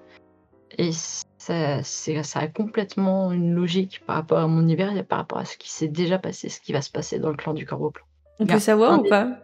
et 0.78 0.92
ça 0.92 1.82
ça 1.84 2.40
a 2.40 2.48
complètement 2.48 3.32
une 3.32 3.56
logique 3.56 4.02
par 4.06 4.18
rapport 4.18 4.38
à 4.38 4.48
mon 4.48 4.62
univers 4.62 4.96
et 4.96 5.04
par 5.04 5.18
rapport 5.20 5.40
à 5.40 5.46
ce 5.46 5.58
qui 5.58 5.72
s'est 5.72 5.88
déjà 5.88 6.20
passé, 6.20 6.48
ce 6.50 6.62
qui 6.62 6.74
va 6.74 6.82
se 6.82 6.92
passer 6.92 7.18
dans 7.18 7.30
le 7.32 7.36
clan 7.38 7.54
du 7.56 7.66
Corbeau 7.66 7.90
Blanc. 7.90 8.04
On 8.40 8.46
peut 8.46 8.60
savoir 8.60 9.00
ou 9.00 9.04
des 9.04 9.10
pas? 9.10 9.40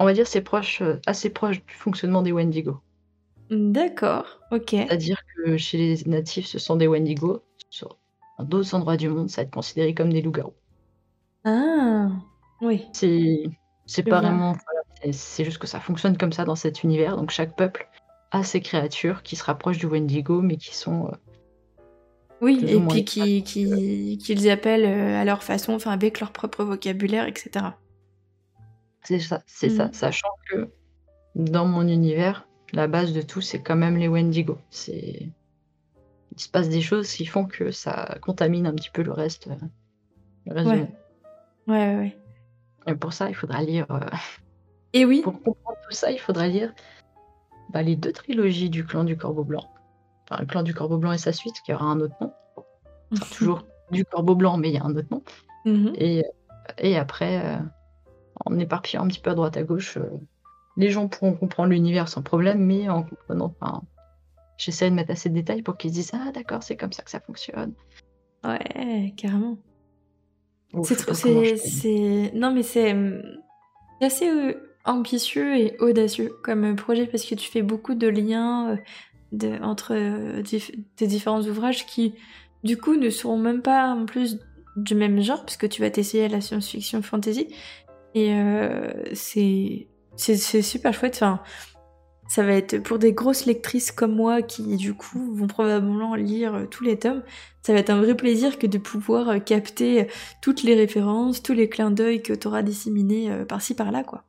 on 0.00 0.04
va 0.04 0.12
dire 0.14 0.26
c'est 0.26 0.42
proche, 0.42 0.82
heu, 0.82 1.00
assez 1.06 1.30
proche 1.30 1.64
du 1.64 1.74
fonctionnement 1.74 2.22
des 2.22 2.32
Wendigo. 2.32 2.78
D'accord, 3.50 4.40
OK. 4.50 4.70
C'est-à-dire 4.70 5.22
que 5.36 5.56
chez 5.56 5.78
les 5.78 6.04
natifs, 6.06 6.46
ce 6.46 6.58
sont 6.58 6.76
des 6.76 6.86
Wendigo, 6.88 7.42
sur 7.70 7.97
dans 8.38 8.44
d'autres 8.44 8.74
endroits 8.74 8.96
du 8.96 9.08
monde, 9.08 9.28
ça 9.30 9.42
va 9.42 9.46
être 9.46 9.54
considéré 9.54 9.94
comme 9.94 10.12
des 10.12 10.22
loups-garous. 10.22 10.54
Ah! 11.44 12.08
Oui. 12.60 12.86
C'est 12.92 14.02
pas 14.02 14.20
vraiment 14.20 14.52
voilà, 14.52 15.12
c'est 15.12 15.44
juste 15.44 15.58
que 15.58 15.66
ça 15.66 15.80
fonctionne 15.80 16.16
comme 16.16 16.32
ça 16.32 16.44
dans 16.44 16.56
cet 16.56 16.82
univers, 16.82 17.16
donc 17.16 17.30
chaque 17.30 17.56
peuple 17.56 17.88
a 18.30 18.42
ses 18.42 18.60
créatures 18.60 19.22
qui 19.22 19.36
se 19.36 19.44
rapprochent 19.44 19.78
du 19.78 19.86
Wendigo, 19.86 20.42
mais 20.42 20.56
qui 20.56 20.74
sont, 20.74 21.08
heu 21.08 21.16
Oui 22.40 22.62
et 22.66 22.80
puis 22.80 23.04
qui 23.04 23.42
qui 23.42 24.18
qu'ils 24.18 24.50
appellent, 24.50 24.84
heu, 24.84 25.16
à 25.16 25.24
leur 25.24 25.42
façon, 25.42 25.72
enfin 25.72 25.90
avec 25.92 26.20
leur 26.20 26.32
propre 26.32 26.64
vocabulaire 26.64 27.26
et 27.26 27.34
cetera. 27.34 27.78
C'est 29.02 29.20
ça, 29.20 29.42
c'est 29.46 29.70
ça. 29.70 29.86
Mmh. 29.86 29.92
Sachant 29.94 30.28
que 30.50 30.68
dans 31.34 31.64
mon 31.66 31.88
univers, 31.88 32.46
la 32.72 32.86
base 32.86 33.12
de 33.12 33.22
tout, 33.22 33.40
c'est 33.40 33.62
quand 33.62 33.76
même 33.76 33.96
les 33.96 34.08
Wendigo. 34.08 34.58
C'est 34.70 35.30
il 36.38 36.42
se 36.42 36.48
passe 36.48 36.68
des 36.68 36.80
choses 36.80 37.10
qui 37.10 37.26
font 37.26 37.46
que 37.46 37.70
ça 37.70 38.18
contamine 38.22 38.66
un 38.66 38.74
petit 38.74 38.90
peu 38.90 39.02
le 39.02 39.12
reste, 39.12 39.48
heu, 39.48 39.56
le 40.46 40.54
reste 40.54 40.70
Ouais. 40.70 40.88
Ouais, 41.66 41.74
ouais, 41.74 41.96
ouais. 41.96 42.18
Et 42.86 42.94
pour 42.94 43.12
ça, 43.12 43.28
il 43.28 43.34
faudra 43.34 43.62
lire, 43.62 43.86
heu 43.90 44.00
Et 44.92 45.04
oui. 45.04 45.20
pour 45.22 45.34
comprendre 45.42 45.78
tout 45.86 45.94
ça, 45.94 46.10
il 46.10 46.18
faudra 46.18 46.46
lire, 46.48 46.72
bah, 47.70 47.82
les 47.82 47.96
2 47.96 48.12
trilogies 48.12 48.70
du 48.70 48.86
clan 48.86 49.04
du 49.04 49.16
Corbeau 49.16 49.44
Blanc. 49.44 49.64
Enfin, 50.24 50.40
le 50.40 50.46
clan 50.46 50.62
du 50.62 50.74
Corbeau 50.74 50.96
Blanc 50.96 51.12
et 51.12 51.18
sa 51.18 51.32
suite, 51.32 51.60
qui 51.64 51.74
aura 51.74 51.84
un 51.86 52.00
autre 52.00 52.14
nom. 52.20 52.32
Enfin, 53.12 53.26
toujours 53.36 53.66
du 53.90 54.04
Corbeau 54.04 54.34
Blanc, 54.34 54.56
mais 54.56 54.68
il 54.70 54.74
y 54.74 54.78
a 54.78 54.84
un 54.84 54.94
autre 54.94 55.08
nom. 55.10 55.22
Mmh 55.64 55.90
mh. 55.90 55.92
Et 55.96 56.20
heu 56.20 56.24
et 56.76 56.96
après, 56.98 57.58
en 58.44 58.58
éparpillant 58.58 59.04
un 59.04 59.08
petit 59.08 59.20
peu 59.20 59.30
à 59.30 59.34
droite 59.34 59.56
à 59.56 59.62
gauche, 59.62 59.98
les 60.76 60.90
gens 60.90 61.08
pourront 61.08 61.32
comprendre 61.32 61.70
l'univers 61.70 62.08
sans 62.08 62.22
problème, 62.22 62.64
mais 62.64 62.88
en 62.88 63.02
comprenant 63.02 63.54
enfin, 63.58 63.82
j'essaie 64.58 64.90
de 64.90 64.94
mettre 64.94 65.12
assez 65.12 65.30
de 65.30 65.34
détails 65.34 65.62
pour 65.62 65.76
qu'ils 65.78 65.90
se 65.90 65.94
disent: 65.94 66.10
«Ah 66.12 66.30
d'accord, 66.32 66.62
c'est 66.62 66.76
comme 66.76 66.92
ça 66.92 67.02
que 67.02 67.10
ça 67.10 67.20
fonctionne». 67.20 67.72
Ouais, 68.44 69.14
carrément. 69.16 69.56
C'est 70.84 70.96
trop 70.96 71.14
c'est 71.14 72.30
non 72.34 72.52
mais 72.52 72.62
c'est, 72.62 72.94
c'est 74.00 74.06
assez, 74.06 74.28
heu, 74.28 74.74
ambitieux 74.84 75.56
et 75.56 75.76
audacieux 75.80 76.30
comme, 76.44 76.64
heu, 76.64 76.76
projet 76.76 77.06
parce 77.06 77.24
que 77.24 77.34
tu 77.34 77.50
fais 77.50 77.62
beaucoup 77.62 77.94
de 77.94 78.06
liens, 78.06 78.74
heu, 78.74 78.78
de 79.32 79.58
entre, 79.62 80.40
diff 80.42 80.70
tes 80.96 81.06
différents 81.06 81.42
ouvrages 81.42 81.86
qui, 81.86 82.14
du 82.64 82.76
coup, 82.76 82.96
ne 82.96 83.08
seront 83.10 83.38
même 83.38 83.62
pas 83.62 83.88
en 83.94 84.04
plus 84.04 84.38
du 84.76 84.94
même 84.94 85.20
genre 85.22 85.44
puisque 85.44 85.68
tu 85.68 85.80
vas 85.80 85.90
t'essayer 85.90 86.24
à 86.26 86.28
la 86.28 86.40
science-fiction 86.40 87.02
fantasy 87.02 87.48
et 88.14 88.32
c'est 89.14 89.88
c'est 90.16 90.62
super 90.62 90.92
chouette. 90.92 91.14
Enfin, 91.16 91.40
ça 92.28 92.44
va 92.44 92.52
être 92.52 92.78
pour 92.78 92.98
des 92.98 93.12
grosses 93.12 93.46
lectrices 93.46 93.90
comme 93.90 94.14
moi 94.14 94.42
qui, 94.42 94.76
du 94.76 94.94
coup, 94.94 95.34
vont 95.34 95.46
probablement 95.46 96.14
lire, 96.14 96.54
heu, 96.54 96.66
tous 96.68 96.84
les 96.84 96.98
tomes, 96.98 97.22
ça 97.62 97.72
va 97.72 97.80
être 97.80 97.90
un 97.90 98.00
vrai 98.00 98.14
plaisir 98.14 98.58
que 98.58 98.66
de 98.66 98.78
pouvoir, 98.78 99.30
heu, 99.30 99.40
capter, 99.40 100.02
heu, 100.02 100.06
toutes 100.42 100.62
les 100.62 100.74
références, 100.74 101.42
tous 101.42 101.54
les 101.54 101.68
clins 101.68 101.90
d'œil 101.90 102.22
que 102.22 102.32
tu 102.32 102.46
auras 102.46 102.62
disséminés, 102.62 103.30
par-ci 103.48 103.74
par-là, 103.74 104.04
quoi. 104.04 104.24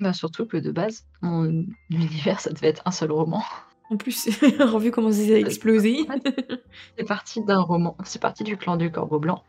Bah, 0.00 0.12
surtout 0.12 0.46
que 0.46 0.56
de 0.56 0.72
base, 0.72 1.04
mon 1.20 1.64
univers, 1.90 2.40
ça 2.40 2.50
devait 2.50 2.68
être 2.68 2.82
un 2.84 2.90
seul 2.90 3.12
roman. 3.12 3.42
En 3.90 3.96
plus, 3.96 4.28
alors 4.58 4.78
vu 4.78 4.90
comment 4.90 5.12
ça 5.12 5.20
a 5.20 5.36
explosé. 5.36 5.98
C'est 6.98 7.06
parti 7.06 7.44
d'un 7.44 7.60
roman, 7.60 7.96
c'est 8.04 8.20
parti 8.20 8.42
du 8.42 8.56
clan 8.56 8.76
du 8.76 8.90
Corbeau 8.90 9.20
Blanc 9.20 9.44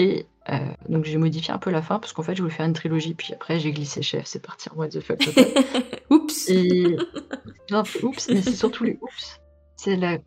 et 0.00 0.26
heu, 0.50 0.54
donc 0.88 1.04
j'ai 1.04 1.18
modifié 1.18 1.52
un 1.52 1.58
peu 1.58 1.70
la 1.70 1.82
fin 1.82 1.98
parce 1.98 2.12
qu'en 2.12 2.22
fait, 2.22 2.34
je 2.34 2.42
voulais 2.42 2.54
faire 2.54 2.66
une 2.66 2.72
trilogie, 2.72 3.14
puis 3.14 3.34
après 3.34 3.58
j'ai 3.58 3.72
glissé 3.72 4.00
chef, 4.02 4.26
c'est 4.26 4.40
parti 4.44 4.68
en 4.70 4.76
what 4.76 4.88
the 4.88 5.00
fuck 5.00 5.18
Oups! 6.10 6.48
et 6.48 6.96
non, 7.70 7.82
oups, 8.02 8.28
mais 8.28 8.40
c'est 8.42 8.54
surtout 8.56 8.84
les 8.84 8.98
oups, 9.02 9.38
c'est 9.76 9.96
la 9.96 10.18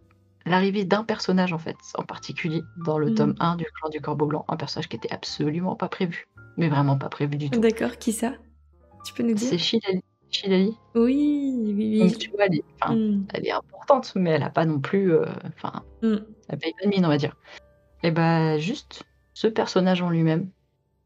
l'arrivée 0.45 0.85
d'un 0.85 1.03
personnage, 1.03 1.53
en 1.53 1.59
fait, 1.59 1.75
en 1.97 2.03
particulier 2.03 2.61
dans 2.83 2.97
le 2.97 3.13
tome 3.13 3.31
Mmh. 3.31 3.35
1 3.43 3.55
du 3.57 3.65
clan 3.65 3.89
du 3.89 4.01
Corbeau 4.01 4.25
Blanc, 4.25 4.43
un 4.47 4.57
personnage 4.57 4.89
qui 4.89 4.95
était 4.95 5.11
absolument 5.11 5.75
pas 5.75 5.87
prévu, 5.87 6.25
mais 6.57 6.67
vraiment 6.67 6.97
pas 6.97 7.09
prévu 7.09 7.37
du 7.37 7.49
tout. 7.49 7.59
D'accord, 7.59 7.97
qui 7.97 8.11
ça? 8.11 8.33
Tu 9.05 9.13
peux 9.13 9.21
nous 9.23 9.33
dire? 9.35 9.47
C'est 9.49 9.57
Chilali. 9.59 10.01
Chilali. 10.31 10.75
Oui, 10.95 11.53
oui, 11.75 11.99
Donc 11.99 12.09
oui. 12.09 12.17
tu 12.17 12.29
vois, 12.31 12.45
elle 12.47 12.55
est 12.55 12.63
enfin, 12.81 12.95
Mmh. 12.95 13.25
elle 13.33 13.45
est 13.47 13.51
importante, 13.51 14.13
mais 14.15 14.31
elle 14.31 14.43
a 14.43 14.49
pas 14.49 14.65
non 14.65 14.79
plus, 14.79 15.11
heu, 15.13 15.25
enfin, 15.45 15.83
Mmh. 16.01 16.15
elle 16.49 16.57
paye 16.57 16.73
pas 16.79 16.85
de 16.85 16.89
mine, 16.89 17.05
on 17.05 17.09
va 17.09 17.17
dire 17.17 17.35
et 18.03 18.09
bah, 18.09 18.57
juste 18.57 19.03
ce 19.33 19.47
personnage 19.47 20.01
en 20.01 20.09
lui-même, 20.09 20.49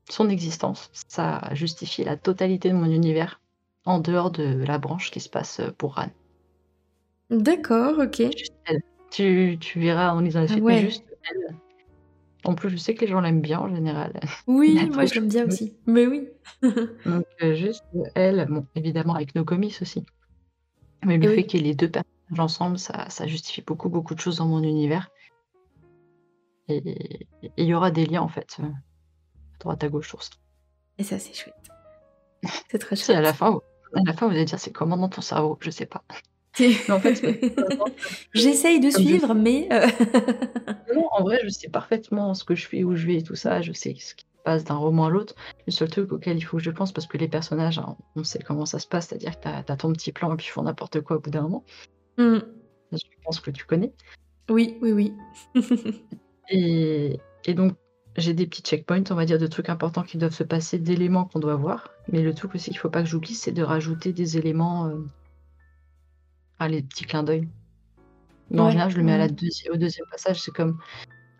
son 0.09 0.29
existence, 0.29 0.89
ça 1.09 1.37
a 1.37 1.55
justifié 1.55 2.05
la 2.05 2.17
totalité 2.17 2.69
de 2.69 2.75
mon 2.75 2.91
univers, 2.91 3.41
en 3.85 3.99
dehors 3.99 4.31
de 4.31 4.63
la 4.65 4.77
branche 4.77 5.11
qui 5.11 5.19
se 5.19 5.29
passe, 5.29 5.61
pour 5.77 5.95
Ran. 5.95 6.09
D'accord, 7.29 7.99
OK. 7.99 8.21
Tu 9.11 9.57
tu 9.59 9.79
verras 9.79 10.11
en 10.11 10.19
lisant 10.19 10.41
la 10.41 10.47
suite, 10.47 10.59
mais 10.59 10.63
ouais. 10.63 10.81
juste 10.81 11.03
elle. 11.09 11.57
En 12.43 12.53
plus, 12.55 12.69
je 12.69 12.77
sais 12.77 12.93
que 12.95 13.01
les 13.01 13.07
gens 13.07 13.21
l'aiment 13.21 13.41
bien 13.41 13.59
en 13.59 13.73
général. 13.73 14.19
Oui, 14.47 14.89
moi 14.93 15.05
je 15.05 15.15
l'aime 15.15 15.27
bien 15.27 15.47
aussi. 15.47 15.75
Mais 15.87 16.05
oui. 16.05 16.27
Donc 17.05 17.25
heu, 17.41 17.55
juste 17.55 17.83
elle, 18.15 18.45
bon, 18.49 18.67
évidemment 18.75 19.15
avec 19.15 19.33
nos 19.35 19.43
comics 19.45 19.77
aussi. 19.81 20.05
Mais 21.05 21.17
le 21.17 21.27
Oui. 21.29 21.35
fait 21.35 21.45
qu'il 21.45 21.61
y 21.61 21.63
ait 21.63 21.67
les 21.69 21.75
2 21.75 21.89
personnages 21.89 22.39
ensemble, 22.39 22.79
ça 22.79 23.09
ça 23.09 23.27
justifie 23.27 23.61
beaucoup, 23.61 23.89
beaucoup 23.89 24.15
de 24.15 24.19
choses 24.19 24.37
dans 24.37 24.47
mon 24.47 24.61
univers. 24.63 25.09
Et 26.67 27.27
il 27.57 27.65
y 27.65 27.73
aura 27.73 27.91
des 27.91 28.05
liens 28.05 28.21
en 28.21 28.27
fait, 28.27 28.57
heu, 28.59 28.65
à 28.65 29.59
droite 29.59 29.83
à 29.83 29.89
gauche 29.89 30.07
sur 30.07 30.23
ça. 30.23 30.31
Et 30.97 31.03
ça, 31.03 31.19
c'est 31.19 31.33
chouette. 31.33 31.53
C'est 32.69 32.79
très 32.79 32.95
Si 32.95 33.11
à 33.11 33.21
la 33.21 33.29
chouette. 33.29 33.37
fin 33.37 33.59
à 33.95 34.01
la 34.05 34.13
fin 34.13 34.27
vous 34.27 34.33
allez 34.33 34.45
dire: 34.45 34.59
«C'est 34.59 34.71
comment 34.73 34.97
dans 34.97 35.09
ton 35.09 35.21
cerveau?» 35.21 35.57
je 35.61 35.69
sais 35.69 35.85
pas. 35.85 36.03
En 36.89 36.99
fait, 36.99 37.21
J'essaye 38.33 38.79
de 38.79 38.89
suivre, 38.89 39.33
mais 39.33 39.67
heu 39.71 39.81
Non, 40.95 41.07
en 41.11 41.21
vrai, 41.23 41.39
je 41.43 41.49
sais 41.49 41.69
parfaitement 41.69 42.33
ce 42.33 42.43
que 42.45 42.55
je 42.55 42.65
fais, 42.67 42.83
où 42.83 42.95
je 42.95 43.05
vais 43.07 43.17
et 43.17 43.23
tout 43.23 43.35
ça. 43.35 43.61
Je 43.61 43.73
sais 43.73 43.93
ce 43.99 44.15
qui 44.15 44.23
se 44.25 44.43
passe 44.43 44.63
d'un 44.63 44.75
roman 44.75 45.05
à 45.05 45.09
l'autre. 45.09 45.35
Le 45.67 45.71
seul 45.71 45.89
truc 45.89 46.11
auquel 46.13 46.37
il 46.37 46.41
faut 46.41 46.57
que 46.57 46.63
je 46.63 46.71
pense, 46.71 46.93
parce 46.93 47.07
que 47.07 47.17
les 47.17 47.27
personnages, 47.27 47.79
hein, 47.79 47.97
on 48.15 48.23
sait 48.23 48.39
comment 48.39 48.65
ça 48.65 48.79
se 48.79 48.87
passe, 48.87 49.07
c'est-à-dire 49.09 49.37
que 49.37 49.43
tu 49.43 49.71
as 49.71 49.77
ton 49.77 49.91
petit 49.91 50.13
plan 50.13 50.33
et 50.33 50.37
puis 50.37 50.45
ils 50.47 50.51
font 50.51 50.63
n'importe 50.63 51.01
quoi 51.01 51.17
au 51.17 51.19
bout 51.19 51.29
d'un 51.29 51.41
moment. 51.41 51.65
Mmh. 52.17 52.37
Je 52.93 52.99
pense 53.25 53.39
que 53.41 53.51
tu 53.51 53.65
connais. 53.65 53.93
Oui, 54.49 54.77
oui, 54.81 54.91
oui. 54.93 55.13
Et 56.49 57.19
et 57.45 57.53
donc 57.53 57.75
j'ai 58.17 58.33
des 58.33 58.47
petits 58.47 58.61
checkpoints, 58.61 59.03
on 59.11 59.15
va 59.15 59.25
dire, 59.25 59.39
de 59.39 59.47
trucs 59.47 59.69
importants 59.69 60.03
qui 60.03 60.17
doivent 60.17 60.33
se 60.33 60.43
passer, 60.43 60.79
d'éléments 60.79 61.25
qu'on 61.25 61.39
doit 61.39 61.55
voir. 61.55 61.89
Mais 62.07 62.21
le 62.21 62.33
truc 62.33 62.55
aussi 62.55 62.69
qu'il 62.71 62.79
faut 62.79 62.89
pas 62.89 63.03
que 63.03 63.09
j'oublie, 63.09 63.33
c'est 63.33 63.51
de 63.51 63.63
rajouter 63.63 64.13
des 64.13 64.37
éléments, 64.37 64.87
heu 64.87 65.05
ah 66.59 66.67
les 66.69 66.81
petits 66.81 67.05
clins 67.05 67.23
d'œil. 67.23 67.47
Mais 68.49 68.61
en 68.61 68.69
général, 68.69 68.91
je 68.91 68.97
le 68.97 69.03
mets 69.03 69.13
à 69.13 69.17
la 69.17 69.27
deuxi 69.27 69.69
au 69.69 69.75
2e 69.75 70.09
passage. 70.11 70.41
C'est 70.41 70.51
comme 70.51 70.79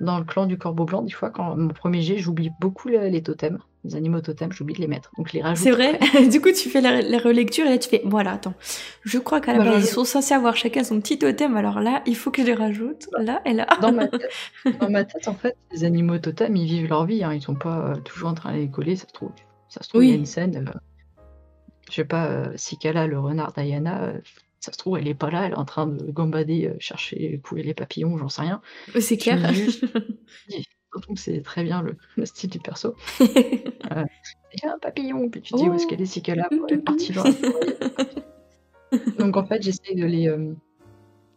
dans 0.01 0.19
le 0.19 0.25
clan 0.25 0.45
du 0.45 0.57
corbeau 0.57 0.85
blanc, 0.85 1.03
des 1.03 1.11
fois, 1.11 1.29
quand 1.29 1.55
mon 1.55 1.69
1er 1.69 2.01
jet, 2.01 2.17
j'oublie 2.17 2.51
beaucoup 2.59 2.89
le 2.89 3.07
les 3.07 3.23
totems, 3.23 3.59
les 3.85 3.95
animaux 3.95 4.21
totems, 4.21 4.51
j'oublie 4.51 4.73
de 4.75 4.81
les 4.81 4.87
mettre. 4.87 5.11
Donc 5.17 5.27
je 5.29 5.33
les 5.33 5.41
rajoute 5.43 5.67
C'est 5.67 5.71
vrai? 5.71 5.99
Du 6.31 6.41
coup, 6.41 6.51
tu 6.51 6.69
fais 6.69 6.81
la 6.81 7.01
la 7.01 7.17
relecture 7.17 7.65
et 7.65 7.69
là 7.69 7.77
tu 7.77 7.89
fais: 7.89 8.01
«Bon 8.05 8.17
alors 8.17 8.33
attends, 8.33 8.53
je 9.03 9.17
crois 9.19 9.39
qu'à 9.41 9.53
la 9.53 9.59
Bah, 9.59 9.65
base, 9.71 9.83
ils 9.83 9.87
sont 9.87 10.03
censés 10.03 10.33
avoir 10.33 10.55
chacun 10.57 10.83
son 10.83 10.99
petit 10.99 11.17
totem, 11.19 11.55
alors 11.55 11.79
là, 11.79 12.01
il 12.05 12.15
faut 12.15 12.31
que 12.31 12.41
je 12.41 12.47
les 12.47 12.53
rajoute 12.53 13.05
là 13.17 13.41
et 13.45 13.53
là». 13.53 13.67
dans 13.77 13.91
ma 13.93 14.07
tête 14.09 14.31
dans 14.79 14.89
ma 14.89 15.05
tête, 15.05 15.27
en 15.29 15.35
fait, 15.35 15.55
les 15.71 15.83
animaux 15.85 16.17
totems, 16.19 16.55
ils 16.57 16.65
vivent 16.65 16.89
leur 16.89 17.05
vie, 17.05 17.23
hein. 17.23 17.33
Ils 17.33 17.41
sont 17.41 17.55
pas, 17.55 17.93
heu, 17.97 18.01
toujours 18.03 18.29
en 18.29 18.33
train 18.33 18.51
de 18.53 18.57
les 18.57 18.69
coller, 18.69 18.95
ça 18.97 19.07
se 19.07 19.13
trouve 19.13 19.33
ça 19.69 19.81
se 19.83 19.89
trouve, 19.89 20.03
il 20.03 20.09
y 20.09 20.11
a 20.11 20.15
une 20.15 20.25
Oui. 20.25 20.25
scène, 20.25 20.57
heu, 20.69 20.73
je 21.89 21.93
sais 21.95 22.05
pas, 22.05 22.29
heu, 22.31 22.57
Sikala, 22.57 23.07
le 23.07 23.19
renard 23.19 23.53
d'Ayana, 23.53 24.09
heu, 24.15 24.21
ça 24.59 24.71
se 24.71 24.77
trouve, 24.77 24.97
elle 24.97 25.07
est 25.07 25.13
pas 25.15 25.29
là, 25.29 25.45
elle 25.45 25.51
est 25.53 25.55
en 25.57 25.65
train 25.65 25.87
de 25.87 26.11
gambader, 26.11 26.67
heu, 26.67 26.77
chercher, 26.79 27.39
couler 27.43 27.63
les 27.63 27.73
papillons, 27.73 28.17
j'en 28.17 28.29
sais 28.29 28.41
rien. 28.41 28.61
Oui, 28.93 29.01
c'est 29.01 29.17
clair. 29.17 29.37
juste 29.53 29.85
que 31.01 31.19
c'est 31.19 31.41
très 31.41 31.63
bien 31.63 31.81
le 31.81 31.97
le 32.15 32.25
style 32.25 32.49
du 32.49 32.59
perso. 32.59 32.95
Heu, 33.19 33.25
il 34.53 34.59
y 34.63 34.67
a 34.67 34.73
un 34.73 34.79
papillon, 34.79 35.29
puis 35.29 35.41
tu 35.41 35.53
te 35.53 35.57
dis: 35.57 35.69
«Où 35.69 35.73
est-ce 35.73 35.87
qu'elle 35.87 35.99
Oh! 35.99 36.03
est 36.03 36.05
Sikala?» 36.05 36.47
Tou 36.49 36.57
Bon, 36.59 36.65
elle 36.67 36.75
tou 36.77 36.81
est 36.81 36.83
partie 36.83 37.11
dans 37.13 37.23
la 37.23 37.29
il 37.31 37.41
y 37.41 37.45
a 37.45 37.89
papillon. 37.89 38.23
Donc 39.19 39.37
en 39.37 39.45
fait, 39.45 39.61
j'essaye 39.61 39.95
de 39.95 40.05
les, 40.05 40.23
hem, 40.23 40.55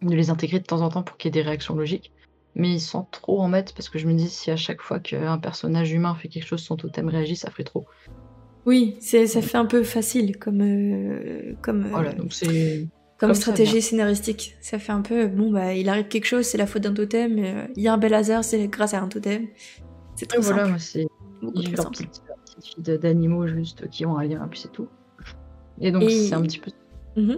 de 0.02 0.14
les 0.14 0.30
intégrer 0.30 0.60
de 0.60 0.64
temps 0.64 0.82
en 0.82 0.88
temps 0.88 1.02
pour 1.02 1.16
qu'il 1.16 1.28
y 1.28 1.30
ait 1.30 1.42
des 1.42 1.46
réactions 1.48 1.74
logiques, 1.74 2.12
mais 2.54 2.78
sans 2.78 3.04
trop 3.04 3.40
en 3.40 3.48
mettre 3.48 3.74
parce 3.74 3.88
que 3.88 3.98
je 3.98 4.06
me 4.06 4.14
dis: 4.14 4.28
«Si 4.28 4.50
à 4.50 4.56
chaque 4.56 4.82
fois 4.82 5.00
qu'un 5.00 5.38
personnage 5.38 5.92
humain 5.92 6.14
fait 6.14 6.28
quelque 6.28 6.46
chose, 6.46 6.62
son 6.62 6.76
totem 6.76 7.08
réagit, 7.08 7.36
ça 7.36 7.50
ferait 7.50 7.64
trop». 7.64 7.86
Oui, 8.66 8.96
c'est 9.00 9.26
ça 9.26 9.40
fait 9.40 9.56
un 9.56 9.64
peu 9.64 9.82
facile 9.82 10.38
comme, 10.38 10.62
heu, 10.62 11.56
comme, 11.62 11.86
Voilà, 11.88 12.12
donc 12.12 12.32
c'est 12.32 12.86
comme 13.18 13.34
stratégie 13.34 13.82
scénaristique. 13.82 14.56
Ça 14.60 14.78
fait 14.78 14.92
un 14.92 15.02
peu, 15.02 15.26
bon, 15.26 15.50
bah, 15.50 15.74
il 15.74 15.88
arrive 15.88 16.08
quelque 16.08 16.24
chose, 16.26 16.44
c'est 16.46 16.58
la 16.58 16.66
faute 16.66 16.82
d'un 16.82 16.94
totem, 16.94 17.38
heu, 17.38 17.68
il 17.76 17.82
y 17.82 17.88
a 17.88 17.92
un 17.92 17.98
bel 17.98 18.14
hasard, 18.14 18.44
c'est 18.44 18.68
grâce 18.68 18.94
à 18.94 19.00
un 19.02 19.08
totem. 19.08 19.48
C'est 20.14 20.26
trop 20.26 20.40
voilà, 20.40 20.66
simple. 20.66 20.80
c'est 20.80 21.06
Beaucoup 21.40 21.62
leur 21.76 21.90
petite 21.90 22.22
d'animaux 22.78 23.46
juste 23.46 23.88
qui 23.90 24.04
ont 24.04 24.18
un 24.18 24.24
lien, 24.24 24.46
puis 24.48 24.58
c'est 24.60 24.72
tout. 24.72 24.88
Et 25.80 25.92
donc 25.92 26.10
c'est 26.10 26.34
un 26.34 26.42
Et 26.42 26.46
petit 26.46 26.58
peu 26.58 26.70
mmh 27.16 27.32
mh. 27.32 27.36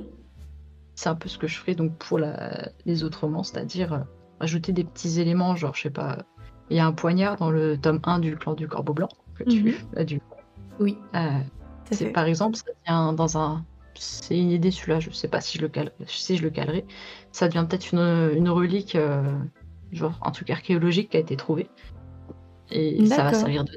c'est 0.94 1.08
un 1.08 1.14
peu 1.14 1.28
ce 1.28 1.36
que 1.38 1.46
je 1.46 1.56
ferai 1.58 1.74
donc 1.74 1.96
pour 1.98 2.18
la 2.18 2.70
les 2.86 3.04
autres 3.04 3.20
romans, 3.22 3.42
c'est-à-dire, 3.42 3.92
heu, 3.94 4.00
ajouter 4.40 4.72
des 4.72 4.84
petits 4.84 5.20
éléments, 5.20 5.56
genre, 5.56 5.74
je 5.74 5.82
sais 5.82 5.90
pas, 5.90 6.18
il 6.70 6.76
y 6.76 6.80
a 6.80 6.86
un 6.86 6.92
poignard 6.92 7.36
dans 7.36 7.50
le 7.50 7.76
tome 7.78 8.00
1 8.04 8.18
du 8.18 8.36
clan 8.36 8.54
du 8.54 8.66
corbeau 8.68 8.94
blanc 8.94 9.08
que 9.34 9.44
tu 9.44 9.76
as 9.96 10.04
dû 10.04 10.20
Oui, 10.78 10.96
à 11.12 11.40
c'est 11.90 12.10
par 12.12 12.24
exemple, 12.24 12.56
ça 12.56 12.64
vient 12.86 13.12
dans 13.12 13.36
un 13.36 13.64
c'est 14.00 14.38
une 14.38 14.50
idée 14.50 14.70
celui-là, 14.70 14.98
je 14.98 15.10
sais 15.10 15.28
pas 15.28 15.42
si 15.42 15.58
je 15.58 15.62
le 15.62 15.68
cale 15.68 15.92
si 16.06 16.38
je 16.38 16.42
le 16.42 16.48
calerai. 16.48 16.86
Ça 17.32 17.48
devient 17.48 17.66
peut-être 17.68 17.92
une, 17.92 18.48
relique, 18.48 18.96
heu, 18.96 19.22
genre 19.92 20.18
un 20.22 20.30
truc 20.30 20.48
archéologique 20.48 21.10
qui 21.10 21.18
a 21.18 21.20
été 21.20 21.36
trouvé. 21.36 21.68
Et 22.70 23.04
ça 23.06 23.24
va 23.24 23.34
servir 23.34 23.64
de 23.64 23.72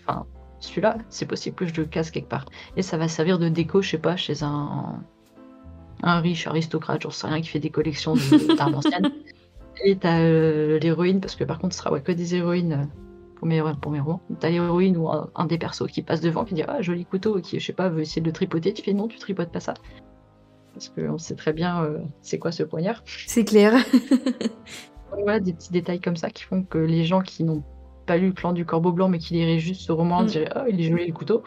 enfin, 0.00 0.26
celui-là, 0.58 0.98
c'est 1.08 1.26
possible 1.26 1.54
que 1.54 1.66
je 1.66 1.74
le 1.74 1.84
case 1.84 2.10
quelque 2.10 2.28
part. 2.28 2.46
Et 2.76 2.82
ça 2.82 2.96
va 2.96 3.06
servir 3.06 3.38
de 3.38 3.48
déco, 3.48 3.80
je 3.80 3.90
sais 3.90 3.98
pas, 3.98 4.16
chez 4.16 4.42
un 4.42 5.00
un 6.02 6.20
riche 6.20 6.46
aristocrate, 6.48 7.02
j'en 7.02 7.10
sais 7.10 7.28
rien, 7.28 7.40
qui 7.40 7.48
fait 7.48 7.60
des 7.60 7.70
collections 7.70 8.14
de 8.14 8.56
d'armes 8.56 8.74
anciennes. 8.74 9.10
Et 9.84 9.96
tu 9.96 10.06
as, 10.06 10.20
heu, 10.20 10.78
l'héroïne 10.78 11.20
parce 11.20 11.36
que 11.36 11.44
par 11.44 11.58
contre, 11.60 11.74
ce 11.74 11.80
sera, 11.80 11.92
ouais, 11.92 12.02
que 12.02 12.12
des 12.12 12.34
héroïnes, 12.34 12.72
heu, 12.72 12.88
pour 13.40 13.48
mes 13.48 13.60
ro 13.62 13.70
pour 13.80 13.90
mes 13.90 14.00
romans. 14.00 14.20
Tu 14.38 14.46
as 14.46 14.50
l'héroïne 14.50 14.98
ou 14.98 15.08
un 15.08 15.30
un 15.34 15.46
des 15.46 15.56
persos 15.56 15.86
qui 15.90 16.02
passe 16.02 16.20
devant, 16.20 16.44
qui 16.44 16.52
dit: 16.52 16.62
«Ah 16.68 16.82
joli 16.82 17.06
couteau» 17.06 17.38
et 17.38 17.42
qui, 17.42 17.58
je 17.58 17.64
sais 17.64 17.72
pas, 17.72 17.88
veut 17.88 18.02
essayer 18.02 18.20
de 18.20 18.26
le 18.26 18.32
tripoter, 18.34 18.74
tu 18.74 18.82
fais: 18.82 18.92
«Non, 18.92 19.08
tu 19.08 19.18
tripotes 19.18 19.50
pas 19.50 19.60
ça». 19.60 19.72
Parce 20.74 20.90
qu'on 20.90 21.16
sait 21.16 21.34
très 21.36 21.54
bien, 21.54 21.82
heu, 21.84 22.00
c'est 22.20 22.38
quoi 22.38 22.52
ce 22.52 22.62
poignard. 22.62 23.02
C'est 23.26 23.44
clair. 23.44 23.72
Voilà, 25.12 25.40
des 25.40 25.52
petits 25.52 25.72
détails 25.72 26.00
comme 26.00 26.16
ça 26.16 26.30
qui 26.30 26.44
font 26.44 26.62
que 26.62 26.78
les 26.78 27.04
gens 27.04 27.20
qui 27.20 27.42
n'ont 27.44 27.62
pas 28.06 28.16
lu 28.16 28.28
le 28.28 28.32
clan 28.32 28.52
du 28.52 28.64
corbeau 28.64 28.92
blanc, 28.92 29.08
mais 29.08 29.18
qui 29.18 29.34
liraient 29.34 29.58
juste 29.58 29.80
ce 29.82 29.92
roman 29.92 30.22
Mmh. 30.22 30.26
diraient: 30.26 30.50
«Oh, 30.56 30.60
il 30.68 30.80
est 30.80 30.88
joli 30.90 31.06
le 31.06 31.12
couteau» 31.12 31.42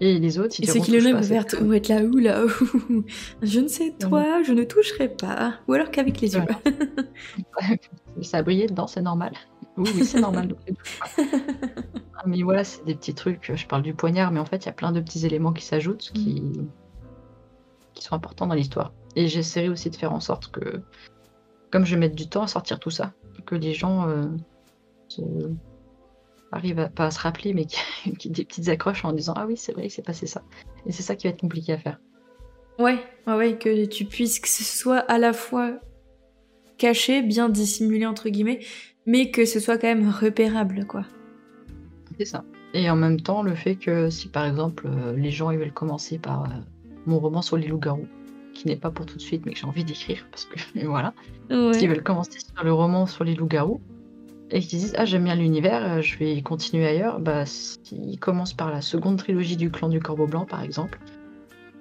et 0.00 0.18
les 0.18 0.38
autres, 0.38 0.54
ils 0.58 0.64
Et 0.64 0.66
ceux 0.72 0.80
qui 0.80 0.90
le 0.90 0.98
«Touche 0.98 1.06
lient 1.06 1.12
pas 1.12 1.18
à 1.18 1.20
peuvent 1.20 1.28
cette 1.28 1.36
être 1.38 1.56
femme». 1.56 1.66
vont 1.68 1.72
être 1.72 1.88
là: 1.88 2.02
«Ouh 2.02 2.18
là, 2.18 2.44
ouh, 2.44 3.04
je 3.42 3.60
ne 3.60 3.68
sais 3.68 3.90
Mmh. 3.90 3.98
toi, 4.08 4.42
je 4.42 4.52
ne 4.52 4.64
toucherai 4.64 5.08
pas» 5.08 5.54
ou 5.68 5.72
alors 5.72 5.90
qu'avec 5.90 6.20
les 6.20 6.34
yeux. 6.34 6.42
Voilà. 6.42 7.78
Ça 8.22 8.38
a 8.38 8.42
brillé 8.42 8.66
dedans, 8.66 8.86
c'est 8.88 9.02
normal. 9.02 9.32
Oui, 9.78 9.90
oui, 9.94 10.04
c'est 10.04 10.20
normal. 10.20 10.54
Ah 12.20 12.24
mais 12.26 12.42
voilà, 12.42 12.64
c'est 12.64 12.84
des 12.84 12.96
petits 12.96 13.14
trucs, 13.14 13.52
je 13.54 13.64
parle 13.68 13.82
du 13.82 13.94
poignard, 13.94 14.32
mais 14.32 14.40
en 14.40 14.44
fait, 14.44 14.64
il 14.64 14.66
y 14.66 14.68
a 14.70 14.72
plein 14.72 14.90
de 14.90 15.00
petits 15.00 15.24
éléments 15.24 15.52
qui 15.52 15.64
s'ajoutent, 15.64 16.10
Mmh. 16.10 16.14
qui 16.18 16.42
qui 17.94 18.02
sont 18.04 18.14
importants 18.16 18.48
dans 18.48 18.54
l'histoire 18.56 18.92
et 19.14 19.28
j'essaierai 19.28 19.68
aussi 19.68 19.88
de 19.90 19.96
faire 19.96 20.12
en 20.12 20.18
sorte 20.20 20.50
que, 20.50 20.82
comme 21.70 21.84
je 21.84 21.94
vais 21.94 22.00
mettre 22.00 22.16
du 22.16 22.28
temps 22.28 22.42
à 22.42 22.48
sortir 22.48 22.80
tout 22.80 22.90
ça, 22.90 23.12
que 23.46 23.54
les 23.54 23.72
gens, 23.72 24.08
se 25.08 25.22
arrivent 26.50 26.80
à 26.80 26.88
pas 26.88 27.06
à 27.06 27.10
se 27.12 27.20
rappeler, 27.20 27.54
mais 27.54 27.66
qu'il 27.66 28.16
qu'il 28.18 28.30
y 28.30 28.34
ait 28.34 28.36
des 28.42 28.44
petites 28.44 28.68
accroches 28.68 29.04
en 29.04 29.12
disant: 29.12 29.34
«Ah 29.36 29.46
oui, 29.46 29.56
c'est 29.56 29.72
vrai, 29.72 29.86
il 29.86 29.90
s'est 29.90 30.02
passé 30.02 30.26
ça» 30.26 30.42
et 30.86 30.92
c'est 30.92 31.02
ça 31.04 31.14
qui 31.14 31.26
va 31.26 31.32
être 31.32 31.40
compliqué 31.40 31.72
à 31.72 31.78
faire. 31.78 32.00
Ouais, 32.78 32.98
ouais, 33.26 33.34
ouais, 33.34 33.58
que 33.58 33.84
tu 33.86 34.04
puisses 34.06 34.40
que 34.40 34.48
ce 34.48 34.64
soit 34.64 34.98
à 34.98 35.18
la 35.18 35.32
fois 35.32 35.78
caché, 36.78 37.22
bien 37.22 37.48
«dissimulé» 37.48 38.06
entre 38.06 38.28
guillemets, 38.28 38.60
mais 39.08 39.30
que 39.32 39.44
ce 39.46 39.60
soit 39.60 39.78
quand 39.78 39.88
même 39.88 40.08
repérable, 40.10 40.86
quoi. 40.86 41.04
C'est 42.18 42.24
ça 42.26 42.44
et 42.74 42.90
en 42.90 42.96
même 42.96 43.18
temps, 43.18 43.42
le 43.42 43.54
fait 43.54 43.76
que 43.76 44.10
si, 44.10 44.28
par 44.28 44.44
exemple, 44.44 44.86
heu, 44.88 45.14
les 45.16 45.30
gens, 45.30 45.50
ils 45.50 45.58
veulent 45.58 45.72
commencer 45.72 46.18
par, 46.18 46.44
heu, 46.44 46.62
mon 47.06 47.18
roman 47.18 47.40
sur 47.40 47.56
les 47.56 47.66
loups-garous, 47.66 48.06
qui 48.52 48.68
n'est 48.68 48.76
pas 48.76 48.90
pour 48.90 49.06
tout 49.06 49.16
de 49.16 49.22
suite, 49.22 49.46
mais 49.46 49.52
que 49.54 49.58
j'ai 49.58 49.66
envie 49.66 49.84
d'écrire 49.84 50.26
parce 50.30 50.44
que 50.44 50.58
voilà. 50.86 51.14
S'ils 51.72 51.88
Ouais. 51.88 51.94
veulent 51.94 52.02
commencer 52.04 52.38
sur 52.40 52.64
le 52.64 52.72
roman 52.74 53.06
sur 53.06 53.24
les 53.24 53.34
loups-garous 53.34 53.80
et 54.50 54.60
qu'ils 54.60 54.80
disent: 54.80 54.94
«Ah 54.98 55.06
j'aime 55.06 55.24
bien 55.24 55.34
l'univers, 55.36 55.98
heu, 55.98 56.02
je 56.02 56.18
vais 56.18 56.42
continuer 56.42 56.86
ailleurs», 56.86 57.20
bah, 57.20 57.46
s'ils 57.46 58.18
commencent 58.20 58.54
par 58.54 58.70
la 58.70 58.82
seconde 58.82 59.18
trilogie 59.18 59.56
du 59.56 59.70
clan 59.70 59.88
du 59.88 60.00
corbeau 60.00 60.26
blanc, 60.26 60.44
par 60.46 60.62
exemple 60.62 60.98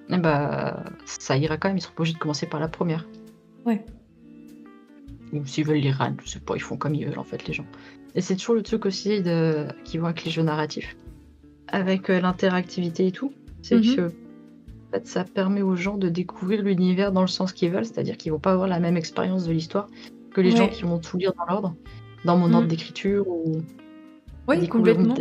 et 0.09 0.17
bah, 0.19 0.85
ça 1.05 1.37
ira 1.37 1.57
quand 1.57 1.69
même, 1.69 1.77
ils 1.77 1.81
seront 1.81 1.95
obligés 1.97 2.13
de 2.15 2.19
commencer 2.19 2.47
par 2.47 2.59
la 2.61 2.69
1re. 2.69 3.07
Ouais. 3.65 3.83
Ou 5.33 5.45
s'ils 5.45 5.65
veulent 5.65 5.77
lire 5.77 5.97
Ran, 5.97 6.13
je 6.23 6.29
sais 6.29 6.39
pas, 6.39 6.55
ils 6.55 6.61
font 6.61 6.77
comme 6.77 6.95
ils 6.95 7.05
veulent 7.05 7.19
en 7.19 7.23
fait 7.23 7.47
les 7.47 7.53
gens 7.53 7.65
et 8.15 8.21
c'est 8.21 8.35
toujours 8.35 8.55
le 8.55 8.63
truc 8.63 8.85
aussi 8.87 9.21
de 9.21 9.67
qui 9.83 9.97
vont 9.99 10.05
avec 10.07 10.25
les 10.25 10.31
jeux 10.31 10.41
narratifs. 10.41 10.95
Avec, 11.67 12.09
heu, 12.09 12.19
l'interactivité 12.19 13.07
et 13.07 13.11
tout, 13.11 13.31
c'est 13.61 13.75
Mmh 13.75 13.91
mh. 13.91 13.95
que, 13.95 14.01
en 14.07 14.91
fait, 14.93 15.05
ça 15.07 15.23
permet 15.23 15.61
aux 15.61 15.75
gens 15.75 15.97
de 15.97 16.09
découvrir 16.09 16.63
l'univers 16.63 17.11
dans 17.11 17.21
le 17.21 17.27
sens 17.27 17.53
qu'ils 17.53 17.69
veulent, 17.71 17.85
c'est-à-dire 17.85 18.17
qu'ils 18.17 18.31
vont 18.31 18.39
pas 18.39 18.53
avoir 18.53 18.67
la 18.67 18.79
même 18.79 18.97
expérience 18.97 19.45
de 19.45 19.51
l'histoire 19.51 19.87
que 20.33 20.41
les 20.41 20.51
gens 20.51 20.67
qui 20.67 20.81
vont 20.83 20.97
tout 20.97 21.17
lire 21.17 21.33
dans 21.37 21.45
l'ordre, 21.53 21.75
dans 22.25 22.37
mon 22.37 22.51
ordre 22.53 22.65
Mmh. 22.65 22.69
d'écriture 22.69 23.27
ou 23.27 23.61
ils 24.53 24.69
complètement. 24.69 25.13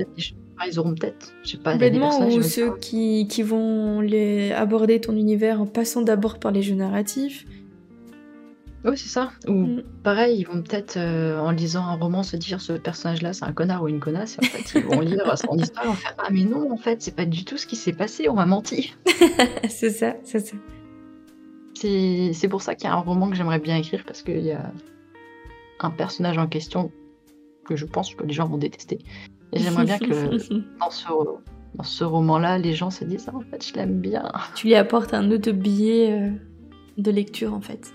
ils 0.67 0.79
auront 0.79 0.95
peut-être, 0.95 1.35
je 1.43 1.51
sais 1.51 1.57
pas, 1.59 1.73
Complètement 1.73 2.27
ou 2.29 2.43
ceux 2.43 2.77
qui 2.79 3.27
qui 3.29 3.43
vont 3.43 4.01
les 4.01 4.53
aborder 4.53 5.01
ton 5.01 5.15
univers 5.17 5.61
en 5.61 5.67
passant 5.67 6.01
d'abord 6.01 6.39
par 6.39 6.53
les 6.53 6.63
jeux 6.63 6.77
narratifs. 6.77 7.45
Ouais, 8.87 8.97
c'est 8.97 9.09
ça. 9.09 9.33
Ou 9.49 9.53
Mmh. 9.53 9.83
pareil, 10.05 10.39
ils 10.39 10.45
vont 10.47 10.63
peut-être, 10.63 10.97
heu, 10.97 11.39
en 11.41 11.51
lisant 11.51 11.85
un 11.85 11.97
roman 11.97 12.23
se 12.23 12.37
dire: 12.37 12.61
«Ce 12.61 12.73
personnage-là, 12.73 13.33
c'est 13.33 13.45
un 13.45 13.53
connard 13.53 13.83
ou 13.83 13.89
une 13.89 13.99
connasse» 14.01 14.37
et 14.41 14.45
en 14.47 14.49
fait, 14.49 14.79
ils 14.79 14.85
vont 14.85 15.01
lire 15.01 15.19
son 15.39 15.59
histoire 15.59 15.85
et 15.85 15.89
vont 15.89 15.95
faire: 15.95 16.15
«Ah 16.19 16.29
mais 16.31 16.45
non, 16.45 16.71
en 16.73 16.77
fait, 16.77 17.03
c'est 17.03 17.15
pas 17.17 17.25
du 17.27 17.45
tout 17.45 17.57
ce 17.59 17.67
qui 17.67 17.75
s'est 17.77 17.93
passé, 17.93 18.29
on 18.29 18.35
m'a 18.35 18.47
menti». 18.47 18.95
C'est 19.69 19.91
ça, 19.91 20.15
c'est 20.23 20.39
ça. 20.41 20.57
C'est 21.75 22.31
c'est 22.33 22.49
pour 22.49 22.63
ça 22.63 22.75
qu'il 22.75 22.89
y 22.89 22.91
a 22.91 22.95
un 22.95 23.01
roman 23.01 23.29
que 23.29 23.37
j'aimerais 23.37 23.59
bien 23.59 23.77
écrire 23.77 24.05
parce 24.07 24.23
qu'il 24.23 24.41
y 24.41 24.53
a 24.53 24.73
un 25.81 25.91
personnage 25.91 26.39
en 26.39 26.47
question 26.47 26.91
que 27.67 27.77
je 27.77 27.85
pense 27.85 28.15
que 28.15 28.25
les 28.25 28.33
gens 28.33 28.47
vont 28.49 28.57
détester. 28.57 28.99
Et 29.53 29.59
j'aimerais 29.59 29.85
bien 29.85 29.99
que 29.99 30.31
dans 30.81 30.91
ce, 30.91 31.09
dans 31.75 31.85
ce 31.85 32.05
roman-là, 32.05 32.59
les 32.59 32.73
gens 32.73 32.91
se 32.91 33.05
disent 33.05 33.29
ah, 33.31 33.37
en 33.37 33.41
fait, 33.41 33.67
je 33.67 33.75
l'aime 33.75 34.01
bien. 34.01 34.31
Tu 34.55 34.69
lui 34.69 34.75
apportes 34.75 35.13
un 35.13 35.31
autre 35.31 35.51
billet 35.53 36.13
euh, 36.13 36.31
de 36.97 37.11
lecture 37.11 37.53
en 37.53 37.61
fait. 37.61 37.93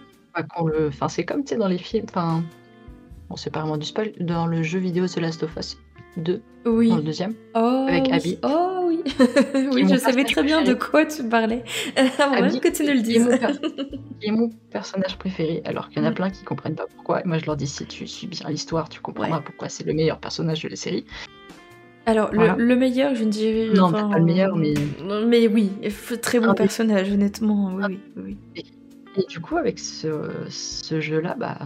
Qu'on 0.49 0.65
le... 0.67 0.87
enfin, 0.87 1.07
c'est 1.09 1.25
comme 1.25 1.43
tu 1.43 1.49
sais, 1.49 1.57
dans 1.57 1.67
les 1.67 1.77
films. 1.77 2.05
Enfin, 2.09 2.43
bon, 3.29 3.35
c'est 3.35 3.49
pas 3.51 3.59
vraiment 3.61 3.77
du 3.77 3.85
spoil. 3.85 4.11
Dans 4.19 4.47
le 4.47 4.63
jeu 4.63 4.79
vidéo 4.79 5.07
The 5.07 5.17
Last 5.17 5.43
of 5.43 5.55
Us 5.57 5.77
2, 6.17 6.41
Oui. 6.65 6.89
dans 6.89 6.97
le 6.97 7.03
deuxième, 7.03 7.33
Oh 7.55 7.85
avec 7.87 8.03
oui. 8.07 8.11
Abby. 8.13 8.37
Oh 8.43 8.83
oui. 8.87 9.01
oui, 9.73 9.85
je 9.89 9.95
savais 9.95 10.25
très 10.25 10.43
bien 10.43 10.61
de 10.63 10.73
quoi 10.73 11.05
tu 11.05 11.23
parlais. 11.23 11.63
Avant 12.19 12.33
Abby, 12.33 12.51
même 12.53 12.59
que 12.59 12.67
tu 12.67 12.83
ne 12.83 12.91
le 12.93 13.01
dises. 13.01 13.29
qui 14.19 14.27
est 14.27 14.31
mon 14.31 14.49
personnage 14.69 15.17
préféré, 15.17 15.61
alors 15.65 15.87
qu'il 15.89 16.01
y 16.01 16.05
en 16.05 16.09
a 16.09 16.11
plein 16.11 16.29
qui 16.29 16.43
comprennent 16.43 16.75
pas 16.75 16.87
pourquoi. 16.93 17.21
Et 17.21 17.23
moi, 17.25 17.37
je 17.37 17.45
leur 17.45 17.55
dis 17.55 17.67
si 17.67 17.85
tu 17.85 18.05
suis 18.07 18.27
bien 18.27 18.49
l'histoire, 18.49 18.89
tu 18.89 18.99
comprendras 18.99 19.39
pourquoi 19.41 19.69
c'est 19.69 19.85
le 19.85 19.93
meilleur 19.93 20.19
personnage 20.19 20.61
de 20.63 20.67
la 20.69 20.75
série. 20.75 21.05
Alors, 22.07 22.31
le, 22.31 22.37
Voilà. 22.39 22.55
le 22.57 22.75
meilleur, 22.75 23.13
je 23.15 23.23
ne 23.23 23.29
dirais 23.29 23.69
Non, 23.75 23.83
enfin, 23.85 24.09
pas 24.09 24.17
le 24.17 24.25
meilleur, 24.25 24.55
mais- 24.55 24.73
Mais 25.27 25.47
oui, 25.47 25.69
très 26.21 26.39
bon 26.39 26.47
Un 26.47 26.53
des- 26.53 26.57
personnage, 26.57 27.11
honnêtement. 27.11 27.73
Oui, 27.75 27.99
oui, 28.17 28.37
oui. 28.55 28.65
Et 29.17 29.25
du 29.27 29.39
coup, 29.39 29.57
avec 29.57 29.77
ce, 29.79 30.29
ce 30.49 31.01
jeu-là, 31.01 31.35
bah, 31.37 31.57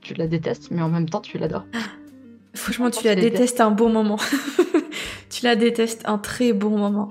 tu 0.00 0.14
la 0.14 0.26
détestes, 0.26 0.70
mais 0.70 0.82
en 0.82 0.88
même 0.88 1.08
temps, 1.08 1.20
tu 1.20 1.38
l'adores. 1.38 1.66
Franchement, 2.54 2.90
tu 2.90 3.04
la 3.04 3.14
détestes 3.14 3.60
un 3.60 3.70
bon 3.70 3.90
moment. 3.90 4.16
tu 5.30 5.44
la 5.44 5.56
détestes 5.56 6.02
un 6.06 6.18
très 6.18 6.52
bon 6.52 6.76
moment. 6.78 7.08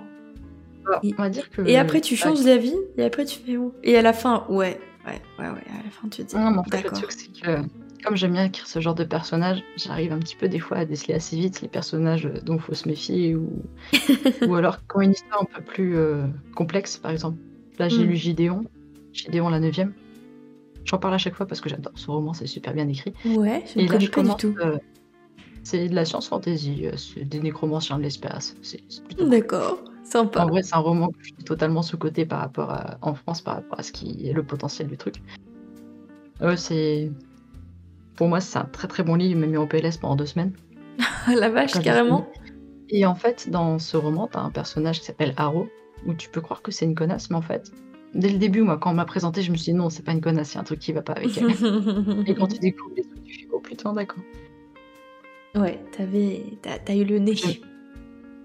Alors, 0.88 1.01
on 1.03 1.22
va 1.22 1.30
dire 1.30 1.49
que. 1.49 1.61
Et 1.68 1.78
après, 1.78 2.01
tu 2.01 2.16
changes 2.16 2.43
d'avis, 2.43 2.76
et 2.97 3.03
après, 3.03 3.26
tu 3.26 3.39
fais 3.39 3.57
où? 3.57 3.74
Et 3.84 3.97
à 3.97 4.01
la 4.01 4.13
fin, 4.13 4.45
ouais, 4.49 4.80
ouais, 5.07 5.22
ouais, 5.39 5.45
ouais, 5.49 5.63
à 5.80 5.84
la 5.84 5.89
fin, 5.91 6.07
tu 6.09 6.24
te 6.24 6.30
dis, 6.30 6.36
Non, 6.36 6.51
mais 6.51 6.57
en 6.59 6.63
fait, 6.63 6.84
le 6.84 6.89
truc, 6.91 7.11
c'est 7.11 7.32
que 7.41 7.61
comme 8.03 8.16
j'aime 8.16 8.34
bien 8.34 8.43
écrire 8.45 8.68
ce 8.68 8.80
genre 8.80 8.93
de 8.93 9.03
personnage, 9.03 9.63
j'arrive 9.78 10.11
un 10.11 10.20
petit 10.20 10.36
peu 10.36 10.47
des 10.47 10.59
fois 10.59 10.78
à 10.78 10.86
déceler 10.86 11.16
assez 11.16 11.36
vite 11.38 11.61
les 11.61 11.68
personnages 11.68 12.30
dont 12.43 12.55
il 12.57 12.61
faut 12.61 12.76
se 12.76 12.88
méfier 12.88 13.34
ou, 13.36 13.49
ou 14.47 14.53
alors 14.53 14.78
quand 14.86 15.01
une 15.01 15.11
histoire 15.11 15.41
un 15.41 15.45
peu 15.45 15.63
plus 15.63 15.97
euh, 15.97 16.26
complexe, 16.55 16.97
par 16.97 17.09
exemple. 17.09 17.38
Là, 17.80 17.89
j'ai 17.89 18.03
Mm. 18.03 18.07
lu 18.07 18.16
Gideon, 18.16 18.63
Gideon 19.16 19.49
la 19.49 19.59
9 19.59 19.80
J'en 20.84 20.99
parle 20.99 21.16
à 21.16 21.18
chaque 21.18 21.36
fois 21.36 21.47
parce 21.47 21.61
que 21.61 21.70
j'adore 21.70 21.93
ce 21.95 22.11
roman, 22.11 22.34
c'est 22.34 22.45
super 22.45 22.74
bien 22.74 22.88
écrit. 22.88 23.13
Ouais, 23.26 23.63
je 23.74 23.80
ne 23.80 23.88
connais 23.88 24.07
pas 24.07 24.22
du 24.22 24.36
tout. 24.36 24.55
euh, 24.61 24.78
c'est 25.63 25.89
de 25.89 25.95
la 25.95 26.05
science-fantasy, 26.05 26.86
euh, 26.86 26.95
c'est 26.95 27.24
des 27.26 27.39
nécromanciens 27.39 27.97
de 27.97 28.03
l'espace. 28.03 28.55
Cool. 29.18 29.30
D'accord, 29.30 29.80
sympa. 30.03 30.43
En 30.43 30.47
vrai, 30.47 30.61
c'est 30.61 30.76
un 30.76 30.80
roman 30.80 31.07
que 31.07 31.18
je 31.22 31.34
suis 31.34 31.43
totalement 31.43 31.82
sous-côté 31.82 32.26
par 32.28 32.39
rapport 32.39 32.70
à, 32.70 32.97
en 33.01 33.16
France 33.16 33.41
par 33.41 33.55
rapport 33.55 33.80
à 33.80 33.84
ce 33.84 33.91
qui 33.91 34.28
est 34.28 34.34
le 34.34 34.43
potentiel 34.43 34.88
du 34.88 34.97
truc. 34.97 35.16
Euh, 36.41 36.55
c'est. 36.55 37.11
Pour 38.16 38.28
moi, 38.28 38.39
c'est 38.39 38.59
un 38.59 38.66
très 38.66 38.88
très 38.88 39.03
bon 39.03 39.16
livre, 39.16 39.32
il 39.32 39.38
m'a 39.39 39.47
mis 39.47 39.57
en 39.57 39.66
PLS 39.66 39.97
pendant 39.97 40.16
deux 40.16 40.28
semaines. 40.28 40.53
La 41.36 41.49
vache, 41.49 41.80
carrément. 41.80 42.30
Et 42.89 43.05
en 43.07 43.16
fait, 43.16 43.49
dans 43.49 43.80
ce 43.80 43.97
roman, 43.97 44.28
t'as 44.28 44.41
un 44.41 44.51
personnage 44.51 44.99
qui 44.99 45.05
s'appelle 45.05 45.34
Haro, 45.38 45.68
où 46.05 46.13
tu 46.13 46.30
peux 46.30 46.41
croire 46.41 46.61
que 46.61 46.72
c'est 46.72 46.86
une 46.86 46.93
connasse, 46.93 47.32
mais 47.32 47.38
en 47.38 47.41
fait, 47.41 47.72
dès 48.16 48.30
le 48.30 48.38
début, 48.38 48.61
moi, 48.61 48.78
quand 48.78 48.91
on 48.91 48.95
m'a 48.95 49.05
présenté, 49.05 49.41
je 49.41 49.51
me 49.51 49.57
suis 49.57 49.72
dit 49.72 49.78
non, 49.78 49.89
c'est 49.89 50.03
pas 50.03 50.13
une 50.13 50.22
connasse, 50.22 50.53
il 50.53 50.55
y 50.55 50.57
a 50.57 50.61
un 50.61 50.63
truc 50.63 50.80
qui 50.80 50.93
va 50.93 51.01
pas 51.01 51.13
avec 51.13 51.38
elle. 51.38 51.51
Et 52.28 52.34
quand 52.34 52.47
tu 52.47 52.59
découvres 52.59 52.95
les 52.95 53.03
trucs, 53.03 53.24
tu 53.24 53.34
fais 53.41 53.47
oh 53.51 53.59
putain, 53.59 53.93
d'accord. 53.93 54.24
Ouais, 55.55 55.80
t'avais, 55.95 56.43
t'as, 56.61 56.80
t'as 56.80 56.95
eu 56.95 57.05
le 57.05 57.20
nez. 57.20 57.36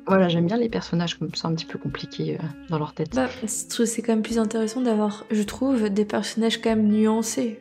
Voilà, 0.06 0.28
j'aime 0.28 0.46
bien 0.46 0.56
les 0.56 0.68
personnages 0.68 1.18
comme 1.18 1.34
ça, 1.34 1.48
un 1.48 1.54
petit 1.54 1.66
peu 1.66 1.78
compliqués 1.78 2.36
euh, 2.36 2.42
dans 2.68 2.78
leur 2.78 2.94
tête. 2.94 3.14
Bah, 3.14 3.28
je 3.42 3.68
trouve 3.68 3.78
que 3.78 3.84
c'est 3.84 4.02
quand 4.02 4.12
même 4.12 4.22
plus 4.22 4.38
intéressant 4.38 4.80
d'avoir, 4.80 5.24
je 5.30 5.42
trouve, 5.42 5.88
des 5.88 6.04
personnages 6.04 6.60
quand 6.60 6.70
même 6.70 6.88
nuancés, 6.88 7.60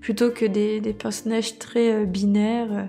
plutôt 0.00 0.30
que 0.30 0.44
des, 0.44 0.80
des 0.80 0.92
personnages 0.92 1.58
très 1.58 1.92
euh, 1.94 2.04
binaires 2.04 2.72
euh, 2.72 2.84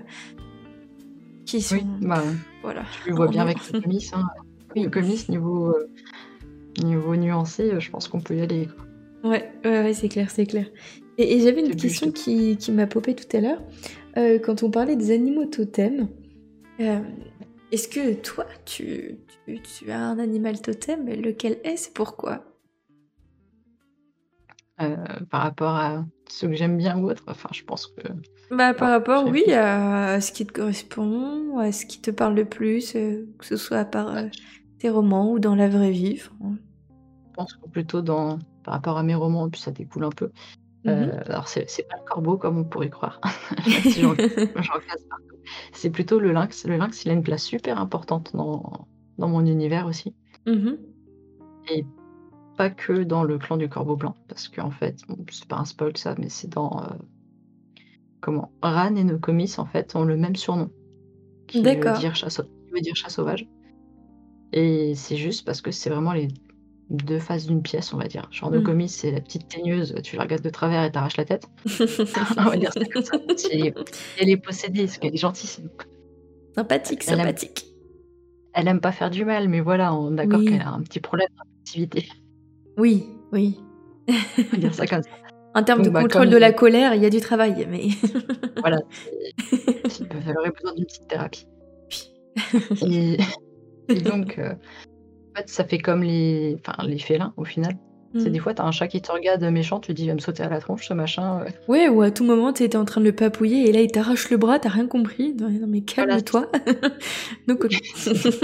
qui 1.46 1.62
sont, 1.62 1.76
oui, 1.76 1.82
bah, 2.02 2.22
voilà. 2.62 2.82
tu 3.02 3.10
le 3.10 3.16
vois 3.16 3.28
bien 3.28 3.42
avec 3.42 3.58
le 3.72 3.80
comics. 3.80 4.10
Hein. 4.12 4.26
Le 4.76 4.88
comics, 4.88 5.28
niveau, 5.28 5.74
niveau 6.78 7.16
nuancé, 7.16 7.70
euh, 7.72 7.80
je 7.80 7.90
pense 7.90 8.08
qu'on 8.08 8.20
peut 8.20 8.36
y 8.36 8.40
aller. 8.40 8.66
quoi. 8.66 9.30
Ouais, 9.30 9.52
ouais, 9.64 9.82
ouais, 9.82 9.92
c'est 9.92 10.08
clair, 10.08 10.30
c'est 10.30 10.46
clair. 10.46 10.66
Et, 11.18 11.36
et 11.36 11.40
j'avais 11.40 11.60
une 11.60 11.76
question 11.76 12.06
de- 12.06 12.12
qui, 12.12 12.56
qui 12.56 12.72
m'a 12.72 12.86
popé 12.86 13.14
tout 13.14 13.36
à 13.36 13.40
l'heure. 13.40 13.62
Euh, 14.16 14.38
quand 14.38 14.62
on 14.62 14.70
parlait 14.70 14.96
des 14.96 15.10
animaux 15.10 15.44
totems, 15.44 16.08
euh, 16.80 17.00
est-ce 17.72 17.88
que 17.88 18.14
toi, 18.14 18.46
tu, 18.64 19.18
tu, 19.46 19.60
tu 19.60 19.90
as 19.90 20.00
un 20.00 20.18
animal 20.18 20.60
totem? 20.60 21.06
Lequel 21.06 21.58
est-ce? 21.64 21.88
Et 21.88 21.92
pourquoi? 21.92 22.44
Euh, 24.80 24.96
par 25.30 25.42
rapport 25.42 25.74
à 25.74 26.06
ce 26.26 26.46
que 26.46 26.54
j'aime 26.54 26.78
bien 26.78 26.98
ou 26.98 27.10
autre, 27.10 27.24
enfin, 27.26 27.50
je 27.52 27.62
pense 27.64 27.86
que. 27.88 28.08
Bah, 28.50 28.72
par 28.72 28.88
rapport, 28.88 29.26
oui, 29.26 29.52
à 29.52 30.20
ce 30.22 30.32
qui 30.32 30.46
te 30.46 30.52
correspond, 30.52 31.58
à 31.58 31.70
ce 31.70 31.84
qui 31.84 32.00
te 32.00 32.10
parle 32.10 32.34
le 32.34 32.46
plus, 32.46 32.92
que 32.92 33.26
ce 33.42 33.56
soit 33.56 33.84
par 33.84 34.16
euh, 34.16 34.24
tes 34.80 34.90
romans 34.90 35.30
ou 35.30 35.38
dans 35.38 35.54
la 35.54 35.68
vraie 35.68 35.92
vie. 35.92 36.20
enfin. 36.40 36.56
Je 37.28 37.34
pense 37.34 37.52
que 37.54 37.68
plutôt 37.68 38.02
dans, 38.02 38.38
par 38.64 38.74
rapport 38.74 38.98
à 38.98 39.02
mes 39.02 39.14
romans, 39.14 39.46
et 39.46 39.50
puis 39.50 39.60
ça 39.60 39.70
découle 39.70 40.04
un 40.04 40.10
peu. 40.10 40.30
Mhm. 40.84 40.92
Euh, 40.92 41.20
alors, 41.26 41.46
c'est 41.48 41.66
pas 41.88 41.96
le 41.96 42.04
corbeau 42.08 42.36
comme 42.38 42.58
on 42.58 42.64
pourrait 42.64 42.90
croire. 42.90 43.20
Si. 43.64 44.02
C'est 45.72 45.90
plutôt 45.90 46.20
le 46.20 46.32
lynx. 46.32 46.64
Le 46.66 46.76
lynx, 46.76 47.04
il 47.04 47.10
a 47.10 47.14
une 47.14 47.22
place 47.22 47.42
super 47.42 47.78
importante 47.80 48.36
dans, 48.36 48.86
dans 49.18 49.28
mon 49.28 49.44
univers 49.44 49.86
aussi. 49.86 50.14
Mhm. 50.46 50.78
Pas 52.56 52.70
que 52.70 53.04
dans 53.04 53.24
le 53.24 53.38
clan 53.38 53.56
du 53.56 53.68
corbeau 53.68 53.96
blanc, 53.96 54.14
parce 54.28 54.48
qu'en 54.48 54.70
fait, 54.70 54.98
bon, 55.08 55.16
c'est 55.30 55.46
pas 55.48 55.56
un 55.56 55.64
spoil 55.64 55.96
ça, 55.96 56.14
mais 56.18 56.28
c'est 56.28 56.48
dans. 56.48 56.82
euh, 56.82 56.94
comment 58.20 58.52
Ran 58.62 58.94
et 58.96 59.04
Nokomis, 59.04 59.54
en 59.58 59.66
fait, 59.66 59.96
ont 59.96 60.04
le 60.04 60.16
même 60.16 60.36
surnom. 60.36 60.70
D'accord. 61.54 61.98
qui 61.98 62.72
veut 62.72 62.80
dire 62.80 62.94
chat 62.94 63.08
sauvage. 63.08 63.48
Et 64.52 64.94
c'est 64.96 65.16
juste 65.16 65.44
parce 65.46 65.60
que 65.60 65.70
c'est 65.70 65.90
vraiment 65.90 66.12
les 66.12 66.28
deux 66.90 67.20
faces 67.20 67.46
d'une 67.46 67.62
pièce, 67.62 67.94
on 67.94 67.98
va 67.98 68.08
dire. 68.08 68.26
Genre, 68.32 68.50
Mhm. 68.50 68.56
Nokomis, 68.58 68.88
c'est 68.88 69.12
la 69.12 69.20
petite 69.20 69.46
teigneuse, 69.48 69.94
tu 70.02 70.16
la 70.16 70.22
regardes 70.24 70.42
de 70.42 70.50
travers 70.50 70.82
et 70.84 70.90
t'arraches 70.90 71.16
la 71.16 71.24
tête. 71.24 71.44
on 72.38 72.42
va 72.50 72.56
dire 72.56 72.72
ça 72.72 72.84
comme 72.92 73.02
ça. 73.04 73.16
C'est- 73.36 73.72
Elle 74.18 74.28
est 74.30 74.36
possédée, 74.36 74.84
parce 74.86 74.98
qu'elle 74.98 75.14
est 75.14 75.18
gentille. 75.18 75.48
c'est- 75.48 75.62
sympathique, 76.54 77.02
Elle 77.06 77.12
aime- 77.14 77.18
sympathique. 77.20 77.66
Elle 78.54 78.66
aime 78.66 78.80
pas 78.80 78.90
faire 78.90 79.10
du 79.10 79.24
mal, 79.24 79.48
mais 79.48 79.60
voilà, 79.60 79.94
on 79.94 80.12
est 80.12 80.16
d'accord 80.16 80.40
Oui. 80.40 80.46
qu'elle 80.46 80.62
a 80.62 80.70
un 80.70 80.82
petit 80.82 80.98
problème 80.98 81.28
d'activité. 81.38 82.08
Oui, 82.76 83.06
oui. 83.32 83.60
On 84.08 84.12
va 84.52 84.58
dire 84.58 84.74
ça 84.74 84.86
comme 84.88 85.02
ça. 85.04 85.10
En 85.54 85.62
termes 85.62 85.78
Donc, 85.80 85.86
de 85.86 85.90
bah, 85.92 86.02
contrôle 86.02 86.22
comme- 86.24 86.30
de 86.32 86.36
la 86.38 86.52
colère, 86.52 86.94
il 86.96 87.02
y 87.02 87.06
a 87.06 87.10
du 87.10 87.20
travail, 87.20 87.66
mais. 87.70 87.88
Voilà. 88.60 88.78
c'est- 89.88 90.02
Elle 90.26 90.36
aurait 90.38 90.50
besoin 90.50 90.74
d'une 90.74 90.84
petite 90.86 91.06
thérapie. 91.06 91.46
Et 92.84 93.16
donc, 93.94 94.38
euh, 94.38 94.52
en 94.52 95.38
fait, 95.38 95.48
ça 95.48 95.64
fait 95.64 95.78
comme 95.78 96.02
les, 96.02 96.56
enfin, 96.60 96.82
les 96.86 96.98
félins 96.98 97.32
au 97.36 97.44
final. 97.44 97.76
C'est 98.18 98.28
Mm. 98.28 98.32
des 98.32 98.38
fois, 98.40 98.54
t'as 98.54 98.64
un 98.64 98.72
chat 98.72 98.88
qui 98.88 99.00
te 99.00 99.12
regarde 99.12 99.44
méchant, 99.44 99.78
tu 99.78 99.88
te 99.88 99.92
dis, 99.92 100.02
il 100.02 100.08
va 100.08 100.14
me 100.14 100.18
sauter 100.18 100.42
à 100.42 100.48
la 100.48 100.58
tronche, 100.58 100.88
ce 100.88 100.94
machin. 100.94 101.42
euh. 101.42 101.50
Ouais, 101.68 101.88
ou 101.88 102.02
à 102.02 102.10
tout 102.10 102.24
moment, 102.24 102.52
t'étais 102.52 102.76
en 102.76 102.84
train 102.84 103.00
de 103.00 103.06
le 103.06 103.12
papouiller 103.12 103.68
et 103.68 103.72
là, 103.72 103.80
il 103.82 103.90
t'arrache 103.92 104.30
le 104.30 104.36
bras, 104.36 104.58
t'as 104.58 104.68
rien 104.70 104.88
compris. 104.88 105.32
Non, 105.34 105.48
mais 105.68 105.82
calme-toi. 105.82 106.50
Donc, 107.46 107.62
le 107.62 107.68
petit. 107.68 108.38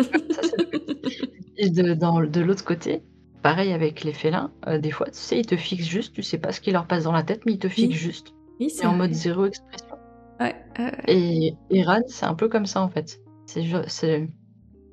Et 1.56 1.70
de, 1.70 1.94
dans- 1.94 2.20
de 2.20 2.40
l'autre 2.40 2.64
côté, 2.64 3.02
pareil 3.42 3.72
avec 3.72 4.04
les 4.04 4.12
félins, 4.12 4.52
euh, 4.68 4.78
des 4.78 4.90
fois, 4.92 5.06
tu 5.06 5.18
sais, 5.18 5.38
ils 5.40 5.46
te 5.46 5.56
fixent 5.56 5.86
juste, 5.88 6.12
tu 6.14 6.22
sais 6.22 6.38
pas 6.38 6.52
ce 6.52 6.60
qui 6.60 6.70
leur 6.70 6.86
passe 6.86 7.04
dans 7.04 7.12
la 7.12 7.22
tête, 7.22 7.40
mais 7.46 7.52
ils 7.54 7.58
te 7.58 7.68
fixent 7.68 7.96
juste. 7.96 8.28
Oui, 8.60 8.70
C'est 8.70 8.86
en 8.86 8.94
mode 8.94 9.12
zéro 9.14 9.46
expression. 9.46 9.96
Ouais, 10.38 10.54
ouais, 10.78 10.92
Et 11.08 11.54
Iran, 11.70 12.00
c'est 12.08 12.26
un 12.26 12.34
peu 12.34 12.48
comme 12.48 12.66
ça 12.66 12.82
en 12.82 12.88
fait. 12.88 13.18
C'est... 13.46 14.28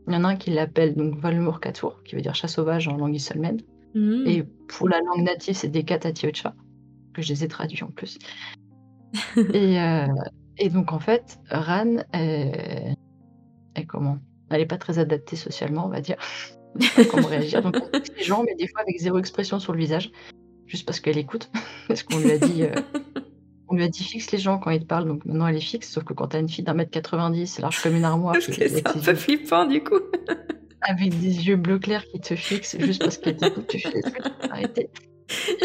Il 0.07 0.13
y 0.13 0.17
en 0.17 0.23
a 0.23 0.29
un 0.29 0.35
qui 0.35 0.51
l'appelle 0.51 0.95
donc 0.95 1.17
Valmour 1.17 1.59
Katour, 1.59 2.03
qui 2.03 2.15
veut 2.15 2.21
dire 2.21 2.35
chat 2.35 2.47
sauvage 2.47 2.87
en 2.87 2.97
langue 2.97 3.15
isolmène. 3.15 3.61
Mm. 3.95 4.27
Et 4.27 4.43
pour 4.67 4.89
la 4.89 4.99
langue 4.99 5.23
native, 5.23 5.55
c'est 5.55 5.69
Dekat 5.69 5.99
Atiocha, 6.03 6.55
que 7.13 7.21
je 7.21 7.29
les 7.29 7.43
ai 7.43 7.47
traduits 7.47 7.83
en 7.83 7.91
plus. 7.91 8.17
et, 9.37 9.79
euh, 9.79 10.07
et 10.57 10.69
donc 10.69 10.91
en 10.91 10.99
fait, 10.99 11.39
Ran, 11.49 11.97
est, 12.13 12.95
est 13.75 13.85
comment? 13.85 14.17
Elle 14.49 14.61
est 14.61 14.65
pas 14.65 14.77
très 14.77 14.99
adaptée 14.99 15.35
socialement, 15.35 15.85
on 15.85 15.89
va 15.89 16.01
dire. 16.01 16.17
Comment 17.11 17.27
réagir. 17.27 17.61
Donc 17.61 17.77
les 18.17 18.23
gens, 18.23 18.43
mais 18.43 18.55
des 18.55 18.67
fois 18.67 18.81
avec 18.81 18.99
zéro 18.99 19.19
expression 19.19 19.59
sur 19.59 19.73
le 19.73 19.79
visage, 19.79 20.11
juste 20.65 20.85
parce 20.85 20.99
qu'elle 20.99 21.17
écoute. 21.17 21.51
parce 21.87 22.03
qu'on 22.03 22.19
lui 22.19 22.31
a 22.31 22.37
dit. 22.37 22.63
euh, 22.63 22.73
On 23.73 23.75
lui 23.75 23.83
a 23.85 23.87
dit 23.87 24.03
fixe 24.03 24.31
les 24.31 24.37
gens 24.37 24.59
quand 24.59 24.69
il 24.69 24.81
te 24.81 24.85
parle, 24.85 25.07
donc 25.07 25.25
maintenant 25.25 25.47
elle 25.47 25.55
est 25.57 25.59
fixe, 25.61 25.89
sauf 25.91 26.03
que 26.03 26.13
quand 26.13 26.27
t'as 26.27 26.39
une 26.39 26.47
fille 26.47 26.63
d'un 26.63 26.75
mètre 26.75 26.91
90, 26.91 27.57
large 27.59 27.81
comme 27.81 27.95
une 27.95 28.05
armoire, 28.05 28.33
Parce 28.33 28.45
que 28.45 28.53
c'est 28.53 28.87
un 28.87 28.99
peu 28.99 29.15
flippant, 29.15 29.65
du 29.65 29.83
coup. 29.83 29.99
avec 30.81 31.17
des 31.19 31.47
yeux 31.47 31.55
bleu 31.55 31.79
clair 31.79 32.05
qui 32.05 32.19
te 32.19 32.35
fixent 32.35 32.77
juste 32.77 33.01
parce 33.01 33.17
qu'elle 33.17 33.37
t'écoute, 33.37 33.65
tu 33.67 33.79
fais 33.79 34.01
arrêter. 34.51 34.91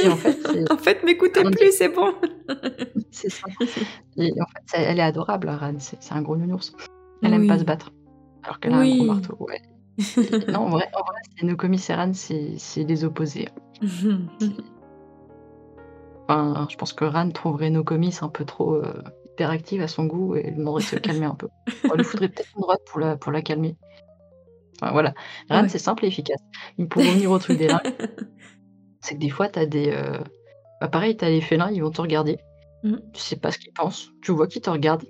Et 0.03 0.09
en 0.09 0.17
fait, 0.17 0.39
En 0.71 0.79
fait, 0.79 1.03
m'écoutez 1.05 1.43
plus, 1.43 1.73
c'est 1.77 1.91
bon. 1.91 2.15
c'est 3.11 3.29
ça. 3.29 3.47
Et 4.17 4.33
en 4.41 4.47
fait, 4.47 4.63
ça- 4.65 4.79
elle 4.79 4.99
est 4.99 5.03
adorable, 5.03 5.49
Aran, 5.51 5.75
c'est 5.79 5.99
un 6.13 6.23
gros 6.23 6.37
nounours. 6.37 6.73
Elle 7.23 7.35
aime 7.35 7.47
pas 7.47 7.55
Oui. 7.55 7.61
se 7.61 7.65
battre, 7.65 7.93
alors 8.43 8.59
qu'elle 8.59 8.73
a 8.73 8.77
un 8.77 8.81
Oui. 8.81 8.97
gros 8.97 9.07
marteau. 9.07 9.37
Ouais. 9.41 9.61
Non, 10.51 10.61
en 10.61 10.69
vrai, 10.71 10.89
en 10.95 11.01
vrai 11.01 11.21
c'est 11.39 11.45
nos 11.45 11.57
commissaires 11.57 11.99
Aran, 11.99 12.13
c'est 12.15 12.53
c'est 12.57 12.85
les 12.85 13.05
opposés. 13.05 13.49
Enfin, 16.29 16.67
je 16.71 16.77
pense 16.77 16.93
que 16.93 17.05
Ran 17.05 17.31
trouverait 17.31 17.71
nos 17.71 17.85
commis 17.85 18.15
un 18.21 18.29
peu 18.29 18.45
trop 18.45 18.75
euh, 18.75 19.03
hyperactive 19.33 19.81
à 19.83 19.89
son 19.89 20.05
goût 20.05 20.37
et 20.37 20.43
lui 20.43 20.57
demanderait 20.57 20.83
de 20.83 20.87
se 20.89 20.97
calmer 20.97 21.25
un 21.27 21.35
peu. 21.35 21.49
On 21.91 21.95
lui 21.95 22.05
faudrait 22.05 22.29
peut-être 22.29 22.51
une 22.57 22.63
droite 22.63 22.81
pour 22.87 23.01
la, 23.01 23.17
pour 23.17 23.33
la 23.33 23.41
calmer. 23.43 23.77
Enfin, 24.81 24.93
voilà. 24.93 25.15
Ran, 25.49 25.63
Ouais. 25.63 25.69
c'est 25.69 25.79
simple 25.79 26.05
et 26.05 26.09
efficace. 26.09 26.41
Il 26.77 26.87
pour 26.89 27.03
revenir 27.03 27.31
au 27.31 27.39
truc 27.39 27.57
des 27.59 27.67
lynx, 27.69 27.91
c'est 29.01 29.15
que 29.15 29.21
des 29.21 29.31
fois, 29.31 29.49
t'as 29.49 29.65
des. 29.67 29.91
euh, 29.91 30.19
Bah, 30.81 30.89
pareil, 30.89 31.17
t'as 31.17 31.31
les 31.31 31.41
félins, 31.41 31.71
ils 31.71 31.83
vont 31.83 31.91
te 31.91 32.01
regarder. 32.03 32.39
Mhm. 32.85 33.01
Tu 33.15 33.21
sais 33.21 33.37
pas 33.37 33.51
ce 33.51 33.59
qu'ils 33.59 33.73
pensent. 33.73 34.11
Tu 34.23 34.31
vois 34.33 34.47
qu'ils 34.47 34.63
te 34.63 34.71
regardent. 34.71 35.05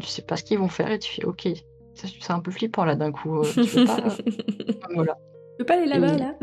Tu 0.00 0.06
sais 0.08 0.22
pas 0.22 0.36
ce 0.36 0.42
qu'ils 0.42 0.58
vont 0.58 0.68
faire 0.68 0.90
et 0.90 0.98
tu 0.98 1.10
fais 1.12 1.24
OK. 1.24 1.48
C'est 1.94 2.30
un 2.32 2.40
peu 2.40 2.50
flippant 2.50 2.84
là 2.84 2.96
d'un 2.96 3.12
coup. 3.12 3.38
euh, 3.38 3.44
tu 3.44 3.60
peux 3.64 3.84
pas. 3.84 4.00
euh, 4.00 4.72
voilà. 4.94 5.14
Tu 5.14 5.58
peux 5.58 5.64
pas 5.66 5.74
aller 5.76 5.86
là-bas, 5.86 6.14
Et- 6.14 6.18
là? 6.18 6.34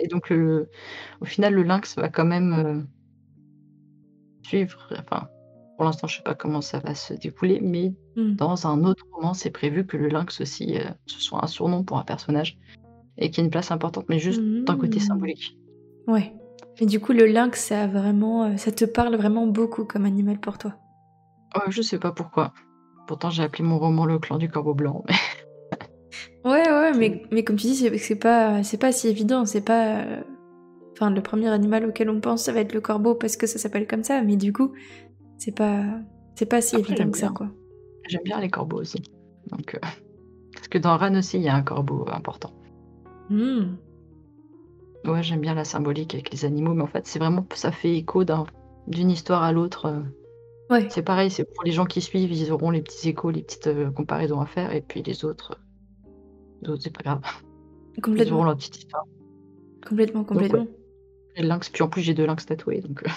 Et 0.00 0.08
donc, 0.08 0.30
le- 0.30 0.68
au 1.20 1.24
final, 1.24 1.54
le 1.54 1.62
lynx 1.62 1.96
va 1.96 2.08
quand 2.08 2.24
même 2.24 2.52
euh, 2.54 2.80
suivre. 4.42 4.88
Enfin, 4.98 5.28
pour 5.76 5.84
l'instant, 5.84 6.06
je 6.06 6.16
sais 6.16 6.22
pas 6.22 6.34
comment 6.34 6.60
ça 6.60 6.78
va 6.80 6.94
se 6.94 7.14
découler, 7.14 7.60
mais 7.60 7.92
Hmm. 8.16 8.34
dans 8.34 8.66
un 8.66 8.84
autre 8.84 9.04
roman, 9.12 9.32
c'est 9.34 9.50
prévu 9.50 9.86
que 9.86 9.96
le 9.96 10.08
lynx 10.08 10.40
aussi, 10.40 10.76
euh, 10.78 10.84
ce 11.06 11.20
soit 11.20 11.42
un 11.42 11.46
surnom 11.46 11.82
pour 11.82 11.98
un 11.98 12.04
personnage 12.04 12.58
et 13.18 13.30
qu'il 13.30 13.38
y 13.38 13.40
ait 13.40 13.44
une 13.46 13.50
place 13.50 13.70
importante, 13.70 14.06
mais 14.08 14.18
juste 14.18 14.42
d'un 14.42 14.76
côté 14.76 14.98
Hmm. 14.98 15.02
symbolique. 15.02 15.56
Ouais. 16.06 16.32
Et 16.78 16.86
du 16.86 17.00
coup, 17.00 17.12
le 17.12 17.26
lynx, 17.26 17.58
ça 17.68 17.86
vraiment, 17.86 18.44
euh, 18.44 18.56
ça 18.56 18.72
te 18.72 18.84
parle 18.84 19.16
vraiment 19.16 19.46
beaucoup 19.46 19.84
comme 19.84 20.04
animal 20.04 20.38
pour 20.40 20.58
toi. 20.58 20.74
Ouais, 21.54 21.70
je 21.70 21.82
sais 21.82 21.98
pas 21.98 22.12
pourquoi. 22.12 22.52
Pourtant, 23.06 23.30
j'ai 23.30 23.42
appelé 23.42 23.64
mon 23.64 23.78
roman 23.78 24.04
Le 24.06 24.18
clan 24.18 24.38
du 24.38 24.48
corbeau 24.48 24.74
blanc. 24.74 25.04
mais- 25.08 25.14
Ouais, 26.44 26.68
ouais, 26.68 26.92
mais, 26.96 27.22
mais 27.30 27.44
comme 27.44 27.56
tu 27.56 27.66
dis, 27.68 27.98
c'est 27.98 28.16
pas, 28.16 28.62
c'est 28.62 28.78
pas 28.78 28.92
si 28.92 29.08
évident. 29.08 29.44
C'est 29.46 29.64
pas. 29.64 29.98
euh, 30.02 30.22
Enfin, 30.94 31.10
le 31.10 31.22
premier 31.22 31.48
animal 31.48 31.86
auquel 31.86 32.10
on 32.10 32.20
pense, 32.20 32.44
ça 32.44 32.52
va 32.52 32.60
être 32.60 32.74
le 32.74 32.80
corbeau 32.82 33.14
parce 33.14 33.36
que 33.36 33.46
ça 33.46 33.58
s'appelle 33.58 33.86
comme 33.86 34.04
ça. 34.04 34.22
Mais 34.22 34.36
du 34.36 34.52
coup, 34.52 34.72
c'est 35.38 35.54
pas, 35.56 35.84
c'est 36.36 36.46
pas 36.46 36.60
si 36.60 36.76
Après, 36.76 36.92
évident 36.92 37.10
que 37.10 37.16
ça, 37.18 37.26
bien. 37.28 37.34
quoi. 37.34 37.48
J'aime 38.08 38.22
bien 38.24 38.38
les 38.40 38.50
corbeaux 38.50 38.78
aussi. 38.80 39.02
Donc, 39.50 39.74
euh, 39.74 39.78
Parce 40.54 40.68
que 40.68 40.78
dans 40.78 40.96
Ran 40.98 41.14
aussi, 41.16 41.38
il 41.38 41.42
y 41.44 41.48
a 41.48 41.54
un 41.54 41.62
corbeau 41.62 42.04
important. 42.12 42.52
Hmm. 43.30 43.76
Ouais, 45.04 45.22
j'aime 45.22 45.40
bien 45.40 45.54
la 45.54 45.64
symbolique 45.64 46.14
avec 46.14 46.30
les 46.30 46.44
animaux, 46.44 46.74
mais 46.74 46.82
en 46.82 46.86
fait, 46.86 47.06
c'est 47.06 47.18
vraiment, 47.18 47.44
ça 47.54 47.72
fait 47.72 47.96
écho 47.96 48.22
d'un- 48.24 48.44
d'une 48.86 49.10
histoire 49.10 49.42
à 49.42 49.50
l'autre. 49.52 49.86
euh, 49.86 50.00
Ouais. 50.70 50.86
C'est 50.90 51.02
pareil, 51.02 51.30
c'est 51.30 51.44
pour 51.44 51.64
les 51.64 51.72
gens 51.72 51.84
qui 51.86 52.00
suivent, 52.00 52.32
ils 52.32 52.52
auront 52.52 52.70
les 52.70 52.82
petits 52.82 53.08
échos, 53.08 53.30
les 53.30 53.42
petites 53.42 53.68
comparaisons 53.94 54.40
à 54.40 54.46
faire, 54.46 54.72
et 54.74 54.80
puis 54.82 55.02
les 55.02 55.24
autres, 55.24 55.58
c'est 56.80 56.92
pas 56.96 57.02
grave. 57.02 57.20
Ils 57.96 58.02
Complètement. 58.02 58.44
leur 58.44 58.56
petite 58.56 58.76
histoire. 58.78 59.04
Complètement, 59.86 60.24
complètement. 60.24 60.66
Et 61.36 61.42
le 61.42 61.48
lynx, 61.48 61.68
puis 61.70 61.82
en 61.82 61.88
plus, 61.88 62.02
j'ai 62.02 62.14
deux 62.14 62.26
lynx 62.26 62.44
tatoués, 62.46 62.80
donc 62.80 63.02
euh, 63.04 63.10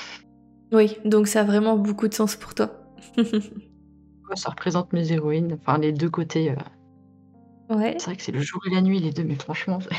Oui, 0.75 0.97
donc 1.05 1.27
ça 1.27 1.41
a 1.41 1.43
vraiment 1.43 1.77
beaucoup 1.77 2.07
de 2.07 2.13
sens 2.13 2.35
pour 2.35 2.55
toi. 2.55 2.71
ça 4.35 4.49
représente 4.49 4.91
mes 4.93 5.11
héroïnes, 5.11 5.53
enfin 5.61 5.77
les 5.77 5.91
deux 5.91 6.09
côtés. 6.09 6.51
euh, 6.51 7.75
ouais. 7.75 7.95
C'est 7.99 8.05
vrai 8.05 8.15
que 8.17 8.23
c'est 8.23 8.31
le 8.31 8.41
jour 8.41 8.61
et 8.69 8.73
la 8.73 8.81
nuit, 8.81 8.99
les 8.99 9.11
deux, 9.11 9.23
mais 9.23 9.35
franchement. 9.35 9.79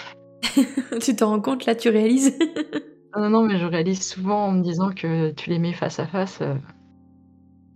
tu 1.00 1.14
t'en 1.16 1.28
rends 1.30 1.40
compte 1.40 1.66
là, 1.66 1.74
tu 1.74 1.88
réalises? 1.88 2.38
Non, 3.14 3.22
non, 3.22 3.30
non, 3.30 3.42
mais 3.46 3.58
je 3.58 3.64
réalise 3.66 4.02
souvent 4.06 4.46
en 4.48 4.52
me 4.52 4.62
disant 4.62 4.90
que 4.90 5.30
tu 5.32 5.50
les 5.50 5.58
mets 5.58 5.72
face 5.72 5.98
à 5.98 6.06
face. 6.06 6.40
euh, 6.42 6.54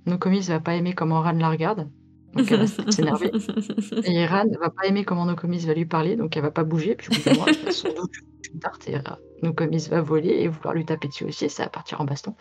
Nos 0.07 0.19
commis 0.19 0.41
va 0.41 0.61
pas 0.61 0.75
aimer 0.75 0.93
comment 0.95 1.21
Ran 1.21 1.33
la 1.33 1.49
regarde, 1.51 1.89
donc 2.35 2.51
elle 2.51 2.65
va 2.65 2.67
s'énerver. 2.93 3.31
Et 4.05 4.27
Ran 4.27 4.45
va 4.61 4.71
pas 4.71 4.87
aimer 4.87 5.05
comment 5.05 5.27
nos 5.27 5.37
commis 5.37 5.59
va 5.67 5.75
lui 5.75 5.87
parler, 5.87 6.17
donc 6.17 6.37
elle 6.37 6.43
va 6.43 6.51
pas 6.51 6.65
bouger. 6.65 6.95
Puis 6.95 7.09
au 7.09 7.35
bout 7.35 7.45
va 7.45 7.73
sans 7.73 7.93
doute 7.93 8.13
une 8.53 8.61
tarte 8.61 8.89
et 8.89 8.97
nos 9.43 9.53
commis 9.53 9.87
va 9.89 10.01
voler 10.01 10.31
et 10.31 10.49
vouloir 10.49 10.75
lui 10.75 10.85
taper 10.85 11.09
dessus 11.09 11.25
aussi, 11.25 11.47
et 11.47 11.49
ça 11.49 11.65
va 11.65 11.69
partir 11.69 12.01
en 12.01 12.05
baston. 12.05 12.35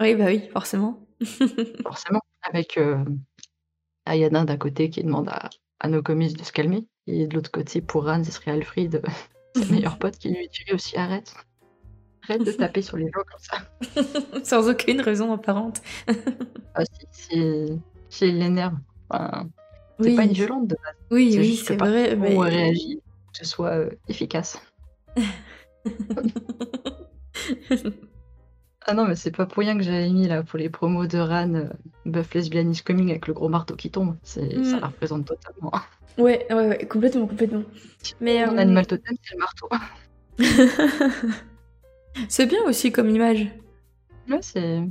Oui, 0.00 0.14
bah 0.14 0.26
oui, 0.26 0.48
forcément. 0.52 1.06
Forcément. 1.82 2.20
Avec 2.42 2.76
euh, 2.76 3.04
Ayana 4.04 4.44
d'un 4.44 4.56
côté 4.56 4.90
qui 4.90 5.02
demande 5.02 5.28
à, 5.28 5.48
à 5.80 5.88
nos 5.88 6.02
commis 6.02 6.32
de 6.32 6.42
se 6.42 6.52
calmer, 6.52 6.86
et 7.06 7.26
de 7.26 7.34
l'autre 7.34 7.50
côté, 7.50 7.80
pour 7.80 8.04
Ran, 8.04 8.22
ce 8.24 8.32
serait 8.32 8.50
Alfred, 8.50 8.96
euh, 8.96 9.08
sa 9.62 9.72
meilleure 9.72 9.98
pote, 9.98 10.18
qui 10.18 10.28
lui 10.28 10.48
dirait 10.48 10.74
aussi 10.74 10.96
arrête. 10.96 11.34
Arrête 12.24 12.44
de 12.44 12.52
taper 12.52 12.82
sur 12.82 12.96
les 12.96 13.06
gens 13.06 13.22
comme 13.22 13.38
ça. 13.38 14.44
Sans 14.44 14.68
aucune 14.68 15.00
raison 15.00 15.32
apparente. 15.32 15.80
Ah, 16.74 16.84
si, 16.84 17.06
si, 17.12 17.82
si 18.08 18.24
elle 18.24 18.38
l'énerve. 18.38 18.74
Enfin, 19.14 19.48
c'est 20.00 20.08
Oui, 20.10 20.16
pas 20.16 20.24
une 20.24 20.32
violente 20.32 20.66
de 20.68 20.74
base. 20.74 20.94
oui, 21.10 21.32
C'est 21.32 21.38
oui, 21.38 21.56
c'est 21.56 21.76
vrai. 21.76 22.14
où 22.14 22.20
Mais... 22.20 22.34
on 22.36 22.40
réagit, 22.40 22.96
que 23.32 23.38
ce 23.38 23.44
soit 23.44 23.70
euh, 23.70 23.90
efficace. 24.08 24.60
Ah 28.86 28.92
non, 28.92 29.06
mais 29.06 29.16
c'est 29.16 29.30
pas 29.34 29.46
pour 29.46 29.62
rien 29.62 29.78
que 29.78 29.82
j'avais 29.82 30.10
mis 30.10 30.28
là 30.28 30.42
pour 30.42 30.58
les 30.58 30.68
promos 30.68 31.06
de 31.06 31.16
Ran, 31.18 31.54
euh, 31.54 31.68
Buff 32.04 32.34
Lesbian 32.34 32.68
is 32.70 32.82
coming 32.82 33.08
avec 33.10 33.26
le 33.28 33.32
gros 33.32 33.48
marteau 33.48 33.76
qui 33.76 33.90
tombe. 33.90 34.16
C'est, 34.22 34.62
Ça 34.62 34.76
Mm. 34.76 34.80
la 34.80 34.86
représente 34.88 35.24
totalement. 35.26 35.72
Ouais, 36.18 36.46
ouais, 36.50 36.68
ouais, 36.68 36.86
complètement, 36.86 37.26
complètement. 37.26 37.62
Mais 38.20 38.44
Mon 38.46 38.58
euh, 38.58 38.60
animal 38.60 38.86
totem, 38.86 39.16
c'est 39.22 39.34
le 39.34 39.40
marteau. 39.40 39.68
c'est 42.28 42.44
bien 42.46 42.62
aussi 42.64 42.92
comme 42.92 43.08
image. 43.08 43.48
Ouais, 44.28 44.38
c'est... 44.42 44.82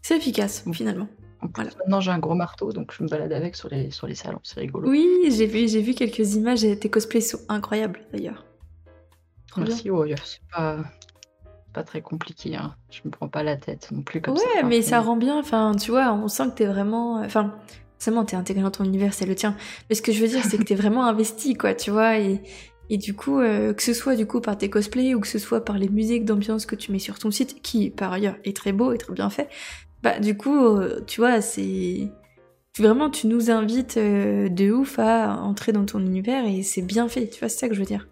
C'est 0.00 0.16
efficace, 0.16 0.64
Mm. 0.64 0.72
finalement. 0.72 1.08
En 1.40 1.48
plus, 1.48 1.62
Voilà. 1.62 1.76
maintenant 1.78 2.00
j'ai 2.00 2.10
un 2.10 2.18
gros 2.18 2.34
marteau, 2.34 2.72
donc 2.72 2.92
je 2.92 3.02
me 3.02 3.08
balade 3.08 3.32
avec 3.32 3.54
sur 3.56 3.68
les, 3.68 3.90
sur 3.90 4.06
les 4.06 4.14
salons, 4.14 4.40
c'est 4.42 4.60
rigolo. 4.60 4.88
Oui, 4.88 5.06
j'ai 5.30 5.46
vu, 5.46 5.68
j'ai 5.68 5.80
vu 5.82 5.94
quelques 5.94 6.34
images 6.34 6.64
et 6.64 6.78
tes 6.78 6.90
cosplays 6.90 7.20
sont 7.20 7.38
incroyables 7.48 8.00
d'ailleurs. 8.12 8.44
Trop. 9.48 9.60
Merci, 9.62 9.90
ouais, 9.90 10.14
c'est 10.24 10.40
pas... 10.52 10.78
pas 11.72 11.82
très 11.84 12.02
compliqué. 12.02 12.56
Hein. 12.56 12.74
Je 12.90 13.00
me 13.04 13.10
prends 13.10 13.28
pas 13.28 13.42
la 13.42 13.56
tête 13.56 13.88
non 13.92 14.02
plus 14.02 14.20
comme 14.20 14.34
ouais, 14.34 14.40
ça. 14.60 14.62
mais 14.64 14.82
ça 14.82 15.00
rend 15.00 15.16
bien. 15.16 15.38
Enfin, 15.38 15.74
tu 15.74 15.90
vois, 15.90 16.12
on 16.12 16.28
sent 16.28 16.48
que 16.50 16.54
t'es 16.56 16.66
vraiment. 16.66 17.20
Enfin, 17.22 17.54
forcément, 17.98 18.24
t'es 18.24 18.36
intégré 18.36 18.62
dans 18.62 18.70
ton 18.70 18.84
univers, 18.84 19.14
c'est 19.14 19.26
le 19.26 19.34
tien. 19.34 19.56
Mais 19.88 19.94
ce 19.94 20.02
que 20.02 20.12
je 20.12 20.20
veux 20.20 20.28
dire, 20.28 20.44
c'est 20.44 20.58
que 20.58 20.64
t'es 20.64 20.74
vraiment 20.76 21.06
investi, 21.06 21.54
quoi, 21.54 21.72
tu 21.74 21.90
vois. 21.90 22.18
Et, 22.18 22.42
et 22.90 22.98
du 22.98 23.14
coup, 23.14 23.38
euh, 23.40 23.72
que 23.72 23.82
ce 23.82 23.92
soit 23.94 24.16
du 24.16 24.26
coup 24.26 24.40
par 24.40 24.56
tes 24.58 24.68
cosplays 24.70 25.14
ou 25.14 25.20
que 25.20 25.26
ce 25.28 25.38
soit 25.38 25.64
par 25.64 25.78
les 25.78 25.88
musiques 25.88 26.24
d'ambiance 26.24 26.66
que 26.66 26.74
tu 26.74 26.90
mets 26.92 26.98
sur 26.98 27.18
ton 27.18 27.30
site, 27.30 27.62
qui 27.62 27.90
par 27.90 28.12
ailleurs 28.12 28.36
est 28.44 28.56
très 28.56 28.72
beau 28.72 28.92
et 28.92 28.98
très 28.98 29.12
bien 29.12 29.30
fait, 29.30 29.48
bah 30.02 30.18
du 30.20 30.36
coup, 30.36 30.56
euh, 30.56 31.00
tu 31.06 31.20
vois, 31.20 31.40
c'est. 31.40 32.08
Vraiment, 32.78 33.10
tu 33.10 33.26
nous 33.26 33.50
invites 33.50 33.96
euh, 33.96 34.48
de 34.48 34.70
ouf 34.70 34.98
à 35.00 35.36
entrer 35.40 35.72
dans 35.72 35.84
ton 35.84 35.98
univers 35.98 36.46
et 36.46 36.62
c'est 36.62 36.82
bien 36.82 37.08
fait, 37.08 37.28
tu 37.28 37.40
vois, 37.40 37.48
c'est 37.48 37.58
ça 37.58 37.68
que 37.68 37.74
je 37.74 37.80
veux 37.80 37.86
dire. 37.86 38.06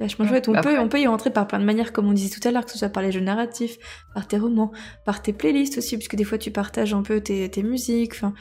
Vachement 0.00 0.24
chouette. 0.26 0.48
On, 0.48 0.52
bah 0.52 0.62
peut, 0.62 0.70
après- 0.70 0.82
on 0.82 0.88
peut 0.88 0.98
y 1.00 1.06
rentrer 1.06 1.30
par 1.30 1.46
plein 1.46 1.60
de 1.60 1.64
manières, 1.64 1.92
comme 1.92 2.08
on 2.08 2.12
disait 2.12 2.34
tout 2.36 2.48
à 2.48 2.50
l'heure, 2.50 2.64
que 2.64 2.72
ce 2.72 2.78
soit 2.78 2.88
par 2.88 3.02
les 3.02 3.12
jeux 3.12 3.20
narratifs, 3.20 3.76
par 4.14 4.26
tes 4.26 4.38
romans, 4.38 4.72
par 5.04 5.22
tes 5.22 5.32
playlists 5.32 5.78
aussi, 5.78 5.96
puisque 5.98 6.16
des 6.16 6.24
fois 6.24 6.38
tu 6.38 6.50
partages 6.50 6.94
un 6.94 7.02
peu 7.02 7.20
tes, 7.20 7.48
tes 7.50 7.62
musiques. 7.62 8.14
Enfin, 8.14 8.32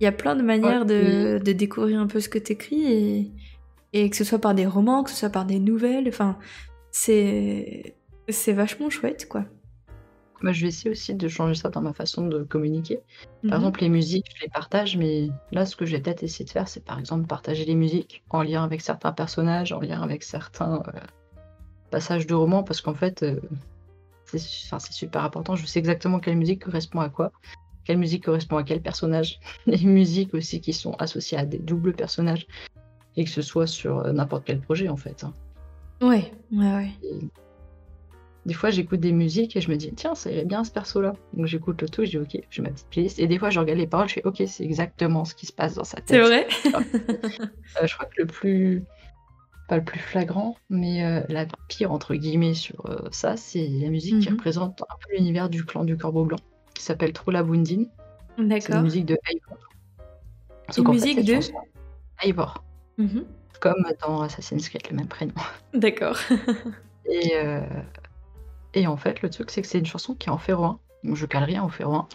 il 0.00 0.04
y 0.04 0.06
a 0.08 0.12
plein 0.12 0.36
de 0.36 0.42
manières 0.42 0.84
de, 0.84 1.38
de 1.38 1.52
découvrir 1.52 2.00
un 2.00 2.06
peu 2.08 2.20
ce 2.20 2.28
que 2.28 2.38
t'écris 2.38 2.84
et, 2.92 3.32
et 3.94 4.10
que 4.10 4.16
ce 4.16 4.24
soit 4.24 4.40
par 4.40 4.52
des 4.54 4.66
romans, 4.66 5.04
que 5.04 5.10
ce 5.10 5.16
soit 5.16 5.30
par 5.30 5.46
des 5.46 5.60
nouvelles. 5.60 6.08
Enfin, 6.08 6.36
c'est 6.90 7.94
c'est 8.28 8.52
vachement 8.52 8.90
chouette, 8.90 9.26
quoi. 9.28 9.44
Moi, 10.42 10.52
je 10.52 10.62
vais 10.62 10.68
essayer 10.68 10.90
aussi 10.90 11.14
de 11.14 11.28
changer 11.28 11.54
ça 11.54 11.70
dans 11.70 11.80
ma 11.80 11.92
façon 11.94 12.26
de 12.26 12.42
communiquer. 12.42 13.00
Mhm. 13.42 13.50
Par 13.50 13.58
exemple, 13.58 13.80
les 13.80 13.88
musiques, 13.88 14.26
je 14.36 14.42
les 14.42 14.50
partage, 14.50 14.96
mais 14.96 15.28
là, 15.50 15.64
ce 15.64 15.76
que 15.76 15.86
je 15.86 15.96
vais 15.96 16.02
peut-être 16.02 16.22
essayer 16.22 16.44
de 16.44 16.50
faire, 16.50 16.68
c'est 16.68 16.84
par 16.84 16.98
exemple 16.98 17.26
partager 17.26 17.64
les 17.64 17.74
musiques 17.74 18.22
en 18.30 18.42
lien 18.42 18.62
avec 18.62 18.80
certains 18.82 19.12
personnages, 19.12 19.72
en 19.72 19.80
lien 19.80 20.02
avec 20.02 20.22
certains 20.22 20.82
euh, 20.88 21.00
passages 21.90 22.26
de 22.26 22.34
romans, 22.34 22.62
parce 22.62 22.80
qu'en 22.82 22.94
fait, 22.94 23.22
euh, 23.22 23.40
c'est 24.26 24.38
super 24.38 25.24
important. 25.24 25.56
Je 25.56 25.64
sais 25.66 25.78
exactement 25.78 26.18
quelle 26.20 26.36
musique 26.36 26.64
correspond 26.64 27.00
à 27.00 27.08
quoi, 27.08 27.32
quelle 27.84 27.98
musique 27.98 28.24
correspond 28.24 28.58
à 28.58 28.62
quel 28.62 28.82
personnage. 28.82 29.40
Les 29.66 29.84
musiques 29.84 30.34
aussi 30.34 30.60
qui 30.60 30.72
sont 30.74 30.92
associées 30.94 31.38
à 31.38 31.46
des 31.46 31.58
doubles 31.58 31.94
personnages, 31.94 32.46
et 33.16 33.24
que 33.24 33.30
ce 33.30 33.40
soit 33.40 33.66
sur 33.66 34.00
euh, 34.00 34.12
n'importe 34.12 34.44
quel 34.44 34.60
projet, 34.60 34.88
en 34.88 34.96
fait. 34.96 35.24
hein. 35.24 35.32
Ouais, 36.02 36.30
ouais, 36.52 36.74
ouais. 36.74 36.90
Et 37.02 37.20
Des 38.46 38.54
fois, 38.54 38.70
j'écoute 38.70 39.00
des 39.00 39.12
musiques 39.12 39.56
et 39.56 39.60
je 39.60 39.68
me 39.70 39.76
dis, 39.76 39.92
tiens, 39.94 40.14
ça 40.14 40.30
irait 40.30 40.44
bien 40.44 40.62
ce 40.64 40.70
perso-là. 40.70 41.12
Donc 41.34 41.46
j'écoute 41.46 41.82
le 41.82 41.88
tout, 41.88 42.04
je 42.04 42.10
dis, 42.10 42.18
ok, 42.18 42.38
j'ai 42.48 42.62
ma 42.62 42.70
petite 42.70 42.88
playlist. 42.88 43.18
Et 43.18 43.26
des 43.26 43.38
fois, 43.38 43.50
je 43.50 43.58
regarde 43.60 43.78
les 43.78 43.86
paroles, 43.88 44.08
je 44.08 44.14
fais, 44.14 44.24
ok, 44.24 44.42
c'est 44.46 44.62
exactement 44.64 45.24
ce 45.24 45.34
qui 45.34 45.46
se 45.46 45.52
passe 45.52 45.74
dans 45.74 45.84
sa 45.84 45.96
tête. 45.96 46.06
C'est 46.08 46.20
vrai 46.20 46.46
Euh, 47.82 47.86
je 47.86 47.94
crois 47.94 48.06
que 48.06 48.22
le 48.22 48.26
plus. 48.26 48.84
Pas 49.68 49.76
le 49.78 49.82
plus 49.84 49.98
flagrant, 49.98 50.56
mais 50.70 51.04
euh, 51.04 51.22
la 51.28 51.44
pire, 51.66 51.90
entre 51.90 52.14
guillemets, 52.14 52.54
sur 52.54 52.86
euh, 52.86 53.08
ça, 53.10 53.36
c'est 53.36 53.66
la 53.66 53.88
musique 53.88 54.20
qui 54.20 54.28
Mhm. 54.28 54.34
représente 54.36 54.80
un 54.82 54.94
peu 55.02 55.16
l'univers 55.16 55.48
du 55.50 55.64
clan 55.64 55.82
du 55.84 55.96
Corbeau 55.96 56.24
Blanc, 56.24 56.38
qui 56.72 56.84
s'appelle 56.84 57.12
Troula 57.12 57.42
Bundin. 57.42 57.86
C'est 58.36 58.42
une 58.42 58.48
D'accord. 58.48 58.82
musique 58.82 59.06
de 59.06 59.18
Eivor. 59.28 59.58
Une 60.78 60.88
musique 60.92 61.24
de 61.24 61.40
Eivor. 62.22 62.62
Mhm. 62.96 63.24
Comme 63.60 63.84
dans 64.06 64.20
Assassin's 64.22 64.68
Creed, 64.68 64.82
le 64.88 64.96
même 64.98 65.08
prénom. 65.08 65.32
D'accord. 65.74 66.16
Et, 67.10 67.32
euh, 67.36 67.60
et 68.76 68.86
en 68.86 68.98
fait, 68.98 69.22
le 69.22 69.30
truc, 69.30 69.50
c'est 69.50 69.62
que 69.62 69.68
c'est 69.68 69.78
une 69.78 69.86
chanson 69.86 70.14
qui 70.14 70.28
est 70.28 70.30
en. 70.30 70.78
Donc, 71.02 71.16
je 71.16 71.24
cale 71.24 71.44
rien 71.44 71.64
au 71.64 71.68
féroin. 71.70 72.06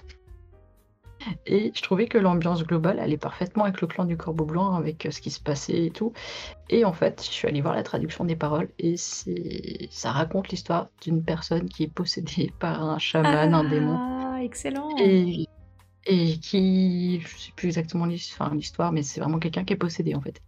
Et 1.47 1.71
je 1.73 1.81
trouvais 1.81 2.07
que 2.07 2.19
l'ambiance 2.19 2.63
globale 2.63 2.99
allait 2.99 3.17
parfaitement 3.17 3.63
avec 3.63 3.81
le 3.81 3.87
clan 3.87 4.05
du 4.05 4.15
Corbeau 4.15 4.45
Blanc, 4.45 4.75
avec 4.75 5.05
euh, 5.05 5.11
ce 5.11 5.21
qui 5.21 5.31
se 5.31 5.39
passait 5.39 5.85
et 5.85 5.91
tout. 5.91 6.13
Et 6.69 6.85
en 6.85 6.93
fait, 6.93 7.23
je 7.23 7.31
suis 7.31 7.47
allée 7.47 7.61
voir 7.61 7.75
la 7.75 7.83
traduction 7.83 8.25
des 8.25 8.35
paroles 8.35 8.69
et 8.77 8.95
c'est 8.95 9.87
ça 9.91 10.11
raconte 10.11 10.49
l'histoire 10.49 10.89
d'une 11.01 11.23
personne 11.23 11.67
qui 11.67 11.83
est 11.83 11.93
possédée 11.93 12.51
par 12.59 12.83
un 12.83 12.99
chaman, 12.99 13.53
un 13.53 13.63
démon. 13.63 13.97
Ah, 13.99 14.39
excellent. 14.43 14.89
Et, 14.99 15.47
et 16.05 16.37
qui, 16.37 17.21
je 17.21 17.37
sais 17.37 17.51
plus 17.55 17.67
exactement 17.67 18.05
l'histoire, 18.05 18.91
mais 18.91 19.03
c'est 19.03 19.19
vraiment 19.19 19.39
quelqu'un 19.39 19.63
qui 19.63 19.73
est 19.73 19.77
possédé 19.77 20.15
en 20.15 20.21
fait. 20.21 20.41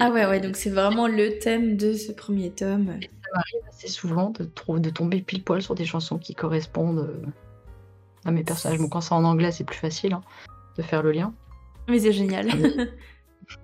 ah 0.00 0.10
ouais, 0.10 0.26
ouais, 0.26 0.40
donc 0.40 0.56
c'est 0.56 0.70
vraiment 0.70 1.08
le 1.08 1.38
thème 1.38 1.76
de 1.76 1.92
ce 1.92 2.12
premier 2.12 2.50
tome. 2.50 2.98
M'arrive 3.34 3.68
assez 3.68 3.88
souvent 3.88 4.30
de, 4.30 4.44
de 4.78 4.90
tomber 4.90 5.20
pile 5.20 5.42
poil 5.42 5.60
sur 5.62 5.74
des 5.74 5.84
chansons 5.84 6.18
qui 6.18 6.34
correspondent 6.34 7.00
euh, 7.00 7.26
à 8.24 8.30
mes 8.30 8.44
personnages. 8.44 8.78
Bon, 8.78 8.88
quand 8.88 9.00
c'est 9.00 9.14
en 9.14 9.24
anglais, 9.24 9.50
c'est 9.50 9.64
plus 9.64 9.78
facile 9.78 10.14
hein, 10.14 10.22
de 10.76 10.82
faire 10.82 11.02
le 11.02 11.12
lien. 11.12 11.32
Mais 11.88 11.98
c'est 11.98 12.12
génial. 12.12 12.48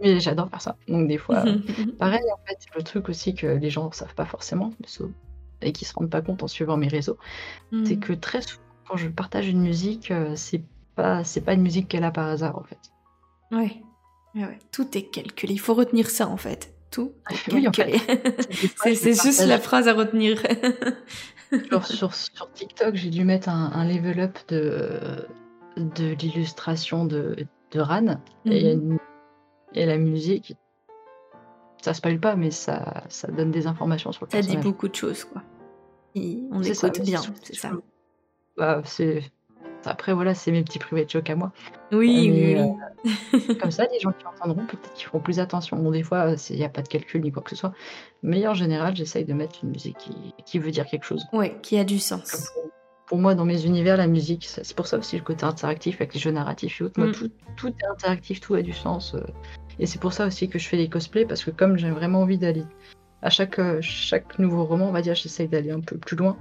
Mais 0.00 0.20
j'adore 0.20 0.50
faire 0.50 0.60
ça. 0.60 0.76
Donc 0.88 1.08
des 1.08 1.18
fois, 1.18 1.44
pareil 1.98 2.24
en 2.32 2.46
fait, 2.46 2.58
le 2.76 2.82
truc 2.82 3.08
aussi 3.08 3.34
que 3.34 3.46
les 3.46 3.70
gens 3.70 3.88
ne 3.88 3.94
savent 3.94 4.14
pas 4.14 4.26
forcément 4.26 4.72
et 5.62 5.72
qui 5.72 5.84
se 5.84 5.94
rendent 5.94 6.10
pas 6.10 6.20
compte 6.20 6.42
en 6.42 6.48
suivant 6.48 6.76
mes 6.76 6.88
réseaux, 6.88 7.16
c'est 7.84 7.96
mm. 7.96 8.00
que 8.00 8.12
très 8.12 8.42
souvent 8.42 8.62
quand 8.90 8.96
je 8.96 9.08
partage 9.08 9.48
une 9.48 9.60
musique, 9.60 10.10
euh, 10.10 10.34
c'est 10.34 10.62
pas 10.96 11.22
c'est 11.22 11.40
pas 11.42 11.54
une 11.54 11.62
musique 11.62 11.86
qu'elle 11.86 12.02
a 12.02 12.10
par 12.10 12.26
hasard 12.26 12.58
en 12.58 12.64
fait. 12.64 12.78
Ouais. 13.52 13.76
ouais. 14.34 14.58
Tout 14.72 14.96
est 14.96 15.04
calculé. 15.04 15.54
Il 15.54 15.60
faut 15.60 15.74
retenir 15.74 16.10
ça 16.10 16.28
en 16.28 16.36
fait. 16.36 16.74
Tout 16.91 17.12
est 17.30 17.70
calculé. 17.72 17.99
c'est 18.95 19.22
juste 19.22 19.47
la 19.47 19.59
phrase 19.59 19.88
à 19.88 19.95
retenir. 19.95 20.43
sur, 21.84 22.14
sur, 22.14 22.53
TikTok, 22.53 22.95
j'ai 22.95 23.11
dû 23.11 23.24
mettre 23.24 23.49
un, 23.49 23.84
level 23.84 24.20
up 24.20 24.38
de, 24.49 25.26
de 25.76 26.14
l'illustration 26.14 27.05
de, 27.05 27.36
de 27.72 27.80
Ran. 27.80 28.20
et, 28.45 28.76
mhm. 28.76 28.99
et, 29.74 29.86
la 29.86 29.99
musique, 29.99 30.55
ça 31.82 31.95
spoil 31.95 32.20
pas, 32.20 32.36
mais 32.36 32.51
ça, 32.51 33.05
ça 33.09 33.28
donne 33.28 33.51
des 33.51 33.66
informations 33.66 34.12
sur 34.12 34.26
le 34.26 34.30
Ça 34.30 34.43
dit 34.43 34.57
beaucoup 34.57 34.88
de 34.88 34.95
choses, 34.95 35.24
quoi. 35.24 35.43
on 36.16 36.62
écoute 36.62 37.01
bien, 37.03 37.22
c'est 37.43 37.57
ça. 37.57 37.72
Bah, 38.57 38.82
c'est 38.84 39.22
après, 39.85 40.12
voilà, 40.12 40.35
c'est 40.35 40.53
mes 40.53 40.62
petits 40.62 40.78
privés 40.78 41.05
de 41.05 41.11
choc 41.11 41.28
à 41.31 41.37
moi. 41.37 41.53
Oui, 41.93 42.31
oui, 42.31 42.57
euh, 42.57 43.55
comme 43.61 43.70
ça, 43.70 43.87
les 43.93 44.01
gens 44.01 44.12
qui 44.12 44.26
entendront, 44.26 44.66
peut-être 44.66 44.93
qu'ils 44.95 45.07
feront 45.07 45.20
plus 45.20 45.41
attention. 45.41 45.76
Bon, 45.76 45.91
des 45.91 46.03
fois, 46.03 46.35
il 46.51 46.57
n'y 46.57 46.64
a 46.64 46.68
pas 46.68 46.83
de 46.83 46.89
calcul 46.89 47.22
ni 47.22 47.33
quoi 47.33 47.43
que 47.43 47.51
ce 47.51 47.57
soit. 47.57 47.72
Mais 48.22 48.47
en 48.47 48.55
général, 48.55 48.95
j'essaye 48.95 49.24
de 49.24 49.33
mettre 49.33 49.61
une 49.62 49.70
musique 49.70 49.97
qui, 50.45 50.59
veut 50.59 50.70
dire 50.70 50.87
quelque 50.87 51.05
chose. 51.05 51.24
Oui, 51.33 51.53
qui 51.62 51.78
a 51.78 51.85
du 51.85 51.99
sens. 51.99 52.51
Pour, 53.07 53.18
moi, 53.18 53.35
dans 53.35 53.45
mes 53.45 53.64
univers, 53.64 53.97
la 53.97 54.07
musique, 54.07 54.47
c'est 54.47 54.76
pour 54.76 54.87
ça 54.87 54.99
aussi 54.99 55.16
le 55.16 55.22
côté 55.22 55.45
interactif 55.45 55.97
avec 55.97 56.14
les 56.14 56.20
jeux 56.20 56.31
narratifs 56.31 56.81
et 56.81 56.85
autres. 56.85 57.01
Moi, 57.01 57.09
mm. 57.09 57.12
tout, 57.12 57.31
tout, 57.57 57.68
est 57.68 57.87
interactif, 57.91 58.41
tout 58.41 58.55
a 58.55 58.62
du 58.62 58.72
sens. 58.72 59.14
Euh. 59.14 59.22
et 59.78 59.87
c'est 59.87 60.01
pour 60.01 60.12
ça 60.12 60.26
aussi 60.26 60.49
que 60.49 60.59
je 60.59 60.68
fais 60.68 60.76
des 60.76 60.89
cosplays, 60.89 61.24
parce 61.24 61.43
que 61.43 61.51
comme 61.51 61.76
j'ai 61.76 61.91
vraiment 61.91 62.20
envie 62.20 62.39
d'aller 62.39 62.64
à 63.22 63.31
chaque, 63.31 63.59
euh, 63.59 63.78
chaque 63.81 64.39
nouveau 64.39 64.64
roman, 64.64 64.89
on 64.89 64.93
va 64.93 65.03
dire, 65.03 65.14
j'essaye 65.14 65.49
d'aller 65.49 65.70
un 65.70 65.81
peu 65.81 65.97
plus 65.99 66.16
loin. 66.16 66.37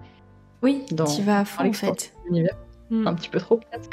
Oui, 0.61 0.85
tu 0.89 1.21
vas 1.21 1.39
à 1.39 1.45
fond, 1.45 1.67
en 1.67 1.73
fait. 1.73 2.13
Mm. 2.89 3.07
Un 3.07 3.13
petit 3.13 3.29
peu 3.29 3.39
trop, 3.39 3.57
peut-être. 3.57 3.89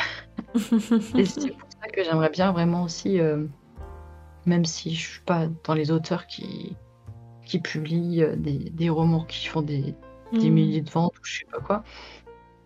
et 1.17 1.25
c'est 1.25 1.51
pour 1.51 1.69
ça 1.71 1.89
que 1.89 2.03
j'aimerais 2.03 2.31
bien 2.31 2.53
vraiment 2.53 2.85
aussi, 2.85 3.21
euh, 3.21 3.45
même 4.47 4.65
si 4.65 4.95
je 4.95 5.11
suis 5.11 5.21
pas 5.21 5.47
dans 5.65 5.75
les 5.75 5.91
auteurs 5.91 6.27
qui, 6.27 6.77
qui 7.45 7.59
publient 7.59 8.23
euh, 8.23 8.37
des, 8.37 8.71
des 8.71 8.89
romans 8.89 9.25
qui 9.25 9.47
font 9.47 9.63
des, 9.63 9.95
des 10.33 10.51
mm. 10.51 10.55
milliers 10.55 10.81
de 10.81 10.91
ventes 10.91 11.17
ou 11.19 11.25
je 11.25 11.39
sais 11.39 11.47
pas 11.51 11.61
quoi, 11.61 11.83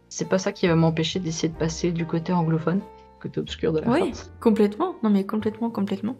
c'est 0.09 0.28
pas 0.28 0.39
ça 0.39 0.53
qui 0.53 0.66
va 0.66 0.74
m'empêcher 0.74 1.20
d'essayer 1.20 1.49
de 1.49 1.57
passer 1.57 1.93
du 1.93 2.07
côté 2.07 2.33
anglophone, 2.33 2.81
côté 3.20 3.41
obscur 3.41 3.72
de 3.72 3.81
la 3.81 3.89
Oui, 3.89 4.12
complètement. 4.41 4.95
Non, 5.03 5.11
mais 5.11 5.24
complètement, 5.24 5.70
complètement. 5.70 6.16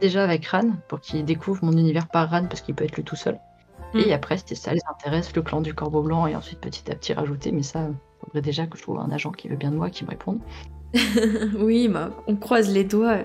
Déjà 0.00 0.24
avec 0.24 0.46
Ran, 0.46 0.72
pour 0.88 1.00
qu'il 1.00 1.24
découvre 1.24 1.64
mon 1.64 1.72
univers 1.72 2.08
par 2.08 2.30
Ran, 2.30 2.46
parce 2.46 2.60
qu'il 2.60 2.74
peut 2.74 2.84
être 2.84 2.96
lui 2.96 3.04
tout 3.04 3.16
seul. 3.16 3.38
Et 3.94 4.10
mm. 4.10 4.12
après, 4.12 4.38
si 4.38 4.56
ça 4.56 4.72
les 4.72 4.80
intéresse, 4.90 5.34
le 5.34 5.42
clan 5.42 5.60
du 5.60 5.74
Corbeau 5.74 6.02
Blanc, 6.02 6.26
et 6.26 6.34
ensuite 6.34 6.60
petit 6.60 6.90
à 6.90 6.94
petit 6.94 7.12
rajouter, 7.12 7.52
mais 7.52 7.62
ça, 7.62 7.88
faudrait 8.26 8.42
déjà 8.42 8.66
que 8.66 8.76
je 8.76 8.82
trouve 8.82 8.98
un 8.98 9.10
agent 9.10 9.32
qui 9.32 9.48
veut 9.48 9.56
bien 9.56 9.70
de 9.70 9.76
moi, 9.76 9.90
qui 9.90 10.04
me 10.04 10.10
réponde. 10.10 10.40
oui, 11.58 11.88
bah, 11.88 12.10
on 12.26 12.36
croise 12.36 12.72
les 12.72 12.84
doigts 12.84 13.24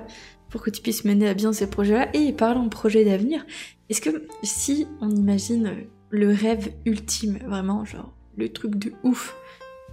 pour 0.49 0.61
que 0.61 0.69
tu 0.69 0.81
puisses 0.81 1.05
mener 1.05 1.27
à 1.27 1.33
bien 1.33 1.53
ces 1.53 1.69
projets-là. 1.69 2.09
Et 2.13 2.31
parlant 2.33 2.69
projet 2.69 3.03
d'avenir, 3.05 3.45
est-ce 3.89 4.01
que 4.01 4.27
si 4.43 4.87
on 5.01 5.09
imagine 5.09 5.73
le 6.09 6.31
rêve 6.33 6.73
ultime, 6.85 7.39
vraiment, 7.45 7.85
genre 7.85 8.13
le 8.35 8.49
truc 8.49 8.75
de 8.75 8.93
ouf 9.03 9.35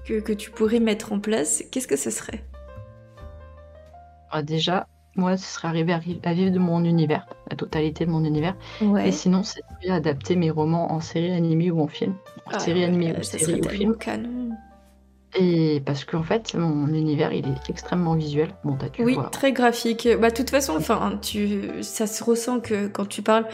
que, 0.05 0.21
que 0.21 0.33
tu 0.33 0.51
pourrais 0.51 0.81
mettre 0.81 1.13
en 1.13 1.21
place, 1.21 1.65
qu'est-ce 1.71 1.89
que 1.89 1.97
ce 1.97 2.11
serait? 2.11 2.45
Ah, 4.31 4.43
Déjà, 4.43 4.87
moi, 5.17 5.37
ce 5.37 5.47
serait 5.47 5.69
arriver 5.69 5.93
à, 5.93 5.99
vivre 5.99 6.51
de 6.51 6.59
mon 6.59 6.85
univers, 6.85 7.27
la 7.51 7.57
totalité 7.57 8.05
de 8.05 8.11
mon 8.11 8.25
univers. 8.25 8.57
Et 9.05 9.13
sinon, 9.13 9.43
c'est 9.43 9.63
adapter 9.89 10.35
mes 10.35 10.51
romans 10.51 10.93
en 10.93 11.01
série 11.01 11.33
animée 11.33 11.71
ou 11.71 11.81
en 11.81 11.87
film. 11.87 12.15
Ah, 12.47 12.59
série 12.59 12.85
animée 12.85 13.15
ou 13.17 13.23
série 13.23 13.61
ou 13.61 13.69
film. 13.69 13.97
Canon. 13.97 14.51
Et 15.37 15.83
parce 15.85 16.05
qu'en 16.05 16.23
fait, 16.23 16.55
mon 16.55 16.87
univers, 16.89 17.33
il 17.33 17.47
est 17.47 17.71
extrêmement 17.71 18.15
visuel. 18.15 18.51
Bon, 18.65 18.77
as 18.77 19.03
oui, 19.03 19.17
très 19.33 19.53
graphique. 19.53 20.09
Bah, 20.21 20.31
de 20.31 20.35
toute 20.35 20.51
façon, 20.51 20.75
enfin, 20.77 21.19
tu, 21.21 21.83
ça 21.83 22.07
se 22.07 22.23
ressent 22.23 22.61
que 22.61 22.87
quand 22.87 23.07
tu 23.07 23.23
parles, 23.23 23.47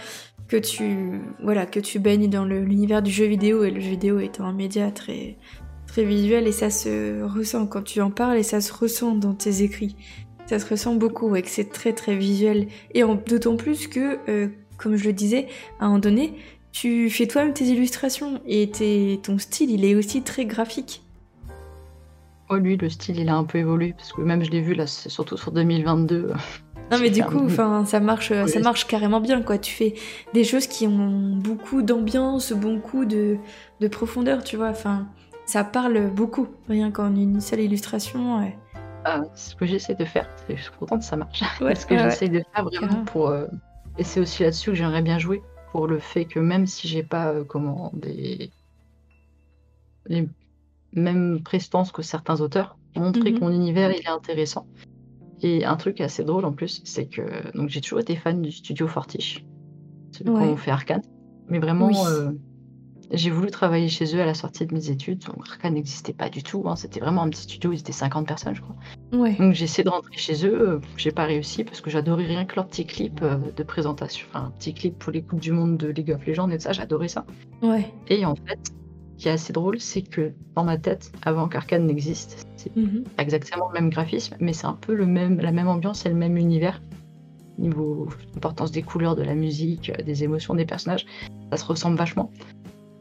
que 0.48 0.56
tu, 0.56 1.20
voilà, 1.42 1.64
que 1.64 1.80
tu 1.80 1.98
baignes 1.98 2.28
dans 2.28 2.44
l'univers 2.44 3.02
du 3.02 3.10
jeu 3.10 3.26
vidéo 3.26 3.64
et 3.64 3.70
le 3.70 3.80
jeu 3.80 3.90
vidéo 3.90 4.18
est 4.18 4.40
un 4.40 4.52
média 4.52 4.90
très, 4.90 5.38
très 5.86 6.04
visuel 6.04 6.46
et 6.46 6.52
ça 6.52 6.70
se 6.70 7.22
ressent 7.22 7.66
quand 7.66 7.82
tu 7.82 8.00
en 8.00 8.10
parles 8.10 8.36
et 8.36 8.42
ça 8.42 8.60
se 8.60 8.72
ressent 8.72 9.14
dans 9.14 9.34
tes 9.34 9.62
écrits. 9.62 9.96
Ça 10.46 10.58
se 10.58 10.68
ressent 10.68 10.96
beaucoup, 10.96 11.36
et 11.36 11.42
que 11.42 11.48
c'est 11.48 11.70
très 11.70 11.92
très 11.92 12.16
visuel. 12.16 12.66
Et 12.92 13.02
d'autant 13.28 13.56
plus 13.56 13.86
que, 13.86 14.18
euh, 14.28 14.48
comme 14.78 14.96
je 14.96 15.04
le 15.04 15.12
disais, 15.12 15.46
à 15.78 15.84
un 15.84 15.88
moment 15.88 16.00
donné, 16.00 16.34
tu 16.72 17.08
fais 17.08 17.28
toi-même 17.28 17.52
tes 17.52 17.66
illustrations 17.66 18.40
et 18.46 18.68
ton 19.22 19.38
style, 19.38 19.70
il 19.70 19.84
est 19.84 19.94
aussi 19.94 20.22
très 20.22 20.46
graphique. 20.46 21.02
Oh, 22.52 22.56
lui, 22.56 22.76
le 22.76 22.88
style, 22.88 23.20
il 23.20 23.28
a 23.28 23.36
un 23.36 23.44
peu 23.44 23.58
évolué, 23.58 23.94
parce 23.96 24.12
que 24.12 24.22
même 24.22 24.42
je 24.42 24.50
l'ai 24.50 24.60
vu, 24.60 24.74
là, 24.74 24.88
c'est 24.88 25.08
surtout 25.08 25.36
sur 25.36 25.52
2022. 25.52 26.32
Non 26.90 26.98
mais 26.98 27.10
du 27.10 27.22
coup, 27.22 27.44
enfin, 27.44 27.84
ça 27.84 28.00
marche, 28.00 28.32
ça 28.46 28.58
marche 28.58 28.88
carrément 28.88 29.20
bien 29.20 29.42
quoi. 29.42 29.58
Tu 29.58 29.72
fais 29.72 29.94
des 30.34 30.42
choses 30.42 30.66
qui 30.66 30.88
ont 30.88 31.36
beaucoup 31.36 31.82
d'ambiance, 31.82 32.52
beaucoup 32.52 33.04
de, 33.04 33.36
de, 33.78 33.86
profondeur, 33.86 34.42
tu 34.42 34.56
vois. 34.56 34.70
Enfin, 34.70 35.06
ça 35.46 35.62
parle 35.62 36.10
beaucoup, 36.10 36.48
rien 36.68 36.90
qu'en 36.90 37.14
une 37.14 37.40
seule 37.40 37.60
illustration. 37.60 38.52
Ah, 39.04 39.22
c'est 39.34 39.50
ce 39.50 39.54
que 39.54 39.66
j'essaie 39.66 39.94
de 39.94 40.04
faire. 40.04 40.28
Je 40.48 40.56
suis 40.56 40.72
contente, 40.72 41.04
ça 41.04 41.14
marche. 41.16 41.42
Ouais, 41.60 41.74
ce 41.76 41.86
que 41.86 41.96
j'essaie 41.96 42.28
de 42.28 42.42
faire 42.52 42.64
vraiment 42.64 43.04
pour. 43.04 43.28
Euh, 43.28 43.46
et 43.96 44.02
c'est 44.02 44.18
aussi 44.18 44.42
là-dessus 44.42 44.70
que 44.70 44.76
j'aimerais 44.76 45.02
bien 45.02 45.20
jouer 45.20 45.42
pour 45.70 45.86
le 45.86 46.00
fait 46.00 46.24
que 46.24 46.40
même 46.40 46.66
si 46.66 46.88
j'ai 46.88 47.04
pas 47.04 47.28
euh, 47.28 47.44
comment 47.44 47.92
des 47.94 48.50
les 50.06 50.28
même 50.92 51.42
prestance 51.42 51.92
que 51.92 52.02
certains 52.02 52.40
auteurs, 52.40 52.76
montrer 52.96 53.32
que 53.32 53.38
mhm. 53.38 53.44
mon 53.44 53.52
univers 53.52 53.90
il 53.92 54.02
est 54.04 54.08
intéressant. 54.08 54.66
Et 55.42 55.64
un 55.64 55.76
truc 55.76 56.00
assez 56.00 56.24
drôle 56.24 56.44
en 56.44 56.52
plus, 56.52 56.82
c'est 56.84 57.06
que 57.06 57.22
donc 57.56 57.70
j'ai 57.70 57.80
toujours 57.80 58.00
été 58.00 58.16
fan 58.16 58.42
du 58.42 58.52
studio 58.52 58.86
Fortiche, 58.86 59.44
celui 60.12 60.32
qu'on 60.32 60.56
fait 60.56 60.70
Arkane, 60.70 61.02
mais 61.48 61.58
vraiment 61.58 61.90
euh, 62.06 62.32
j'ai 63.10 63.30
voulu 63.30 63.50
travailler 63.50 63.88
chez 63.88 64.14
eux 64.14 64.20
à 64.20 64.26
la 64.26 64.34
sortie 64.34 64.66
de 64.66 64.74
mes 64.74 64.90
études. 64.90 65.20
Donc 65.24 65.48
Arkane 65.48 65.74
n'existait 65.74 66.12
pas 66.12 66.28
du 66.28 66.42
tout, 66.42 66.64
hein. 66.66 66.76
c'était 66.76 67.00
vraiment 67.00 67.22
un 67.22 67.30
petit 67.30 67.42
studio, 67.42 67.72
ils 67.72 67.80
étaient 67.80 67.92
50 67.92 68.26
personnes 68.26 68.54
je 68.54 68.60
crois. 68.60 68.76
Donc 69.12 69.54
j'ai 69.54 69.64
essayé 69.64 69.82
de 69.82 69.88
rentrer 69.88 70.16
chez 70.16 70.46
eux, 70.46 70.60
euh, 70.60 70.80
j'ai 70.98 71.10
pas 71.10 71.24
réussi 71.24 71.64
parce 71.64 71.80
que 71.80 71.88
j'adorais 71.88 72.26
rien 72.26 72.44
que 72.44 72.56
leur 72.56 72.66
petit 72.66 72.84
clip 72.84 73.20
euh, 73.22 73.38
de 73.56 73.62
présentation, 73.62 74.26
enfin 74.30 74.46
un 74.46 74.50
petit 74.50 74.74
clip 74.74 74.98
pour 74.98 75.10
les 75.10 75.22
coupes 75.22 75.40
du 75.40 75.52
monde 75.52 75.78
de 75.78 75.88
League 75.88 76.10
of 76.10 76.26
Legends 76.26 76.50
et 76.50 76.58
ça, 76.58 76.72
j'adorais 76.72 77.08
ça. 77.08 77.24
Ouais. 77.62 77.90
Et 78.08 78.26
en 78.26 78.34
fait, 78.34 78.72
qui 79.20 79.28
est 79.28 79.32
assez 79.32 79.52
drôle, 79.52 79.78
c'est 79.80 80.00
que 80.00 80.32
dans 80.56 80.64
ma 80.64 80.78
tête, 80.78 81.12
avant 81.22 81.46
qu'Arkane 81.46 81.86
n'existe, 81.86 82.48
c'est 82.56 82.74
mhm. 82.74 83.04
exactement 83.18 83.68
le 83.68 83.74
même 83.74 83.90
graphisme, 83.90 84.34
mais 84.40 84.54
c'est 84.54 84.66
un 84.66 84.72
peu 84.72 84.94
le 84.94 85.04
même, 85.04 85.38
la 85.40 85.52
même 85.52 85.68
ambiance 85.68 86.06
et 86.06 86.08
le 86.08 86.14
même 86.14 86.38
univers. 86.38 86.80
Niveau 87.58 88.08
importance 88.34 88.72
des 88.72 88.80
couleurs, 88.80 89.16
de 89.16 89.22
la 89.22 89.34
musique, 89.34 89.92
des 90.02 90.24
émotions 90.24 90.54
des 90.54 90.64
personnages, 90.64 91.04
ça 91.50 91.58
se 91.58 91.66
ressemble 91.66 91.98
vachement. 91.98 92.30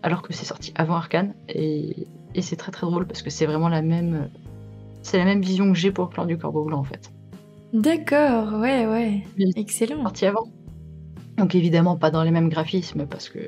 Alors 0.04 0.22
que 0.22 0.34
c'est 0.34 0.44
sorti 0.44 0.74
avant 0.76 0.96
Arkane, 0.96 1.34
et, 1.48 2.06
et 2.36 2.42
c'est 2.42 2.58
très 2.58 2.74
très 2.74 2.86
drôle 2.86 3.08
parce 3.08 3.22
que 3.22 3.30
c'est 3.30 3.46
vraiment 3.46 3.70
la 3.70 3.82
même, 3.82 4.30
c'est 5.02 5.18
la 5.18 5.26
même 5.26 5.42
vision 5.42 5.72
que 5.72 5.78
j'ai 5.78 5.92
pour 5.92 6.06
le 6.06 6.10
clan 6.10 6.26
du 6.26 6.38
Corbeau 6.38 6.66
Blanc 6.66 6.80
en 6.80 6.84
fait. 6.84 7.14
D'accord, 7.72 8.60
ouais, 8.60 8.86
ouais, 8.88 9.24
excellent. 9.56 10.04
Sorti 10.04 10.26
avant. 10.26 10.50
Donc 11.38 11.56
évidemment 11.56 11.96
pas 11.96 12.12
dans 12.12 12.24
les 12.24 12.32
mêmes 12.32 12.50
graphismes 12.50 13.08
parce 13.08 13.30
que 13.30 13.40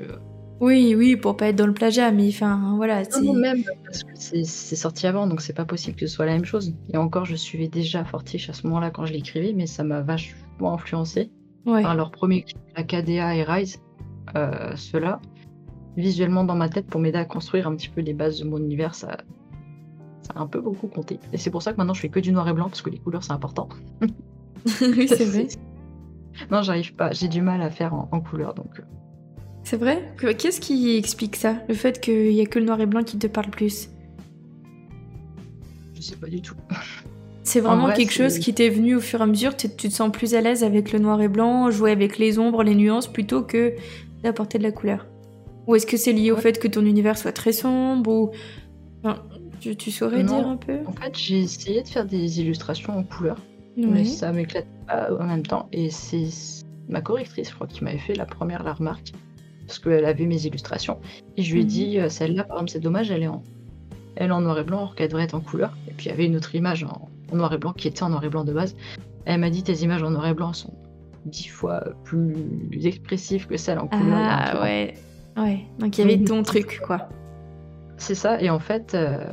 oui, 0.61 0.95
oui, 0.95 1.15
pour 1.15 1.35
pas 1.35 1.47
être 1.47 1.55
dans 1.55 1.67
le 1.67 1.73
plagiat, 1.73 2.11
mais 2.11 2.29
enfin, 2.29 2.75
voilà. 2.77 3.01
Non, 3.21 3.33
même, 3.33 3.63
parce 3.83 4.03
que 4.03 4.11
c'est 4.15 4.75
sorti 4.75 5.07
avant, 5.07 5.27
donc 5.27 5.41
c'est 5.41 5.55
pas 5.55 5.65
possible 5.65 5.97
que 5.97 6.07
ce 6.07 6.15
soit 6.15 6.25
la 6.25 6.33
même 6.33 6.45
chose. 6.45 6.73
Et 6.93 6.97
encore, 6.97 7.25
je 7.25 7.35
suivais 7.35 7.67
déjà 7.67 8.05
Fortiche 8.05 8.49
à 8.49 8.53
ce 8.53 8.67
moment-là 8.67 8.91
quand 8.91 9.05
je 9.05 9.13
l'écrivais, 9.13 9.53
mais 9.53 9.65
ça 9.65 9.83
m'a 9.83 10.01
vachement 10.01 10.73
influencé 10.73 11.31
par 11.65 11.95
leur 11.95 12.11
premier 12.11 12.43
clip, 12.43 12.59
la 12.75 12.83
KDA 12.83 13.35
et 13.35 13.43
Rise. 13.43 13.81
Euh, 14.35 14.75
Ceux-là, 14.75 15.19
visuellement 15.97 16.43
dans 16.43 16.55
ma 16.55 16.69
tête, 16.69 16.87
pour 16.87 17.01
m'aider 17.01 17.17
à 17.17 17.25
construire 17.25 17.67
un 17.67 17.75
petit 17.75 17.89
peu 17.89 18.01
les 18.01 18.13
bases 18.13 18.39
de 18.39 18.47
mon 18.47 18.57
univers, 18.57 18.95
ça, 18.95 19.17
ça 20.21 20.33
a 20.35 20.39
un 20.39 20.47
peu 20.47 20.61
beaucoup 20.61 20.87
compté. 20.87 21.19
Et 21.33 21.37
c'est 21.37 21.49
pour 21.49 21.61
ça 21.61 21.73
que 21.73 21.77
maintenant 21.77 21.93
je 21.93 22.01
fais 22.01 22.09
que 22.09 22.19
du 22.19 22.31
noir 22.31 22.47
et 22.47 22.53
blanc 22.53 22.69
parce 22.69 22.81
que 22.81 22.89
les 22.89 22.99
couleurs 22.99 23.23
c'est 23.23 23.33
important. 23.33 23.67
oui, 24.81 25.07
c'est 25.07 25.25
vrai. 25.25 25.47
non, 26.51 26.61
j'arrive 26.61 26.93
pas. 26.95 27.11
J'ai 27.11 27.27
du 27.27 27.41
mal 27.41 27.61
à 27.61 27.71
faire 27.71 27.93
en, 27.93 28.21
couleur 28.21 28.53
donc. 28.53 28.81
C'est 29.63 29.77
vrai? 29.77 30.13
Qu'est-ce 30.37 30.59
qui 30.59 30.95
explique 30.97 31.35
ça? 31.35 31.57
Le 31.67 31.73
fait 31.73 32.01
qu'il 32.01 32.31
y 32.31 32.41
a 32.41 32.45
que 32.45 32.59
le 32.59 32.65
noir 32.65 32.81
et 32.81 32.85
blanc 32.85 33.03
qui 33.03 33.17
te 33.17 33.27
parle 33.27 33.49
plus? 33.49 33.89
Je 35.95 36.01
sais 36.01 36.15
pas 36.15 36.27
du 36.27 36.41
tout. 36.41 36.55
C'est 37.43 37.59
vraiment 37.59 37.91
quelque 37.91 38.13
chose 38.13 38.37
qui 38.39 38.53
t'est 38.53 38.69
venu 38.69 38.95
au 38.95 38.99
fur 38.99 39.19
et 39.19 39.23
à 39.23 39.25
mesure, 39.25 39.57
tu, 39.57 39.67
te 39.67 39.87
sens 39.89 40.11
plus 40.11 40.35
à 40.35 40.41
l'aise 40.41 40.63
avec 40.63 40.91
le 40.91 40.99
noir 40.99 41.21
et 41.21 41.27
blanc, 41.27 41.71
jouer 41.71 41.91
avec 41.91 42.17
les 42.17 42.37
ombres, 42.37 42.63
les 42.63 42.75
nuances, 42.75 43.07
plutôt 43.07 43.41
que 43.41 43.73
d'apporter 44.23 44.57
de 44.57 44.63
la 44.63 44.71
couleur? 44.71 45.07
Ou 45.67 45.75
est-ce 45.75 45.87
que 45.87 45.97
c'est 45.97 46.13
lié 46.13 46.31
au 46.31 46.37
fait 46.37 46.59
que 46.59 46.67
ton 46.67 46.85
univers 46.85 47.17
soit 47.17 47.31
très 47.31 47.51
sombre 47.51 48.11
ou... 48.11 48.31
tu, 49.59 49.91
saurais 49.91 50.23
dire 50.23 50.47
un 50.47 50.57
peu? 50.57 50.79
En 50.85 50.91
fait, 50.93 51.17
j'ai 51.17 51.39
essayé 51.39 51.81
de 51.81 51.87
faire 51.87 52.05
des 52.05 52.39
illustrations 52.39 52.97
en 52.97 53.03
couleur, 53.03 53.37
mais 53.75 54.05
ça 54.05 54.31
m'éclate 54.31 54.67
pas 54.87 55.09
en 55.11 55.25
même 55.25 55.45
temps. 55.45 55.67
Et 55.71 55.89
c'est 55.89 56.27
ma 56.89 57.01
correctrice, 57.01 57.49
je 57.49 57.55
crois, 57.55 57.67
qui 57.67 57.83
m'avait 57.83 57.97
fait 57.97 58.13
la 58.13 58.25
première 58.25 58.63
la 58.63 58.73
remarque, 58.73 59.13
parce 59.71 59.79
qu'elle 59.79 60.03
avait 60.03 60.25
mes 60.25 60.45
illustrations. 60.45 60.99
Et 61.37 61.43
je 61.43 61.53
lui 61.53 61.61
ai 61.61 61.63
mhm. 61.63 61.69
dit, 61.69 61.99
euh, 61.99 62.09
celle-là, 62.09 62.43
par 62.43 62.57
exemple, 62.57 62.71
c'est 62.71 62.79
dommage, 62.81 63.09
elle 63.09 63.23
est 63.23 63.27
en... 63.27 63.41
Elle 64.17 64.33
en 64.33 64.41
noir 64.41 64.59
et 64.59 64.65
blanc, 64.65 64.79
alors 64.79 64.95
qu'elle 64.95 65.07
devrait 65.07 65.23
être 65.23 65.35
en 65.35 65.39
couleur. 65.39 65.71
Et 65.87 65.93
puis 65.93 66.07
il 66.07 66.09
y 66.09 66.11
avait 66.11 66.25
une 66.25 66.35
autre 66.35 66.53
image 66.53 66.83
en, 66.83 67.07
noir 67.33 67.53
et 67.53 67.57
blanc 67.57 67.71
qui 67.71 67.87
était 67.87 68.03
en 68.03 68.09
noir 68.09 68.21
et 68.25 68.29
blanc 68.29 68.43
de 68.43 68.51
base. 68.51 68.75
Elle 69.23 69.39
m'a 69.39 69.49
dit 69.49 69.63
tes 69.63 69.75
images 69.75 70.03
en 70.03 70.09
noir 70.09 70.27
et 70.27 70.33
blanc 70.33 70.51
sont 70.51 70.73
dix 71.25 71.47
fois 71.47 71.81
plus 72.03 72.35
expressives 72.83 73.47
que 73.47 73.55
celles 73.55 73.79
en 73.79 73.87
couleur. 73.87 74.17
Ah 74.19 74.61
ouais, 74.61 74.95
ouais. 75.37 75.61
Donc 75.79 75.97
il 75.97 76.01
y 76.01 76.03
avait 76.03 76.21
ton 76.21 76.43
truc 76.43 76.81
quoi. 76.85 77.07
C'est 77.95 78.15
ça, 78.15 78.41
et 78.41 78.49
en 78.49 78.59
fait, 78.59 78.95
euh, 78.95 79.23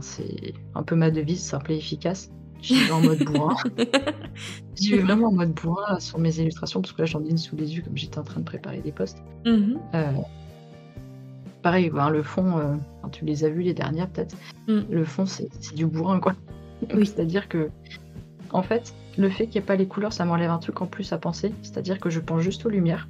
c'est 0.00 0.54
un 0.74 0.82
peu 0.82 0.96
ma 0.96 1.12
devise, 1.12 1.40
simple 1.40 1.70
et 1.70 1.76
efficace. 1.76 2.32
J'y 2.62 2.84
vais 2.84 2.92
en 2.92 3.00
mode 3.00 3.24
bourrin. 3.24 3.56
J'y 4.76 4.92
vais 4.92 4.98
vraiment 4.98 5.28
en 5.28 5.32
mode 5.32 5.52
bourrin 5.52 6.00
sur 6.00 6.18
mes 6.18 6.38
illustrations, 6.38 6.80
parce 6.80 6.92
que 6.92 7.02
là 7.02 7.06
j'en 7.06 7.24
ai 7.24 7.30
une 7.30 7.38
sous 7.38 7.56
les 7.56 7.76
yeux 7.76 7.82
comme 7.82 7.96
j'étais 7.96 8.18
en 8.18 8.24
train 8.24 8.40
de 8.40 8.44
préparer 8.44 8.80
des 8.80 8.92
posts. 8.92 9.22
Mhm. 9.44 9.78
Euh, 9.94 10.12
pareil, 11.62 11.90
le 11.92 12.22
fond, 12.22 12.58
euh, 12.58 12.76
tu 13.12 13.24
les 13.24 13.44
as 13.44 13.48
vus 13.48 13.62
les 13.62 13.74
dernières 13.74 14.08
peut-être, 14.08 14.36
mm. 14.68 14.80
le 14.88 15.04
fond 15.04 15.26
c'est 15.26 15.48
du 15.74 15.86
bourrin 15.86 16.20
quoi. 16.20 16.34
Oui. 16.94 17.06
C'est-à-dire 17.06 17.48
que, 17.48 17.70
en 18.52 18.62
fait, 18.62 18.94
le 19.18 19.28
fait 19.30 19.46
qu'il 19.46 19.60
n'y 19.60 19.64
ait 19.64 19.66
pas 19.66 19.76
les 19.76 19.86
couleurs, 19.86 20.12
ça 20.12 20.24
m'enlève 20.24 20.50
un 20.50 20.58
truc 20.58 20.80
en 20.80 20.86
plus 20.86 21.12
à 21.12 21.18
penser. 21.18 21.52
C'est-à-dire 21.62 21.98
que 21.98 22.10
je 22.10 22.20
pense 22.20 22.42
juste 22.42 22.64
aux 22.66 22.68
lumières. 22.68 23.08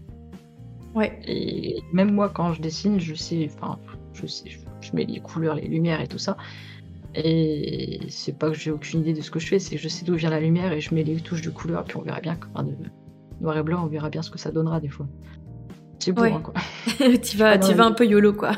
Ouais. 0.94 1.18
Et 1.26 1.82
même 1.92 2.12
moi, 2.12 2.28
quand 2.28 2.52
je 2.52 2.62
dessine, 2.62 2.98
je 3.00 3.14
sais, 3.14 3.50
enfin, 3.54 3.78
je 4.14 4.26
sais, 4.26 4.48
je, 4.80 4.92
mets 4.94 5.04
les 5.04 5.20
couleurs, 5.20 5.54
les 5.54 5.68
lumières 5.68 6.00
et 6.00 6.08
tout 6.08 6.18
ça. 6.18 6.36
Et 7.16 8.00
c'est 8.08 8.36
pas 8.38 8.50
que 8.50 8.56
j'ai 8.56 8.70
aucune 8.70 9.00
idée 9.00 9.14
de 9.14 9.22
ce 9.22 9.30
que 9.30 9.38
je 9.38 9.46
fais, 9.46 9.58
c'est 9.58 9.76
que 9.76 9.80
je 9.80 9.88
sais 9.88 10.04
d'où 10.04 10.14
vient 10.14 10.30
la 10.30 10.40
lumière 10.40 10.72
et 10.72 10.80
je 10.80 10.94
mets 10.94 11.02
les 11.02 11.16
touches 11.16 11.42
de 11.42 11.50
couleur, 11.50 11.84
puis 11.84 11.96
on 11.96 12.02
verra 12.02 12.20
bien, 12.20 12.38
enfin, 12.54 12.64
de 12.64 12.74
noir 13.40 13.56
et 13.56 13.62
blanc, 13.62 13.84
on 13.84 13.86
verra 13.86 14.10
bien 14.10 14.22
ce 14.22 14.30
que 14.30 14.38
ça 14.38 14.50
donnera 14.50 14.80
des 14.80 14.88
fois. 14.88 15.06
C'est 15.98 16.12
beau, 16.12 16.24
hein, 16.24 16.42
quoi. 16.42 16.54
tu 17.22 17.36
vas, 17.36 17.58
tu 17.58 17.72
vas 17.74 17.86
un 17.86 17.92
peu 17.92 18.06
YOLO, 18.06 18.34
quoi. 18.34 18.52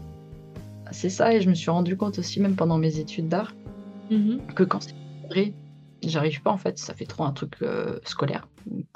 c'est 0.90 1.10
ça, 1.10 1.32
et 1.32 1.40
je 1.40 1.48
me 1.48 1.54
suis 1.54 1.70
rendu 1.70 1.96
compte 1.96 2.18
aussi, 2.18 2.40
même 2.40 2.56
pendant 2.56 2.76
mes 2.78 2.98
études 2.98 3.28
d'art, 3.28 3.54
Mhm. 4.10 4.40
Que 4.54 4.64
quand 4.64 4.80
c'est 4.80 4.94
vrai, 5.28 5.52
j'arrive 6.02 6.42
pas 6.42 6.50
en 6.50 6.58
fait, 6.58 6.78
ça 6.78 6.94
fait 6.94 7.06
trop 7.06 7.24
un 7.24 7.32
truc 7.32 7.54
euh, 7.62 7.98
scolaire. 8.04 8.48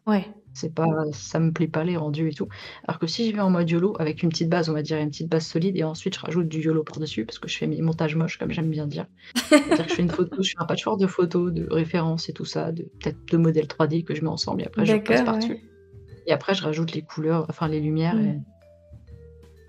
Ouais. 0.07 0.27
C'est 0.55 0.73
pas, 0.73 0.87
ça 1.13 1.41
me 1.41 1.53
plaît 1.53 1.67
pas 1.67 1.83
les 1.83 1.97
rendus 1.97 2.29
et 2.29 2.33
tout. 2.33 2.49
Alors 2.87 3.01
que 3.01 3.09
si 3.09 3.29
je 3.29 3.35
vais 3.35 3.43
en 3.43 3.51
mode 3.51 3.69
YOLO 3.69 3.97
avec 3.99 4.23
une 4.23 4.29
petite 4.29 4.49
base, 4.49 4.69
on 4.71 4.73
va 4.73 4.83
dire 4.83 4.99
une 4.99 5.11
petite 5.11 5.29
base 5.29 5.47
solide, 5.47 5.77
et 5.77 5.83
ensuite 5.83 6.15
je 6.15 6.21
rajoute 6.21 6.47
du 6.47 6.61
YOLO 6.61 6.85
par-dessus 6.85 7.25
parce 7.25 7.41
que 7.41 7.49
je 7.49 7.59
fais 7.59 7.67
mes 7.67 7.81
montages 7.83 8.15
moches 8.15 8.39
comme 8.39 8.53
j'aime 8.53 8.71
bien 8.71 8.87
dire. 8.87 9.07
C'est-à-dire 9.35 9.85
que 9.85 9.91
je 9.91 9.95
fais 9.95 10.03
une 10.03 10.11
photo, 10.11 10.43
je 10.43 10.51
fais 10.51 10.59
un 10.59 10.65
patchwork 10.65 11.01
de 11.01 11.09
photos, 11.09 11.53
de 11.53 11.67
références 11.69 12.29
et 12.29 12.33
tout 12.33 12.45
ça, 12.45 12.71
de 12.71 12.85
peut-être 12.85 13.19
de 13.31 13.37
modèles 13.37 13.67
3D 13.67 14.05
que 14.05 14.15
je 14.15 14.23
mets 14.23 14.29
ensemble 14.29 14.63
et 14.63 14.67
après 14.67 14.87
je 14.87 14.97
passe 14.97 15.23
par-dessus. 15.23 15.59
Et 16.27 16.33
après 16.33 16.55
je 16.55 16.63
rajoute 16.63 16.93
les 16.93 17.03
couleurs, 17.03 17.47
enfin 17.49 17.67
les 17.67 17.81
lumières 17.81 18.19
et 18.19 18.35
mm. 18.35 18.45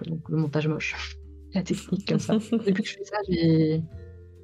donc 0.06 0.30
le 0.30 0.38
montage 0.38 0.68
moche, 0.68 1.18
la 1.56 1.64
technique 1.64 2.08
comme 2.08 2.20
ça. 2.20 2.38
Depuis 2.52 2.84
que 2.84 2.90
je 2.90 2.94
fais 2.94 3.06
ça, 3.06 3.18
j'ai 3.28 3.82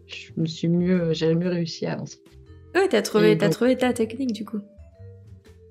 je 0.07 0.31
me 0.35 0.45
suis 0.45 0.67
mieux, 0.67 1.13
j'ai 1.13 1.33
mieux 1.35 1.49
réussi 1.49 1.85
à 1.85 1.93
avancer. 1.93 2.17
Ouais, 2.75 2.87
t'as 2.89 3.01
trouvé, 3.01 3.37
as 3.39 3.49
trouvé 3.49 3.77
ta 3.77 3.93
technique 3.93 4.33
du 4.33 4.43
coup. 4.43 4.59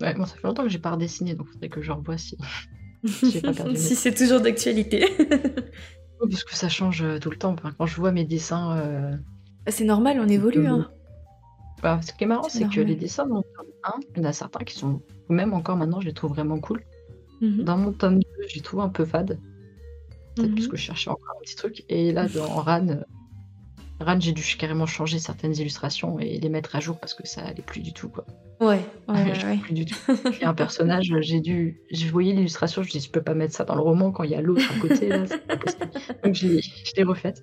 Ouais, 0.01 0.15
bon, 0.15 0.25
ça 0.25 0.35
fait 0.37 0.47
longtemps 0.47 0.63
que 0.63 0.69
j'ai 0.69 0.79
pas 0.79 0.93
redessiné, 0.93 1.35
donc 1.35 1.49
faudrait 1.49 1.69
que 1.69 1.83
je 1.83 1.93
revoie 1.93 2.17
si. 2.17 2.37
si, 3.05 3.97
c'est 3.97 4.15
toujours 4.15 4.41
d'actualité. 4.41 5.07
parce 6.21 6.45
que 6.45 6.55
ça 6.55 6.69
change 6.69 7.03
euh, 7.03 7.19
tout 7.19 7.31
le 7.31 7.37
temps. 7.37 7.57
Quand 7.79 7.87
je 7.87 7.97
vois 7.97 8.13
mes 8.13 8.25
dessins. 8.25 8.77
Euh, 8.79 9.17
bah, 9.65 9.73
c'est 9.73 9.85
normal, 9.85 10.19
on 10.21 10.29
évolue. 10.29 10.67
Hein. 10.67 10.91
Bah, 11.83 12.01
ce 12.03 12.13
qui 12.13 12.25
est 12.25 12.27
marrant, 12.27 12.49
c'est 12.49 12.69
que 12.69 12.81
les 12.81 12.95
dessins 12.95 13.27
de 13.27 13.33
mon 13.33 13.43
tome 13.43 13.67
1, 13.85 13.93
il 14.17 14.23
y 14.23 14.27
en 14.27 14.29
a 14.29 14.33
certains 14.33 14.65
qui 14.65 14.77
sont, 14.77 15.03
même 15.29 15.55
encore 15.55 15.77
maintenant, 15.77 16.01
je 16.01 16.07
les 16.07 16.13
trouve 16.13 16.31
vraiment 16.31 16.59
cool. 16.59 16.83
Mhm. 17.41 17.65
Dans 17.65 17.79
mon 17.79 17.93
tome 17.93 18.19
2, 18.19 18.25
j'ai 18.49 18.61
trouvé 18.61 18.83
un 18.83 18.91
peu 18.91 19.05
fade. 19.05 19.39
Peut-être 20.37 20.55
parce 20.55 20.67
mhm. 20.67 20.71
que 20.71 20.77
je 20.77 20.83
cherchais 20.83 21.11
encore 21.11 21.35
un 21.37 21.41
petit 21.43 21.57
truc. 21.57 21.85
Et 21.89 22.13
là, 22.13 22.29
dans 22.29 22.49
Ran, 22.49 22.87
Ran, 24.01 24.19
j'ai 24.19 24.33
dû 24.33 24.43
carrément 24.59 24.87
changer 24.87 25.19
certaines 25.19 25.55
illustrations 25.55 26.19
et 26.19 26.39
les 26.39 26.49
mettre 26.49 26.75
à 26.75 26.81
jour 26.81 26.99
parce 26.99 27.13
que 27.13 27.27
ça 27.27 27.43
allait 27.43 27.63
plus 27.63 27.81
du 27.83 27.93
tout, 27.93 28.09
quoi. 28.09 28.25
Ouais, 28.59 28.81
ouais, 29.09 29.33
ouais. 29.45 29.59
Plus 29.59 29.75
du 29.75 29.85
tout. 29.85 29.97
Puis 30.33 30.45
un 30.45 30.55
personnage, 30.55 31.13
j'ai 31.21 31.41
dû, 31.41 31.83
je 31.91 32.07
voyais 32.09 32.33
l'illustration, 32.33 32.83
je 32.83 32.91
dis, 32.91 33.01
je 33.01 33.11
peux 33.11 33.23
pas 33.23 33.35
mettre 33.35 33.55
ça 33.55 33.65
dans 33.65 33.75
le 33.75 33.83
roman 33.83 34.11
quand 34.11 34.23
il 34.25 34.31
y 34.31 34.35
a 34.35 34.41
l'autre 34.41 34.65
à 34.75 34.81
côté, 34.81 35.09
là, 35.09 35.27
c'est 35.27 35.47
pas 35.47 35.57
possible. 35.59 35.91
Donc 36.25 36.35
je 36.35 36.47
l'ai 36.97 37.03
refaite. 37.03 37.43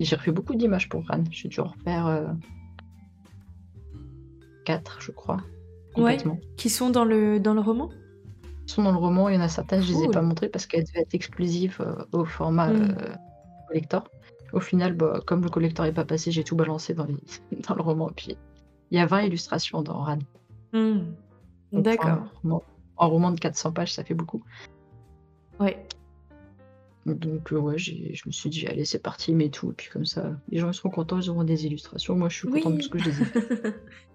J'ai 0.00 0.16
refait 0.16 0.32
beaucoup 0.32 0.54
d'images 0.54 0.88
pour 0.88 1.06
Ran. 1.06 1.24
J'ai 1.30 1.48
dû 1.48 1.60
en 1.60 1.68
refaire 1.68 2.06
euh... 2.06 2.26
4, 4.64 4.98
je 5.00 5.12
crois. 5.12 5.38
Complètement. 5.94 6.34
Ouais, 6.34 6.40
qui 6.56 6.68
sont 6.68 6.90
dans 6.90 7.04
le, 7.04 7.38
dans 7.38 7.54
le 7.54 7.60
roman? 7.60 7.88
Qui 8.66 8.74
sont 8.74 8.82
dans 8.82 8.92
le 8.92 8.98
roman, 8.98 9.28
il 9.28 9.36
y 9.36 9.38
en 9.38 9.42
a 9.42 9.48
certaines, 9.48 9.80
je 9.80 9.92
les 9.92 10.04
ai 10.04 10.08
pas 10.08 10.22
montrées 10.22 10.48
parce 10.48 10.66
qu'elles 10.66 10.84
devaient 10.84 11.02
être 11.02 11.14
exclusives 11.14 11.80
euh, 11.80 12.04
au 12.12 12.24
format 12.24 12.68
hmm. 12.68 12.96
euh, 13.00 13.14
collector. 13.68 14.04
Au 14.56 14.60
final, 14.60 14.94
bah, 14.94 15.20
comme 15.26 15.42
le 15.42 15.50
collector 15.50 15.84
n'est 15.84 15.92
pas 15.92 16.06
passé, 16.06 16.32
j'ai 16.32 16.42
tout 16.42 16.56
balancé 16.56 16.94
dans, 16.94 17.04
les... 17.04 17.16
dans 17.68 17.74
le 17.74 17.82
roman. 17.82 18.08
Et 18.08 18.14
puis, 18.14 18.36
il 18.90 18.96
y 18.96 19.00
a 19.00 19.04
20 19.04 19.24
illustrations 19.24 19.82
dans 19.82 20.02
Ran. 20.02 20.18
Hmm. 20.72 21.12
D'accord. 21.72 22.32
En, 22.96 23.10
roman 23.10 23.32
de 23.32 23.38
400 23.38 23.72
pages, 23.72 23.92
ça 23.92 24.02
fait 24.02 24.14
beaucoup. 24.14 24.42
Ouais. 25.60 25.86
Donc, 27.04 27.52
euh, 27.52 27.58
ouais, 27.58 27.76
je 27.76 28.22
me 28.26 28.32
suis 28.32 28.48
dit, 28.48 28.66
allez, 28.66 28.86
c'est 28.86 29.02
parti, 29.02 29.34
mets 29.34 29.50
tout. 29.50 29.72
Et 29.72 29.74
puis, 29.74 29.90
comme 29.90 30.06
ça, 30.06 30.40
les 30.48 30.58
gens 30.58 30.70
ils 30.70 30.74
seront 30.74 30.88
contents, 30.88 31.20
ils 31.20 31.28
auront 31.28 31.44
des 31.44 31.66
illustrations. 31.66 32.16
Moi, 32.16 32.30
je 32.30 32.36
suis 32.36 32.48
contente 32.48 32.76
parce 32.76 32.88
que 32.88 32.98
je 32.98 33.10
les 33.10 33.22
ai 33.22 33.24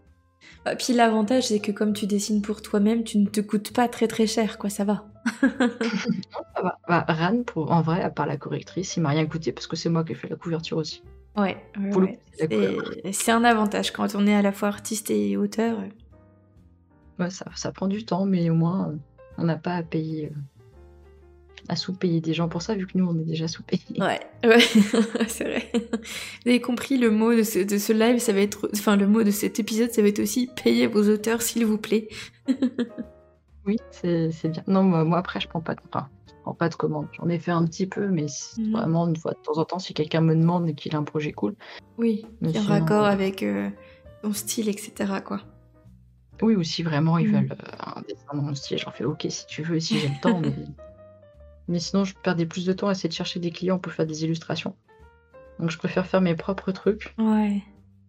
puis 0.78 0.94
l'avantage, 0.94 1.48
c'est 1.48 1.60
que 1.60 1.72
comme 1.72 1.94
tu 1.94 2.08
dessines 2.08 2.42
pour 2.42 2.62
toi-même, 2.62 3.04
tu 3.04 3.18
ne 3.18 3.28
te 3.28 3.42
coûtes 3.42 3.74
pas 3.74 3.88
très 3.88 4.08
très 4.08 4.28
cher, 4.28 4.58
quoi, 4.58 4.70
ça 4.70 4.84
va. 4.84 5.06
ça 5.42 6.62
va. 6.62 6.80
Bah, 6.88 7.06
Ran, 7.08 7.44
pour, 7.44 7.72
en 7.72 7.82
vrai, 7.82 8.02
à 8.02 8.10
part 8.10 8.26
la 8.26 8.38
correctrice, 8.38 8.98
il 8.98 9.02
m'a 9.02 9.10
rien 9.10 9.26
coûté 9.26 9.52
parce 9.52 9.68
que 9.68 9.76
c'est 9.76 9.90
moi 9.90 10.04
qui 10.04 10.14
ai 10.14 10.16
fait 10.16 10.30
la 10.30 10.36
couverture 10.36 10.78
aussi. 10.78 11.04
Ouais, 11.38 11.58
c'est 13.12 13.32
un 13.32 13.44
avantage 13.44 13.92
quand 13.92 14.16
on 14.16 14.28
est 14.28 14.36
à 14.36 14.42
la 14.42 14.52
fois 14.52 14.68
artiste 14.68 15.10
et 15.12 15.38
auteur. 15.38 15.80
Ouais, 17.20 17.30
ça, 17.30 17.46
ça 17.56 17.72
prend 17.72 17.88
du 17.88 18.04
temps, 18.04 18.26
mais 18.26 18.50
au 18.50 18.56
moins, 18.56 18.96
on 19.38 19.46
n'a 19.46 19.56
pas 19.56 19.76
à 19.76 19.84
payer 19.84 20.28
euh, 20.28 20.36
à 21.72 21.78
sous-payer 21.78 22.20
des 22.20 22.34
gens 22.34 22.50
pour 22.50 22.62
ça, 22.62 22.76
vu 22.76 22.86
que 22.86 22.98
nous, 22.98 23.08
on 23.08 23.18
est 23.18 23.24
déjà 23.24 23.48
sous-payés. 23.48 23.82
Ouais, 23.98 24.20
ouais, 24.44 24.60
c'est 25.28 25.46
vrai. 25.46 25.72
Vous 25.74 26.50
avez 26.50 26.60
compris, 26.60 26.98
le 26.98 27.10
mot 27.10 27.34
de 27.34 27.44
ce, 27.44 27.60
de 27.60 27.78
ce, 27.78 27.94
live, 27.94 28.20
ça 28.20 28.34
va 28.34 28.42
être, 28.42 28.70
enfin, 28.74 28.98
le 28.98 29.08
mot 29.08 29.24
de 29.24 29.32
cet 29.32 29.58
épisode, 29.58 29.90
ça 29.90 30.02
va 30.02 30.10
être 30.10 30.20
aussi 30.20 30.50
payer 30.62 30.86
vos 30.86 31.10
auteurs, 31.10 31.42
s'il 31.42 31.66
vous 31.66 31.78
plaît. 31.78 32.10
oui, 33.66 33.78
c'est 33.92 34.50
bien. 34.50 34.64
Non, 34.68 34.84
moi, 34.84 35.18
après, 35.18 35.40
je 35.40 35.48
prends 35.48 35.62
pas 35.62 35.76
de, 35.76 35.80
enfin, 35.88 36.10
je 36.28 36.34
prends 36.44 36.54
pas 36.54 36.68
de 36.68 36.76
commande. 36.76 37.08
J'en 37.14 37.30
ai 37.30 37.40
fait 37.40 37.52
un 37.52 37.64
petit 37.66 37.88
peu, 37.88 38.10
mais 38.10 38.26
mhm. 38.58 38.74
vraiment, 38.74 39.08
une 39.08 39.16
fois 39.16 39.32
de 39.32 39.40
temps 39.40 39.58
en 39.58 39.64
temps, 39.64 39.80
si 39.80 39.94
quelqu'un 39.94 40.20
me 40.20 40.36
demande 40.36 40.68
et 40.68 40.74
qu'il 40.74 40.94
a 40.94 40.98
un 40.98 41.04
projet 41.04 41.32
cool. 41.32 41.56
Oui, 41.98 42.26
qui 42.44 42.50
est 42.50 42.60
en 42.60 42.64
raccord 42.64 43.06
avec 43.06 43.44
euh, 43.44 43.70
ton 44.24 44.34
style, 44.34 44.68
etc., 44.68 44.92
quoi. 45.24 45.40
Oui, 46.42 46.56
ou 46.56 46.64
si 46.64 46.84
vraiment 46.84 47.18
ils 47.18 47.30
mhm. 47.30 47.34
veulent 47.34 47.52
euh, 47.54 47.96
un 47.96 48.02
dessin 48.02 48.34
dans 48.34 48.42
mon 48.42 48.56
style, 48.56 48.78
j'en 48.78 48.92
fais 48.92 49.06
ok 49.06 49.26
si 49.30 49.46
tu 49.46 49.64
veux, 49.64 49.80
si 49.80 49.98
j'ai 50.00 50.10
le 50.10 50.22
temps, 50.22 50.42
mais 50.42 50.54
mais 51.72 51.80
sinon, 51.80 52.04
je 52.04 52.14
perdais 52.14 52.46
plus 52.46 52.66
de 52.66 52.74
temps 52.74 52.90
à 52.90 52.92
essayer 52.92 53.10
de 53.10 53.14
chercher 53.14 53.40
des 53.40 53.52
clients 53.52 53.80
pour 53.80 53.94
faire 53.94 54.06
des 54.06 54.24
illustrations. 54.24 54.76
Donc, 55.60 55.72
je 55.72 55.78
préfère 55.78 56.06
faire 56.06 56.22
mes 56.22 56.36
propres 56.36 56.72
trucs. 56.72 57.16
Ouais. 57.18 57.64